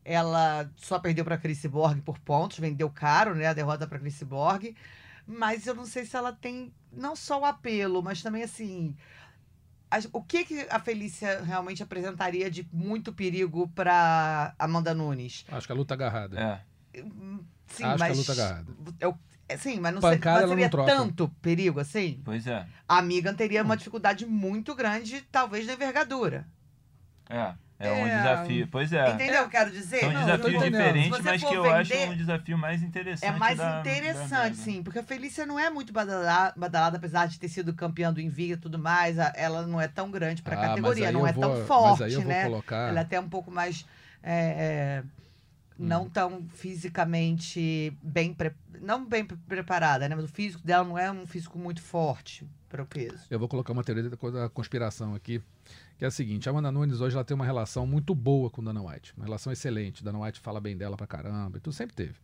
Ela 0.05 0.71
só 0.77 0.99
perdeu 0.99 1.25
para 1.25 1.39
Chris 1.39 1.65
Borg 1.67 2.01
por 2.03 2.19
pontos, 2.19 2.59
vendeu 2.59 2.91
caro, 2.91 3.35
né, 3.35 3.47
a 3.47 3.53
derrota 3.53 3.87
para 3.87 3.99
Chris 3.99 4.23
Borg. 4.23 4.75
Mas 5.27 5.67
eu 5.67 5.75
não 5.75 5.87
sei 5.87 6.05
se 6.05 6.17
ela 6.17 6.33
tem 6.33 6.73
não 6.93 7.15
só 7.15 7.41
o 7.41 7.45
apelo, 7.45 8.03
mas 8.03 8.23
também 8.23 8.43
assim, 8.43 8.97
as- 8.97 8.97
o 10.13 10.23
que, 10.23 10.45
que 10.45 10.67
a 10.71 10.79
Felícia 10.81 11.43
realmente 11.45 11.83
apresentaria 11.83 12.51
de 12.51 12.67
muito 12.73 13.13
perigo 13.13 13.69
para 13.75 14.55
Amanda 14.59 14.95
Nunes? 14.95 15.45
Acho 15.51 15.67
que 15.67 15.73
a 15.73 15.77
luta 15.77 15.95
agarrada. 15.95 16.39
É. 16.41 17.01
Sim, 17.67 17.85
Acho 17.85 17.95
que 17.95 17.99
mas 18.01 18.03
a 18.03 18.15
luta 18.21 18.33
agarrada. 18.33 18.73
eu, 19.01 19.19
é, 19.49 19.57
sim, 19.57 19.81
mas 19.81 19.95
não 19.95 20.01
Pancada, 20.01 20.19
sei, 20.19 20.21
mas 20.21 20.37
ela 20.37 20.47
não 20.47 20.55
seria 20.55 20.69
troca. 20.71 20.91
tanto 20.95 21.29
perigo 21.41 21.81
assim? 21.81 22.21
Pois 22.25 22.47
é. 22.47 22.67
A 22.89 23.01
Megan 23.03 23.35
teria 23.35 23.63
Hum. 23.63 23.67
uma 23.67 23.77
dificuldade 23.77 24.25
muito 24.27 24.75
grande, 24.75 25.23
talvez 25.33 25.67
na 25.67 25.73
envergadura. 25.75 26.47
É. 27.29 27.55
É 27.89 27.93
um 27.93 28.07
É, 28.07 28.17
desafio. 28.17 28.69
Pois 28.71 28.93
é. 28.93 29.11
Entendeu 29.11 29.35
o 29.45 29.49
que 29.49 29.57
eu 29.57 29.61
quero 29.61 29.71
dizer? 29.71 30.01
São 30.01 30.13
Não, 30.13 30.21
eu 30.21 30.27
tô 30.27 30.49
desafios 30.49 30.55
entendendo. 30.55 30.73
diferentes, 30.79 31.05
Se 31.17 31.23
você 31.23 31.31
mas 31.31 31.45
que 31.45 31.55
eu 31.55 31.71
acho 31.71 31.91
vender- 31.91 32.09
um 32.11 32.17
desafio 32.17 32.59
mais 32.59 32.83
interessante. 32.83 33.29
É 33.29 33.33
mais 33.39 33.59
da- 33.59 33.73
da 33.73 33.81
interessante, 33.81 34.43
Megan. 34.51 34.55
sim, 34.55 34.83
porque 34.83 34.99
a 34.99 35.03
Felícia 35.03 35.45
não 35.47 35.59
é 35.59 35.69
muito 35.71 35.93
badalada, 35.93 36.55
badalada, 36.57 36.97
apesar 36.97 37.27
de 37.27 37.39
ter 37.39 37.49
sido 37.49 37.73
campeã 37.75 38.13
do 38.13 38.21
Invicta 38.21 38.55
e 38.55 38.57
tudo 38.57 38.79
mais, 38.79 39.19
a- 39.19 39.33
ela 39.35 39.67
não 39.67 39.81
é 39.81 39.89
tão 39.89 40.11
grande 40.11 40.43
pra 40.43 40.55
Ah, 40.55 40.59
mas 40.61 40.69
categoria, 40.69 41.11
não 41.13 41.27
é 41.27 41.33
vou- 41.33 41.43
tão 41.43 41.67
forte, 41.67 42.17
né? 42.25 42.45
colocar. 42.45 42.89
Ela 42.89 43.01
é 43.01 43.03
até 43.03 43.19
um 43.19 43.29
pouco 43.29 43.51
mais. 43.51 43.85
é, 44.25 44.33
é, 44.33 45.03
Não 45.79 46.09
tão 46.09 46.47
fisicamente 46.55 47.97
bem. 48.03 48.33
pre- 48.35 48.55
Não 48.81 49.05
bem 49.07 49.25
pre- 49.25 49.37
preparada, 49.49 50.09
né? 50.09 50.15
Mas 50.15 50.25
o 50.25 50.29
físico 50.29 50.65
dela 50.67 50.85
não 50.87 50.99
é 50.99 51.11
um 51.11 51.27
físico 51.27 51.59
muito 51.59 51.81
forte 51.83 52.47
para 52.69 52.83
o 52.83 52.87
peso. 52.87 53.25
Eu 53.31 53.39
vou 53.39 53.49
colocar 53.49 53.73
uma 53.73 53.85
teoria 53.85 54.09
da 54.11 54.17
co- 54.17 54.31
da 54.31 54.49
conspiração 54.49 55.15
aqui, 55.15 55.41
que 55.99 56.05
é 56.05 56.09
a 56.09 56.11
seguinte: 56.11 56.49
a 56.49 56.53
Amanda 56.53 56.71
Nunes 56.73 57.01
hoje 57.01 57.15
ela 57.17 57.25
tem 57.25 57.35
uma 57.35 57.45
relação 57.45 57.87
muito 57.87 58.15
boa 58.15 58.51
com 58.51 58.63
Dana 58.63 58.83
White, 58.83 59.15
uma 59.17 59.25
relação 59.25 59.53
excelente. 59.53 60.03
Dana 60.05 60.19
White 60.21 60.41
fala 60.41 60.61
bem 60.61 60.77
dela 60.77 60.97
pra 60.97 61.07
caramba, 61.07 61.59
e 61.59 61.61
tudo 61.61 61.73
sempre 61.73 61.95
teve. 61.95 62.15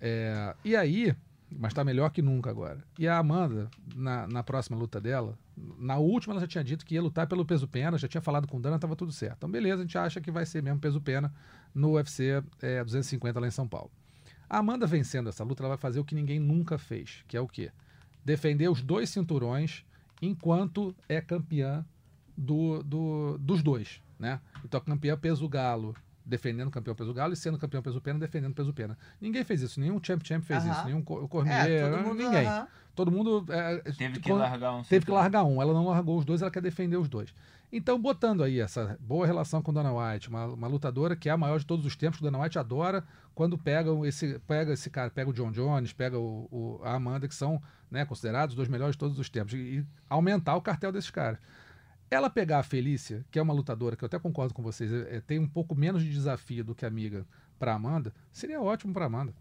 É, 0.00 0.54
e 0.64 0.74
aí, 0.74 1.14
mas 1.50 1.74
tá 1.74 1.84
melhor 1.84 2.10
que 2.10 2.22
nunca 2.22 2.48
agora. 2.50 2.82
E 2.98 3.06
a 3.06 3.18
Amanda, 3.18 3.70
na, 3.94 4.26
na 4.26 4.42
próxima 4.42 4.76
luta 4.78 5.00
dela, 5.00 5.36
na 5.78 5.98
última 5.98 6.32
ela 6.34 6.40
já 6.40 6.46
tinha 6.46 6.64
dito 6.64 6.86
que 6.86 6.94
ia 6.94 7.02
lutar 7.02 7.26
pelo 7.26 7.44
peso 7.44 7.68
pena, 7.68 7.98
já 7.98 8.08
tinha 8.08 8.20
falado 8.20 8.48
com 8.48 8.56
o 8.56 8.60
Dana, 8.60 8.78
tava 8.78 8.96
tudo 8.96 9.12
certo. 9.12 9.36
Então, 9.38 9.50
beleza, 9.50 9.76
a 9.82 9.84
gente 9.84 9.98
acha 9.98 10.20
que 10.20 10.30
vai 10.30 10.46
ser 10.46 10.62
mesmo 10.62 10.80
peso 10.80 11.00
pena 11.00 11.32
no 11.74 11.92
UFC 11.92 12.42
é, 12.60 12.82
250 12.82 13.38
lá 13.40 13.46
em 13.46 13.50
São 13.50 13.66
Paulo. 13.68 13.90
A 14.48 14.58
Amanda 14.58 14.86
vencendo 14.86 15.28
essa 15.28 15.44
luta, 15.44 15.62
ela 15.62 15.68
vai 15.70 15.78
fazer 15.78 16.00
o 16.00 16.04
que 16.04 16.14
ninguém 16.14 16.38
nunca 16.40 16.76
fez, 16.78 17.24
que 17.28 17.36
é 17.36 17.40
o 17.40 17.46
quê? 17.46 17.70
Defender 18.24 18.68
os 18.68 18.82
dois 18.82 19.08
cinturões 19.10 19.84
enquanto 20.20 20.94
é 21.08 21.20
campeã 21.20 21.84
do, 22.36 22.82
do- 22.82 23.38
dos 23.38 23.62
dois, 23.62 24.00
né? 24.18 24.40
Então, 24.64 24.80
campeã 24.80 25.16
peso 25.16 25.48
galo, 25.48 25.94
defendendo 26.24 26.68
o 26.68 26.70
campeão 26.70 26.94
peso 26.94 27.12
galo 27.14 27.32
e 27.32 27.36
sendo 27.36 27.58
campeão 27.58 27.82
peso 27.82 28.00
pena, 28.00 28.18
defendendo 28.18 28.54
peso 28.54 28.72
pena. 28.72 28.98
Ninguém 29.20 29.44
fez 29.44 29.62
isso, 29.62 29.80
nenhum 29.80 30.00
champ 30.02 30.22
champ 30.26 30.42
fez 30.44 30.64
Aham. 30.64 30.72
isso, 30.72 30.84
nenhum 30.86 31.02
Co- 31.02 31.26
Cormier, 31.28 31.68
É, 31.70 31.90
todo 31.90 32.02
mundo. 32.02 32.14
ninguém. 32.22 32.46
aham. 32.46 32.68
Todo 32.92 33.10
mundo 33.10 33.46
é, 33.48 33.78
Teve 33.92 34.20
que 34.20 34.28
quando- 34.28 34.40
largar 34.40 34.72
um. 34.74 34.82
Teve 34.82 35.06
que 35.06 35.12
largar 35.12 35.44
um, 35.44 35.62
ela 35.62 35.72
não 35.72 35.86
largou 35.86 36.18
os 36.18 36.24
dois, 36.24 36.42
ela 36.42 36.50
quer 36.50 36.60
defender 36.60 36.96
os 36.96 37.08
dois. 37.08 37.32
Então, 37.72 38.00
botando 38.00 38.42
aí 38.42 38.58
essa 38.58 38.98
boa 39.00 39.24
relação 39.24 39.62
com 39.62 39.72
Dana 39.72 39.92
White, 39.92 40.28
uma, 40.28 40.46
uma 40.46 40.66
lutadora 40.66 41.14
que 41.14 41.28
é 41.28 41.32
a 41.32 41.36
maior 41.36 41.58
de 41.60 41.66
todos 41.66 41.86
os 41.86 41.94
tempos, 41.94 42.18
que 42.18 42.24
Dana 42.24 42.40
White 42.40 42.58
adora 42.58 43.04
quando 43.32 43.56
pega 43.56 43.90
esse, 44.08 44.40
pega 44.40 44.72
esse 44.72 44.90
cara, 44.90 45.08
pega 45.10 45.30
o 45.30 45.32
John 45.32 45.52
Jones, 45.52 45.92
pega 45.92 46.18
o, 46.18 46.48
o- 46.50 46.80
a 46.82 46.94
Amanda, 46.94 47.28
que 47.28 47.34
são 47.34 47.62
né, 47.90 48.04
considerados 48.04 48.52
os 48.54 48.56
dois 48.56 48.68
melhores 48.68 48.94
de 48.96 48.98
todos 48.98 49.18
os 49.20 49.28
tempos, 49.30 49.54
e, 49.54 49.86
aumentar 50.08 50.56
o 50.56 50.60
cartel 50.60 50.90
desses 50.90 51.10
caras. 51.10 51.38
Ela 52.10 52.28
pegar 52.28 52.58
a 52.58 52.62
Felícia, 52.64 53.24
que 53.30 53.38
é 53.38 53.42
uma 53.42 53.54
lutadora, 53.54 53.94
que 53.94 54.02
eu 54.02 54.06
até 54.06 54.18
concordo 54.18 54.52
com 54.52 54.62
vocês, 54.64 54.92
é- 54.92 55.16
é, 55.16 55.20
tem 55.20 55.38
um 55.38 55.46
pouco 55.46 55.76
menos 55.76 56.02
de 56.02 56.10
desafio 56.10 56.64
do 56.64 56.74
que 56.74 56.84
a 56.84 56.88
amiga 56.88 57.24
para 57.56 57.72
Amanda, 57.72 58.12
seria 58.32 58.60
ótimo 58.60 58.92
para 58.92 59.06
Amanda. 59.06 59.32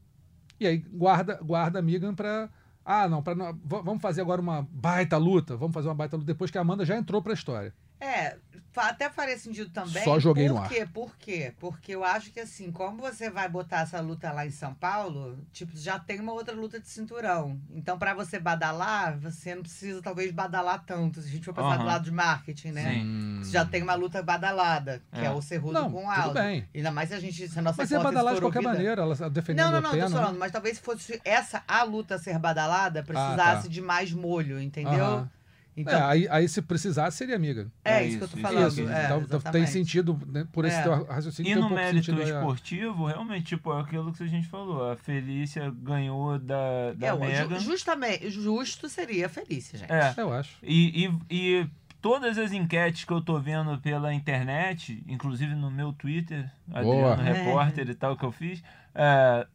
E 0.60 0.68
aí 0.68 0.78
guarda, 0.78 1.40
guarda 1.42 1.80
a 1.80 1.82
Megan 1.82 2.14
pra. 2.14 2.48
Ah, 2.86 3.08
não, 3.08 3.24
pra, 3.24 3.34
vamos 3.64 4.02
fazer 4.02 4.22
agora 4.22 4.42
uma 4.42 4.62
baita 4.72 5.16
luta. 5.18 5.56
Vamos 5.56 5.74
fazer 5.74 5.88
uma 5.88 5.96
baita 5.96 6.16
luta 6.18 6.28
depois 6.28 6.52
que 6.52 6.58
a 6.58 6.62
Amanda 6.62 6.84
já 6.86 6.98
entrou 6.98 7.22
pra 7.22 7.34
história. 7.34 7.74
É, 8.02 8.38
até 8.78 9.10
faria 9.10 9.38
sentido 9.38 9.70
também. 9.72 10.04
Só 10.06 10.18
joguei 10.20 10.48
Por 10.48 10.54
no 10.56 10.62
ar. 10.62 10.70
quê? 10.70 10.88
Por 10.94 11.18
quê? 11.18 11.54
Porque 11.60 11.94
eu 11.94 12.04
acho 12.04 12.32
que 12.32 12.40
assim, 12.40 12.72
como 12.72 13.02
você 13.02 13.30
vai 13.30 13.50
botar 13.50 13.82
essa 13.82 14.00
luta 14.00 14.32
lá 14.32 14.46
em 14.46 14.52
São 14.52 14.74
Paulo, 14.74 15.38
tipo, 15.52 15.76
já 15.76 16.00
tem 16.00 16.20
uma 16.22 16.32
outra 16.32 16.56
luta 16.56 16.80
de 16.80 16.88
cinturão. 16.88 17.60
Então, 17.72 18.00
pra 18.00 18.14
você 18.14 18.40
badalar, 18.40 19.20
você 19.20 19.54
não 19.54 19.64
precisa 19.64 20.02
talvez 20.02 20.32
badalar 20.32 20.84
tanto. 20.86 21.22
Se 21.22 21.28
a 21.28 21.32
gente 21.32 21.44
for 21.44 21.54
pensar 21.54 21.76
do 21.76 21.82
Aham. 21.82 21.86
lado 21.86 22.04
de 22.06 22.12
marketing, 22.12 22.72
né? 22.72 22.94
Sim. 22.94 23.40
Você 23.44 23.52
já 23.52 23.66
tem 23.66 23.84
uma 23.84 23.96
luta 23.96 24.24
badalada, 24.24 25.02
que 25.12 25.20
é, 25.20 25.26
É. 25.26 25.32
o 25.32 25.42
Cerrudo 25.42 25.74
Não, 25.74 25.92
com 25.92 26.08
o 26.08 26.14
tudo 26.14 26.22
Aldo. 26.22 26.34
bem. 26.36 26.70
Ainda 26.74 26.92
mais 26.92 27.10
se 27.10 27.16
a 27.16 27.20
gente, 27.20 27.48
se 27.50 27.60
a 27.60 27.62
nossa 27.62 27.82
Mas 27.82 27.92
é 27.92 28.00
badalar 28.00 28.36
de 28.36 28.40
qualquer 28.40 28.60
ouvida- 28.60 28.74
maneira, 28.76 29.02
ela 29.02 29.30
defendendo 29.30 29.66
Não, 29.66 29.72
não, 29.72 29.78
a 29.80 29.82
não, 29.82 29.92
pena. 29.92 30.06
tô 30.06 30.12
falando, 30.14 30.40
mas 30.40 30.52
talvez 30.54 30.78
se 30.78 30.84
fosse 30.84 31.20
essa 31.26 31.64
a 31.68 31.84
luta 31.84 32.18
ser 32.18 32.40
badalada, 32.40 33.04
precisasse 33.04 33.60
Ah, 33.60 33.62
tá. 33.64 33.68
de 33.68 33.82
mais 33.82 34.14
molho, 34.14 34.62
entendeu? 34.62 35.04
Aham. 35.06 35.30
Então, 35.78 35.94
É, 35.98 36.02
aí, 36.04 36.28
aí 36.30 36.50
se 36.50 36.62
precisasse, 36.62 37.16
seria 37.18 37.36
amiga. 37.38 37.72
é, 37.86 38.00
é 38.00 38.08
isso 38.08 38.18
que 38.18 38.24
eu 38.26 38.28
tô 38.28 38.38
falando. 38.38 38.68
isso. 38.68 38.82
é, 38.82 39.06
então, 39.06 39.18
tem 39.20 39.26
exatamente. 39.38 39.70
sentido, 39.72 40.20
né, 40.28 40.46
por 40.52 40.66
esse 40.66 40.76
É. 40.78 40.84
teu 40.84 41.06
raciocínio, 41.06 41.50
E 41.50 41.54
tem 41.54 41.58
um 41.58 41.62
no 41.62 41.70
pouco 41.70 41.82
mérito 41.84 42.06
sentido. 42.08 42.22
é. 42.22 42.26
esportivo, 42.36 43.06
realmente, 43.06 43.46
tipo, 43.46 43.72
é 43.72 43.82
aquilo 43.82 44.12
que 44.12 44.24
a 44.24 44.28
gente 44.28 44.48
falou. 44.48 44.92
A 44.92 44.96
Felícia 44.98 45.72
ganhou 45.82 46.38
da, 46.38 46.94
da 46.98 47.08
É, 47.26 47.48
ju- 47.48 47.60
justamente, 47.62 48.30
justo 48.30 48.90
seria 48.90 49.28
a 49.28 49.30
Felícia, 49.30 49.80
gente. 49.80 49.92
É. 49.92 50.14
Eu 50.18 50.34
acho. 50.34 50.58
E, 50.62 51.06
e, 51.06 51.60
e 51.62 51.68
todas 52.02 52.38
as 52.38 52.52
enquetes 52.52 53.06
que 53.06 53.14
eu 53.14 53.22
tô 53.22 53.40
vendo 53.40 53.78
pela 53.80 54.14
internet, 54.14 55.02
inclusive 55.08 55.56
no 55.56 55.72
meu 55.72 55.94
Twitter, 55.94 56.50
Boa. 56.68 57.14
Adriano 57.14 57.24
Repórter 57.24 57.90
e 57.90 57.96
tal, 57.96 58.18
que 58.18 58.26
eu 58.26 58.32
fiz, 58.32 58.62
é, 58.94 59.48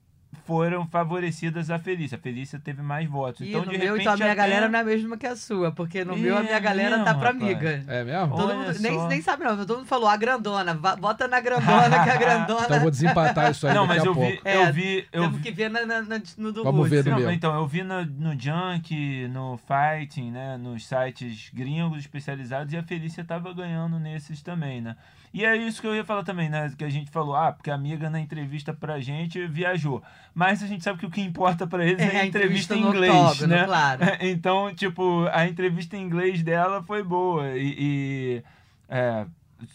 foram 0.46 0.86
favorecidas 0.86 1.70
a 1.70 1.78
Felícia. 1.78 2.16
A 2.16 2.20
Felícia 2.20 2.58
teve 2.58 2.82
mais 2.82 3.08
votos. 3.08 3.40
E 3.40 3.48
então, 3.50 3.64
no 3.64 3.70
de 3.72 3.78
meu, 3.78 3.86
repente, 3.94 4.00
então 4.02 4.12
a 4.12 4.16
minha 4.16 4.32
até- 4.32 4.36
galera 4.36 4.68
não 4.68 4.78
é 4.78 4.82
a 4.82 4.84
mesma 4.84 5.16
que 5.16 5.26
a 5.26 5.36
sua, 5.36 5.72
porque 5.72 6.04
no 6.04 6.16
meu 6.16 6.36
a 6.36 6.42
minha 6.42 6.56
É 6.56 6.60
galera 6.60 6.98
tá 6.98 7.04
mesmo, 7.14 7.18
pra 7.20 7.30
rapaz. 7.30 7.42
amiga. 7.42 7.84
É 7.88 8.04
mesmo? 8.04 8.36
Todo 8.36 8.44
Olha 8.50 8.54
mundo, 8.56 8.80
nem, 8.80 8.94
só. 8.94 9.08
nem 9.08 9.22
sabe 9.22 9.44
não, 9.44 9.56
todo 9.56 9.76
mundo 9.78 9.86
falou 9.86 10.08
a 10.08 10.16
grandona, 10.16 10.74
bota 10.74 11.26
na 11.28 11.40
grandona 11.40 12.04
que 12.04 12.10
a 12.10 12.16
grandona... 12.18 12.64
Então 12.64 12.76
eu 12.76 12.82
vou 12.82 12.90
desempatar 12.90 13.50
isso 13.50 13.66
aí 13.66 13.74
Não, 13.74 13.86
daqui 13.86 13.98
mas 13.98 14.04
a 14.04 14.10
eu 14.10 14.14
pouco. 14.14 14.30
vi, 14.30 14.40
É, 14.44 14.56
eu 14.68 14.72
vi, 14.72 15.08
eu 15.12 15.22
Temos 15.22 15.36
vi, 15.36 15.42
que 15.42 15.50
ver 15.52 15.70
na, 15.70 15.86
na- 15.86 16.02
na- 16.02 16.20
no 16.38 16.52
do 16.52 16.64
Vamos 16.64 16.88
ver 16.90 17.02
do 17.02 17.10
Não, 17.10 17.18
meu. 17.18 17.30
então, 17.30 17.54
eu 17.54 17.66
vi 17.66 17.82
no, 17.82 18.04
no 18.04 18.38
Junk, 18.40 19.28
no 19.28 19.58
Fighting, 19.58 20.30
né? 20.30 20.56
Nos 20.56 20.86
sites 20.86 21.50
gringos 21.52 21.98
especializados 22.00 22.72
e 22.72 22.76
a 22.76 22.82
Felícia 22.82 23.24
tava 23.24 23.52
ganhando 23.52 23.98
nesses 23.98 24.42
também, 24.42 24.80
né? 24.80 24.96
E 25.34 25.44
é 25.44 25.56
isso 25.56 25.80
que 25.80 25.86
eu 25.88 25.96
ia 25.96 26.04
falar 26.04 26.22
também, 26.22 26.48
né? 26.48 26.72
Que 26.78 26.84
a 26.84 26.88
gente 26.88 27.10
falou, 27.10 27.34
ah, 27.34 27.50
porque 27.50 27.68
a 27.68 27.74
amiga 27.74 28.08
na 28.08 28.20
entrevista 28.20 28.72
pra 28.72 29.00
gente 29.00 29.44
viajou. 29.48 30.00
Mas 30.32 30.62
a 30.62 30.66
gente 30.68 30.84
sabe 30.84 31.00
que 31.00 31.06
o 31.06 31.10
que 31.10 31.20
importa 31.20 31.66
pra 31.66 31.84
eles 31.84 32.00
é, 32.00 32.20
a 32.20 32.24
entrevista, 32.24 32.76
em 32.76 32.82
no 32.82 32.90
inglês, 32.90 33.12
octógono, 33.12 33.48
né? 33.48 33.64
claro. 33.64 34.00
Então, 34.22 34.72
tipo, 34.72 35.26
a 35.32 35.44
entrevista 35.48 35.96
em 35.96 36.02
inglês 36.02 36.40
dela 36.40 36.84
foi 36.84 37.02
boa. 37.02 37.48
E. 37.58 37.74
e, 37.76 38.44
é, 38.88 39.26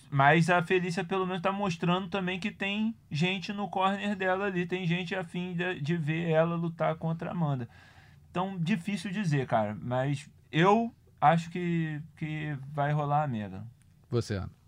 mas 0.09 0.49
a 0.49 0.63
Felícia, 0.63 1.03
pelo 1.03 1.27
menos, 1.27 1.41
tá 1.41 1.51
mostrando 1.51 2.07
também 2.07 2.39
que 2.39 2.51
tem 2.51 2.95
gente 3.11 3.51
no 3.51 3.67
corner 3.67 4.15
dela 4.15 4.45
ali, 4.45 4.65
tem 4.65 4.87
gente 4.87 5.13
afim 5.13 5.53
de, 5.53 5.81
de 5.81 5.97
ver 5.97 6.29
ela 6.29 6.55
lutar 6.55 6.95
contra 6.95 7.31
a 7.31 7.33
Amanda. 7.33 7.67
Então, 8.31 8.57
difícil 8.57 9.11
dizer, 9.11 9.45
cara. 9.45 9.75
Mas 9.81 10.29
eu 10.53 10.95
acho 11.19 11.49
que, 11.49 12.01
que 12.15 12.57
vai 12.71 12.93
rolar 12.93 13.23
a 13.23 13.27
Megan. 13.27 13.65
Você, 14.09 14.35
Ana. 14.35 14.58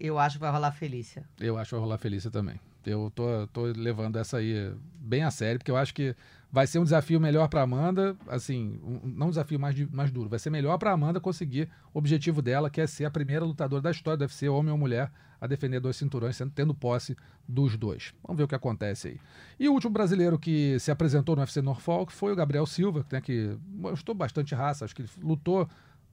Eu 0.00 0.18
acho 0.18 0.36
que 0.36 0.40
vai 0.40 0.50
rolar 0.50 0.72
Felícia. 0.72 1.24
Eu 1.38 1.58
acho 1.58 1.68
que 1.68 1.74
vai 1.74 1.82
rolar 1.82 1.98
Felícia 1.98 2.30
também. 2.30 2.58
Eu 2.86 3.12
tô, 3.14 3.46
tô 3.52 3.64
levando 3.64 4.16
essa 4.16 4.38
aí 4.38 4.72
bem 4.98 5.22
a 5.22 5.30
sério, 5.30 5.58
porque 5.58 5.70
eu 5.70 5.76
acho 5.76 5.92
que 5.92 6.16
vai 6.50 6.66
ser 6.66 6.78
um 6.78 6.84
desafio 6.84 7.20
melhor 7.20 7.46
pra 7.48 7.60
Amanda, 7.60 8.16
assim, 8.26 8.80
um- 8.82 9.00
não 9.04 9.26
um 9.26 9.30
desafio 9.30 9.60
mais, 9.60 9.78
mais 9.90 10.10
duro, 10.10 10.30
vai 10.30 10.38
ser 10.38 10.48
melhor 10.48 10.78
pra 10.78 10.90
Amanda 10.90 11.20
conseguir 11.20 11.68
o 11.92 11.98
objetivo 11.98 12.40
dela, 12.40 12.70
que 12.70 12.80
é 12.80 12.86
ser 12.86 13.04
a 13.04 13.10
primeira 13.10 13.44
lutadora 13.44 13.82
da 13.82 13.90
história, 13.90 14.16
deve 14.16 14.34
ser 14.34 14.48
homem 14.48 14.72
ou 14.72 14.78
mulher, 14.78 15.12
a 15.38 15.46
defender 15.46 15.78
dois 15.78 15.96
cinturões, 15.96 16.36
sendo, 16.36 16.50
tendo 16.52 16.74
posse 16.74 17.14
dos 17.46 17.76
dois. 17.76 18.14
Vamos 18.24 18.38
ver 18.38 18.44
o 18.44 18.48
que 18.48 18.54
acontece 18.54 19.08
aí. 19.08 19.20
E 19.58 19.68
o 19.68 19.72
último 19.74 19.92
brasileiro 19.92 20.38
que 20.38 20.78
se 20.80 20.90
apresentou 20.90 21.36
no 21.36 21.42
UFC 21.42 21.60
Norfolk 21.60 22.10
foi 22.14 22.32
o 22.32 22.36
Gabriel 22.36 22.64
Silva, 22.64 23.04
né, 23.12 23.20
que 23.20 23.54
mostrou 23.74 24.14
bastante 24.14 24.54
raça, 24.54 24.86
acho 24.86 24.96
que 24.96 25.02
ele 25.02 25.10
lutou 25.22 25.68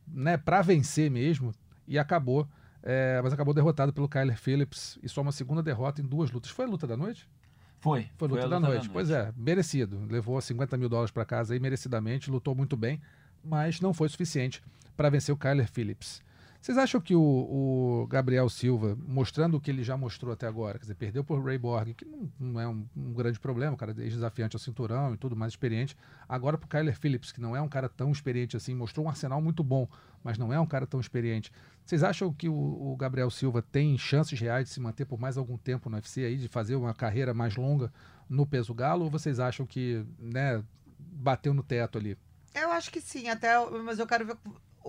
né, 0.05 0.35
para 0.35 0.61
vencer 0.61 1.09
mesmo 1.09 1.53
e 1.87 1.97
acabou 1.97 2.45
é, 2.89 3.19
mas 3.21 3.33
acabou 3.33 3.53
derrotado 3.53 3.91
pelo 3.91 4.07
Kyler 4.07 4.37
Phillips 4.37 4.97
e 5.03 5.09
só 5.09 5.21
uma 5.21 5.33
segunda 5.33 5.61
derrota 5.61 6.01
em 6.01 6.05
duas 6.05 6.31
lutas. 6.31 6.49
Foi 6.51 6.63
a 6.63 6.69
luta 6.69 6.87
da 6.87 6.95
noite? 6.95 7.27
Foi. 7.81 8.07
Foi 8.15 8.29
a 8.29 8.31
luta, 8.31 8.47
da, 8.47 8.61
noite. 8.61 8.89
Pois 8.89 9.09
é, 9.11 9.33
merecido. 9.35 10.07
Levou 10.09 10.39
50 10.39 10.77
mil 10.77 10.87
dólares 10.87 11.11
para 11.11 11.25
casa 11.25 11.53
aí, 11.53 11.59
merecidamente, 11.59 12.31
lutou 12.31 12.55
muito 12.55 12.77
bem, 12.77 13.01
mas 13.43 13.81
não 13.81 13.93
foi 13.93 14.07
suficiente 14.07 14.63
para 14.95 15.09
vencer 15.09 15.35
o 15.35 15.37
Kyler 15.37 15.69
Phillips. 15.69 16.23
Vocês 16.61 16.77
acham 16.77 16.99
que 16.99 17.13
o, 17.13 17.21
o 17.21 18.07
Gabriel 18.07 18.49
Silva, 18.49 18.97
mostrando 19.07 19.57
o 19.57 19.61
que 19.61 19.69
ele 19.69 19.83
já 19.83 19.95
mostrou 19.95 20.33
até 20.33 20.47
agora, 20.47 20.77
quer 20.77 20.83
dizer, 20.83 20.95
perdeu 20.95 21.23
por 21.23 21.43
Ray 21.43 21.57
Borg, 21.57 21.93
que 21.93 22.05
não, 22.05 22.31
não 22.39 22.59
é 22.59 22.67
um, 22.67 22.85
um 22.95 23.13
grande 23.13 23.39
problema, 23.39 23.73
o 23.73 23.77
cara 23.77 23.91
é 23.91 23.93
desafiante 23.93 24.55
ao 24.55 24.59
cinturão 24.59 25.13
e 25.13 25.17
tudo, 25.17 25.35
mais 25.35 25.53
experiente, 25.53 25.95
agora 26.27 26.57
pro 26.57 26.67
Kyler 26.67 26.97
Phillips, 26.97 27.31
que 27.31 27.39
não 27.39 27.55
é 27.55 27.61
um 27.61 27.69
cara 27.69 27.87
tão 27.87 28.11
experiente 28.11 28.57
assim, 28.57 28.73
mostrou 28.73 29.05
um 29.05 29.09
arsenal 29.09 29.41
muito 29.41 29.63
bom, 29.63 29.87
mas 30.23 30.37
não 30.37 30.51
é 30.51 30.59
um 30.59 30.65
cara 30.65 30.87
tão 30.87 30.99
experiente. 30.99 31.51
Vocês 31.87 32.03
acham 32.03 32.33
que 32.33 32.49
o, 32.49 32.53
o 32.53 32.97
Gabriel 32.97 33.29
Silva 33.29 33.61
tem 33.61 33.97
chances 33.97 34.37
reais 34.37 34.67
de 34.67 34.73
se 34.73 34.79
manter 34.81 35.05
por 35.05 35.17
mais 35.17 35.37
algum 35.37 35.57
tempo 35.57 35.89
no 35.89 35.95
UFC 35.95 36.25
aí, 36.25 36.35
de 36.35 36.49
fazer 36.49 36.75
uma 36.75 36.93
carreira 36.93 37.33
mais 37.33 37.55
longa 37.55 37.93
no 38.27 38.45
peso 38.45 38.73
galo, 38.73 39.05
ou 39.05 39.09
vocês 39.09 39.39
acham 39.39 39.65
que, 39.65 40.05
né, 40.19 40.61
bateu 40.99 41.53
no 41.53 41.63
teto 41.63 41.97
ali? 41.97 42.17
Eu 42.53 42.73
acho 42.73 42.91
que 42.91 42.99
sim, 42.99 43.29
até, 43.29 43.57
mas 43.85 43.99
eu 43.99 44.05
quero 44.05 44.25
ver 44.25 44.35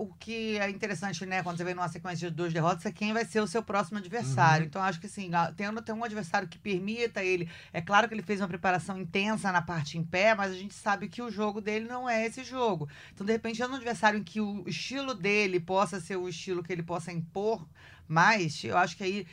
o 0.01 0.13
que 0.13 0.57
é 0.57 0.69
interessante, 0.69 1.25
né, 1.25 1.43
quando 1.43 1.57
você 1.57 1.63
vem 1.63 1.73
numa 1.75 1.87
sequência 1.89 2.29
de 2.29 2.35
duas 2.35 2.53
derrotas, 2.53 2.85
é 2.85 2.91
quem 2.91 3.11
vai 3.11 3.25
ser 3.25 3.41
o 3.41 3.47
seu 3.47 3.61
próximo 3.61 3.97
adversário. 3.97 4.63
Uhum. 4.63 4.67
Então, 4.67 4.81
acho 4.81 4.99
que 4.99 5.07
sim, 5.07 5.33
a- 5.33 5.51
tendo 5.51 5.81
ter 5.81 5.91
um 5.91 6.03
adversário 6.03 6.47
que 6.47 6.57
permita 6.57 7.23
ele. 7.23 7.49
É 7.73 7.81
claro 7.81 8.07
que 8.07 8.13
ele 8.13 8.21
fez 8.21 8.39
uma 8.39 8.47
preparação 8.47 8.97
intensa 8.99 9.51
na 9.51 9.61
parte 9.61 9.97
em 9.97 10.03
pé, 10.03 10.33
mas 10.33 10.51
a 10.51 10.55
gente 10.55 10.73
sabe 10.73 11.07
que 11.09 11.21
o 11.21 11.29
jogo 11.29 11.59
dele 11.61 11.85
não 11.85 12.09
é 12.09 12.25
esse 12.25 12.43
jogo. 12.43 12.87
Então, 13.13 13.25
de 13.25 13.33
repente, 13.33 13.57
tendo 13.59 13.73
um 13.73 13.75
adversário 13.75 14.19
em 14.19 14.23
que 14.23 14.39
o 14.39 14.63
estilo 14.67 15.13
dele 15.13 15.59
possa 15.59 15.99
ser 15.99 16.15
o 16.15 16.29
estilo 16.29 16.63
que 16.63 16.71
ele 16.71 16.83
possa 16.83 17.11
impor 17.11 17.67
mais, 18.07 18.63
eu 18.63 18.77
acho 18.77 18.95
que 18.97 19.03
aí. 19.03 19.27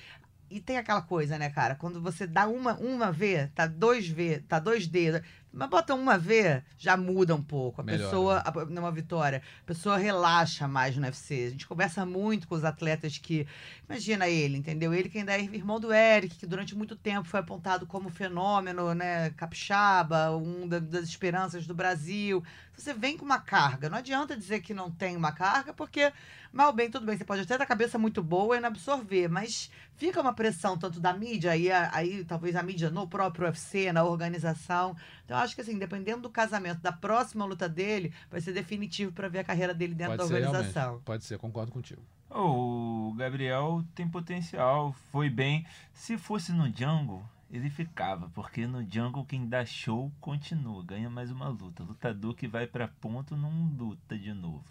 E 0.48 0.60
tem 0.60 0.76
aquela 0.78 1.02
coisa, 1.02 1.36
né, 1.38 1.50
cara? 1.50 1.74
Quando 1.74 2.00
você 2.00 2.24
dá 2.24 2.46
uma, 2.46 2.74
uma 2.74 3.10
V, 3.10 3.48
tá 3.52 3.66
dois 3.66 4.06
V, 4.06 4.44
tá 4.48 4.60
dois 4.60 4.86
D, 4.86 5.20
mas 5.56 5.68
bota 5.70 5.94
uma 5.94 6.18
V, 6.18 6.62
já 6.76 6.96
muda 6.96 7.34
um 7.34 7.42
pouco. 7.42 7.80
A 7.80 7.84
Melhora, 7.84 8.04
pessoa, 8.04 8.42
a- 8.44 8.64
numa 8.66 8.92
vitória, 8.92 9.42
a 9.62 9.64
pessoa 9.66 9.96
relaxa 9.96 10.68
mais 10.68 10.96
no 10.96 11.02
UFC. 11.02 11.46
A 11.46 11.50
gente 11.50 11.66
conversa 11.66 12.04
muito 12.06 12.46
com 12.46 12.54
os 12.54 12.64
atletas 12.64 13.18
que. 13.18 13.46
Imagina 13.88 14.28
ele, 14.28 14.56
entendeu? 14.58 14.92
Ele 14.92 15.08
que 15.08 15.18
ainda 15.18 15.32
é 15.32 15.40
irmão 15.42 15.80
do 15.80 15.92
Eric, 15.92 16.36
que 16.36 16.46
durante 16.46 16.76
muito 16.76 16.94
tempo 16.94 17.26
foi 17.28 17.40
apontado 17.40 17.86
como 17.86 18.10
fenômeno, 18.10 18.94
né? 18.94 19.30
Capixaba, 19.30 20.36
um 20.36 20.68
da- 20.68 20.78
das 20.78 21.04
esperanças 21.08 21.66
do 21.66 21.74
Brasil. 21.74 22.42
Você 22.76 22.92
vem 22.92 23.16
com 23.16 23.24
uma 23.24 23.40
carga. 23.40 23.88
Não 23.88 23.98
adianta 23.98 24.36
dizer 24.36 24.60
que 24.60 24.74
não 24.74 24.90
tem 24.90 25.16
uma 25.16 25.32
carga, 25.32 25.72
porque, 25.72 26.12
mal 26.56 26.72
bem, 26.72 26.90
tudo 26.90 27.04
bem, 27.04 27.16
você 27.16 27.24
pode 27.24 27.42
até 27.42 27.56
ter 27.56 27.62
a 27.62 27.66
cabeça 27.66 27.98
muito 27.98 28.22
boa 28.22 28.56
e 28.56 28.60
não 28.60 28.68
absorver, 28.68 29.28
mas 29.28 29.70
fica 29.94 30.20
uma 30.20 30.32
pressão 30.32 30.78
tanto 30.78 30.98
da 30.98 31.12
mídia, 31.12 31.52
aí, 31.52 31.70
aí 31.70 32.24
talvez 32.24 32.56
a 32.56 32.62
mídia 32.62 32.90
no 32.90 33.06
próprio 33.06 33.46
UFC, 33.46 33.92
na 33.92 34.02
organização. 34.02 34.96
Então, 35.24 35.36
eu 35.36 35.42
acho 35.44 35.54
que 35.54 35.60
assim, 35.60 35.78
dependendo 35.78 36.22
do 36.22 36.30
casamento, 36.30 36.80
da 36.80 36.92
próxima 36.92 37.44
luta 37.44 37.68
dele, 37.68 38.12
vai 38.30 38.40
ser 38.40 38.52
definitivo 38.52 39.12
para 39.12 39.28
ver 39.28 39.40
a 39.40 39.44
carreira 39.44 39.74
dele 39.74 39.94
dentro 39.94 40.16
Pode 40.16 40.30
da 40.30 40.34
ser, 40.36 40.46
organização. 40.46 40.82
realmente. 40.82 41.04
Pode 41.04 41.24
ser, 41.24 41.38
concordo 41.38 41.70
contigo. 41.70 42.02
O 42.30 43.14
Gabriel 43.16 43.84
tem 43.94 44.08
potencial, 44.08 44.94
foi 45.12 45.30
bem. 45.30 45.64
Se 45.92 46.18
fosse 46.18 46.52
no 46.52 46.64
Jungle, 46.74 47.22
ele 47.50 47.70
ficava, 47.70 48.28
porque 48.34 48.66
no 48.66 48.82
Jungle 48.90 49.24
quem 49.24 49.46
dá 49.46 49.64
show 49.64 50.10
continua, 50.20 50.82
ganha 50.84 51.08
mais 51.08 51.30
uma 51.30 51.48
luta. 51.48 51.82
Lutador 51.82 52.34
que 52.34 52.48
vai 52.48 52.66
pra 52.66 52.88
ponto 52.88 53.36
não 53.36 53.72
luta 53.78 54.18
de 54.18 54.32
novo. 54.34 54.64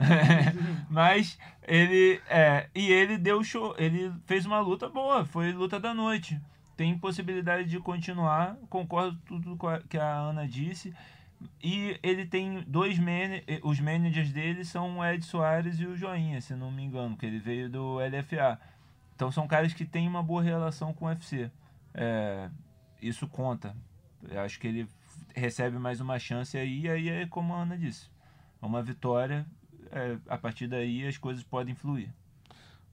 Mas 0.88 1.38
ele 1.62 2.20
é, 2.28 2.68
e 2.74 2.90
ele 2.90 3.18
deu 3.18 3.44
show, 3.44 3.74
ele 3.78 4.12
fez 4.26 4.46
uma 4.46 4.60
luta 4.60 4.88
boa, 4.88 5.24
foi 5.24 5.52
luta 5.52 5.78
da 5.78 5.94
noite. 5.94 6.40
Tem 6.76 6.96
possibilidade 6.96 7.68
de 7.68 7.78
continuar, 7.78 8.56
concordo 8.70 9.18
com 9.28 9.40
tudo 9.40 9.58
que 9.88 9.98
a 9.98 10.14
Ana 10.14 10.48
disse. 10.48 10.94
E 11.62 11.98
ele 12.02 12.26
tem 12.26 12.62
dois 12.66 12.98
os 13.62 13.80
managers 13.80 14.32
dele 14.32 14.64
são 14.64 14.98
o 14.98 15.04
Ed 15.04 15.24
Soares 15.24 15.78
e 15.78 15.86
o 15.86 15.96
Joinha, 15.96 16.40
se 16.40 16.54
não 16.54 16.70
me 16.70 16.82
engano, 16.82 17.16
que 17.16 17.26
ele 17.26 17.38
veio 17.38 17.68
do 17.68 17.96
LFA. 17.98 18.58
Então 19.14 19.30
são 19.30 19.46
caras 19.46 19.72
que 19.74 19.84
têm 19.84 20.08
uma 20.08 20.22
boa 20.22 20.42
relação 20.42 20.92
com 20.92 21.04
o 21.04 21.08
UFC. 21.08 21.50
É, 21.94 22.48
isso 23.00 23.28
conta. 23.28 23.76
Eu 24.28 24.40
acho 24.40 24.58
que 24.58 24.66
ele 24.66 24.88
recebe 25.34 25.78
mais 25.78 26.00
uma 26.00 26.18
chance 26.18 26.56
aí, 26.56 26.82
e 26.82 26.90
aí 26.90 27.08
é 27.08 27.26
como 27.26 27.54
a 27.54 27.62
Ana 27.62 27.76
disse. 27.76 28.10
Uma 28.60 28.82
vitória, 28.82 29.46
é, 29.90 30.16
a 30.28 30.38
partir 30.38 30.66
daí 30.66 31.06
as 31.06 31.18
coisas 31.18 31.42
podem 31.42 31.74
fluir. 31.74 32.08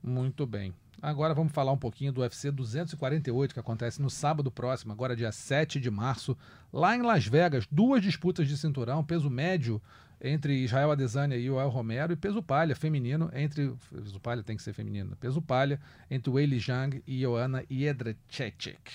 Muito 0.03 0.45
bem. 0.45 0.73
Agora 1.01 1.33
vamos 1.33 1.53
falar 1.53 1.71
um 1.71 1.77
pouquinho 1.77 2.11
do 2.11 2.21
UFC 2.21 2.49
248, 2.49 3.53
que 3.53 3.59
acontece 3.59 4.01
no 4.01 4.09
sábado 4.09 4.49
próximo, 4.49 4.91
agora 4.91 5.15
dia 5.15 5.31
7 5.31 5.79
de 5.79 5.91
março, 5.91 6.35
lá 6.73 6.95
em 6.95 7.03
Las 7.03 7.27
Vegas. 7.27 7.67
Duas 7.69 8.01
disputas 8.01 8.47
de 8.47 8.57
cinturão, 8.57 9.03
peso 9.03 9.29
médio 9.29 9.79
entre 10.19 10.63
Israel 10.63 10.91
Adesanya 10.91 11.37
e 11.37 11.49
o 11.51 11.59
El 11.59 11.69
Romero, 11.69 12.13
e 12.13 12.15
peso 12.15 12.41
palha 12.41 12.75
feminino 12.75 13.29
entre. 13.33 13.75
Peso 13.91 14.19
palha 14.19 14.41
tem 14.41 14.57
que 14.57 14.63
ser 14.63 14.73
feminino. 14.73 15.15
Peso 15.17 15.39
palha 15.39 15.79
entre 16.09 16.31
Weili 16.31 16.59
Zhang 16.59 17.03
e 17.05 17.21
Joanna 17.21 17.63
Jedrzejczyk. 17.69 18.91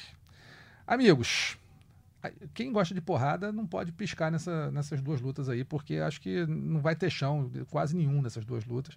Amigos, 0.84 1.57
quem 2.55 2.73
gosta 2.73 2.95
de 2.95 3.01
porrada 3.01 3.53
não 3.53 3.66
pode 3.66 3.93
piscar 3.93 4.31
nessa, 4.31 4.70
nessas 4.70 5.01
duas 5.01 5.20
lutas 5.20 5.49
aí, 5.49 5.64
porque 5.64 5.97
acho 5.97 6.20
que 6.20 6.47
não 6.47 6.81
vai 6.81 6.95
ter 6.95 7.11
chão, 7.11 7.51
quase 7.68 7.97
nenhum 7.97 8.23
nessas 8.23 8.45
duas 8.45 8.64
lutas. 8.64 8.97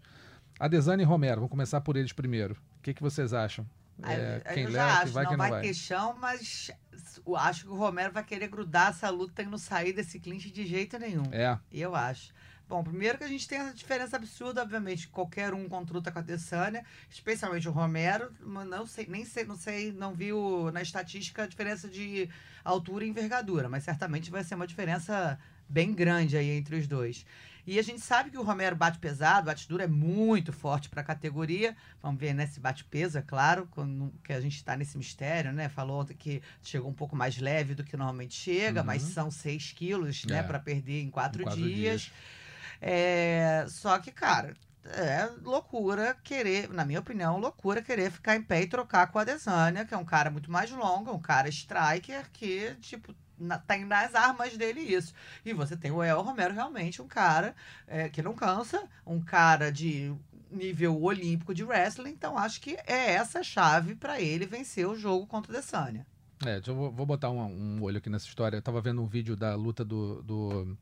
Adesanya 0.59 1.03
e 1.03 1.05
Romero, 1.05 1.37
vamos 1.37 1.51
começar 1.51 1.81
por 1.81 1.97
eles 1.97 2.13
primeiro. 2.13 2.55
O 2.79 2.81
que, 2.81 2.93
que 2.93 3.01
vocês 3.01 3.33
acham? 3.33 3.65
É, 4.03 4.41
quem 4.53 4.63
eu 4.63 4.71
leva, 4.71 4.85
quem 4.85 5.03
acho, 5.03 5.13
vai, 5.13 5.23
não 5.23 5.29
quem 5.29 5.37
vai, 5.37 5.49
não 5.49 5.55
vai. 5.55 5.67
ter 5.67 5.73
chão, 5.73 6.17
mas 6.19 6.71
acho 7.37 7.63
que 7.63 7.71
o 7.71 7.75
Romero 7.75 8.11
vai 8.11 8.23
querer 8.23 8.47
grudar 8.47 8.89
essa 8.89 9.09
luta 9.09 9.41
e 9.41 9.45
não 9.45 9.57
sair 9.57 9.93
desse 9.93 10.19
clinch 10.19 10.51
de 10.51 10.65
jeito 10.65 10.97
nenhum. 10.99 11.23
É, 11.31 11.57
Eu 11.71 11.95
acho. 11.95 12.33
Bom, 12.67 12.83
primeiro 12.83 13.17
que 13.19 13.23
a 13.23 13.27
gente 13.27 13.47
tem 13.47 13.59
essa 13.59 13.73
diferença 13.73 14.15
absurda, 14.15 14.61
obviamente, 14.63 15.07
qualquer 15.07 15.53
um 15.53 15.69
contra 15.69 15.93
luta 15.93 16.11
com 16.11 16.17
a 16.17 16.21
Adesanya, 16.21 16.83
especialmente 17.07 17.69
o 17.69 17.71
Romero, 17.71 18.31
não 18.41 18.87
sei, 18.87 19.05
nem 19.07 19.23
sei, 19.23 19.45
não 19.45 19.55
sei, 19.55 19.91
não 19.91 20.15
vi 20.15 20.33
o- 20.33 20.71
na 20.71 20.81
estatística 20.81 21.43
a 21.43 21.47
diferença 21.47 21.87
de 21.87 22.27
altura 22.63 23.05
e 23.05 23.09
envergadura, 23.09 23.69
mas 23.69 23.83
certamente 23.83 24.31
vai 24.31 24.43
ser 24.43 24.55
uma 24.55 24.65
diferença 24.65 25.37
bem 25.69 25.93
grande 25.93 26.35
aí 26.37 26.49
entre 26.49 26.75
os 26.75 26.87
dois. 26.87 27.23
E 27.67 27.77
a 27.77 27.83
gente 27.83 28.01
sabe 28.01 28.31
que 28.31 28.37
o 28.37 28.43
Romero 28.43 28.75
bate 28.75 28.97
pesado, 28.97 29.45
bate 29.45 29.67
duro, 29.67 29.83
é 29.83 29.87
muito 29.87 30.51
forte 30.51 30.89
para 30.89 31.01
a 31.01 31.03
categoria. 31.03 31.75
Vamos 32.01 32.19
ver, 32.19 32.33
né, 32.33 32.47
se 32.47 32.59
bate 32.59 32.83
peso, 32.83 33.17
é 33.17 33.21
claro, 33.23 33.67
quando, 33.71 34.11
que 34.23 34.33
a 34.33 34.41
gente 34.41 34.55
está 34.55 34.75
nesse 34.75 34.97
mistério, 34.97 35.51
né? 35.51 35.67
Falou 35.69 36.03
que 36.05 36.41
chegou 36.63 36.89
um 36.89 36.93
pouco 36.93 37.15
mais 37.15 37.37
leve 37.39 37.73
do 37.75 37.83
que 37.83 37.95
normalmente 37.97 38.35
chega, 38.35 38.81
Uhum. 38.81 38.85
mas 38.87 39.01
são 39.03 39.29
6 39.31 39.71
quilos, 39.71 40.25
né, 40.25 40.39
É. 40.39 40.43
para 40.43 40.59
perder 40.59 41.01
em 41.01 41.09
quatro, 41.09 41.41
Em 41.41 41.45
quatro 41.45 41.61
dias. 41.61 42.01
dias. 42.01 42.11
É, 42.87 43.65
só 43.67 43.97
que, 43.97 44.11
cara, 44.11 44.53
é 44.85 45.27
loucura 45.41 46.15
querer, 46.23 46.69
na 46.69 46.85
minha 46.85 46.99
opinião, 46.99 47.39
loucura 47.39 47.81
querer 47.81 48.11
ficar 48.11 48.35
em 48.35 48.43
pé 48.43 48.61
e 48.61 48.67
trocar 48.67 49.07
com 49.07 49.17
a 49.17 49.23
Adesanya, 49.23 49.85
que 49.85 49.93
é 49.95 49.97
um 49.97 50.05
cara 50.05 50.29
muito 50.29 50.51
mais 50.51 50.69
longo, 50.69 51.11
um 51.11 51.19
cara 51.19 51.49
striker 51.49 52.29
que, 52.31 52.75
tipo, 52.81 53.15
na- 53.39 53.57
tem 53.57 53.83
nas 53.85 54.13
armas 54.13 54.55
dele 54.55 54.81
isso. 54.81 55.15
E 55.43 55.51
você 55.51 55.75
tem 55.75 55.89
o 55.89 56.03
El 56.03 56.21
Romero, 56.21 56.53
realmente 56.53 57.01
um 57.01 57.07
cara 57.07 57.55
é, 57.87 58.07
que 58.07 58.21
não 58.21 58.35
cansa, 58.35 58.83
um 59.03 59.19
cara 59.19 59.71
de 59.71 60.13
nível 60.51 61.01
olímpico 61.01 61.55
de 61.55 61.63
wrestling, 61.63 62.11
então 62.11 62.37
acho 62.37 62.61
que 62.61 62.77
é 62.85 63.13
essa 63.13 63.39
a 63.39 63.43
chave 63.43 63.95
para 63.95 64.21
ele 64.21 64.45
vencer 64.45 64.87
o 64.87 64.95
jogo 64.95 65.25
contra 65.25 65.51
o 65.51 65.55
Adesanya. 65.57 66.05
É, 66.45 66.61
eu 66.63 66.75
vou, 66.75 66.91
vou 66.91 67.05
botar 67.07 67.31
um, 67.31 67.39
um 67.41 67.81
olho 67.81 67.97
aqui 67.97 68.11
nessa 68.11 68.27
história. 68.27 68.57
Eu 68.57 68.61
tava 68.61 68.79
vendo 68.79 69.01
um 69.01 69.07
vídeo 69.07 69.35
da 69.35 69.55
luta 69.55 69.83
do, 69.83 70.21
do, 70.21 70.77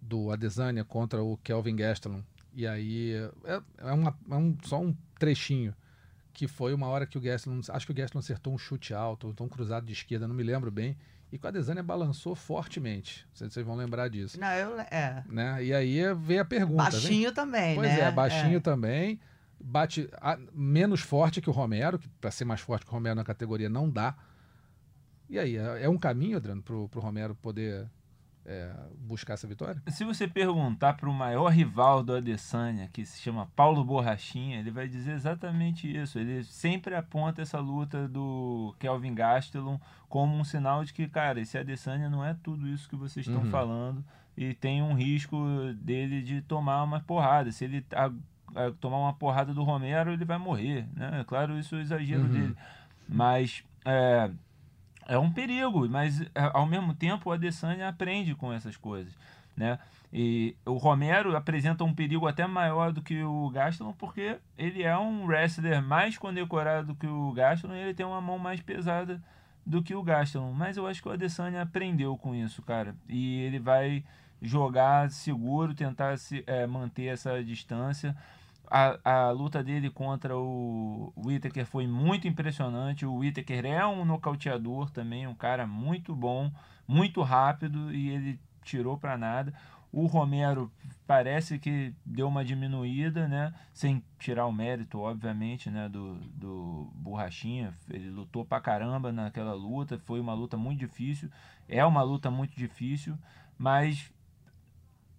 do 0.00 0.30
Adesanya 0.30 0.84
contra 0.84 1.22
o 1.22 1.36
Kelvin 1.38 1.76
Gastelum. 1.76 2.22
E 2.54 2.66
aí 2.66 3.12
é, 3.44 3.62
é, 3.78 3.92
uma, 3.92 4.18
é 4.30 4.34
um, 4.34 4.56
só 4.64 4.80
um 4.80 4.94
trechinho. 5.18 5.74
Que 6.32 6.46
foi 6.46 6.72
uma 6.72 6.86
hora 6.86 7.06
que 7.06 7.18
o 7.18 7.20
Gastelum. 7.20 7.60
Acho 7.68 7.86
que 7.86 7.92
o 7.92 7.94
Gastelum 7.94 8.20
acertou 8.20 8.54
um 8.54 8.58
chute 8.58 8.94
alto, 8.94 9.34
ou 9.36 9.46
um 9.46 9.48
cruzado 9.48 9.84
de 9.86 9.92
esquerda, 9.92 10.28
não 10.28 10.34
me 10.34 10.42
lembro 10.44 10.70
bem. 10.70 10.96
E 11.32 11.38
que 11.38 11.44
o 11.44 11.48
Adesanya 11.48 11.82
balançou 11.82 12.34
fortemente. 12.34 13.26
Vocês 13.34 13.54
vão 13.66 13.74
lembrar 13.76 14.08
disso. 14.08 14.40
Não, 14.40 14.48
eu, 14.48 14.80
é. 14.80 15.22
Né? 15.28 15.64
E 15.64 15.74
aí 15.74 16.14
veio 16.14 16.40
a 16.40 16.44
pergunta. 16.44 16.84
Baixinho 16.84 17.32
também, 17.32 17.74
Pois 17.74 17.88
né? 17.88 18.00
é, 18.00 18.10
baixinho 18.10 18.60
também. 18.60 19.20
Bate 19.60 20.08
a- 20.20 20.38
menos 20.54 21.00
forte 21.00 21.40
que 21.42 21.50
o 21.50 21.52
Romero, 21.52 21.98
que 21.98 22.08
para 22.20 22.30
ser 22.30 22.44
mais 22.44 22.60
forte 22.60 22.86
que 22.86 22.90
o 22.90 22.94
Romero 22.94 23.16
na 23.16 23.24
categoria 23.24 23.68
não 23.68 23.90
dá. 23.90 24.16
E 25.28 25.38
aí, 25.38 25.56
é, 25.56 25.82
é 25.82 25.88
um 25.88 25.98
caminho, 25.98 26.36
Adriano, 26.38 26.62
pro, 26.62 26.88
pro 26.88 27.00
Romero 27.00 27.34
poder 27.34 27.90
é, 28.50 28.72
buscar 29.00 29.34
essa 29.34 29.46
vitória? 29.46 29.80
Se 29.88 30.04
você 30.04 30.26
perguntar 30.26 30.94
para 30.94 31.08
o 31.08 31.12
maior 31.12 31.48
rival 31.52 32.02
do 32.02 32.14
Adesanya, 32.16 32.88
que 32.90 33.04
se 33.04 33.20
chama 33.20 33.46
Paulo 33.54 33.84
Borrachinha, 33.84 34.58
ele 34.58 34.70
vai 34.70 34.88
dizer 34.88 35.12
exatamente 35.12 35.86
isso. 35.94 36.18
Ele 36.18 36.42
sempre 36.44 36.94
aponta 36.94 37.42
essa 37.42 37.60
luta 37.60 38.08
do 38.08 38.74
Kelvin 38.78 39.14
Gastelum 39.14 39.78
como 40.08 40.34
um 40.34 40.44
sinal 40.44 40.82
de 40.84 40.94
que, 40.94 41.06
cara, 41.06 41.40
esse 41.40 41.58
Adesanya 41.58 42.08
não 42.08 42.24
é 42.24 42.34
tudo 42.42 42.66
isso 42.66 42.88
que 42.88 42.96
vocês 42.96 43.26
estão 43.26 43.42
Uhum. 43.42 43.50
falando 43.50 44.02
e 44.36 44.54
tem 44.54 44.80
um 44.82 44.94
risco 44.94 45.36
dele 45.76 46.22
de 46.22 46.40
tomar 46.40 46.82
uma 46.84 47.00
porrada. 47.00 47.52
Se 47.52 47.64
ele 47.66 47.84
a- 47.92 48.06
a- 48.54 48.70
tomar 48.80 48.96
uma 48.98 49.12
porrada 49.12 49.52
do 49.52 49.62
Romero, 49.62 50.10
ele 50.12 50.24
vai 50.24 50.38
morrer, 50.38 50.86
né? 50.96 51.22
Claro, 51.26 51.58
isso 51.58 51.74
é 51.74 51.78
o 51.78 51.80
exagero 51.82 52.22
Uhum. 52.22 52.28
dele. 52.30 52.56
Mas 53.06 53.62
é, 53.84 54.30
é 55.08 55.18
um 55.18 55.30
perigo, 55.32 55.88
mas 55.88 56.20
é, 56.20 56.28
ao 56.52 56.66
mesmo 56.66 56.94
tempo 56.94 57.30
o 57.30 57.32
Adesanya 57.32 57.88
aprende 57.88 58.34
com 58.34 58.52
essas 58.52 58.76
coisas, 58.76 59.12
né? 59.56 59.78
E 60.12 60.54
o 60.64 60.74
Romero 60.74 61.36
apresenta 61.36 61.82
um 61.82 61.94
perigo 61.94 62.26
até 62.26 62.46
maior 62.46 62.92
do 62.92 63.02
que 63.02 63.22
o 63.22 63.50
Gastelum, 63.50 63.92
porque 63.94 64.38
ele 64.56 64.82
é 64.82 64.96
um 64.96 65.26
wrestler 65.26 65.82
mais 65.82 66.16
condecorado 66.16 66.94
que 66.94 67.06
o 67.06 67.32
Gastelum 67.32 67.74
e 67.74 67.78
ele 67.78 67.94
tem 67.94 68.06
uma 68.06 68.20
mão 68.20 68.38
mais 68.38 68.60
pesada 68.60 69.20
do 69.66 69.82
que 69.82 69.94
o 69.94 70.02
Gastelum. 70.02 70.52
Mas 70.52 70.76
eu 70.76 70.86
acho 70.86 71.02
que 71.02 71.08
o 71.08 71.12
Adesanya 71.12 71.62
aprendeu 71.62 72.16
com 72.16 72.34
isso, 72.34 72.62
cara. 72.62 72.94
E 73.08 73.40
ele 73.40 73.58
vai 73.58 74.04
jogar 74.40 75.10
seguro, 75.10 75.74
tentar 75.74 76.16
se, 76.18 76.42
é, 76.46 76.66
manter 76.66 77.06
essa 77.06 77.42
distância. 77.42 78.16
A, 78.70 79.28
a 79.28 79.30
luta 79.30 79.62
dele 79.64 79.88
contra 79.90 80.36
o 80.36 81.12
Whittaker 81.16 81.66
foi 81.66 81.86
muito 81.86 82.28
impressionante. 82.28 83.06
O 83.06 83.16
Whittaker 83.16 83.64
é 83.64 83.86
um 83.86 84.04
nocauteador 84.04 84.90
também, 84.90 85.26
um 85.26 85.34
cara 85.34 85.66
muito 85.66 86.14
bom, 86.14 86.52
muito 86.86 87.22
rápido 87.22 87.92
e 87.92 88.10
ele 88.10 88.40
tirou 88.62 88.98
para 88.98 89.16
nada. 89.16 89.54
O 89.90 90.04
Romero 90.06 90.70
parece 91.06 91.58
que 91.58 91.94
deu 92.04 92.28
uma 92.28 92.44
diminuída, 92.44 93.26
né? 93.26 93.54
Sem 93.72 94.04
tirar 94.18 94.44
o 94.44 94.52
mérito, 94.52 94.98
obviamente, 94.98 95.70
né? 95.70 95.88
Do, 95.88 96.16
do 96.34 96.90
Borrachinha. 96.94 97.72
Ele 97.88 98.10
lutou 98.10 98.44
pra 98.44 98.60
caramba 98.60 99.10
naquela 99.10 99.54
luta. 99.54 99.98
Foi 100.04 100.20
uma 100.20 100.34
luta 100.34 100.58
muito 100.58 100.80
difícil. 100.80 101.30
É 101.66 101.82
uma 101.86 102.02
luta 102.02 102.30
muito 102.30 102.54
difícil, 102.54 103.16
mas 103.56 104.12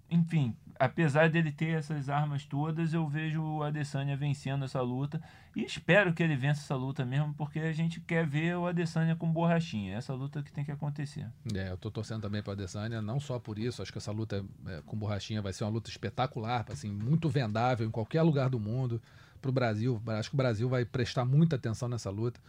enfim, 0.10 0.56
apesar 0.80 1.30
dele 1.30 1.52
ter 1.52 1.78
essas 1.78 2.10
armas 2.10 2.46
todas, 2.46 2.94
eu 2.94 3.06
vejo 3.08 3.44
o 3.44 3.62
Adesanya 3.62 4.16
vencendo 4.16 4.64
essa 4.64 4.82
luta 4.82 5.22
e 5.54 5.64
espero 5.64 6.14
que 6.14 6.24
ele 6.24 6.38
vença 6.38 6.62
essa 6.62 6.76
luta 6.76 7.04
mesmo, 7.06 7.34
porque 7.34 7.60
a 7.60 7.74
gente 7.74 8.00
quer 8.00 8.26
ver 8.26 8.56
o 8.56 8.66
Adesanya 8.66 9.16
com 9.16 9.30
borrachinha. 9.32 9.98
Essa 9.98 10.14
luta 10.14 10.42
que 10.42 10.52
tem 10.52 10.64
que 10.64 10.72
acontecer. 10.72 11.28
É, 11.54 11.70
eu 11.70 11.78
tô 11.78 11.92
torcendo 11.92 12.22
também 12.22 12.42
para 12.42 12.54
Adesanya, 12.54 13.02
não 13.02 13.20
só 13.20 13.38
por 13.38 13.60
isso, 13.60 13.82
acho 13.82 13.92
que 13.92 13.98
essa 13.98 14.12
luta 14.12 14.44
é, 14.68 14.82
com 14.86 14.98
borrachinha 14.98 15.42
vai 15.42 15.52
ser 15.52 15.66
uma 15.66 15.72
luta 15.72 15.90
espetacular, 15.90 16.66
assim, 16.70 16.90
muito 16.90 17.28
vendável 17.28 17.86
em 17.86 17.92
qualquer 17.92 18.22
lugar 18.22 18.50
do 18.50 18.60
mundo 18.60 19.02
pro 19.42 19.52
Brasil. 19.52 20.02
Acho 20.08 20.30
que 20.30 20.36
o 20.36 20.38
Brasil 20.38 20.70
vai 20.70 20.86
prestar 20.86 21.26
muita 21.26 21.58
atenção 21.58 21.90
nessa 21.90 22.10
luta. 22.10 22.40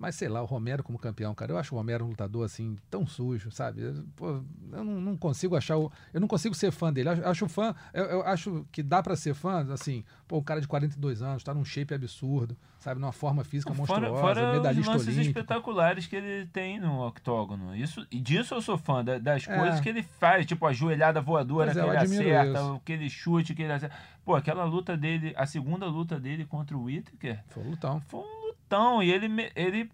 Mas 0.00 0.14
sei 0.14 0.30
lá, 0.30 0.40
o 0.40 0.46
Romero 0.46 0.82
como 0.82 0.98
campeão, 0.98 1.34
cara, 1.34 1.52
eu 1.52 1.58
acho 1.58 1.74
o 1.74 1.78
Romero 1.78 2.06
um 2.06 2.08
lutador 2.08 2.46
assim 2.46 2.74
tão 2.90 3.06
sujo, 3.06 3.50
sabe? 3.50 3.82
Eu, 3.82 4.02
pô, 4.16 4.28
eu 4.72 4.82
não, 4.82 4.98
não 4.98 5.14
consigo 5.14 5.54
achar 5.54 5.76
o, 5.76 5.92
eu 6.14 6.18
não 6.18 6.26
consigo 6.26 6.54
ser 6.54 6.70
fã 6.72 6.90
dele. 6.90 7.10
Acho, 7.10 7.22
acho 7.28 7.48
fã, 7.50 7.74
eu, 7.92 8.04
eu 8.06 8.22
acho 8.26 8.66
que 8.72 8.82
dá 8.82 9.02
para 9.02 9.14
ser 9.14 9.34
fã, 9.34 9.70
assim, 9.70 10.02
pô, 10.26 10.38
um 10.38 10.42
cara 10.42 10.58
de 10.58 10.66
42 10.66 11.20
anos, 11.20 11.44
tá 11.44 11.52
num 11.52 11.66
shape 11.66 11.92
absurdo, 11.92 12.56
sabe, 12.78 12.98
numa 12.98 13.12
forma 13.12 13.44
física 13.44 13.74
Fora, 13.74 14.00
monstruosa, 14.10 14.20
fora 14.22 14.46
os 14.48 14.56
medalhista 14.56 14.90
lances 14.90 15.08
olímpico. 15.08 15.38
espetaculares 15.38 16.06
que 16.06 16.16
ele 16.16 16.46
tem 16.46 16.80
no 16.80 17.06
octógono. 17.06 17.76
Isso, 17.76 18.06
e 18.10 18.18
disso 18.18 18.54
eu 18.54 18.62
sou 18.62 18.78
fã, 18.78 19.04
da- 19.04 19.18
das 19.18 19.46
É. 19.46 19.54
coisas 19.54 19.80
que 19.80 19.88
ele 19.90 20.02
faz, 20.02 20.46
tipo 20.46 20.64
a 20.66 20.72
joelhada 20.72 21.20
voadora 21.20 21.66
Pois 21.66 21.76
é, 21.76 21.80
que 21.82 21.86
eu 21.86 21.92
ele 21.92 21.98
acerta, 22.34 22.58
isso. 22.58 22.72
aquele 22.76 23.10
chute 23.10 23.54
que 23.54 23.62
ele 23.64 23.72
acerta. 23.74 23.94
Pô, 24.24 24.34
aquela 24.34 24.64
luta 24.64 24.96
dele, 24.96 25.34
a 25.36 25.44
segunda 25.44 25.84
luta 25.84 26.18
dele 26.18 26.46
contra 26.46 26.74
o 26.74 26.84
Whittaker, 26.84 27.44
Foi 27.48 27.62
um 27.64 27.68
lutão. 27.70 28.00
foi 28.08 28.20
um 28.20 28.39
lutão. 28.70 29.02
E 29.02 29.10
ele, 29.10 29.50
ele, 29.56 29.90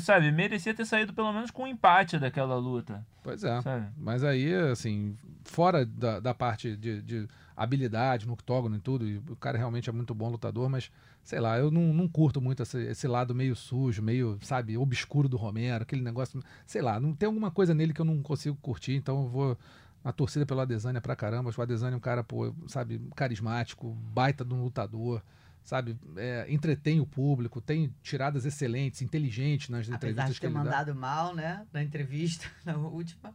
sabe, 0.00 0.32
merecia 0.32 0.74
ter 0.74 0.84
saído 0.84 1.14
pelo 1.14 1.32
menos 1.32 1.50
com 1.50 1.62
um 1.62 1.66
empate 1.66 2.18
daquela 2.18 2.56
luta. 2.56 3.06
Pois 3.22 3.44
é. 3.44 3.60
Sabe? 3.62 3.86
Mas 3.96 4.24
aí, 4.24 4.52
assim, 4.54 5.16
fora 5.44 5.86
da, 5.86 6.18
da 6.18 6.34
parte 6.34 6.76
de, 6.76 7.00
de 7.02 7.28
habilidade 7.56 8.26
no 8.26 8.32
octógono 8.32 8.76
e 8.76 8.80
tudo, 8.80 9.06
e 9.06 9.18
o 9.18 9.36
cara 9.36 9.56
realmente 9.56 9.88
é 9.88 9.92
muito 9.92 10.14
bom 10.14 10.30
lutador, 10.30 10.68
mas, 10.68 10.90
sei 11.22 11.38
lá, 11.38 11.58
eu 11.58 11.70
não, 11.70 11.92
não 11.92 12.08
curto 12.08 12.40
muito 12.40 12.62
esse, 12.62 12.78
esse 12.84 13.06
lado 13.06 13.34
meio 13.34 13.54
sujo, 13.54 14.02
meio, 14.02 14.38
sabe, 14.40 14.76
obscuro 14.78 15.28
do 15.28 15.36
Romero, 15.36 15.82
aquele 15.82 16.02
negócio, 16.02 16.42
sei 16.66 16.80
lá, 16.80 16.98
não 16.98 17.14
tem 17.14 17.26
alguma 17.26 17.50
coisa 17.50 17.74
nele 17.74 17.92
que 17.92 18.00
eu 18.00 18.06
não 18.06 18.22
consigo 18.22 18.56
curtir, 18.62 18.94
então 18.94 19.24
eu 19.24 19.28
vou 19.28 19.58
na 20.02 20.12
torcida 20.12 20.46
pelo 20.46 20.60
Adesanya 20.60 20.98
pra 20.98 21.14
caramba. 21.14 21.50
Acho 21.50 21.56
que 21.56 21.60
o 21.60 21.62
Adesanya 21.62 21.92
é 21.92 21.96
um 21.98 22.00
cara, 22.00 22.24
pô, 22.24 22.54
sabe, 22.66 22.98
carismático, 23.14 23.92
baita 24.14 24.42
de 24.42 24.54
um 24.54 24.64
lutador, 24.64 25.22
sabe, 25.62 25.96
é, 26.16 26.46
entretém 26.48 27.00
o 27.00 27.06
público, 27.06 27.60
tem 27.60 27.94
tiradas 28.02 28.44
excelentes, 28.44 29.02
inteligentes 29.02 29.68
nas 29.68 29.80
Apesar 29.86 29.96
entrevistas 29.96 30.34
de 30.34 30.40
que 30.40 30.40
ter 30.40 30.46
ele 30.48 30.54
dá. 30.54 30.64
mandado 30.64 30.94
mal, 30.94 31.34
né? 31.34 31.64
Na 31.72 31.82
entrevista, 31.82 32.46
na 32.64 32.76
última, 32.76 33.32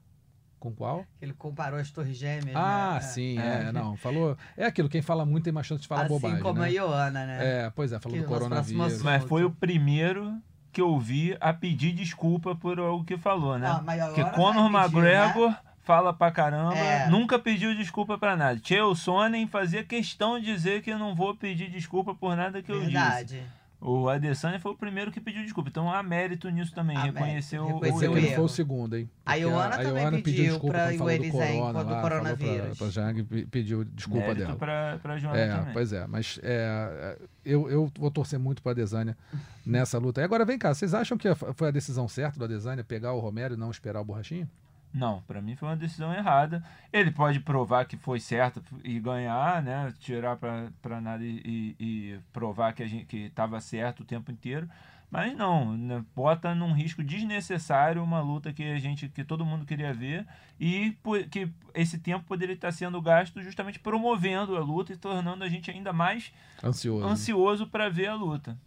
Com 0.60 0.72
qual? 0.74 1.06
que 1.18 1.26
ele 1.26 1.34
comparou 1.34 1.80
as 1.80 1.92
torres 1.92 2.18
gêmeas. 2.18 2.56
Ah, 2.56 2.96
né? 2.96 3.00
sim, 3.02 3.40
É. 3.40 3.66
é. 3.68 3.72
não, 3.72 3.96
falou. 3.96 4.38
É 4.58 4.66
aquilo, 4.66 4.90
quem 4.90 5.02
fala 5.02 5.26
muito 5.26 5.44
tem 5.46 5.54
mais 5.54 5.68
chance 5.68 5.82
de 5.82 5.88
falar 5.88 6.02
assim 6.06 6.10
bobagem. 6.14 6.42
como 6.42 6.60
né? 6.60 6.66
a 6.66 6.70
Ioana, 6.70 7.26
né? 7.26 7.66
É, 7.66 7.70
pois 7.70 7.92
é, 7.92 8.00
falou 8.00 8.18
Que 8.18 8.24
do 8.24 8.28
coronavírus. 8.28 8.82
assunto. 8.94 9.04
Mas 9.06 9.24
foi 9.26 9.44
o 9.44 9.52
primeiro 9.52 10.36
que 10.72 10.82
eu 10.82 11.00
vi 11.00 11.38
a 11.40 11.54
pedir 11.54 11.94
desculpa 11.94 12.54
por 12.54 12.78
algo 12.80 13.06
que 13.06 13.18
falou, 13.18 13.58
né? 13.58 13.80
Mas 13.86 14.04
Porque 14.04 14.20
agora 14.22 14.36
Conor 14.36 14.70
pedir, 14.70 14.98
McGregor 14.98 15.56
fala 15.86 16.12
pra 16.14 16.32
caramba, 16.32 16.76
É. 16.76 17.08
nunca 17.10 17.38
pediu 17.40 17.74
desculpa 17.76 18.18
pra 18.18 18.36
nada. 18.36 18.60
Chael 18.64 18.94
Sonnen 18.96 19.48
fazia 19.48 19.84
questão 19.84 20.40
de 20.40 20.46
dizer 20.48 20.82
que 20.82 20.90
eu 20.92 21.00
não 21.00 21.16
vou 21.16 21.36
pedir 21.36 21.70
desculpa 21.70 22.14
por 22.14 22.36
nada 22.36 22.62
que 22.62 22.72
eu 22.72 22.80
disse. 22.80 22.92
Verdade. 22.92 23.44
O 23.82 24.10
Adesanya 24.10 24.58
foi 24.60 24.72
o 24.72 24.76
primeiro 24.76 25.12
que 25.12 25.20
pediu 25.22 25.44
desculpa. 25.44 25.70
Então 25.70 25.92
há 25.94 26.02
mérito 26.02 26.50
nisso 26.50 26.74
também. 26.74 26.98
Reconheceu 26.98 27.64
o 27.66 27.80
reconheceu 27.80 28.12
que 28.14 28.18
ele 28.18 28.34
foi 28.34 28.44
o 28.44 28.48
segundo, 28.48 28.98
hein? 28.98 29.08
A 29.24 29.36
Ioana 29.36 29.78
também 29.78 30.02
Ioana 30.02 30.18
pediu 30.24 30.44
desculpa 30.46 30.74
pra 30.74 30.86
quando 30.88 30.98
falou 30.98 31.12
do 31.18 31.24
Iwerizem, 31.24 31.60
corona 31.60 31.84
do 31.84 31.92
lá, 31.92 32.02
coronavírus. 32.02 32.66
Pra, 32.70 32.76
pra 32.78 32.90
Jang, 32.90 33.24
pe- 33.24 33.46
pediu 33.46 33.84
desculpa 33.84 34.28
mérito 34.28 34.46
dela. 34.46 34.56
pra, 34.56 35.00
pra 35.04 35.18
Joana 35.20 35.38
É, 35.38 35.56
também. 35.56 35.74
pois 35.74 35.94
é, 35.94 36.08
mas 36.08 36.40
é, 36.42 37.18
eu, 37.46 37.70
eu 37.70 37.92
vou 38.00 38.10
torcer 38.10 38.40
muito 38.40 38.64
para 38.64 38.72
Adesanya 38.72 39.16
nessa 39.64 40.00
luta. 40.00 40.20
E 40.20 40.24
agora 40.24 40.46
vem 40.46 40.58
cá, 40.58 40.74
vocês 40.74 40.96
acham 40.96 41.16
que 41.16 41.28
foi 41.54 41.68
a 41.68 41.72
decisão 41.72 42.08
certa 42.08 42.40
do 42.40 42.46
Adesanya 42.46 42.84
pegar 42.84 43.14
o 43.14 43.20
Romero 43.20 43.54
e 43.54 43.58
não 43.58 43.70
esperar 43.70 44.02
o 44.02 44.06
Borrachinha? 44.06 44.50
Não, 44.96 45.22
para 45.24 45.42
mim 45.42 45.58
foi 45.58 45.68
uma 45.68 45.76
decisão 45.76 46.14
errada. 46.14 46.64
Ele 46.92 47.12
pode 47.12 47.42
provar 47.42 47.84
que 47.84 47.98
foi 47.98 48.18
certo 48.18 48.64
e 48.82 48.98
ganhar, 48.98 49.62
né? 49.62 49.94
Tirar 50.00 50.38
para 50.38 51.02
nada 51.02 51.22
e, 51.22 51.76
e, 51.78 52.20
provar 52.32 52.72
que 52.74 52.82
a 52.82 52.88
gente 52.88 53.06
que 53.06 53.26
estava 53.26 53.60
certo 53.60 54.00
o 54.00 54.06
tempo 54.06 54.32
inteiro. 54.32 54.70
Mas 55.12 55.36
não, 55.36 55.78
né? 55.78 56.04
bota 56.16 56.56
num 56.56 56.72
risco 56.72 57.04
desnecessário 57.04 58.02
uma 58.02 58.22
luta 58.22 58.54
que 58.54 58.64
a 58.64 58.80
gente, 58.80 59.10
que 59.10 59.24
todo 59.24 59.46
mundo 59.46 59.66
queria 59.66 59.94
ver 59.94 60.26
e 60.58 60.98
que 61.30 61.50
esse 61.74 62.00
tempo 62.00 62.26
poderia 62.26 62.56
estar 62.56 62.72
sendo 62.72 63.02
gasto 63.02 63.42
justamente 63.44 63.80
promovendo 63.80 64.56
a 64.56 64.62
luta 64.62 64.94
e 64.94 64.98
tornando 64.98 65.44
a 65.44 65.50
gente 65.50 65.70
ainda 65.70 65.92
mais 65.92 66.32
ansioso, 66.64 67.06
ansioso 67.06 67.68
para 67.68 67.90
ver 67.90 68.08
a 68.08 68.16
luta. 68.16 68.58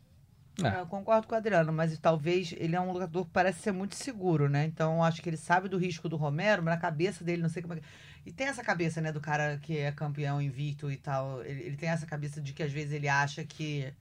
É. 0.63 0.81
Eu 0.81 0.87
concordo 0.87 1.27
com 1.27 1.35
o 1.35 1.39
Adriano, 1.39 1.73
mas 1.73 1.97
talvez 1.99 2.55
ele 2.59 2.75
é 2.75 2.81
um 2.81 2.91
lutador 2.91 3.25
que 3.25 3.31
parece 3.31 3.61
ser 3.61 3.73
muito 3.73 3.95
seguro, 3.95 4.49
né? 4.49 4.65
Então 4.65 5.03
acho 5.05 5.23
que 5.23 5.29
ele 5.29 5.37
sabe 5.37 5.69
do 5.69 5.79
risco 5.79 6.09
do 6.09 6.17
Romero, 6.17 6.63
mas 6.63 6.75
na 6.75 6.81
cabeça 6.81 7.23
dele, 7.23 7.43
não 7.43 7.49
sei 7.49 7.63
como 7.63 7.75
é 7.75 7.77
que... 7.79 7.83
E 8.27 8.33
tem 8.33 8.49
essa 8.49 8.63
cabeça, 8.63 9.01
né, 9.01 9.13
do 9.13 9.21
cara 9.21 9.59
que 9.59 9.79
é 9.79 9.93
campeão 9.93 10.43
invicto 10.43 10.91
e 10.91 10.97
tal. 10.97 11.45
Ele, 11.45 11.63
ele 11.63 11.77
tem 11.77 11.89
essa 11.89 12.07
cabeça 12.07 12.41
de 12.41 12.53
que 12.53 12.63
às 12.63 12.73
vezes 12.73 12.93
ele 12.93 13.09
acha 13.09 13.45
que 13.45 13.93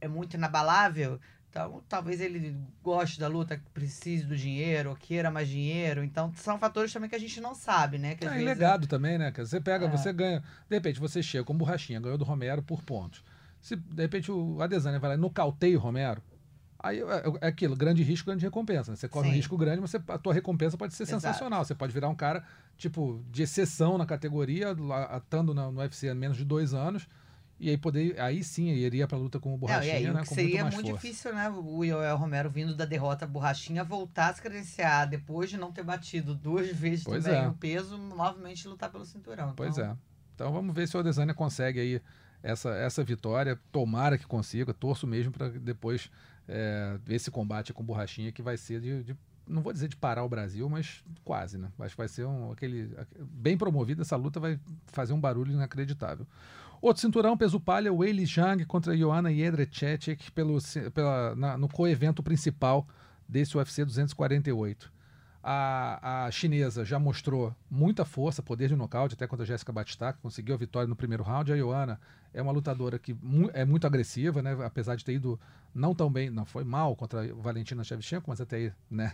é 0.00 0.06
muito 0.06 0.34
inabalável. 0.34 1.18
Então, 1.50 1.82
talvez 1.88 2.20
ele 2.20 2.56
goste 2.82 3.18
da 3.18 3.26
luta, 3.26 3.60
precise 3.72 4.24
do 4.24 4.36
dinheiro, 4.36 4.90
ou 4.90 4.96
queira 4.96 5.30
mais 5.30 5.48
dinheiro. 5.48 6.04
Então, 6.04 6.30
são 6.36 6.58
fatores 6.58 6.92
também 6.92 7.08
que 7.08 7.16
a 7.16 7.18
gente 7.18 7.40
não 7.40 7.54
sabe, 7.54 7.96
né? 7.96 8.14
Que, 8.14 8.26
é, 8.26 8.28
vezes... 8.28 8.44
legado 8.44 8.86
também, 8.86 9.16
né? 9.16 9.32
Você 9.34 9.58
pega, 9.58 9.86
é. 9.86 9.90
você 9.90 10.12
ganha. 10.12 10.40
De 10.68 10.76
repente, 10.76 11.00
você 11.00 11.22
chega 11.22 11.44
com 11.44 11.56
borrachinha, 11.56 11.98
ganhou 11.98 12.18
do 12.18 12.24
Romero 12.24 12.62
por 12.62 12.82
pontos. 12.82 13.24
Se 13.68 13.76
de 13.76 14.02
repente 14.02 14.32
o 14.32 14.62
Adesanya 14.62 14.98
vai 14.98 15.10
lá 15.10 15.14
e 15.14 15.18
nocauteia 15.18 15.76
o 15.76 15.80
Romero, 15.80 16.22
aí 16.78 17.00
é, 17.00 17.46
aquilo, 17.46 17.76
grande 17.76 18.02
risco, 18.02 18.24
grande 18.24 18.42
recompensa. 18.42 18.90
Né? 18.90 18.96
Você 18.96 19.06
corre 19.06 19.26
Sim. 19.26 19.32
um 19.32 19.36
risco 19.36 19.58
grande, 19.58 19.78
mas 19.82 19.90
você, 19.90 20.00
a 20.08 20.16
tua 20.16 20.32
recompensa 20.32 20.78
pode 20.78 20.94
ser 20.94 21.02
Exato. 21.02 21.20
sensacional. 21.20 21.62
Você 21.62 21.74
pode 21.74 21.92
virar 21.92 22.08
um 22.08 22.14
cara, 22.14 22.42
tipo, 22.78 23.22
de 23.30 23.42
exceção 23.42 23.98
na 23.98 24.06
categoria, 24.06 24.74
atando 25.10 25.52
no, 25.52 25.70
no 25.70 25.80
UFC 25.80 26.08
há 26.08 26.14
menos 26.14 26.38
de 26.38 26.46
dois 26.46 26.72
anos. 26.72 27.06
E 27.60 27.68
aí 27.68 27.76
poder, 27.76 28.18
aí 28.18 28.42
sim 28.42 28.68
iria 28.68 29.06
pra 29.06 29.18
luta 29.18 29.38
com 29.38 29.52
o 29.52 29.58
Borrachinha, 29.58 30.00
Não, 30.00 30.08
aí, 30.08 30.14
né? 30.14 30.24
Com 30.24 30.34
seria 30.34 30.62
muito, 30.62 30.74
muito 30.76 30.94
difícil, 30.94 31.34
né? 31.34 31.50
O 31.50 31.84
Yoel 31.84 32.16
Romero 32.16 32.48
vindo 32.48 32.74
da 32.74 32.86
derrota 32.86 33.26
Borrachinha 33.26 33.84
voltar 33.84 34.30
a 34.30 34.32
se 34.32 34.40
credenciar 34.40 35.06
depois 35.06 35.50
de 35.50 35.58
não 35.58 35.72
ter 35.72 35.82
batido 35.82 36.34
duas 36.34 36.68
vezes 36.68 37.04
pois 37.04 37.24
também 37.24 37.42
é. 37.42 37.48
o 37.48 37.52
peso, 37.52 37.98
novamente 37.98 38.66
lutar 38.66 38.90
pelo 38.90 39.04
cinturão. 39.04 39.52
Pois 39.54 39.76
então... 39.76 39.90
é. 39.90 39.96
Então 40.34 40.52
vamos 40.52 40.74
ver 40.74 40.86
se 40.88 40.96
o 40.96 41.00
Adesanya 41.00 41.34
consegue 41.34 41.80
aí 41.80 42.00
essa, 42.42 42.70
essa 42.70 43.02
vitória. 43.04 43.58
Tomara 43.70 44.18
que 44.18 44.26
consiga, 44.26 44.72
torço 44.74 45.06
mesmo 45.06 45.32
para 45.32 45.48
depois 45.48 46.10
é, 46.48 46.98
esse 47.08 47.30
combate 47.30 47.72
com 47.72 47.84
borrachinha 47.84 48.32
que 48.32 48.42
vai 48.42 48.56
ser 48.56 48.80
de, 48.80 49.04
de, 49.04 49.16
não 49.46 49.62
vou 49.62 49.72
dizer 49.72 49.88
de 49.88 49.96
parar 49.96 50.24
o 50.24 50.28
Brasil, 50.28 50.68
mas 50.68 51.02
quase, 51.24 51.58
né? 51.58 51.68
Acho 51.80 51.94
que 51.94 52.00
vai 52.00 52.08
ser 52.08 52.26
um, 52.26 52.52
aquele 52.52 52.94
bem 53.18 53.56
promovido. 53.56 54.02
Essa 54.02 54.16
luta 54.16 54.38
vai 54.38 54.58
fazer 54.86 55.12
um 55.12 55.20
barulho 55.20 55.52
inacreditável. 55.52 56.26
Outro 56.80 57.00
cinturão, 57.00 57.36
peso 57.36 57.58
palha, 57.58 57.92
Weili 57.92 58.24
Zhang 58.24 58.64
contra 58.64 58.96
Joanna 58.96 59.32
Jedrzejczyk 59.32 60.30
pelo 60.30 60.58
pela, 60.94 61.34
na, 61.34 61.58
no 61.58 61.68
coevento 61.68 62.22
principal 62.22 62.86
desse 63.28 63.56
UFC 63.56 63.84
248. 63.84 64.92
A, 65.42 66.26
a 66.26 66.30
chinesa 66.30 66.84
já 66.84 66.98
mostrou 66.98 67.54
muita 67.70 68.04
força, 68.04 68.42
poder 68.42 68.68
de 68.68 68.76
nocaute, 68.76 69.14
até 69.14 69.26
contra 69.26 69.44
a 69.44 69.46
Jéssica 69.46 69.72
Batista, 69.72 70.12
que 70.12 70.20
conseguiu 70.20 70.54
a 70.54 70.58
vitória 70.58 70.86
no 70.86 70.94
primeiro 70.94 71.24
round. 71.24 71.52
A 71.52 71.56
Ioana 71.56 71.98
é 72.32 72.42
uma 72.42 72.52
lutadora 72.52 72.98
que 72.98 73.14
mu 73.14 73.50
é 73.52 73.64
muito 73.64 73.86
agressiva, 73.86 74.42
né? 74.42 74.56
apesar 74.64 74.96
de 74.96 75.04
ter 75.04 75.14
ido 75.14 75.38
não 75.74 75.94
tão 75.94 76.10
bem, 76.10 76.30
não 76.30 76.44
foi 76.44 76.64
mal 76.64 76.94
contra 76.96 77.22
a 77.22 77.34
Valentina 77.34 77.84
Shevchenko, 77.84 78.28
mas 78.28 78.40
até 78.40 78.56
aí, 78.56 78.72
né? 78.90 79.12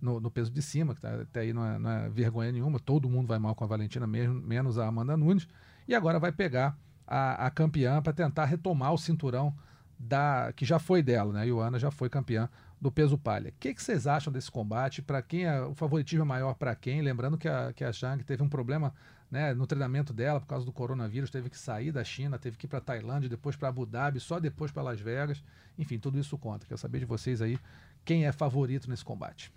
No, 0.00 0.20
no 0.20 0.30
peso 0.30 0.50
de 0.50 0.60
cima, 0.60 0.94
que 0.94 1.00
tá, 1.00 1.22
até 1.22 1.40
aí 1.40 1.54
não 1.54 1.64
é, 1.64 1.78
não 1.78 1.90
é, 1.90 2.08
vergonha 2.10 2.52
nenhuma, 2.52 2.78
todo 2.78 3.08
mundo 3.08 3.26
vai 3.26 3.38
mal 3.38 3.54
com 3.54 3.64
a 3.64 3.66
Valentina, 3.66 4.06
mesmo, 4.06 4.34
menos 4.34 4.78
a 4.78 4.86
Amanda 4.86 5.16
Nunes, 5.16 5.48
e 5.88 5.94
agora 5.94 6.18
vai 6.18 6.30
pegar 6.30 6.78
a, 7.06 7.46
a 7.46 7.50
campeã 7.50 8.02
para 8.02 8.12
tentar 8.12 8.44
retomar 8.44 8.92
o 8.92 8.98
cinturão 8.98 9.54
da 9.98 10.52
que 10.54 10.66
já 10.66 10.78
foi 10.78 11.02
dela, 11.02 11.32
né? 11.32 11.46
Ioana 11.46 11.78
já 11.78 11.90
foi 11.90 12.10
campeã 12.10 12.48
do 12.80 12.92
peso 12.92 13.16
palha. 13.16 13.48
O 13.48 13.52
que, 13.58 13.72
que 13.72 13.82
vocês 13.82 14.06
acham 14.06 14.32
desse 14.32 14.50
combate? 14.50 15.00
Para 15.00 15.22
quem 15.22 15.44
é, 15.44 15.62
o 15.62 15.74
favoritismo 15.74 16.22
é 16.22 16.26
maior 16.26 16.54
para 16.54 16.74
quem? 16.74 17.00
Lembrando 17.00 17.38
que 17.38 17.48
a, 17.48 17.72
que 17.72 17.82
a 17.82 17.90
teve 18.24 18.42
um 18.42 18.48
problema 18.48 18.92
né, 19.30 19.54
no 19.54 19.66
treinamento 19.66 20.12
dela 20.12 20.40
por 20.40 20.46
causa 20.46 20.64
do 20.64 20.72
coronavírus, 20.72 21.30
teve 21.30 21.50
que 21.50 21.58
sair 21.58 21.92
da 21.92 22.04
China, 22.04 22.38
teve 22.38 22.56
que 22.56 22.66
ir 22.66 22.68
para 22.68 22.80
Tailândia, 22.80 23.28
depois 23.28 23.56
para 23.56 23.68
Abu 23.68 23.84
Dhabi, 23.84 24.20
só 24.20 24.38
depois 24.38 24.70
para 24.70 24.82
Las 24.82 25.00
Vegas. 25.00 25.42
Enfim, 25.78 25.98
tudo 25.98 26.18
isso 26.18 26.38
conta. 26.38 26.66
Quero 26.66 26.78
saber 26.78 27.00
de 27.00 27.04
vocês 27.04 27.42
aí 27.42 27.58
quem 28.04 28.26
é 28.26 28.32
favorito 28.32 28.88
nesse 28.88 29.04
combate. 29.04 29.52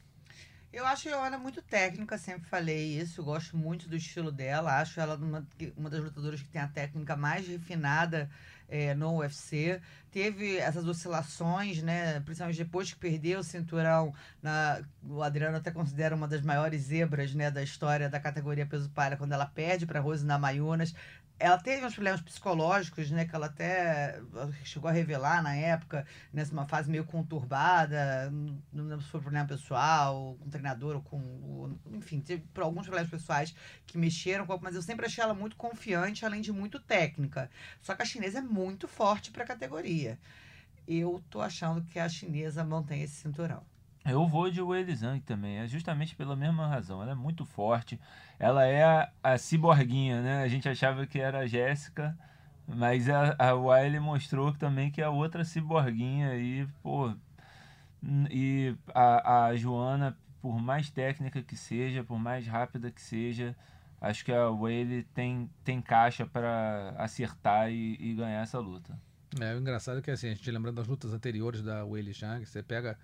Eu 0.71 0.85
acho 0.85 1.09
a 1.09 1.13
Joana 1.13 1.37
muito 1.37 1.63
técnica, 1.63 2.17
sempre 2.17 2.47
falei 2.47 2.99
isso. 2.99 3.23
Gosto 3.23 3.57
muito 3.57 3.89
do 3.89 3.95
estilo 3.95 4.31
dela. 4.31 4.79
Acho 4.79 4.99
ela 4.99 5.15
uma, 5.15 5.47
uma 5.75 5.89
das 5.89 6.03
lutadoras 6.03 6.41
que 6.41 6.47
tem 6.47 6.61
a 6.61 6.67
técnica 6.67 7.15
mais 7.15 7.47
refinada 7.47 8.29
é, 8.69 8.93
no 8.93 9.17
UFC. 9.17 9.81
Teve 10.11 10.57
essas 10.57 10.87
oscilações, 10.87 11.81
né? 11.83 12.19
Principalmente 12.21 12.57
depois 12.57 12.93
que 12.93 12.99
perdeu 12.99 13.39
o 13.39 13.43
cinturão. 13.43 14.13
Na, 14.41 14.81
o 15.03 15.21
Adriano 15.21 15.57
até 15.57 15.71
considera 15.71 16.15
uma 16.15 16.27
das 16.27 16.41
maiores 16.41 16.83
zebras 16.83 17.33
né, 17.33 17.51
da 17.51 17.61
história 17.61 18.09
da 18.09 18.19
categoria 18.19 18.65
peso 18.65 18.89
palha, 18.89 19.17
quando 19.17 19.33
ela 19.33 19.45
perde 19.45 19.85
para 19.85 19.99
Rose 19.99 20.25
Namayunas 20.25 20.93
ela 21.39 21.57
teve 21.57 21.85
uns 21.85 21.93
problemas 21.93 22.21
psicológicos, 22.21 23.09
né? 23.11 23.25
Que 23.25 23.33
ela 23.33 23.45
até 23.45 24.19
chegou 24.63 24.89
a 24.89 24.93
revelar 24.93 25.41
na 25.41 25.55
época, 25.55 26.05
nessa 26.33 26.51
uma 26.51 26.67
fase 26.67 26.89
meio 26.91 27.05
conturbada. 27.05 28.29
Não 28.73 28.85
lembro 28.85 29.01
se 29.01 29.09
foi 29.09 29.21
problema 29.21 29.47
pessoal, 29.47 30.37
com 30.39 30.49
treinador 30.49 30.97
ou 30.97 31.01
com. 31.01 31.77
Enfim, 31.93 32.19
teve 32.19 32.43
por 32.53 32.63
alguns 32.63 32.85
problemas 32.85 33.09
pessoais 33.09 33.55
que 33.87 33.97
mexeram 33.97 34.45
com 34.45 34.59
mas 34.61 34.75
eu 34.75 34.81
sempre 34.81 35.05
achei 35.05 35.23
ela 35.23 35.33
muito 35.33 35.55
confiante, 35.55 36.25
além 36.25 36.41
de 36.41 36.51
muito 36.51 36.79
técnica. 36.79 37.49
Só 37.81 37.95
que 37.95 38.01
a 38.01 38.05
chinesa 38.05 38.39
é 38.39 38.41
muito 38.41 38.87
forte 38.87 39.31
para 39.31 39.43
a 39.43 39.47
categoria. 39.47 40.19
Eu 40.87 41.23
tô 41.29 41.41
achando 41.41 41.83
que 41.85 41.99
a 41.99 42.09
chinesa 42.09 42.63
mantém 42.63 43.01
esse 43.03 43.15
cinturão. 43.15 43.63
Eu 44.05 44.25
vou 44.27 44.49
de 44.49 44.61
Weili 44.61 44.95
Zhang 44.95 45.19
também, 45.21 45.57
é 45.57 45.67
justamente 45.67 46.15
pela 46.15 46.35
mesma 46.35 46.67
razão. 46.67 47.01
Ela 47.01 47.11
é 47.11 47.15
muito 47.15 47.45
forte. 47.45 47.99
Ela 48.39 48.65
é 48.65 48.83
a, 48.83 49.11
a 49.21 49.37
ciborguinha, 49.37 50.21
né? 50.21 50.43
A 50.43 50.47
gente 50.47 50.67
achava 50.67 51.05
que 51.05 51.19
era 51.19 51.39
a 51.39 51.47
Jéssica, 51.47 52.17
mas 52.67 53.09
a, 53.09 53.35
a 53.37 53.53
Wiley 53.53 53.99
mostrou 53.99 54.53
também 54.53 54.89
que 54.89 55.01
é 55.01 55.09
outra 55.09 55.43
ciborguinha 55.43 56.35
e, 56.35 56.67
pô, 56.81 57.13
e 58.29 58.75
a, 58.93 59.47
a 59.47 59.55
Joana, 59.55 60.17
por 60.41 60.59
mais 60.61 60.89
técnica 60.89 61.41
que 61.41 61.57
seja, 61.57 62.03
por 62.03 62.17
mais 62.17 62.47
rápida 62.47 62.89
que 62.91 63.01
seja, 63.01 63.55
acho 63.99 64.23
que 64.23 64.31
a 64.31 64.49
Wiley 64.49 65.03
tem, 65.13 65.49
tem 65.63 65.81
caixa 65.81 66.25
para 66.25 66.95
acertar 66.97 67.69
e, 67.71 67.97
e, 67.99 68.13
ganhar 68.15 68.41
essa 68.41 68.59
luta. 68.59 68.97
É, 69.39 69.53
o 69.53 69.59
engraçado 69.59 69.99
é 69.99 70.01
que 70.01 70.09
assim, 70.09 70.27
a 70.27 70.33
gente 70.33 70.49
lembrando 70.49 70.75
das 70.75 70.87
lutas 70.87 71.13
anteriores 71.13 71.61
da 71.61 71.85
Weili 71.85 72.13
Zhang, 72.13 72.45
você 72.45 72.63
pega 72.63 72.97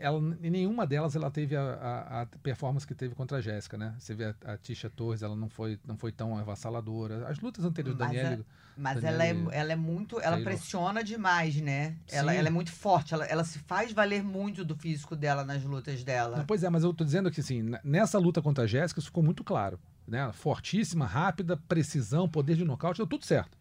ela, 0.00 0.18
em 0.42 0.50
nenhuma 0.50 0.86
delas 0.86 1.14
ela 1.14 1.30
teve 1.30 1.54
a, 1.54 1.62
a, 1.62 2.22
a 2.22 2.26
performance 2.42 2.86
que 2.86 2.94
teve 2.94 3.14
contra 3.14 3.38
a 3.38 3.40
Jéssica, 3.40 3.76
né? 3.76 3.94
Você 3.98 4.14
vê 4.14 4.24
a, 4.24 4.34
a 4.44 4.56
Tisha 4.56 4.88
Torres, 4.88 5.22
ela 5.22 5.36
não 5.36 5.48
foi, 5.48 5.78
não 5.86 5.96
foi 5.96 6.10
tão 6.10 6.36
avassaladora. 6.38 7.28
As 7.28 7.38
lutas 7.40 7.64
anteriores 7.64 7.98
mas 7.98 8.08
da 8.08 8.14
Daniela. 8.14 8.44
Mas 8.76 9.04
ela 9.04 9.26
é, 9.26 9.36
ela 9.52 9.72
é 9.72 9.76
muito. 9.76 10.16
Ela 10.20 10.36
Taylor. 10.36 10.44
pressiona 10.44 11.02
demais, 11.02 11.56
né? 11.60 11.96
Ela, 12.10 12.32
ela 12.32 12.48
é 12.48 12.50
muito 12.50 12.72
forte. 12.72 13.12
Ela, 13.12 13.24
ela 13.26 13.44
se 13.44 13.58
faz 13.58 13.92
valer 13.92 14.22
muito 14.22 14.64
do 14.64 14.76
físico 14.76 15.14
dela 15.16 15.44
nas 15.44 15.62
lutas 15.64 16.02
dela. 16.04 16.38
Não, 16.38 16.46
pois 16.46 16.62
é, 16.62 16.70
mas 16.70 16.84
eu 16.84 16.94
tô 16.94 17.04
dizendo 17.04 17.30
que 17.30 17.40
assim, 17.40 17.70
nessa 17.84 18.18
luta 18.18 18.40
contra 18.40 18.64
a 18.64 18.66
Jéssica, 18.66 19.00
isso 19.00 19.08
ficou 19.08 19.22
muito 19.22 19.42
claro. 19.42 19.78
Né? 20.06 20.30
Fortíssima, 20.32 21.04
rápida, 21.04 21.56
precisão, 21.56 22.28
poder 22.28 22.56
de 22.56 22.64
nocaute, 22.64 22.98
deu 22.98 23.06
tudo 23.06 23.26
certo. 23.26 23.58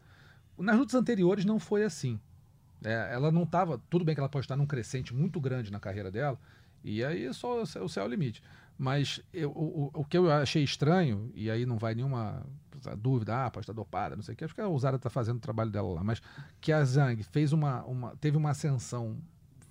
Nas 0.58 0.78
lutas 0.78 0.96
anteriores 0.96 1.44
não 1.44 1.60
foi 1.60 1.84
assim. 1.84 2.20
É, 2.84 3.10
ela 3.12 3.32
não 3.32 3.44
estava. 3.44 3.82
Tudo 3.90 4.06
bem 4.06 4.16
que 4.16 4.22
ela 4.22 4.30
pode 4.30 4.46
estar 4.46 4.56
num 4.56 4.66
crescente 4.66 5.14
muito 5.14 5.40
grande 5.40 5.72
na 5.72 5.80
carreira 5.80 6.12
dela, 6.12 6.40
e 6.84 7.04
aí 7.04 7.34
só 7.34 7.62
o 7.62 7.66
céu 7.66 8.04
é 8.04 8.04
o 8.04 8.08
limite. 8.08 8.42
Mas 8.78 9.20
eu, 9.34 9.50
o, 9.52 9.90
o 9.94 10.06
que 10.06 10.18
eu 10.18 10.32
achei 10.32 10.64
estranho, 10.64 11.32
e 11.34 11.50
aí 11.50 11.66
não 11.66 11.78
vai 11.78 11.96
nenhuma 11.96 12.46
dúvida, 12.98 13.46
ah, 13.46 13.50
pode 13.50 13.64
estar 13.64 13.74
dopada, 13.74 14.16
não 14.16 14.24
sei 14.24 14.34
o 14.34 14.38
que, 14.38 14.46
acho 14.46 14.54
que 14.54 14.62
a 14.62 14.68
Usara 14.68 14.98
está 14.98 15.10
fazendo 15.10 15.38
o 15.38 15.42
trabalho 15.42 15.72
dela 15.72 15.92
lá, 15.94 16.04
mas 16.04 16.22
que 16.62 16.72
a 16.72 16.84
Zhang 16.86 17.22
fez 17.24 17.52
uma, 17.52 17.84
uma, 17.84 18.16
teve 18.18 18.38
uma 18.38 18.52
ascensão 18.52 19.18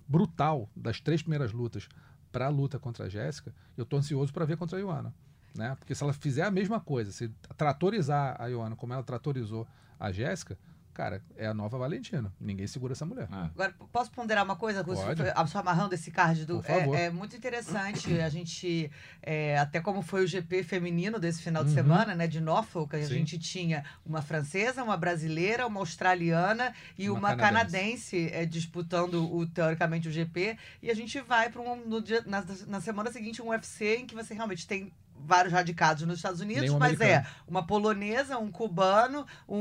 brutal 0.09 0.69
das 0.75 1.01
três 1.01 1.23
primeiras 1.23 1.53
lutas 1.53 1.89
para 2.33 2.47
a 2.47 2.49
luta 2.49 2.79
contra 2.79 3.07
a 3.07 3.09
Jéssica, 3.09 3.55
eu 3.77 3.85
estou 3.85 3.99
ansioso 3.99 4.33
para 4.33 4.45
ver 4.45 4.57
contra 4.57 4.77
a 4.77 4.81
Ioana. 4.81 5.15
Né? 5.55 5.75
Porque 5.79 5.95
se 5.95 6.03
ela 6.03 6.13
fizer 6.13 6.43
a 6.43 6.51
mesma 6.51 6.79
coisa, 6.81 7.11
se 7.11 7.29
tratorizar 7.57 8.37
a 8.39 8.47
Ioana 8.47 8.77
como 8.77 8.93
ela 8.93 9.03
tratorizou 9.03 9.67
a 9.99 10.13
Jéssica, 10.13 10.59
cara, 10.97 11.22
é 11.36 11.47
a 11.47 11.53
nova 11.53 11.76
Valentina. 11.76 12.32
Ninguém 12.40 12.66
segura 12.66 12.94
essa 12.94 13.05
mulher. 13.05 13.28
Ah. 13.30 13.51
Agora, 13.55 13.74
posso 13.92 14.11
ponderar 14.11 14.42
uma 14.42 14.57
coisa? 14.57 14.82
Pode. 14.82 15.22
Só 15.49 15.59
amarrando 15.59 15.94
esse 15.94 16.11
card 16.11 16.47
do. 16.47 16.64
É, 16.66 17.05
é, 17.05 17.11
muito 17.11 17.36
interessante. 17.36 18.18
a 18.18 18.30
gente, 18.30 18.90
é, 19.22 19.59
até 19.59 19.78
como 19.78 20.01
foi 20.01 20.24
o 20.24 20.26
GP 20.26 20.62
feminino 20.62 21.18
desse 21.18 21.42
final 21.42 21.62
de 21.62 21.68
uhum. 21.68 21.74
semana, 21.74 22.14
né? 22.14 22.26
De 22.26 22.40
Norfolk, 22.40 22.97
a 22.97 23.03
Sim. 23.03 23.09
gente 23.09 23.38
tinha 23.38 23.84
uma 24.07 24.22
francesa, 24.22 24.82
uma 24.82 24.97
brasileira, 24.97 25.66
uma 25.66 25.80
australiana 25.80 26.72
e 26.97 27.11
uma, 27.11 27.18
uma 27.18 27.36
canadense, 27.36 28.16
canadense 28.16 28.30
é, 28.32 28.47
disputando 28.47 29.30
o, 29.30 29.47
teoricamente 29.47 30.09
o 30.09 30.11
GP. 30.11 30.57
E 30.82 30.90
a 30.90 30.94
gente 30.94 31.20
vai 31.20 31.51
para 31.51 31.61
um. 31.61 31.76
No 31.76 32.01
dia, 32.01 32.22
na, 32.24 32.42
na 32.66 32.80
semana 32.80 33.12
seguinte, 33.12 33.42
um 33.42 33.51
UFC 33.51 33.97
em 33.97 34.07
que 34.07 34.14
você 34.14 34.32
realmente 34.32 34.66
tem 34.66 34.90
vários 35.27 35.53
radicados 35.53 36.05
nos 36.07 36.16
Estados 36.18 36.41
Unidos, 36.41 36.62
Nenhum 36.62 36.79
mas 36.79 37.01
é 37.01 37.16
americano. 37.16 37.37
uma 37.49 37.66
polonesa, 37.66 38.39
um 38.39 38.51
cubano, 38.51 39.27
um, 39.49 39.61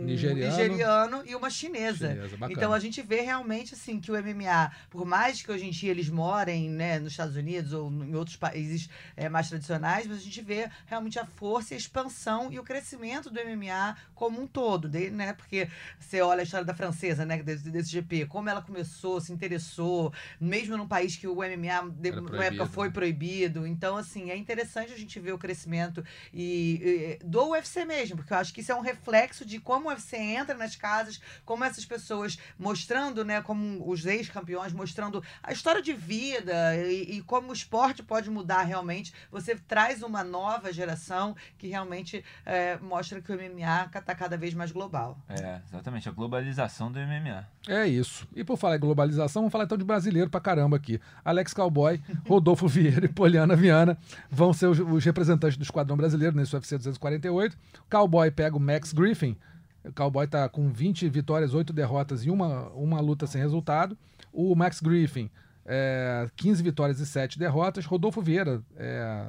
um 0.00 0.02
Nigeriano. 0.04 0.50
nigeriano 0.50 1.22
e 1.26 1.34
uma 1.34 1.50
chinesa. 1.50 2.08
Chinesa. 2.10 2.38
Então 2.50 2.72
a 2.72 2.78
gente 2.78 3.02
vê 3.02 3.20
realmente 3.20 3.74
assim 3.74 4.00
que 4.00 4.10
o 4.10 4.14
MMA, 4.16 4.70
por 4.90 5.04
mais 5.04 5.42
que 5.42 5.50
hoje 5.50 5.66
em 5.66 5.70
dia 5.70 5.90
eles 5.90 6.08
morem 6.08 6.70
né, 6.70 6.98
nos 6.98 7.12
Estados 7.12 7.36
Unidos 7.36 7.72
ou 7.72 7.90
em 7.90 8.14
outros 8.14 8.36
países 8.36 8.88
eh, 9.16 9.28
mais 9.28 9.48
tradicionais, 9.48 10.06
mas 10.06 10.18
a 10.18 10.20
gente 10.20 10.40
vê 10.40 10.68
realmente 10.86 11.18
a 11.18 11.24
força 11.26 11.74
a 11.74 11.76
expansão 11.76 12.52
e 12.52 12.58
o 12.58 12.62
crescimento 12.62 13.30
do 13.30 13.40
MMA 13.40 13.96
como 14.14 14.40
um 14.40 14.46
todo, 14.46 14.88
de- 14.88 15.10
né? 15.10 15.32
Porque 15.32 15.68
você 15.98 16.20
olha 16.20 16.40
a 16.40 16.44
história 16.44 16.64
da 16.64 16.74
francesa, 16.74 17.24
né, 17.24 17.42
desse, 17.42 17.70
desse 17.70 17.90
GP, 17.90 18.26
como 18.26 18.48
ela 18.48 18.62
começou, 18.62 19.20
se 19.20 19.32
interessou, 19.32 20.12
mesmo 20.40 20.76
num 20.76 20.86
país 20.86 21.16
que 21.16 21.26
o 21.26 21.36
MMA 21.36 21.90
de, 21.90 22.10
na 22.12 22.44
época 22.44 22.66
foi 22.66 22.86
né? 22.88 22.92
proibido. 22.92 23.66
Então, 23.66 23.96
assim, 23.96 24.30
é 24.30 24.36
interessante 24.44 24.92
a 24.92 24.96
gente 24.96 25.18
ver 25.18 25.32
o 25.32 25.38
crescimento 25.38 26.04
e, 26.32 27.18
e- 27.20 27.24
do 27.24 27.48
UFC 27.50 27.84
mesmo, 27.84 28.16
porque 28.16 28.32
eu 28.32 28.36
acho 28.38 28.52
que 28.52 28.60
isso 28.60 28.70
é 28.70 28.74
um 28.74 28.80
reflexo 28.80 29.44
de 29.44 29.58
como 29.58 29.86
o 29.88 29.88
UFC 29.90 30.16
entra 30.16 30.54
nas 30.56 30.76
casas, 30.76 31.20
como 31.44 31.64
essas 31.64 31.84
pessoas 31.84 32.38
mostrando, 32.58 33.24
né, 33.24 33.40
como 33.42 33.88
os 33.90 34.04
ex-campeões, 34.06 34.72
mostrando 34.72 35.22
a 35.42 35.52
história 35.52 35.80
de 35.82 35.92
vida 35.92 36.76
e, 36.76 37.16
e 37.16 37.22
como 37.22 37.50
o 37.50 37.52
esporte 37.52 38.02
pode 38.02 38.30
mudar 38.30 38.62
realmente. 38.62 39.12
Você 39.30 39.54
traz 39.56 40.02
uma 40.02 40.22
nova 40.22 40.72
geração 40.72 41.34
que 41.58 41.68
realmente 41.68 42.24
é, 42.44 42.76
mostra 42.78 43.20
que 43.20 43.32
o 43.32 43.34
MMA 43.36 43.90
está 43.96 44.14
cada 44.14 44.36
vez 44.36 44.52
mais 44.54 44.70
global. 44.70 45.18
É, 45.28 45.60
exatamente, 45.66 46.08
a 46.08 46.12
globalização 46.12 46.92
do 46.92 46.98
MMA. 46.98 47.46
É 47.66 47.86
isso. 47.86 48.28
E 48.36 48.44
por 48.44 48.56
falar 48.58 48.76
em 48.76 48.80
globalização, 48.80 49.42
vamos 49.42 49.52
falar 49.52 49.64
então 49.64 49.78
de 49.78 49.84
brasileiro 49.84 50.28
pra 50.28 50.40
caramba 50.40 50.76
aqui. 50.76 51.00
Alex 51.24 51.54
Cowboy, 51.54 52.00
Rodolfo 52.28 52.68
Vieira 52.68 53.06
e 53.06 53.08
Poliana 53.08 53.56
Viana 53.56 53.96
vão 54.30 54.52
ser 54.52 54.66
os, 54.66 54.78
os 54.78 55.04
representantes 55.04 55.56
do 55.56 55.62
esquadrão 55.62 55.96
brasileiro 55.96 56.36
nesse 56.36 56.54
UFC 56.54 56.76
248. 56.76 57.54
O 57.54 57.90
Cowboy 57.90 58.30
pega 58.30 58.56
o 58.56 58.60
Max 58.60 58.92
Griffin. 58.92 59.36
O 59.84 59.92
Cowboy 59.92 60.26
tá 60.26 60.48
com 60.48 60.70
20 60.70 61.08
vitórias, 61.08 61.52
8 61.52 61.72
derrotas 61.72 62.24
e 62.24 62.30
uma, 62.30 62.68
uma 62.70 63.00
luta 63.00 63.26
sem 63.26 63.40
resultado. 63.40 63.96
O 64.32 64.54
Max 64.54 64.80
Griffin, 64.80 65.30
é, 65.64 66.26
15 66.36 66.62
vitórias 66.62 67.00
e 67.00 67.06
7 67.06 67.38
derrotas. 67.38 67.84
Rodolfo 67.84 68.22
Vieira, 68.22 68.62
é, 68.76 69.28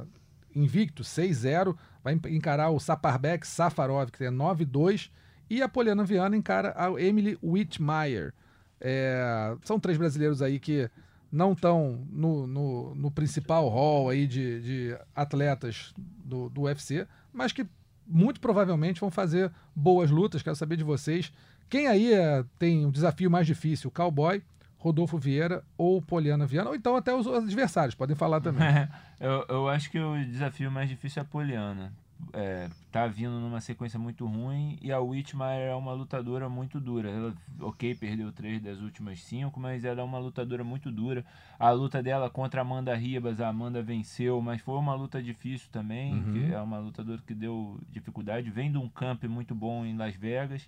invicto, 0.56 1.04
6-0. 1.04 1.76
Vai 2.04 2.20
encarar 2.30 2.70
o 2.70 2.80
Saparbek 2.80 3.46
Safarov, 3.46 4.12
que 4.12 4.20
tem 4.20 4.30
9-2. 4.30 5.10
E 5.50 5.62
a 5.62 5.70
Poliana 5.70 6.04
Viana 6.04 6.36
encara 6.36 6.74
a 6.76 6.90
Emily 7.02 7.38
Whitmire. 7.44 8.32
É, 8.80 9.56
são 9.64 9.80
três 9.80 9.98
brasileiros 9.98 10.42
aí 10.42 10.60
que 10.60 10.90
não 11.36 11.52
estão 11.52 12.08
no, 12.10 12.48
no, 12.48 12.96
no 12.96 13.12
principal 13.12 13.68
hall 13.68 14.10
aí 14.10 14.26
de, 14.26 14.62
de 14.62 14.98
atletas 15.14 15.94
do, 15.98 16.50
do 16.50 16.62
UFC, 16.62 17.06
mas 17.34 17.52
que 17.52 17.68
muito 18.08 18.40
provavelmente 18.40 19.02
vão 19.02 19.12
fazer 19.12 19.52
boas 19.76 20.10
lutas. 20.10 20.42
Quero 20.42 20.56
saber 20.56 20.78
de 20.78 20.84
vocês. 20.84 21.34
Quem 21.70 21.88
aí 21.88 22.14
é, 22.14 22.46
tem 22.58 22.86
um 22.86 22.92
desafio 22.92 23.30
mais 23.30 23.46
difícil? 23.46 23.92
Cowboy, 23.92 24.42
Rodolfo 24.78 25.18
Vieira 25.18 25.62
ou 25.78 26.02
Poliana 26.02 26.46
Viana? 26.46 26.70
Ou 26.70 26.76
então 26.76 26.96
até 26.96 27.14
os 27.14 27.28
adversários, 27.28 27.96
podem 27.96 28.16
falar 28.16 28.40
também. 28.40 28.66
eu, 29.20 29.46
eu 29.50 29.68
acho 29.68 29.92
que 29.92 30.00
o 30.00 30.16
desafio 30.26 30.72
mais 30.72 30.88
difícil 30.88 31.22
é 31.22 31.24
a 31.24 31.28
Poliana. 31.28 31.92
É, 32.34 32.70
tá 32.92 33.08
vindo 33.08 33.40
numa 33.40 33.62
sequência 33.62 33.98
muito 34.00 34.26
ruim 34.26 34.78
e 34.82 34.92
a 34.92 35.00
Whitmire 35.00 35.70
é 35.70 35.76
uma 35.76 35.94
lutadora 35.94 36.50
muito 36.50 36.80
dura. 36.80 37.10
Ela, 37.10 37.34
ok, 37.60 37.96
perdeu 37.96 38.32
três 38.32 38.62
das 38.62 38.80
últimas 38.80 39.22
cinco, 39.22 39.60
mas 39.60 39.86
ela 39.86 40.02
é 40.02 40.04
uma 40.04 40.18
lutadora 40.18 40.64
muito 40.64 40.92
dura. 40.92 41.26
A 41.58 41.72
luta 41.72 42.02
dela 42.02 42.30
contra 42.30 42.62
a 42.62 42.64
Amanda 42.64 42.96
Ribas, 42.96 43.40
a 43.40 43.48
Amanda 43.48 43.82
venceu, 43.82 44.42
mas 44.42 44.62
foi 44.62 44.76
uma 44.78 44.96
luta 44.96 45.22
difícil 45.22 45.70
também. 45.72 46.14
Uhum. 46.14 46.34
que 46.34 46.54
é 46.54 46.60
uma 46.60 46.78
lutadora 46.78 47.22
que 47.26 47.34
deu 47.34 47.80
dificuldade. 47.90 48.50
Vem 48.50 48.72
de 48.72 48.78
um 48.78 48.90
camp 48.90 49.24
muito 49.26 49.56
bom 49.56 49.86
em 49.86 49.96
Las 49.96 50.16
Vegas. 50.16 50.68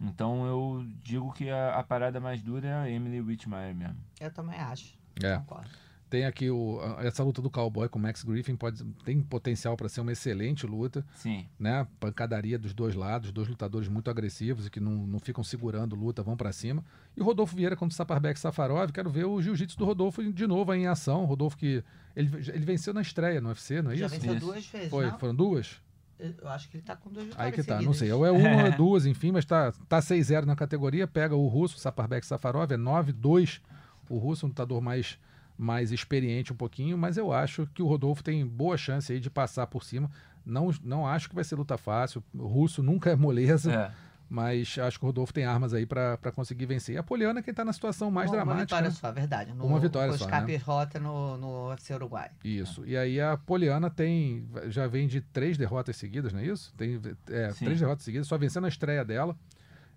Então 0.00 0.46
eu 0.46 0.86
digo 1.02 1.32
que 1.32 1.50
a, 1.50 1.74
a 1.74 1.82
parada 1.82 2.20
mais 2.20 2.40
dura 2.40 2.68
é 2.68 2.74
a 2.74 2.90
Emily 2.90 3.20
Whitmire 3.20 3.74
mesmo. 3.74 3.96
Eu 4.20 4.32
também 4.32 4.58
acho. 4.58 4.96
É. 5.22 5.36
Concordo. 5.38 5.70
Tem 6.10 6.24
aqui 6.24 6.50
o, 6.50 6.80
essa 7.00 7.22
luta 7.22 7.42
do 7.42 7.50
Cowboy 7.50 7.88
com 7.88 7.98
o 7.98 8.02
Max 8.02 8.22
Griffin, 8.22 8.56
pode, 8.56 8.82
tem 9.04 9.20
potencial 9.20 9.76
para 9.76 9.88
ser 9.88 10.00
uma 10.00 10.12
excelente 10.12 10.66
luta. 10.66 11.04
Sim. 11.14 11.46
né? 11.58 11.86
Pancadaria 12.00 12.58
dos 12.58 12.72
dois 12.72 12.94
lados, 12.94 13.30
dois 13.30 13.46
lutadores 13.46 13.88
muito 13.88 14.10
agressivos 14.10 14.66
e 14.66 14.70
que 14.70 14.80
não, 14.80 15.06
não 15.06 15.18
ficam 15.18 15.44
segurando 15.44 15.94
luta, 15.94 16.22
vão 16.22 16.36
para 16.36 16.50
cima. 16.52 16.82
E 17.16 17.20
o 17.20 17.24
Rodolfo 17.24 17.54
Vieira 17.54 17.76
contra 17.76 17.92
o 17.92 17.96
Saparbek 17.96 18.38
Safarov, 18.40 18.90
quero 18.92 19.10
ver 19.10 19.26
o 19.26 19.40
jiu-jitsu 19.42 19.76
do 19.76 19.84
Rodolfo 19.84 20.32
de 20.32 20.46
novo 20.46 20.72
aí 20.72 20.80
em 20.80 20.86
ação. 20.86 21.24
Rodolfo 21.26 21.56
que 21.56 21.84
ele, 22.16 22.30
ele 22.48 22.64
venceu 22.64 22.94
na 22.94 23.02
estreia 23.02 23.40
no 23.40 23.48
UFC, 23.48 23.82
não 23.82 23.90
é 23.90 23.96
Já 23.96 24.06
isso? 24.06 24.14
venceu 24.14 24.34
Isso. 24.34 24.46
duas 24.46 24.66
vezes, 24.66 24.88
Foi, 24.90 25.06
não? 25.06 25.18
foram 25.18 25.34
duas? 25.34 25.80
Eu 26.18 26.48
acho 26.48 26.68
que 26.68 26.78
ele 26.78 26.82
tá 26.84 26.96
com 26.96 27.10
duas 27.10 27.26
Aí 27.26 27.30
vitórias 27.52 27.54
que 27.54 27.62
tá, 27.62 27.74
não 27.74 27.92
seguidas. 27.92 27.98
sei. 27.98 28.12
Ou 28.12 28.26
é 28.26 28.32
uma 28.32 28.62
ou 28.62 28.66
é 28.66 28.70
duas, 28.76 29.06
enfim, 29.06 29.30
mas 29.30 29.44
tá, 29.44 29.70
tá 29.88 30.00
6-0 30.00 30.46
na 30.46 30.56
categoria. 30.56 31.06
Pega 31.06 31.36
o 31.36 31.46
russo, 31.46 31.76
o 31.76 31.78
Saparbek 31.78 32.26
Safarov, 32.26 32.72
é 32.72 32.76
9-2. 32.76 33.60
O 34.08 34.18
russo, 34.18 34.46
um 34.46 34.48
lutador 34.48 34.80
mais, 34.80 35.16
mais 35.58 35.90
experiente 35.92 36.52
um 36.52 36.56
pouquinho, 36.56 36.96
mas 36.96 37.16
eu 37.16 37.32
acho 37.32 37.66
que 37.74 37.82
o 37.82 37.86
Rodolfo 37.86 38.22
tem 38.22 38.46
boa 38.46 38.76
chance 38.78 39.12
aí 39.12 39.18
de 39.18 39.28
passar 39.28 39.66
por 39.66 39.82
cima. 39.84 40.08
Não, 40.46 40.70
não 40.82 41.04
acho 41.06 41.28
que 41.28 41.34
vai 41.34 41.42
ser 41.44 41.56
luta 41.56 41.76
fácil. 41.76 42.22
O 42.32 42.46
russo 42.46 42.82
nunca 42.82 43.10
é 43.10 43.16
moleza, 43.16 43.72
É. 43.72 43.90
mas 44.30 44.78
acho 44.78 44.98
que 44.98 45.04
o 45.04 45.08
Rodolfo 45.08 45.32
tem 45.34 45.44
armas 45.44 45.74
aí 45.74 45.84
pra 45.84 46.16
pra 46.16 46.30
conseguir 46.32 46.64
vencer. 46.64 46.94
E 46.94 46.98
a 46.98 47.02
Poliana 47.02 47.40
é 47.40 47.42
quem 47.42 47.52
tá 47.52 47.64
na 47.64 47.72
situação 47.72 48.10
mais 48.10 48.30
uma, 48.30 48.36
Uma 48.36 48.44
dramática. 48.44 48.64
vitória 48.76 48.88
né? 48.88 48.94
só, 48.94 49.12
verdade. 49.12 49.52
No, 49.52 49.66
Uma 49.66 49.80
vitória 49.80 50.12
só, 50.16 50.26
né? 50.28 50.42
e 50.42 50.46
derrota 50.46 51.00
no, 51.00 51.36
no 51.36 51.68
UFC 51.70 51.92
Uruguai. 51.92 52.30
Isso. 52.44 52.82
E 52.86 52.96
aí 52.96 53.20
a 53.20 53.36
Poliana 53.36 53.90
tem. 53.90 54.48
Já 54.68 54.86
vem 54.86 55.06
de 55.08 55.20
três 55.20 55.58
derrotas 55.58 55.96
seguidas, 55.96 56.32
não 56.32 56.40
é 56.40 56.46
isso? 56.46 56.72
Tem 56.76 57.00
é, 57.30 57.48
três 57.48 57.80
derrotas 57.80 58.04
seguidas, 58.04 58.28
só 58.28 58.38
vencendo 58.38 58.64
a 58.66 58.68
estreia 58.68 59.04
dela. 59.04 59.36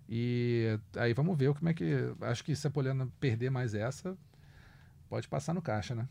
E 0.08 0.78
aí 0.96 1.14
vamos 1.14 1.38
ver 1.38 1.54
como 1.54 1.68
é 1.68 1.72
que. 1.72 2.12
Acho 2.20 2.44
que 2.44 2.54
se 2.54 2.66
a 2.66 2.70
Poliana 2.70 3.08
perder 3.20 3.50
mais 3.50 3.74
essa, 3.74 4.14
pode 5.12 5.28
passar 5.28 5.52
no 5.52 5.60
caixa, 5.60 5.94
né? 5.94 6.08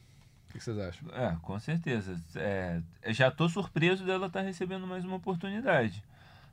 O 0.47 0.53
que 0.53 0.63
vocês 0.63 0.77
acham? 0.77 1.09
É, 1.15 1.35
com 1.41 1.59
certeza. 1.59 2.21
É, 2.35 2.79
já 3.07 3.31
tô 3.31 3.49
surpreso 3.49 4.05
dela 4.05 4.27
estar 4.27 4.41
recebendo 4.41 4.85
mais 4.85 5.03
uma 5.03 5.15
oportunidade. 5.15 6.03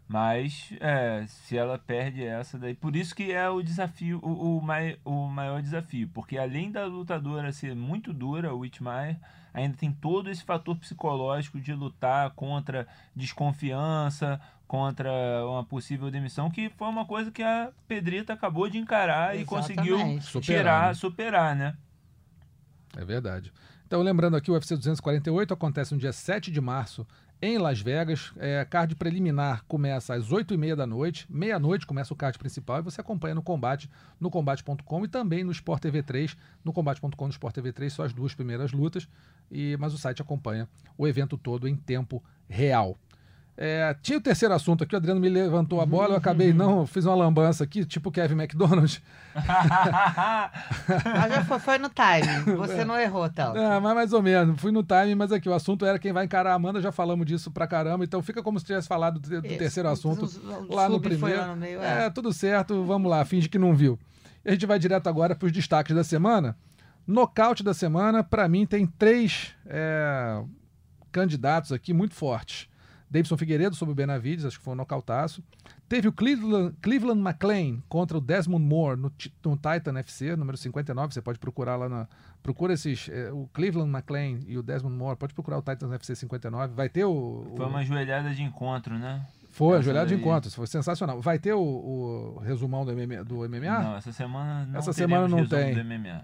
Mas 0.09 0.73
é, 0.81 1.27
se 1.27 1.59
ela 1.59 1.79
perde 1.79 2.25
essa 2.25 2.59
daí. 2.59 2.73
Por 2.73 2.97
isso 2.97 3.15
que 3.15 3.33
é 3.33 3.51
o 3.51 3.61
desafio, 3.61 4.19
o, 4.23 4.57
o, 4.57 4.63
mai, 4.63 4.99
o 5.05 5.27
maior 5.27 5.61
desafio. 5.61 6.09
Porque 6.15 6.39
além 6.39 6.71
da 6.73 6.87
lutadora 6.87 7.53
ser 7.53 7.77
muito 7.77 8.15
dura, 8.15 8.55
o 8.55 8.61
Whitmire, 8.61 9.19
ainda 9.53 9.77
tem 9.77 9.93
todo 9.93 10.31
esse 10.31 10.43
fator 10.43 10.75
psicológico 10.79 11.61
de 11.61 11.75
lutar 11.75 12.31
contra 12.31 12.89
desconfiança, 13.15 14.41
contra 14.67 15.11
uma 15.47 15.65
possível 15.65 16.11
demissão, 16.11 16.51
que 16.51 16.71
foi 16.71 16.89
uma 16.89 17.05
coisa 17.05 17.31
que 17.31 17.43
a 17.43 17.73
Pedrita 17.87 18.33
acabou 18.33 18.71
de 18.71 18.79
encarar 18.79 19.37
e 19.37 19.45
conseguiu 19.45 19.97
Exatamente. 19.97 20.25
Superar, 20.25 20.43
tirar, 20.43 20.87
né? 20.87 20.95
superar, 20.95 21.55
né? 21.55 21.77
É 22.99 23.05
verdade. 23.05 23.53
Então, 23.87 24.03
lembrando 24.03 24.37
aqui, 24.37 24.51
o 24.51 24.55
UFC 24.55 24.75
248 24.75 25.55
acontece 25.55 25.95
no 25.95 26.01
dia 26.01 26.13
7 26.13 26.51
de 26.51 26.61
março 26.61 27.07
em 27.41 27.57
Las 27.57 27.81
Vegas. 27.81 28.33
É, 28.37 28.65
card 28.65 28.97
preliminar 28.97 29.65
começa 29.69 30.15
às 30.15 30.31
8h30 30.31 30.75
da 30.75 30.85
noite. 30.85 31.25
Meia-noite 31.31 31.87
começa 31.87 32.13
o 32.13 32.17
card 32.17 32.37
principal 32.37 32.81
e 32.81 32.83
você 32.83 33.01
acompanha 33.01 33.37
no 33.37 33.43
combate, 33.43 33.89
no 34.19 34.29
combate.com 34.29 35.05
e 35.05 35.09
também 35.09 35.45
no 35.45 35.53
Sport 35.53 35.81
TV 35.81 36.03
3. 36.03 36.37
No 36.65 36.73
combate.com 36.73 37.25
no 37.27 37.31
Sport 37.31 37.55
TV 37.55 37.73
3, 37.73 37.93
só 37.93 38.03
as 38.03 38.13
duas 38.13 38.35
primeiras 38.35 38.73
lutas. 38.73 39.09
E, 39.49 39.77
mas 39.79 39.95
o 39.95 39.99
site 39.99 40.21
acompanha 40.21 40.69
o 40.99 41.07
evento 41.07 41.39
todo 41.39 41.69
em 41.69 41.77
tempo 41.77 42.21
real. 42.49 42.99
É, 43.61 43.93
tinha 44.01 44.17
o 44.17 44.21
terceiro 44.21 44.55
assunto 44.55 44.85
aqui, 44.85 44.95
o 44.95 44.99
Adriano 44.99 45.21
me 45.21 45.29
levantou 45.29 45.81
a 45.81 45.87
bola, 45.87 46.11
eu 46.11 46.17
acabei 46.17 46.53
não, 46.53 46.87
fiz 46.87 47.05
uma 47.05 47.17
lambança 47.17 47.65
aqui, 47.65 47.85
tipo 47.85 48.09
Kevin 48.13 48.35
McDonald. 48.41 49.03
Mas 51.05 51.33
já 51.33 51.45
foi, 51.45 51.59
foi 51.59 51.79
no 51.79 51.89
time. 51.89 52.57
Você 52.57 52.85
não 52.85 52.97
errou, 52.97 53.29
tanto. 53.29 53.59
É, 53.59 53.81
mas 53.81 53.95
mais 53.95 54.13
ou 54.13 54.23
menos. 54.23 54.61
Fui 54.61 54.71
no 54.71 54.85
time, 54.85 55.15
mas 55.15 55.33
aqui 55.33 55.49
o 55.49 55.55
assunto 55.55 55.85
era 55.85 55.99
quem 55.99 56.13
vai 56.13 56.25
encarar 56.25 56.53
a 56.53 56.55
Amanda. 56.55 56.81
Já 56.81 56.93
falamos 56.93 57.27
disso 57.27 57.51
pra 57.51 57.67
caramba. 57.67 58.05
Então 58.05 58.23
fica 58.23 58.43
como 58.43 58.59
se 58.61 58.65
tivesse 58.65 58.87
falado 58.87 59.19
do, 59.19 59.29
do 59.41 59.47
Isso. 59.47 59.59
terceiro 59.59 59.89
assunto 59.89 60.25
O- 60.25 60.73
o 60.73 60.75
lá 60.75 60.89
no 60.89 61.01
primeiro. 61.01 61.41
lá 61.41 61.49
no 61.49 61.57
meio, 61.57 61.81
é. 61.83 62.07
é. 62.07 62.11
tudo 62.11 62.33
certo. 62.33 62.85
Vamos 62.85 63.11
lá, 63.11 63.25
finge 63.25 63.49
que 63.49 63.59
não 63.59 63.75
viu. 63.75 63.99
E 64.45 64.51
a 64.51 64.53
gente 64.53 64.67
vai 64.67 64.79
direto 64.79 65.09
agora 65.09 65.35
para 65.35 65.47
os 65.47 65.53
destaques 65.53 65.95
da 65.95 66.05
semana. 66.05 66.57
Nocaute 67.07 67.65
da 67.65 67.75
semana, 67.75 68.23
pra 68.23 68.49
mim, 68.49 68.67
tem 68.67 68.87
três 68.87 69.55
é, 69.67 70.43
candidatos 71.11 71.73
aqui 71.73 71.93
muito 71.93 72.15
fortes. 72.15 72.68
Davidson 73.11 73.37
Figueiredo 73.37 73.75
sobre 73.75 73.93
o 73.93 73.95
Benavides, 73.95 74.45
acho 74.45 74.59
que 74.59 74.65
foi 74.65 74.73
um 74.75 74.77
nocautaço. 74.77 75.43
Teve 75.89 76.09
o 76.09 76.13
Cleveland, 76.13 76.75
Cleveland 76.83 77.21
McLean 77.21 77.79
contra 77.89 78.19
o 78.19 78.21
Desmond 78.21 78.63
Moore 78.65 79.01
no, 79.01 79.13
no 79.45 79.57
Titan 79.57 79.99
FC, 79.99 80.37
número 80.37 80.57
59. 80.59 81.15
Você 81.15 81.23
pode 81.23 81.39
procurar 81.39 81.77
lá 81.77 81.89
na. 81.89 82.07
Procura 82.43 82.75
esses. 82.75 83.09
é, 83.09 83.33
o 83.33 83.49
Cleveland 83.55 83.91
McLean 83.91 84.41
e 84.47 84.59
o 84.59 84.63
Desmond 84.63 84.95
Moore. 84.95 85.17
Pode 85.17 85.33
procurar 85.35 85.59
o 85.59 85.63
Titan 85.63 85.93
FC 85.95 86.15
59. 86.17 86.75
Vai 86.75 86.89
ter 86.91 87.05
o. 87.05 87.11
o- 87.11 87.55
Foi 87.57 87.67
uma 87.67 87.83
joelhada 87.83 88.35
de 88.35 88.43
encontro, 88.43 88.99
né? 88.99 89.25
Foi, 89.51 89.71
Essa 89.71 89.79
ajoelhada 89.79 90.07
de 90.07 90.15
daí. 90.15 90.21
encontro. 90.23 90.51
Foi 90.53 90.67
sensacional. 90.69 91.21
Vai 91.21 91.39
ter 91.39 91.53
o, 91.55 91.61
o 91.61 92.39
resumão 92.45 92.85
do 92.85 92.93
MMA? 92.93 93.25
Do 93.25 93.39
MMA? 93.49 93.83
Não, 93.83 93.97
essa 93.97 94.13
semana 94.13 94.67
não 94.67 94.79
Essa 94.79 94.93
semana 94.93 95.27
não 95.27 95.45
tem. 95.47 95.75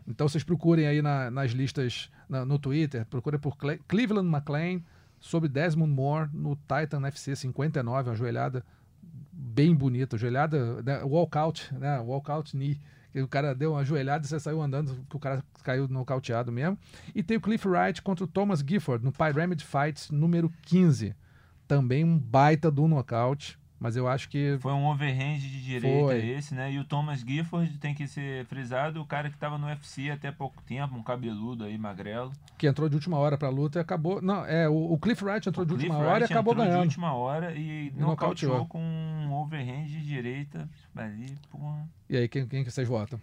Então 0.07 0.29
vocês 0.29 0.45
procurem 0.45 0.87
aí 0.87 1.01
na- 1.03 1.31
nas 1.31 1.51
listas 1.53 2.11
na- 2.29 2.45
no 2.45 2.59
Twitter, 2.59 3.05
procurem 3.07 3.41
por 3.41 3.57
Cle- 3.57 3.81
Cleveland 3.89 4.29
McLean 4.29 4.83
sobre 5.25 5.49
Desmond 5.49 5.91
Moore 5.91 6.29
no 6.35 6.55
Titan 6.55 7.07
FC 7.07 7.35
59, 7.35 8.11
uma 8.11 8.15
joelhada 8.15 8.63
bem 9.33 9.75
bonita, 9.75 10.19
joelhada, 10.19 10.83
né, 10.83 11.03
walkout, 11.03 11.73
né, 11.75 11.99
walkout 11.99 12.55
knee. 12.55 12.79
O 13.17 13.27
cara 13.27 13.55
deu 13.55 13.73
uma 13.73 13.83
joelhada 13.87 14.27
e 14.27 14.29
você 14.29 14.39
saiu 14.39 14.61
andando, 14.61 15.03
que 15.09 15.17
o 15.17 15.19
cara 15.19 15.43
caiu 15.63 15.89
nocauteado 15.89 16.53
mesmo. 16.53 16.79
E 17.15 17.23
tem 17.23 17.39
o 17.39 17.41
Cliff 17.41 17.67
Wright 17.67 18.03
contra 18.03 18.23
o 18.23 18.29
Thomas 18.29 18.61
Gifford 18.61 19.03
no 19.03 19.13
Pyramid 19.13 19.63
Fights 19.63 20.11
número 20.11 20.53
15. 20.61 21.17
Também 21.67 22.05
um 22.05 22.19
baita 22.19 22.71
do 22.71 22.87
nocaute, 22.87 23.59
mas 23.79 23.97
eu 23.97 24.09
acho 24.09 24.29
que 24.29 24.57
Foi 24.61 24.73
um 24.73 24.87
overhand 24.87 25.39
de 25.39 25.63
direita 25.63 25.99
Foi. 26.07 26.27
esse, 26.31 26.55
né? 26.55 26.73
E 26.73 26.79
o 26.79 26.85
Thomas 26.85 27.21
Gifford 27.21 27.71
tem 27.79 27.95
que 27.95 28.07
ser 28.07 28.45
frisado, 28.47 29.01
o 29.01 29.07
cara 29.07 29.29
que 29.31 29.37
tava 29.37 29.59
no 29.59 29.67
UFC 29.67 30.11
até 30.11 30.31
pouco 30.33 30.63
tempo, 30.63 30.95
um 30.97 31.03
cabeludo 31.03 31.65
aí, 31.65 31.77
magrelo. 31.77 32.33
que 32.57 32.67
entrou 32.67 32.89
de 32.89 32.95
última 32.95 33.19
hora 33.19 33.37
pra 33.37 33.49
luta 33.49 33.79
e 33.79 33.83
acabou. 33.83 34.23
Não, 34.23 34.45
é, 34.47 34.69
o, 34.69 34.93
o 34.93 34.99
Cliff 34.99 35.25
Wright 35.25 35.49
entrou 35.49 35.67
de 35.67 35.75
Cliff 35.75 35.89
última 35.91 35.99
hora 36.05 36.11
e 36.11 36.21
Wright 36.21 36.33
acabou 36.33 36.53
entrou 36.53 36.67
ganhando. 36.67 36.81
de 36.83 36.87
última 36.89 37.15
hora 37.15 37.53
e, 37.55 37.89
E 37.89 37.93
nocauteou 37.97 38.67
com 38.67 38.81
um 38.81 39.33
overhand 39.35 39.87
de 39.87 40.01
direita 40.05 40.69
ali, 40.97 41.37
porra. 41.51 41.87
E 42.09 42.17
aí, 42.17 42.29
quem, 42.29 42.47
quem 42.47 42.65
que 42.65 42.71
vocês 42.71 42.89
votam? 42.89 43.21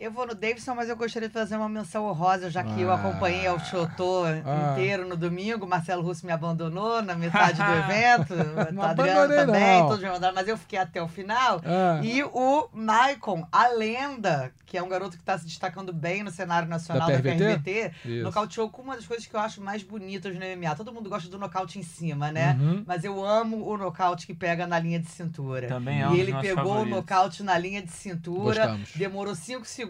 Eu 0.00 0.10
vou 0.10 0.26
no 0.26 0.34
Davidson, 0.34 0.74
mas 0.74 0.88
eu 0.88 0.96
gostaria 0.96 1.28
de 1.28 1.34
fazer 1.34 1.56
uma 1.56 1.68
menção 1.68 2.06
honrosa, 2.06 2.48
já 2.50 2.64
que 2.64 2.80
eu 2.80 2.90
Ah. 2.90 2.94
acompanhei 2.94 3.46
o 3.50 3.58
Chotô 3.60 4.22
Ah. 4.24 4.72
inteiro 4.72 5.06
no 5.06 5.14
domingo. 5.14 5.66
Marcelo 5.66 6.02
Russo 6.02 6.24
me 6.24 6.32
abandonou 6.32 7.02
na 7.02 7.14
metade 7.14 7.58
do 7.62 7.70
evento. 7.70 8.34
Não 8.72 8.82
o 8.82 8.86
Adriano 8.86 9.34
também, 9.34 9.78
não. 9.80 9.88
todos 9.88 10.00
me 10.00 10.06
abandonaram, 10.06 10.34
mas 10.34 10.48
eu 10.48 10.56
fiquei 10.56 10.78
até 10.78 11.02
o 11.02 11.06
final. 11.08 11.60
Ah, 11.62 12.00
E 12.02 12.22
o 12.24 12.68
Maicon, 12.72 13.46
a 13.52 13.68
lenda, 13.68 14.50
que 14.64 14.78
é 14.78 14.82
um 14.82 14.88
garoto 14.88 15.16
que 15.18 15.22
está 15.22 15.36
se 15.36 15.44
destacando 15.44 15.92
bem 15.92 16.22
no 16.22 16.30
cenário 16.30 16.66
nacional 16.66 17.06
Da 17.08 17.16
da 17.16 17.22
PRVT? 17.22 17.58
PRVT, 17.58 17.92
Isso. 18.06 18.22
nocauteou 18.24 18.70
com 18.70 18.80
uma 18.80 18.96
das 18.96 19.06
coisas 19.06 19.26
que 19.26 19.34
eu 19.36 19.40
acho 19.40 19.60
mais 19.60 19.82
bonitas 19.82 20.34
no 20.34 20.40
MMA. 20.40 20.74
Todo 20.76 20.94
mundo 20.94 21.10
gosta 21.10 21.28
do 21.28 21.38
nocaute 21.38 21.78
em 21.78 21.82
cima, 21.82 22.32
né? 22.32 22.56
Uhum. 22.58 22.84
Mas 22.86 23.04
eu 23.04 23.22
amo 23.22 23.68
o 23.68 23.76
nocaute 23.76 24.26
que 24.26 24.32
pega 24.32 24.66
na 24.66 24.78
linha 24.78 24.98
de 24.98 25.08
cintura. 25.10 25.68
Também 25.68 26.00
é 26.00 26.08
um 26.08 26.14
e 26.14 26.18
dos 26.20 26.20
ele 26.20 26.32
pegou 26.40 26.64
favoritos. 26.64 26.86
o 26.92 26.96
nocaute 26.96 27.42
na 27.42 27.58
linha 27.58 27.82
de 27.82 27.92
cintura, 27.92 28.66
Gostamos. 28.66 28.90
demorou 28.94 29.34
5 29.34 29.66
segundos, 29.66 29.89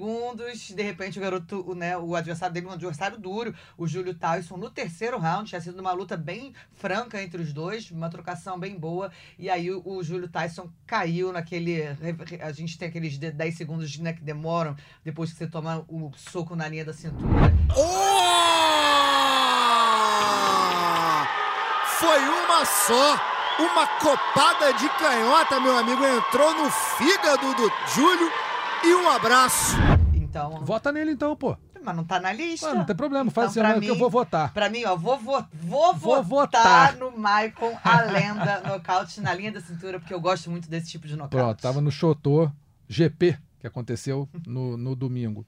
de 0.74 0.82
repente 0.82 1.18
o 1.18 1.22
garoto, 1.22 1.64
o, 1.68 1.74
né, 1.74 1.96
o 1.96 2.14
adversário 2.14 2.52
dele, 2.54 2.66
um 2.66 2.70
adversário 2.72 3.18
duro, 3.18 3.54
o 3.76 3.86
Júlio 3.86 4.14
Tyson, 4.14 4.56
no 4.56 4.70
terceiro 4.70 5.18
round, 5.18 5.48
tinha 5.48 5.60
sido 5.60 5.78
uma 5.80 5.92
luta 5.92 6.16
bem 6.16 6.54
franca 6.74 7.22
entre 7.22 7.42
os 7.42 7.52
dois, 7.52 7.90
uma 7.90 8.08
trocação 8.08 8.58
bem 8.58 8.78
boa, 8.78 9.10
e 9.38 9.48
aí 9.50 9.70
o, 9.70 9.82
o 9.84 10.02
Júlio 10.02 10.28
Tyson 10.28 10.70
caiu 10.86 11.32
naquele, 11.32 11.82
a 12.40 12.52
gente 12.52 12.78
tem 12.78 12.88
aqueles 12.88 13.18
de- 13.18 13.30
10 13.30 13.56
segundos 13.56 13.98
né, 13.98 14.12
que 14.12 14.22
demoram 14.22 14.76
depois 15.04 15.32
que 15.32 15.38
você 15.38 15.46
toma 15.46 15.84
o 15.88 16.10
soco 16.16 16.54
na 16.56 16.68
linha 16.68 16.84
da 16.84 16.92
cintura. 16.92 17.52
Oh! 17.76 18.30
Foi 21.98 22.18
uma 22.20 22.64
só. 22.64 23.20
Uma 23.58 23.86
copada 23.86 24.72
de 24.72 24.88
canhota, 24.88 25.60
meu 25.60 25.76
amigo. 25.76 26.02
Entrou 26.02 26.54
no 26.54 26.70
fígado 26.70 27.54
do 27.54 27.70
Júlio. 27.94 28.32
E 28.84 28.94
um 28.94 29.08
abraço. 29.10 29.76
Então, 30.14 30.64
Vota 30.64 30.92
nele 30.92 31.10
então, 31.12 31.34
pô. 31.36 31.56
mas 31.82 31.96
não 31.96 32.04
tá 32.04 32.20
na 32.20 32.32
lista. 32.32 32.72
Não 32.74 32.84
tem 32.84 32.94
problema, 32.96 33.30
faz 33.30 33.50
Então, 33.50 33.62
assim, 33.62 33.72
pra 33.72 33.74
não, 33.74 33.80
que 33.80 33.90
eu 33.90 33.94
mim- 33.94 34.00
vou 34.00 34.10
votar. 34.10 34.52
Pra 34.52 34.70
mim, 34.70 34.84
ó, 34.84 34.96
vou, 34.96 35.18
vo 35.18 35.44
vou, 35.52 35.94
Vou 35.94 36.22
votar, 36.22 36.92
votar. 36.92 36.96
no 36.96 37.16
Maicon, 37.18 37.76
a 37.84 38.00
lenda, 38.02 38.60
nocaute 38.68 39.20
na 39.20 39.34
linha 39.34 39.52
da 39.52 39.60
cintura, 39.60 39.98
porque 39.98 40.14
eu 40.14 40.20
gosto 40.20 40.50
muito 40.50 40.68
desse 40.70 40.88
tipo 40.90 41.06
de 41.06 41.14
nocaute. 41.16 41.36
Pronto, 41.36 41.60
tava 41.60 41.80
no 41.80 41.90
Chotô 41.90 42.50
GP, 42.88 43.36
que 43.58 43.66
aconteceu 43.66 44.28
no, 44.46 44.76
no 44.76 44.94
domingo. 44.94 45.44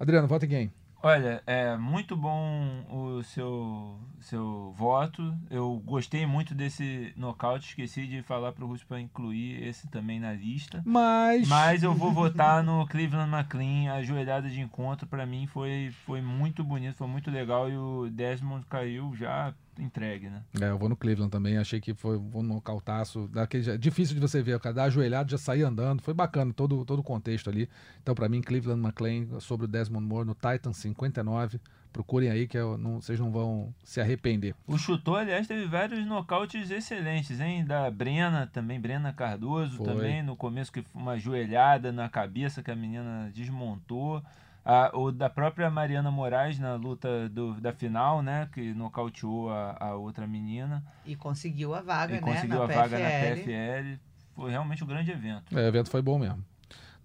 Adriano, 0.00 0.26
vota 0.26 0.46
em 0.46 0.48
quem? 0.48 0.72
Olha, 1.06 1.40
é 1.46 1.76
muito 1.76 2.16
bom 2.16 2.84
o 2.90 3.22
seu, 3.22 3.96
seu 4.18 4.74
voto. 4.76 5.32
Eu 5.48 5.80
gostei 5.84 6.26
muito 6.26 6.52
desse 6.52 7.12
nocaute. 7.16 7.68
Esqueci 7.68 8.08
de 8.08 8.24
falar 8.24 8.50
para 8.50 8.64
o 8.64 8.66
Russo 8.66 8.84
para 8.88 9.00
incluir 9.00 9.62
esse 9.62 9.86
também 9.86 10.18
na 10.18 10.32
lista. 10.32 10.82
Mas. 10.84 11.46
Mas 11.46 11.84
eu 11.84 11.94
vou 11.94 12.10
votar 12.12 12.60
no 12.64 12.84
Cleveland 12.88 13.30
McLean. 13.30 13.92
A 13.92 14.02
joelhada 14.02 14.50
de 14.50 14.60
encontro 14.60 15.06
para 15.06 15.24
mim 15.24 15.46
foi, 15.46 15.94
foi 16.04 16.20
muito 16.20 16.64
bonito, 16.64 16.96
foi 16.96 17.06
muito 17.06 17.30
legal. 17.30 17.70
E 17.70 17.76
o 17.76 18.10
Desmond 18.10 18.66
caiu 18.66 19.14
já 19.14 19.54
entregue, 19.78 20.28
né? 20.28 20.42
É, 20.60 20.70
eu 20.70 20.78
vou 20.78 20.88
no 20.88 20.96
Cleveland 20.96 21.30
também, 21.30 21.56
achei 21.58 21.80
que 21.80 21.94
foi 21.94 22.16
um 22.16 22.42
nocautaço. 22.42 23.28
Daquele, 23.28 23.70
é 23.70 23.76
difícil 23.76 24.14
de 24.14 24.20
você 24.20 24.42
ver, 24.42 24.54
o 24.56 24.60
cara 24.60 24.74
dar 24.74 24.84
ajoelhado, 24.84 25.30
já 25.30 25.38
sair 25.38 25.62
andando. 25.62 26.02
Foi 26.02 26.14
bacana 26.14 26.52
todo, 26.52 26.84
todo 26.84 27.00
o 27.00 27.02
contexto 27.02 27.48
ali. 27.50 27.68
Então, 28.02 28.14
pra 28.14 28.28
mim, 28.28 28.40
Cleveland 28.40 28.80
McLean 28.82 29.40
sobre 29.40 29.66
o 29.66 29.68
Desmond 29.68 30.06
Moore 30.06 30.26
no 30.26 30.34
Titan 30.34 30.72
59. 30.72 31.60
Procurem 31.92 32.28
aí 32.30 32.46
que 32.46 32.58
eu 32.58 32.76
não- 32.76 33.00
vocês 33.00 33.18
não 33.18 33.30
vão 33.32 33.72
se 33.82 34.00
arrepender. 34.02 34.54
O 34.66 34.76
chutor, 34.76 35.20
aliás, 35.20 35.46
teve 35.46 35.64
vários 35.66 36.04
nocautes 36.06 36.70
excelentes, 36.70 37.40
hein? 37.40 37.64
Da 37.64 37.90
Brena 37.90 38.46
também, 38.46 38.78
Brena 38.78 39.14
Cardoso 39.14 39.78
Foi. 39.78 39.86
também, 39.86 40.22
no 40.22 40.36
começo 40.36 40.70
que 40.70 40.82
foi 40.82 41.00
uma 41.00 41.18
joelhada 41.18 41.90
na 41.92 42.06
cabeça 42.08 42.62
que 42.62 42.70
a 42.70 42.76
menina 42.76 43.30
desmontou. 43.34 44.22
Ah, 44.68 44.90
o 44.92 45.12
da 45.12 45.30
própria 45.30 45.70
Mariana 45.70 46.10
Moraes 46.10 46.58
na 46.58 46.74
luta 46.74 47.28
do, 47.28 47.54
da 47.60 47.72
final, 47.72 48.20
né? 48.20 48.48
Que 48.52 48.74
nocauteou 48.74 49.48
a, 49.48 49.76
a 49.78 49.94
outra 49.94 50.26
menina 50.26 50.82
E 51.06 51.14
conseguiu 51.14 51.72
a 51.72 51.80
vaga, 51.80 52.16
e 52.16 52.20
né? 52.20 52.20
conseguiu 52.20 52.58
na 52.58 52.64
a 52.64 52.66
vaga 52.66 52.98
na 52.98 53.08
PFL. 53.08 53.42
PFL. 53.44 54.00
Foi 54.34 54.50
realmente 54.50 54.82
um 54.82 54.86
grande 54.88 55.12
evento. 55.12 55.56
É, 55.56 55.62
o 55.62 55.68
evento 55.68 55.88
foi 55.88 56.02
bom 56.02 56.18
mesmo. 56.18 56.44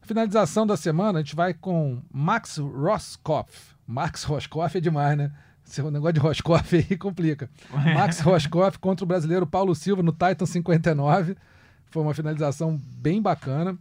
Na 0.02 0.08
finalização 0.08 0.66
da 0.66 0.76
semana, 0.76 1.20
a 1.20 1.22
gente 1.22 1.36
vai 1.36 1.54
com 1.54 2.02
Max 2.12 2.58
Roscoff. 2.58 3.76
Max 3.86 4.24
Roscoff 4.26 4.76
é 4.76 4.82
demais, 4.82 5.16
né? 5.16 5.32
Esse 5.64 5.84
negócio 5.84 6.14
de 6.14 6.20
Roscoff 6.20 6.76
aí 6.76 6.98
complica. 6.98 7.48
Max 7.94 8.22
Roscoff 8.22 8.80
contra 8.80 9.06
o 9.06 9.08
brasileiro 9.08 9.46
Paulo 9.46 9.76
Silva 9.76 10.02
no 10.02 10.12
Titan 10.12 10.48
59. 10.48 11.38
Foi 11.92 12.02
uma 12.02 12.16
finalização 12.16 12.76
bem 12.98 13.22
bacana. 13.22 13.78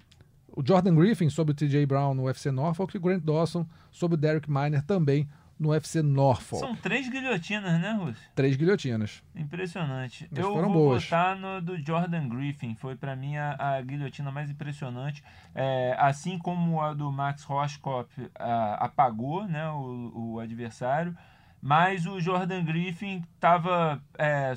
O 0.61 0.67
Jordan 0.67 0.95
Griffin 0.95 1.31
sobre 1.31 1.53
o 1.53 1.55
TJ 1.55 1.87
Brown 1.87 2.13
no 2.13 2.25
UFC 2.25 2.51
Norfolk 2.51 2.95
e 2.95 2.99
o 2.99 3.01
Grant 3.01 3.25
Dawson 3.25 3.67
sobre 3.91 4.17
o 4.17 4.19
Derek 4.19 4.51
Miner 4.51 4.83
também 4.83 5.27
no 5.59 5.71
UFC 5.71 6.03
Norfolk. 6.03 6.61
São 6.61 6.77
três 6.77 7.09
guilhotinas, 7.09 7.81
né, 7.81 7.93
Russo? 7.93 8.21
Três 8.35 8.57
guilhotinas. 8.57 9.23
Impressionante. 9.35 10.29
Mas 10.31 10.39
eu 10.39 10.53
foram 10.53 10.71
vou 10.71 10.89
boas. 10.89 11.05
votar 11.05 11.35
no 11.35 11.63
do 11.63 11.79
Jordan 11.79 12.29
Griffin. 12.29 12.75
Foi 12.75 12.95
pra 12.95 13.17
mim 13.17 13.39
a, 13.39 13.57
a 13.59 13.81
guilhotina 13.81 14.31
mais 14.31 14.51
impressionante. 14.51 15.25
É, 15.55 15.97
assim 15.99 16.37
como 16.37 16.79
a 16.83 16.93
do 16.93 17.11
Max 17.11 17.43
Roskopf 17.45 18.19
ah, 18.39 18.75
apagou 18.81 19.47
né, 19.49 19.67
o, 19.71 20.35
o 20.35 20.41
adversário. 20.41 21.17
Mas 21.63 22.05
o 22.05 22.21
Jordan 22.21 22.63
Griffin 22.65 23.25
estava 23.35 24.03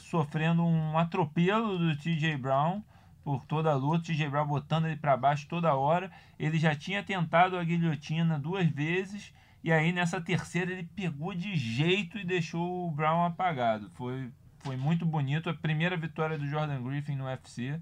sofrendo 0.01 0.65
um 0.65 0.97
atropelo 0.97 1.77
do 1.77 1.95
TJ 1.95 2.35
Brown 2.35 2.81
por 3.23 3.45
toda 3.45 3.71
a 3.71 3.75
luta. 3.75 4.11
Brown 4.29 4.47
botando 4.47 4.85
ele 4.85 4.97
para 4.97 5.15
baixo 5.17 5.47
toda 5.47 5.73
hora. 5.73 6.11
Ele 6.37 6.57
já 6.59 6.75
tinha 6.75 7.03
tentado 7.03 7.57
a 7.57 7.63
guilhotina 7.63 8.37
duas 8.37 8.67
vezes. 8.67 9.33
E 9.63 9.71
aí 9.71 9.93
nessa 9.93 10.19
terceira 10.19 10.71
ele 10.71 10.89
pegou 10.95 11.33
de 11.33 11.55
jeito 11.55 12.17
e 12.17 12.25
deixou 12.25 12.87
o 12.87 12.91
Brown 12.91 13.23
apagado. 13.23 13.89
Foi, 13.91 14.29
foi 14.59 14.75
muito 14.75 15.05
bonito. 15.05 15.49
A 15.49 15.53
primeira 15.53 15.95
vitória 15.95 16.37
do 16.37 16.45
Jordan 16.45 16.81
Griffin 16.83 17.15
no 17.15 17.25
UFC. 17.25 17.79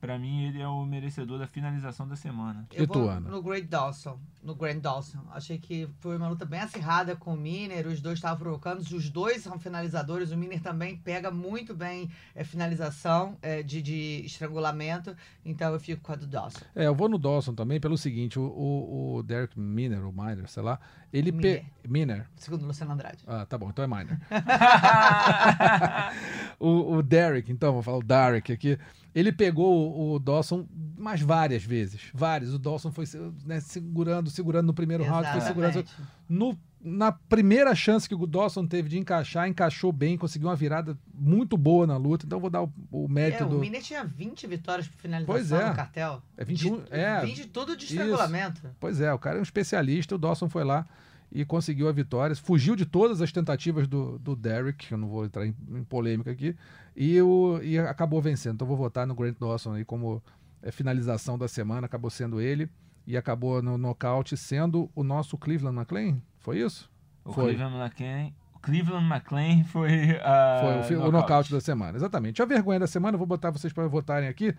Pra 0.00 0.16
mim, 0.16 0.44
ele 0.44 0.60
é 0.60 0.68
o 0.68 0.86
merecedor 0.86 1.40
da 1.40 1.46
finalização 1.46 2.06
da 2.06 2.14
semana. 2.14 2.64
E 2.72 2.78
Eu 2.78 2.86
tu, 2.86 3.00
vou 3.00 3.10
Ana? 3.10 3.28
no 3.28 3.42
Great 3.42 3.66
Dawson, 3.66 4.16
no 4.42 4.54
Grand 4.54 4.78
Dawson. 4.78 5.18
Achei 5.32 5.58
que 5.58 5.88
foi 5.98 6.16
uma 6.16 6.28
luta 6.28 6.44
bem 6.44 6.60
acirrada 6.60 7.16
com 7.16 7.34
o 7.34 7.36
Miner, 7.36 7.84
os 7.88 8.00
dois 8.00 8.18
estavam 8.18 8.38
provocando, 8.38 8.80
os 8.80 9.10
dois 9.10 9.42
são 9.42 9.58
finalizadores, 9.58 10.30
o 10.30 10.36
Miner 10.36 10.62
também 10.62 10.96
pega 10.96 11.32
muito 11.32 11.74
bem 11.74 12.08
é, 12.32 12.44
finalização 12.44 13.36
é, 13.42 13.60
de, 13.60 13.82
de 13.82 14.22
estrangulamento, 14.24 15.16
então 15.44 15.72
eu 15.72 15.80
fico 15.80 16.00
com 16.00 16.12
a 16.12 16.16
do 16.16 16.28
Dawson. 16.28 16.60
É, 16.76 16.86
eu 16.86 16.94
vou 16.94 17.08
no 17.08 17.18
Dawson 17.18 17.54
também 17.54 17.80
pelo 17.80 17.98
seguinte: 17.98 18.38
o, 18.38 18.44
o, 18.44 19.16
o 19.16 19.22
Derek 19.24 19.58
Miner, 19.58 20.06
ou 20.06 20.12
Miner, 20.12 20.48
sei 20.48 20.62
lá, 20.62 20.78
ele. 21.12 21.32
Pe... 21.32 21.64
Miner. 21.86 22.28
Segundo 22.36 22.62
o 22.62 22.66
Luciano 22.66 22.92
Andrade. 22.92 23.24
Ah, 23.26 23.44
tá 23.46 23.58
bom, 23.58 23.70
então 23.70 23.84
é 23.84 23.88
Miner. 23.88 24.20
o, 26.60 26.96
o 26.96 27.02
Derek, 27.02 27.50
então, 27.50 27.72
vou 27.72 27.82
falar 27.82 27.98
o 27.98 28.02
Derek 28.02 28.52
aqui. 28.52 28.78
Ele 29.14 29.32
pegou 29.32 29.92
o, 29.92 30.14
o 30.14 30.18
Dawson 30.18 30.66
mais 30.96 31.20
várias 31.20 31.64
vezes. 31.64 32.02
Várias. 32.12 32.52
O 32.52 32.58
Dawson 32.58 32.92
foi 32.92 33.04
né, 33.44 33.60
segurando, 33.60 34.30
segurando 34.30 34.66
no 34.66 34.74
primeiro 34.74 35.04
round, 35.04 35.30
foi 35.30 35.40
segurando. 35.40 35.78
Exatamente. 35.78 36.12
No, 36.28 36.58
na 36.80 37.10
primeira 37.10 37.74
chance 37.74 38.08
que 38.08 38.14
o 38.14 38.26
Dawson 38.26 38.66
teve 38.66 38.88
de 38.88 38.98
encaixar, 38.98 39.48
encaixou 39.48 39.92
bem, 39.92 40.16
conseguiu 40.16 40.48
uma 40.48 40.56
virada 40.56 40.96
muito 41.12 41.56
boa 41.56 41.86
na 41.86 41.96
luta. 41.96 42.26
Então 42.26 42.36
eu 42.36 42.40
vou 42.40 42.50
dar 42.50 42.62
o, 42.62 42.72
o 42.90 43.08
mérito 43.08 43.42
É, 43.42 43.46
o 43.46 43.48
do. 43.48 43.58
Miner 43.58 43.82
tinha 43.82 44.04
20 44.04 44.46
vitórias 44.46 44.86
por 44.86 44.96
finalização 44.96 45.34
Pois 45.34 45.52
é. 45.52 45.68
no 45.68 45.74
cartel. 45.74 46.22
É 46.36 46.44
21. 46.44 46.76
De, 46.76 46.82
é, 46.90 47.20
20 47.24 47.46
tudo 47.48 47.76
de 47.76 47.86
estrangulamento. 47.86 48.60
Pois 48.78 49.00
é, 49.00 49.12
o 49.12 49.18
cara 49.18 49.36
é 49.36 49.40
um 49.40 49.42
especialista, 49.42 50.14
o 50.14 50.18
Dawson 50.18 50.48
foi 50.48 50.64
lá 50.64 50.86
e 51.30 51.44
conseguiu 51.44 51.88
a 51.88 51.92
vitória. 51.92 52.34
Fugiu 52.36 52.74
de 52.74 52.86
todas 52.86 53.20
as 53.20 53.32
tentativas 53.32 53.86
do, 53.86 54.18
do 54.18 54.34
Derek, 54.34 54.86
que 54.86 54.94
eu 54.94 54.98
não 54.98 55.08
vou 55.08 55.24
entrar 55.24 55.46
em, 55.46 55.54
em 55.70 55.84
polêmica 55.84 56.30
aqui, 56.30 56.56
e, 57.00 57.22
o, 57.22 57.60
e 57.62 57.78
acabou 57.78 58.20
vencendo. 58.20 58.54
Então 58.56 58.66
vou 58.66 58.76
votar 58.76 59.06
no 59.06 59.14
Grant 59.14 59.36
Dawson 59.38 59.74
aí 59.74 59.84
como 59.84 60.20
é, 60.60 60.72
finalização 60.72 61.38
da 61.38 61.46
semana, 61.46 61.86
acabou 61.86 62.10
sendo 62.10 62.40
ele 62.40 62.68
e 63.06 63.16
acabou 63.16 63.62
no 63.62 63.78
nocaute 63.78 64.36
sendo 64.36 64.90
o 64.96 65.04
nosso 65.04 65.38
Cleveland 65.38 65.78
McLean. 65.78 66.20
Foi 66.40 66.58
isso? 66.58 66.90
O 67.24 67.32
Foi. 67.32 67.54
Cleveland 67.54 67.76
McLean, 67.76 68.32
o 68.54 68.58
Cleveland 68.58 69.06
McLean 69.06 69.64
foi, 69.64 70.18
a 70.22 70.58
Foi 70.60 70.78
o, 70.80 70.82
fi- 70.82 70.94
o 71.08 71.12
nocaute 71.12 71.52
da 71.52 71.60
semana, 71.60 71.96
exatamente. 71.96 72.42
A 72.42 72.44
vergonha 72.44 72.80
da 72.80 72.86
semana, 72.88 73.14
eu 73.14 73.18
vou 73.18 73.26
botar 73.26 73.50
vocês 73.50 73.72
para 73.72 73.86
votarem 73.86 74.28
aqui. 74.28 74.52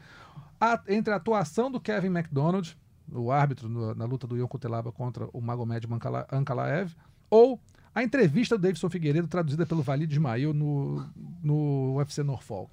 A- 0.61 0.81
entre 0.87 1.13
a 1.13 1.17
atuação 1.17 1.69
do 1.69 1.79
Kevin 1.79 2.07
McDonald, 2.07 2.77
o 3.11 3.31
árbitro 3.31 3.67
no- 3.67 3.93
na 3.93 4.05
luta 4.05 4.25
do 4.25 4.37
Ion 4.37 4.47
Cutelaba 4.47 4.91
contra 4.91 5.27
o 5.33 5.41
Magomed 5.41 5.85
Ankalaev, 6.31 6.93
ou 7.29 7.59
a 7.93 8.03
entrevista 8.03 8.57
do 8.57 8.61
Davidson 8.61 8.89
Figueiredo, 8.89 9.27
traduzida 9.27 9.65
pelo 9.65 9.81
Valide 9.81 10.13
Ismail 10.13 10.53
no, 10.53 11.05
no 11.43 11.95
UFC 11.97 12.23
Norfolk. 12.23 12.71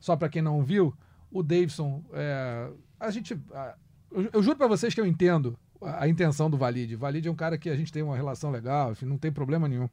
Só 0.00 0.16
para 0.16 0.28
quem 0.28 0.40
não 0.42 0.62
viu, 0.62 0.94
o 1.30 1.42
Davidson, 1.42 2.02
é, 2.12 2.68
a 2.98 3.10
gente, 3.10 3.38
a- 3.52 3.74
eu, 4.12 4.30
eu 4.32 4.42
juro 4.42 4.56
para 4.56 4.66
vocês 4.66 4.94
que 4.94 5.00
eu 5.00 5.06
entendo 5.06 5.58
a, 5.82 6.04
a 6.04 6.08
intenção 6.08 6.48
do 6.48 6.56
Valide. 6.56 6.94
O 6.94 6.98
Valide 6.98 7.28
é 7.28 7.30
um 7.30 7.34
cara 7.36 7.58
que 7.58 7.68
a 7.68 7.76
gente 7.76 7.92
tem 7.92 8.02
uma 8.02 8.16
relação 8.16 8.50
legal, 8.50 8.92
enfim, 8.92 9.06
não 9.06 9.18
tem 9.18 9.30
problema 9.32 9.68
nenhum. 9.68 9.88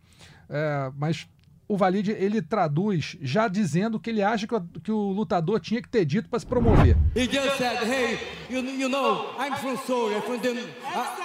É, 0.49 0.91
mas 0.97 1.27
o 1.67 1.75
Valide 1.75 2.11
ele 2.11 2.41
traduz 2.43 3.17
já 3.21 3.47
dizendo 3.47 3.95
o 3.95 3.99
que 3.99 4.11
ele 4.11 4.21
acha 4.21 4.45
que 4.45 4.53
o, 4.53 4.61
que 4.61 4.91
o 4.91 5.09
lutador 5.11 5.59
tinha 5.59 5.81
que 5.81 5.89
ter 5.89 6.05
dito 6.05 6.29
para 6.29 6.39
se 6.39 6.45
promover. 6.45 6.95
He 7.15 7.25
just 7.25 7.57
said, 7.57 7.79
hey, 7.83 8.19
you, 8.49 8.59
you 8.63 8.87
know, 8.87 9.31
I'm 9.39 9.55
from 9.57 9.75
Seoul, 9.77 10.11
I'm 10.15 10.21
from 10.21 10.39
the, 10.39 10.49
I, 10.49 11.24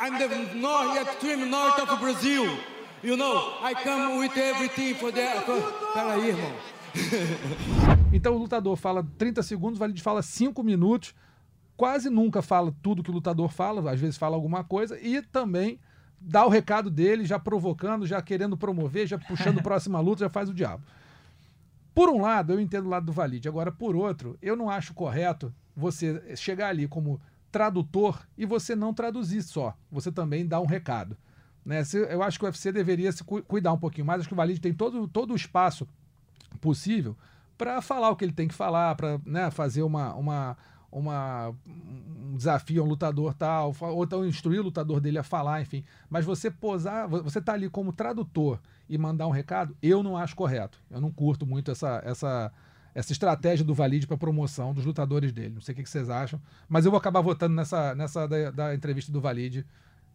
I'm 0.00 0.18
the 0.18 0.54
north, 0.54 0.96
extreme 0.96 1.50
north 1.50 1.80
of 1.80 2.00
Brazil. 2.00 2.58
You 3.02 3.16
know, 3.16 3.58
I 3.60 3.74
come 3.74 4.18
with 4.18 4.36
everything 4.36 4.94
for 4.94 5.12
the... 5.12 5.26
For, 5.44 5.60
peraí, 5.92 6.28
irmão. 6.28 6.52
Então 8.14 8.36
o 8.36 8.38
lutador 8.38 8.76
fala 8.76 9.04
30 9.18 9.42
segundos, 9.42 9.76
o 9.76 9.80
Valide 9.80 10.00
fala 10.00 10.22
5 10.22 10.62
minutos, 10.62 11.12
quase 11.76 12.08
nunca 12.08 12.40
fala 12.40 12.72
tudo 12.80 13.02
que 13.02 13.10
o 13.10 13.12
lutador 13.12 13.50
fala, 13.50 13.90
às 13.90 13.98
vezes 13.98 14.16
fala 14.16 14.36
alguma 14.36 14.62
coisa, 14.62 14.96
e 15.00 15.20
também 15.20 15.80
dá 16.20 16.46
o 16.46 16.48
recado 16.48 16.88
dele, 16.88 17.24
já 17.24 17.40
provocando, 17.40 18.06
já 18.06 18.22
querendo 18.22 18.56
promover, 18.56 19.08
já 19.08 19.18
puxando 19.18 19.60
próxima 19.60 19.98
luta, 19.98 20.20
já 20.20 20.30
faz 20.30 20.48
o 20.48 20.54
diabo. 20.54 20.84
Por 21.92 22.08
um 22.08 22.22
lado, 22.22 22.52
eu 22.52 22.60
entendo 22.60 22.86
o 22.86 22.90
lado 22.90 23.06
do 23.06 23.12
Valide. 23.12 23.48
Agora, 23.48 23.72
por 23.72 23.96
outro, 23.96 24.38
eu 24.40 24.54
não 24.54 24.70
acho 24.70 24.94
correto 24.94 25.52
você 25.76 26.36
chegar 26.36 26.68
ali 26.68 26.86
como 26.86 27.20
tradutor 27.54 28.26
e 28.36 28.44
você 28.44 28.74
não 28.74 28.92
traduzir 28.92 29.40
só. 29.42 29.76
Você 29.92 30.10
também 30.10 30.44
dá 30.44 30.60
um 30.60 30.66
recado. 30.66 31.16
Né? 31.64 31.82
Eu 32.10 32.20
acho 32.20 32.36
que 32.36 32.44
o 32.44 32.48
UFC 32.48 32.72
deveria 32.72 33.12
se 33.12 33.22
cu- 33.22 33.44
cuidar 33.44 33.72
um 33.72 33.78
pouquinho 33.78 34.04
mais. 34.04 34.18
Acho 34.18 34.28
que 34.28 34.34
o 34.34 34.36
Valide 34.36 34.60
tem 34.60 34.74
todo, 34.74 35.06
todo 35.06 35.32
o 35.32 35.36
espaço 35.36 35.86
possível 36.60 37.16
para 37.56 37.80
falar 37.80 38.10
o 38.10 38.16
que 38.16 38.24
ele 38.24 38.32
tem 38.32 38.48
que 38.48 38.54
falar, 38.54 38.96
para 38.96 39.20
fazer 39.52 39.82
uma, 39.84 40.12
uma, 40.16 40.56
uma, 40.90 41.54
um 41.64 42.36
desafio 42.36 42.82
a 42.82 42.84
um 42.84 42.88
lutador 42.88 43.32
tal, 43.34 43.72
ou 43.80 44.02
então 44.02 44.26
instruir 44.26 44.58
o 44.58 44.64
lutador 44.64 45.00
dele 45.00 45.18
a 45.18 45.22
falar, 45.22 45.62
enfim. 45.62 45.84
Mas 46.10 46.24
você 46.24 46.50
posar, 46.50 47.08
vo- 47.08 47.22
você 47.22 47.40
tá 47.40 47.52
ali 47.52 47.70
como 47.70 47.92
tradutor 47.92 48.58
e 48.88 48.98
mandar 48.98 49.28
um 49.28 49.30
recado, 49.30 49.76
eu 49.80 50.02
não 50.02 50.16
acho 50.16 50.34
correto. 50.34 50.80
Eu 50.90 51.00
não 51.00 51.12
curto 51.12 51.46
muito 51.46 51.70
essa, 51.70 52.02
essa, 52.04 52.52
essa 52.94 53.12
estratégia 53.12 53.64
do 53.64 53.74
Valide 53.74 54.06
para 54.06 54.16
promoção 54.16 54.72
dos 54.72 54.84
lutadores 54.84 55.32
dele. 55.32 55.54
Não 55.54 55.60
sei 55.60 55.72
o 55.72 55.76
que 55.76 55.84
vocês 55.84 56.08
acham, 56.08 56.40
mas 56.68 56.84
eu 56.84 56.90
vou 56.90 56.98
acabar 56.98 57.20
votando 57.20 57.54
nessa, 57.54 57.94
nessa 57.94 58.28
da, 58.28 58.50
da 58.50 58.74
entrevista 58.74 59.10
do 59.10 59.20
Valide, 59.20 59.66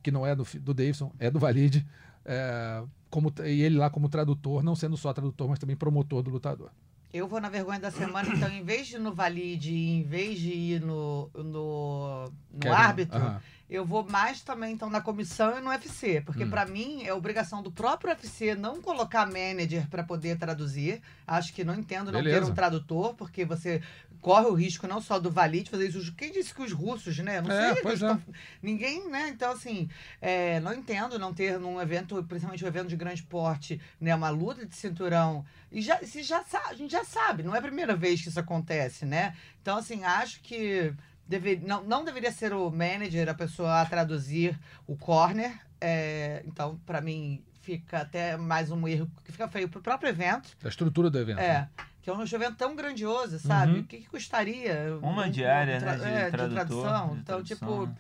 que 0.02 0.12
não 0.12 0.26
é 0.26 0.36
do, 0.36 0.46
do 0.62 0.74
Davidson, 0.74 1.12
é 1.20 1.30
do 1.30 1.40
Valide, 1.40 1.86
é, 2.26 2.84
como, 3.10 3.34
e 3.44 3.62
ele 3.62 3.78
lá 3.78 3.90
como 3.90 4.08
tradutor, 4.08 4.64
não 4.64 4.76
sendo 4.76 4.96
só 4.96 5.12
tradutor, 5.12 5.50
mas 5.50 5.60
também 5.60 5.76
promotor 5.76 6.24
do 6.24 6.30
lutador. 6.30 6.72
Eu 7.12 7.28
vou 7.28 7.42
na 7.42 7.50
vergonha 7.50 7.80
da 7.80 7.90
semana, 7.90 8.30
então, 8.30 8.50
em 8.50 8.64
vez 8.64 8.88
de 8.88 8.96
ir 8.96 9.00
no 9.00 9.14
valide, 9.14 9.74
em 9.76 10.04
vez 10.04 10.40
de 10.40 10.54
ir 10.54 10.82
no, 10.82 11.28
no, 11.34 12.26
no 12.54 12.60
Kevin, 12.60 12.76
árbitro, 12.76 13.18
aham. 13.18 13.42
Eu 13.70 13.86
vou 13.86 14.04
mais 14.10 14.42
também, 14.42 14.74
então, 14.74 14.90
na 14.90 15.00
comissão 15.00 15.58
e 15.58 15.62
no 15.62 15.70
UFC. 15.70 16.22
Porque, 16.22 16.44
Hum. 16.44 16.50
pra 16.50 16.66
mim, 16.66 17.04
é 17.06 17.14
obrigação 17.14 17.62
do 17.62 17.72
próprio 17.72 18.10
UFC 18.12 18.56
não 18.56 18.82
colocar 18.82 19.26
manager 19.28 19.88
pra 19.90 20.04
poder 20.04 20.38
traduzir. 20.38 21.02
Acho 21.28 21.54
que 21.54 21.64
não 21.64 21.76
entendo 21.76 22.12
não 22.12 22.20
ter 22.24 22.30
Beleza. 22.32 22.52
um 22.52 22.56
tradutor, 22.56 23.14
porque 23.14 23.46
você 23.46 23.82
corre 24.22 24.48
o 24.48 24.54
risco 24.54 24.86
não 24.88 25.00
só 25.00 25.18
do 25.20 25.30
valide 25.32 25.70
fazer 25.70 25.88
isso. 25.88 26.14
Quem 26.16 26.32
disse 26.32 26.54
que 26.54 26.62
os 26.64 26.74
russos, 26.74 27.18
né? 27.20 27.40
Não 27.42 27.52
É, 27.52 27.74
sei. 27.74 27.82
pois 27.84 28.02
é. 28.02 28.18
Ninguém, 28.62 29.08
né? 29.10 29.30
Então, 29.30 29.52
assim, 29.52 29.88
é, 30.22 30.60
não 30.60 30.74
entendo 30.74 31.18
não 31.20 31.34
ter 31.34 31.58
num 31.60 31.80
evento, 31.80 32.22
principalmente 32.24 32.66
um 32.66 32.68
evento 32.68 32.88
de 32.90 32.96
grande 32.98 33.24
porte, 33.24 33.80
né? 34.02 34.14
Uma 34.16 34.30
luta 34.30 34.66
de 34.66 34.76
cinturão. 34.76 35.46
E 35.72 35.82
já, 35.82 36.00
se 36.00 36.24
já 36.24 36.44
a 36.68 36.74
gente 36.74 36.92
já 36.92 37.04
sabe, 37.06 37.44
não 37.44 37.56
é 37.56 37.60
a 37.60 37.62
primeira 37.62 37.96
vez 37.96 38.22
que 38.22 38.30
isso 38.30 38.40
acontece, 38.40 39.06
né? 39.06 39.36
Então, 39.62 39.78
assim, 39.78 40.04
acho 40.04 40.42
que 40.42 40.92
deve, 41.30 41.58
não, 41.58 41.84
não 41.84 42.04
deveria 42.04 42.32
ser 42.32 42.52
o 42.54 42.72
manager 42.72 43.30
a 43.30 43.34
pessoa 43.36 43.82
a 43.82 43.86
traduzir 43.86 44.60
o 44.88 44.98
corner. 44.98 45.52
É, 45.80 46.42
então, 46.46 46.78
pra 46.86 47.00
mim, 47.00 47.42
fica 47.62 48.00
até 48.00 48.36
mais 48.36 48.72
um 48.72 48.88
erro 48.88 49.10
que 49.24 49.32
fica 49.32 49.48
feio 49.48 49.70
pro 49.70 49.82
próprio 49.82 50.10
evento. 50.10 50.50
Da 50.62 50.70
estrutura 50.70 51.10
do 51.10 51.20
evento. 51.20 51.40
É. 51.40 51.54
né? 51.60 51.70
Que 52.02 52.10
é 52.10 52.14
um 52.14 52.22
evento 52.24 52.56
tão 52.56 52.76
grandioso, 52.76 53.38
sabe? 53.40 53.74
Uhum. 53.74 53.80
O 53.82 53.84
que, 53.84 54.00
que 54.00 54.10
custaria? 54.10 54.98
Uma 55.02 55.28
um- 55.28 55.32
diária, 55.32 55.78
um 55.78 55.80
tra- 55.80 55.98
né, 55.98 56.10
de 56.12 56.18
é, 56.18 56.30
tradutor, 56.32 56.54
tradução. 56.66 57.08
de 57.14 57.20
então, 57.22 57.44
tradução, 57.44 57.58
tipo, 57.58 57.86
né? 57.86 57.96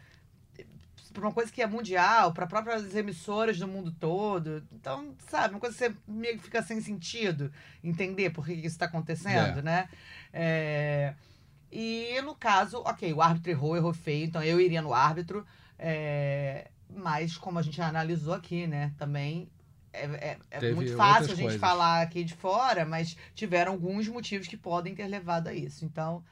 pra 1.14 1.22
uma 1.28 1.34
coisa 1.34 1.52
que 1.52 1.62
é 1.62 1.68
mundial, 1.68 2.34
para 2.34 2.48
próprias 2.48 2.96
emissoras 2.96 3.58
do 3.60 3.68
mundo 3.68 3.92
todo. 3.92 4.64
Então, 4.72 5.14
sabe, 5.30 5.54
uma 5.54 5.60
coisa 5.60 5.76
que 5.76 5.84
você 5.84 5.96
meio 6.08 6.38
que 6.38 6.44
fica 6.44 6.62
sem 6.64 6.80
sentido 6.82 7.52
entender 7.84 8.30
por 8.32 8.46
que 8.46 8.54
que 8.54 8.60
isso 8.68 8.76
está 8.76 8.86
acontecendo, 8.86 9.60
É. 9.60 9.62
né? 9.62 9.90
É, 10.32 11.14
E 11.72 12.20
no 12.24 12.34
caso, 12.36 12.78
ok, 12.86 13.13
o 13.13 13.22
árbitro 13.22 13.51
errou, 13.51 13.78
errou 13.78 13.93
feio, 13.93 14.26
então 14.26 14.41
eu 14.43 14.59
iria 14.59 14.82
no 14.82 14.93
árbitro. 14.93 15.45
é, 15.78 16.70
Mas, 16.91 17.38
como 17.38 17.59
a 17.59 17.61
gente 17.61 17.80
analisou 17.82 18.34
aqui, 18.34 18.65
né, 18.65 18.91
também. 18.97 19.47
É, 19.93 20.05
é- 20.05 20.39
é 20.51 20.74
muito 20.74 20.95
fácil 20.95 21.32
a 21.32 21.36
gente 21.36 21.43
coisas. 21.43 21.61
falar 21.61 22.01
aqui 22.01 22.24
de 22.24 22.34
fora, 22.36 22.86
mas 22.86 23.15
tiveram 23.36 23.74
alguns 23.74 24.07
motivos 24.07 24.47
que 24.47 24.57
podem 24.57 24.93
ter 24.95 25.07
levado 25.07 25.47
a 25.47 25.53
isso. 25.53 25.86
Então, 25.86 26.24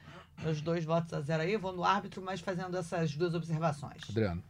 meus 0.43 0.59
dois 0.61 0.83
votos 0.83 1.13
a 1.13 1.21
zero 1.21 1.43
aí, 1.43 1.53
eu 1.53 1.59
vou 1.59 1.73
no 1.73 1.83
árbitro, 1.83 2.21
mas 2.21 2.39
fazendo 2.39 2.75
essas 2.77 3.15
duas 3.15 3.33
observações. 3.33 4.01
Adriano. 4.09 4.43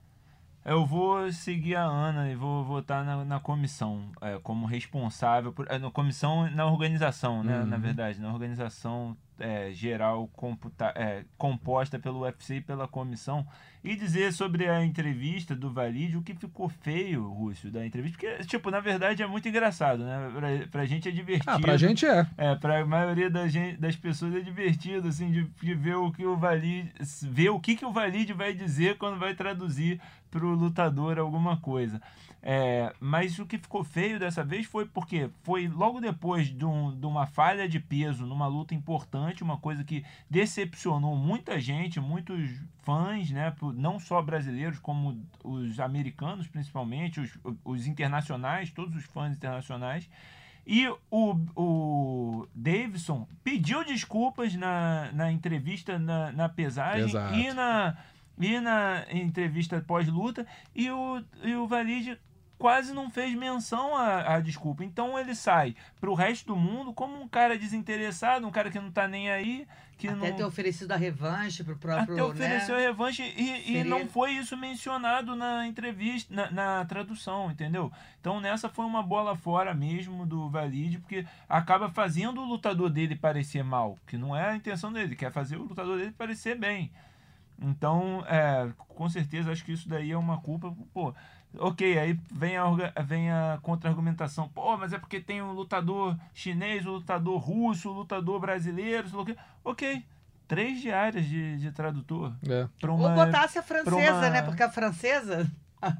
Eu 0.66 0.86
vou 0.86 1.32
seguir 1.32 1.76
a 1.78 1.84
Ana 1.84 2.30
e 2.30 2.36
vou 2.36 2.64
votar 2.66 3.06
na, 3.06 3.24
na 3.24 3.40
comissão, 3.40 4.12
é, 4.20 4.38
como 4.40 4.66
responsável, 4.66 5.54
por, 5.54 5.66
é, 5.70 5.78
na 5.80 5.90
comissão, 5.92 6.50
na 6.52 6.66
organização, 6.66 7.42
né? 7.44 7.62
Uhum. 7.62 7.66
Na 7.68 7.78
verdade, 7.78 8.20
na 8.20 8.34
organização 8.34 9.16
é, 9.40 9.72
geral 9.72 10.28
computa, 10.34 10.92
é, 10.96 11.24
composta 11.38 12.00
pelo 12.00 12.22
UFC 12.22 12.56
e 12.56 12.62
pela 12.62 12.88
comissão. 12.88 13.46
E 13.84 13.96
dizer 13.96 14.34
sobre 14.34 14.68
a 14.68 14.84
entrevista 14.84 15.56
do 15.56 15.72
Valide, 15.72 16.18
o 16.18 16.22
que 16.22 16.34
ficou 16.34 16.68
feio, 16.68 17.30
Rússio, 17.30 17.72
da 17.72 17.86
entrevista. 17.86 18.18
Porque, 18.18 18.44
tipo, 18.46 18.70
na 18.70 18.80
verdade 18.80 19.24
é 19.24 19.28
muito 19.28 19.48
engraçado, 19.48 20.04
né? 20.04 20.32
Pra, 20.36 20.68
pra 20.70 20.86
gente 20.86 21.08
é 21.08 21.12
divertido. 21.12 21.52
Ah, 21.52 21.60
pra 21.60 21.78
gente 21.78 22.06
é. 22.06 22.28
É, 22.38 22.56
pra 22.56 22.86
maioria 22.86 23.30
da 23.30 23.48
gente, 23.48 23.80
das 23.80 23.96
pessoas 23.96 24.36
é 24.36 24.42
divertido, 24.42 25.08
assim, 25.08 25.32
de, 25.32 25.44
de 25.44 25.74
ver 25.74 25.96
o 25.96 26.12
que 26.12 26.26
o 26.26 26.36
Valide. 26.36 26.92
ver 27.24 27.50
o 27.50 27.60
que, 27.60 27.76
que 27.76 27.86
o 27.86 27.92
Valide 27.92 28.34
vai 28.34 28.54
dizer 28.54 28.98
quando 28.98 29.20
vai 29.20 29.34
traduzir 29.34 30.02
pro 30.30 30.50
lutador 30.50 31.18
alguma 31.18 31.58
coisa. 31.58 32.02
É, 32.50 32.94
mas 32.98 33.38
o 33.40 33.46
que 33.46 33.58
ficou 33.58 33.84
feio 33.84 34.18
dessa 34.18 34.42
vez 34.42 34.66
foi 34.66 34.86
porque 34.86 35.30
foi 35.44 35.68
logo 35.68 36.00
depois 36.00 36.48
de, 36.48 36.64
um- 36.64 36.98
de 36.98 37.06
uma 37.06 37.28
falha 37.28 37.68
de 37.68 37.78
peso 37.78 38.26
numa 38.26 38.48
luta 38.48 38.74
importante, 38.74 39.44
uma 39.44 39.58
coisa 39.58 39.84
que 39.84 40.06
decepcionou 40.30 41.14
muita 41.18 41.60
gente, 41.60 42.00
muitos 42.00 42.50
fãs, 42.84 43.30
né, 43.32 43.54
não 43.76 44.00
só 44.00 44.22
brasileiros, 44.22 44.80
como 44.80 45.22
os 45.44 45.78
americanos 45.78 46.48
principalmente, 46.48 47.20
os, 47.20 47.38
os 47.66 47.86
internacionais, 47.86 48.72
todos 48.72 48.96
os 48.96 49.04
fãs 49.04 49.36
internacionais. 49.36 50.10
E 50.66 50.88
o, 51.12 51.36
o 51.54 52.48
Davidson 52.56 53.28
pediu 53.44 53.84
desculpas 53.84 54.56
na, 54.56 55.10
na 55.12 55.30
entrevista 55.34 56.00
na, 56.00 56.32
na 56.32 56.48
pesagem 56.48 57.10
Exato. 57.10 57.36
e 57.36 57.52
na, 57.54 57.98
e 58.40 58.60
na 58.62 59.04
entrevista 59.12 59.82
pós-luta. 59.86 60.48
E 60.74 60.90
o, 60.90 61.22
e 61.44 61.56
o 61.56 61.68
Valide 61.68 62.18
quase 62.58 62.94
não 62.94 63.10
fez 63.10 63.36
menção 63.36 63.96
à, 63.96 64.40
desculpa. 64.40 64.84
Então 64.84 65.18
ele 65.18 65.36
sai 65.36 65.76
pro 66.00 66.14
resto 66.14 66.48
do 66.48 66.56
mundo 66.56 66.94
como 66.94 67.20
um 67.22 67.28
cara 67.28 67.58
desinteressado, 67.58 68.48
um 68.48 68.52
cara 68.52 68.72
que 68.72 68.80
não 68.80 68.92
tá 68.92 69.08
nem 69.08 69.30
aí, 69.30 69.68
que 69.98 70.08
Até 70.08 70.16
não 70.16 70.38
ter 70.38 70.44
oferecido 70.44 70.92
a 70.92 70.96
revanche 70.96 71.64
pro 71.64 71.76
próprio. 71.76 72.14
até 72.14 72.24
ofereceu 72.24 72.76
a 72.76 72.80
né? 72.80 72.86
revanche 72.86 73.24
e, 73.24 73.78
e 73.78 73.84
não 73.84 74.08
foi 74.08 74.32
isso 74.34 74.56
mencionado 74.56 75.36
na 75.36 75.68
entrevista, 75.68 76.34
na, 76.34 76.52
na 76.52 76.86
tradução, 76.86 77.50
entendeu? 77.50 77.92
Então 78.20 78.40
nessa 78.40 78.70
foi 78.70 78.86
uma 78.86 79.02
bola 79.02 79.36
fora 79.36 79.74
mesmo 79.74 80.26
do 80.26 80.50
Valide, 80.50 81.00
porque 81.00 81.26
acaba 81.50 81.90
fazendo 81.90 82.42
o 82.42 82.46
lutador 82.46 82.90
dele 82.90 83.16
parecer 83.16 83.64
mal, 83.64 83.98
que 84.06 84.18
não 84.18 84.36
é 84.36 84.50
a 84.50 84.56
intenção 84.56 84.94
dele, 84.94 85.16
quer 85.16 85.32
fazer 85.32 85.58
o 85.58 85.64
lutador 85.64 85.98
dele 85.98 86.12
parecer 86.12 86.56
bem. 86.56 86.92
Então, 87.60 88.24
é, 88.28 88.70
com 88.78 89.10
certeza, 89.10 89.52
acho 89.52 89.66
que 89.66 89.72
isso 89.72 89.90
daí 89.90 90.12
é 90.12 90.18
uma 90.18 90.40
culpa. 90.40 90.76
Pô, 90.94 91.14
ok, 91.60 91.98
aí 92.00 92.20
vem 92.32 92.58
a, 92.58 92.66
vem 93.04 93.32
a 93.32 93.60
contra-argumentação. 93.62 94.48
Pô, 94.50 94.76
mas 94.78 94.94
é 94.94 94.98
porque 95.00 95.20
tem 95.20 95.42
um 95.42 95.52
lutador 95.52 96.18
chinês, 96.34 96.86
um 96.86 96.92
lutador 96.92 97.38
russo, 97.40 97.90
um 97.90 97.94
lutador 97.94 98.40
brasileiro, 98.40 99.08
sei 99.08 99.16
lá 99.18 99.24
o 99.24 99.26
quê. 99.26 99.36
Ok, 99.64 100.04
três 100.48 100.82
diárias 100.82 101.26
de, 101.26 101.58
de 101.58 101.72
tradutor. 101.72 102.34
É. 102.48 102.68
Pra 102.80 102.92
Ou 102.92 102.98
uma... 102.98 103.10
botasse 103.26 103.60
a 103.60 103.64
francesa, 103.64 104.14
uma- 104.14 104.30
né? 104.30 104.42
Porque 104.42 104.64
a 104.64 104.70
francesa, 104.70 105.50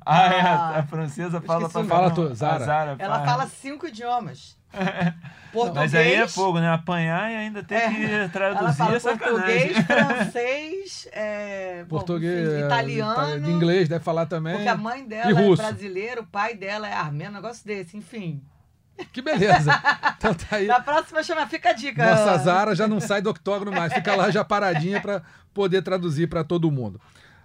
Ah, 0.06 0.34
é, 0.34 0.42
a, 0.42 0.80
a 0.80 0.84
francesa 0.84 1.40
fala 1.42 1.70
pra. 1.70 1.84
Fala 1.84 2.12
tu, 2.12 2.34
Zara. 2.34 2.56
a 2.64 2.66
Zara 2.66 2.96
ela 3.00 3.24
fala 3.26 3.46
cinco 3.48 3.86
idiomas. 3.88 4.57
Português. 5.52 5.92
Mas 5.92 5.96
aí 5.96 6.14
é 6.14 6.28
fogo, 6.28 6.60
né? 6.60 6.70
Apanhar 6.72 7.32
e 7.32 7.36
ainda 7.36 7.64
ter 7.64 7.76
É. 7.76 7.90
que 7.90 8.04
Ela 8.06 8.30
traduzir 8.30 8.78
fala 8.78 9.00
sacanagem. 9.00 9.74
português, 9.74 9.78
francês, 9.88 11.08
é, 11.12 11.84
bom, 11.84 11.88
Português, 11.98 12.48
enfim, 12.48 12.62
é, 12.62 12.66
italiano. 12.66 13.38
ita- 13.38 13.50
inglês 13.50 13.90
deve 13.90 14.04
falar 14.04 14.26
também. 14.26 14.54
Porque 14.56 14.68
a 14.70 14.78
mãe 14.78 15.02
E 15.04 15.08
dela 15.08 15.30
é 15.32 15.34
russo. 15.34 15.62
brasileira, 15.62 16.22
o 16.22 16.26
pai 16.28 16.54
dela 16.56 16.88
é 16.88 16.94
armênio, 16.94 17.32
um 17.32 17.36
negócio 17.36 17.66
desse, 17.66 17.96
enfim. 17.98 18.42
Que 19.14 19.22
beleza. 19.22 19.72
Então 20.18 20.34
tá 20.34 20.56
aí. 20.56 20.66
Na 20.66 20.80
próxima 20.80 21.22
chama, 21.22 21.46
fica 21.48 21.70
a 21.70 21.74
dica. 21.74 22.04
Nossa 22.04 22.38
Zara 22.40 22.74
já 22.76 22.88
não 22.88 23.00
sai 23.00 23.22
do 23.22 23.30
octógono 23.30 23.72
mais, 23.72 23.94
fica 23.94 24.16
lá 24.16 24.32
já 24.32 24.44
paradinha 24.44 25.00
para 25.00 25.22
poder 25.54 25.84
traduzir 25.84 26.28
para 26.28 26.44
todo 26.44 26.72
mundo. 26.72 27.00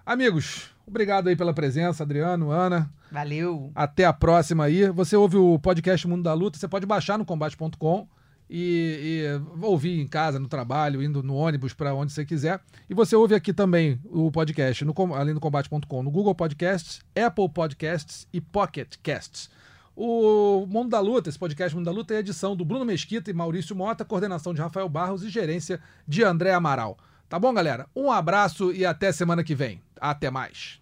Amigos, 0.07 0.71
obrigado 0.87 1.29
aí 1.29 1.37
pela 1.37 1.53
presença, 1.53 2.03
Adriano, 2.03 2.51
Ana. 2.51 2.91
Valeu. 3.13 3.71
Até 3.75 4.07
a 4.07 4.13
próxima 4.13 4.65
aí. 4.65 4.89
Você 4.89 5.15
ouve 5.15 5.37
o 5.37 5.59
podcast 5.59 6.09
Mundo 6.09 6.23
da 6.23 6.33
Luta, 6.33 6.59
você 6.59 6.67
pode 6.67 6.87
baixar 6.87 7.19
no 7.19 7.27
combate.com 7.27 8.09
e, 8.49 9.29
e 9.61 9.65
ouvir 9.65 10.01
em 10.01 10.09
casa, 10.09 10.39
no 10.39 10.49
trabalho, 10.49 11.03
indo 11.03 11.23
no 11.23 11.35
ônibus, 11.35 11.75
para 11.75 11.95
onde 11.95 12.11
você 12.11 12.25
quiser. 12.25 12.59
E 12.89 12.95
você 12.95 13.15
ouve 13.15 13.35
aqui 13.35 13.53
também 13.53 14.01
o 14.07 14.33
podcast, 14.33 14.83
no, 14.83 14.95
além 15.15 15.35
do 15.35 15.41
combate.com, 15.41 16.03
no 16.03 16.11
Google 16.11 16.35
Podcasts, 16.35 17.03
Apple 17.15 17.51
Podcasts 17.51 18.27
e 18.33 18.41
Pocket 18.41 18.95
Casts. 19.03 19.51
O 19.95 20.65
Mundo 20.67 20.89
da 20.89 20.99
Luta, 20.99 21.29
esse 21.29 21.39
podcast 21.39 21.77
Mundo 21.77 21.85
da 21.85 21.93
Luta, 21.93 22.15
é 22.15 22.19
edição 22.19 22.57
do 22.57 22.65
Bruno 22.65 22.87
Mesquita 22.87 23.31
e 23.31 23.35
Maurício 23.35 23.77
Mota, 23.77 24.07
coordenação 24.07 24.55
de 24.55 24.63
Rafael 24.63 24.89
Barros 24.89 25.23
e 25.23 25.29
gerência 25.29 25.79
de 26.09 26.25
André 26.25 26.55
Amaral. 26.55 26.97
Tá 27.29 27.39
bom, 27.39 27.53
galera? 27.53 27.87
Um 27.95 28.11
abraço 28.11 28.73
e 28.73 28.87
até 28.87 29.13
semana 29.13 29.45
que 29.45 29.55
vem. 29.55 29.83
Até 30.01 30.31
mais. 30.31 30.82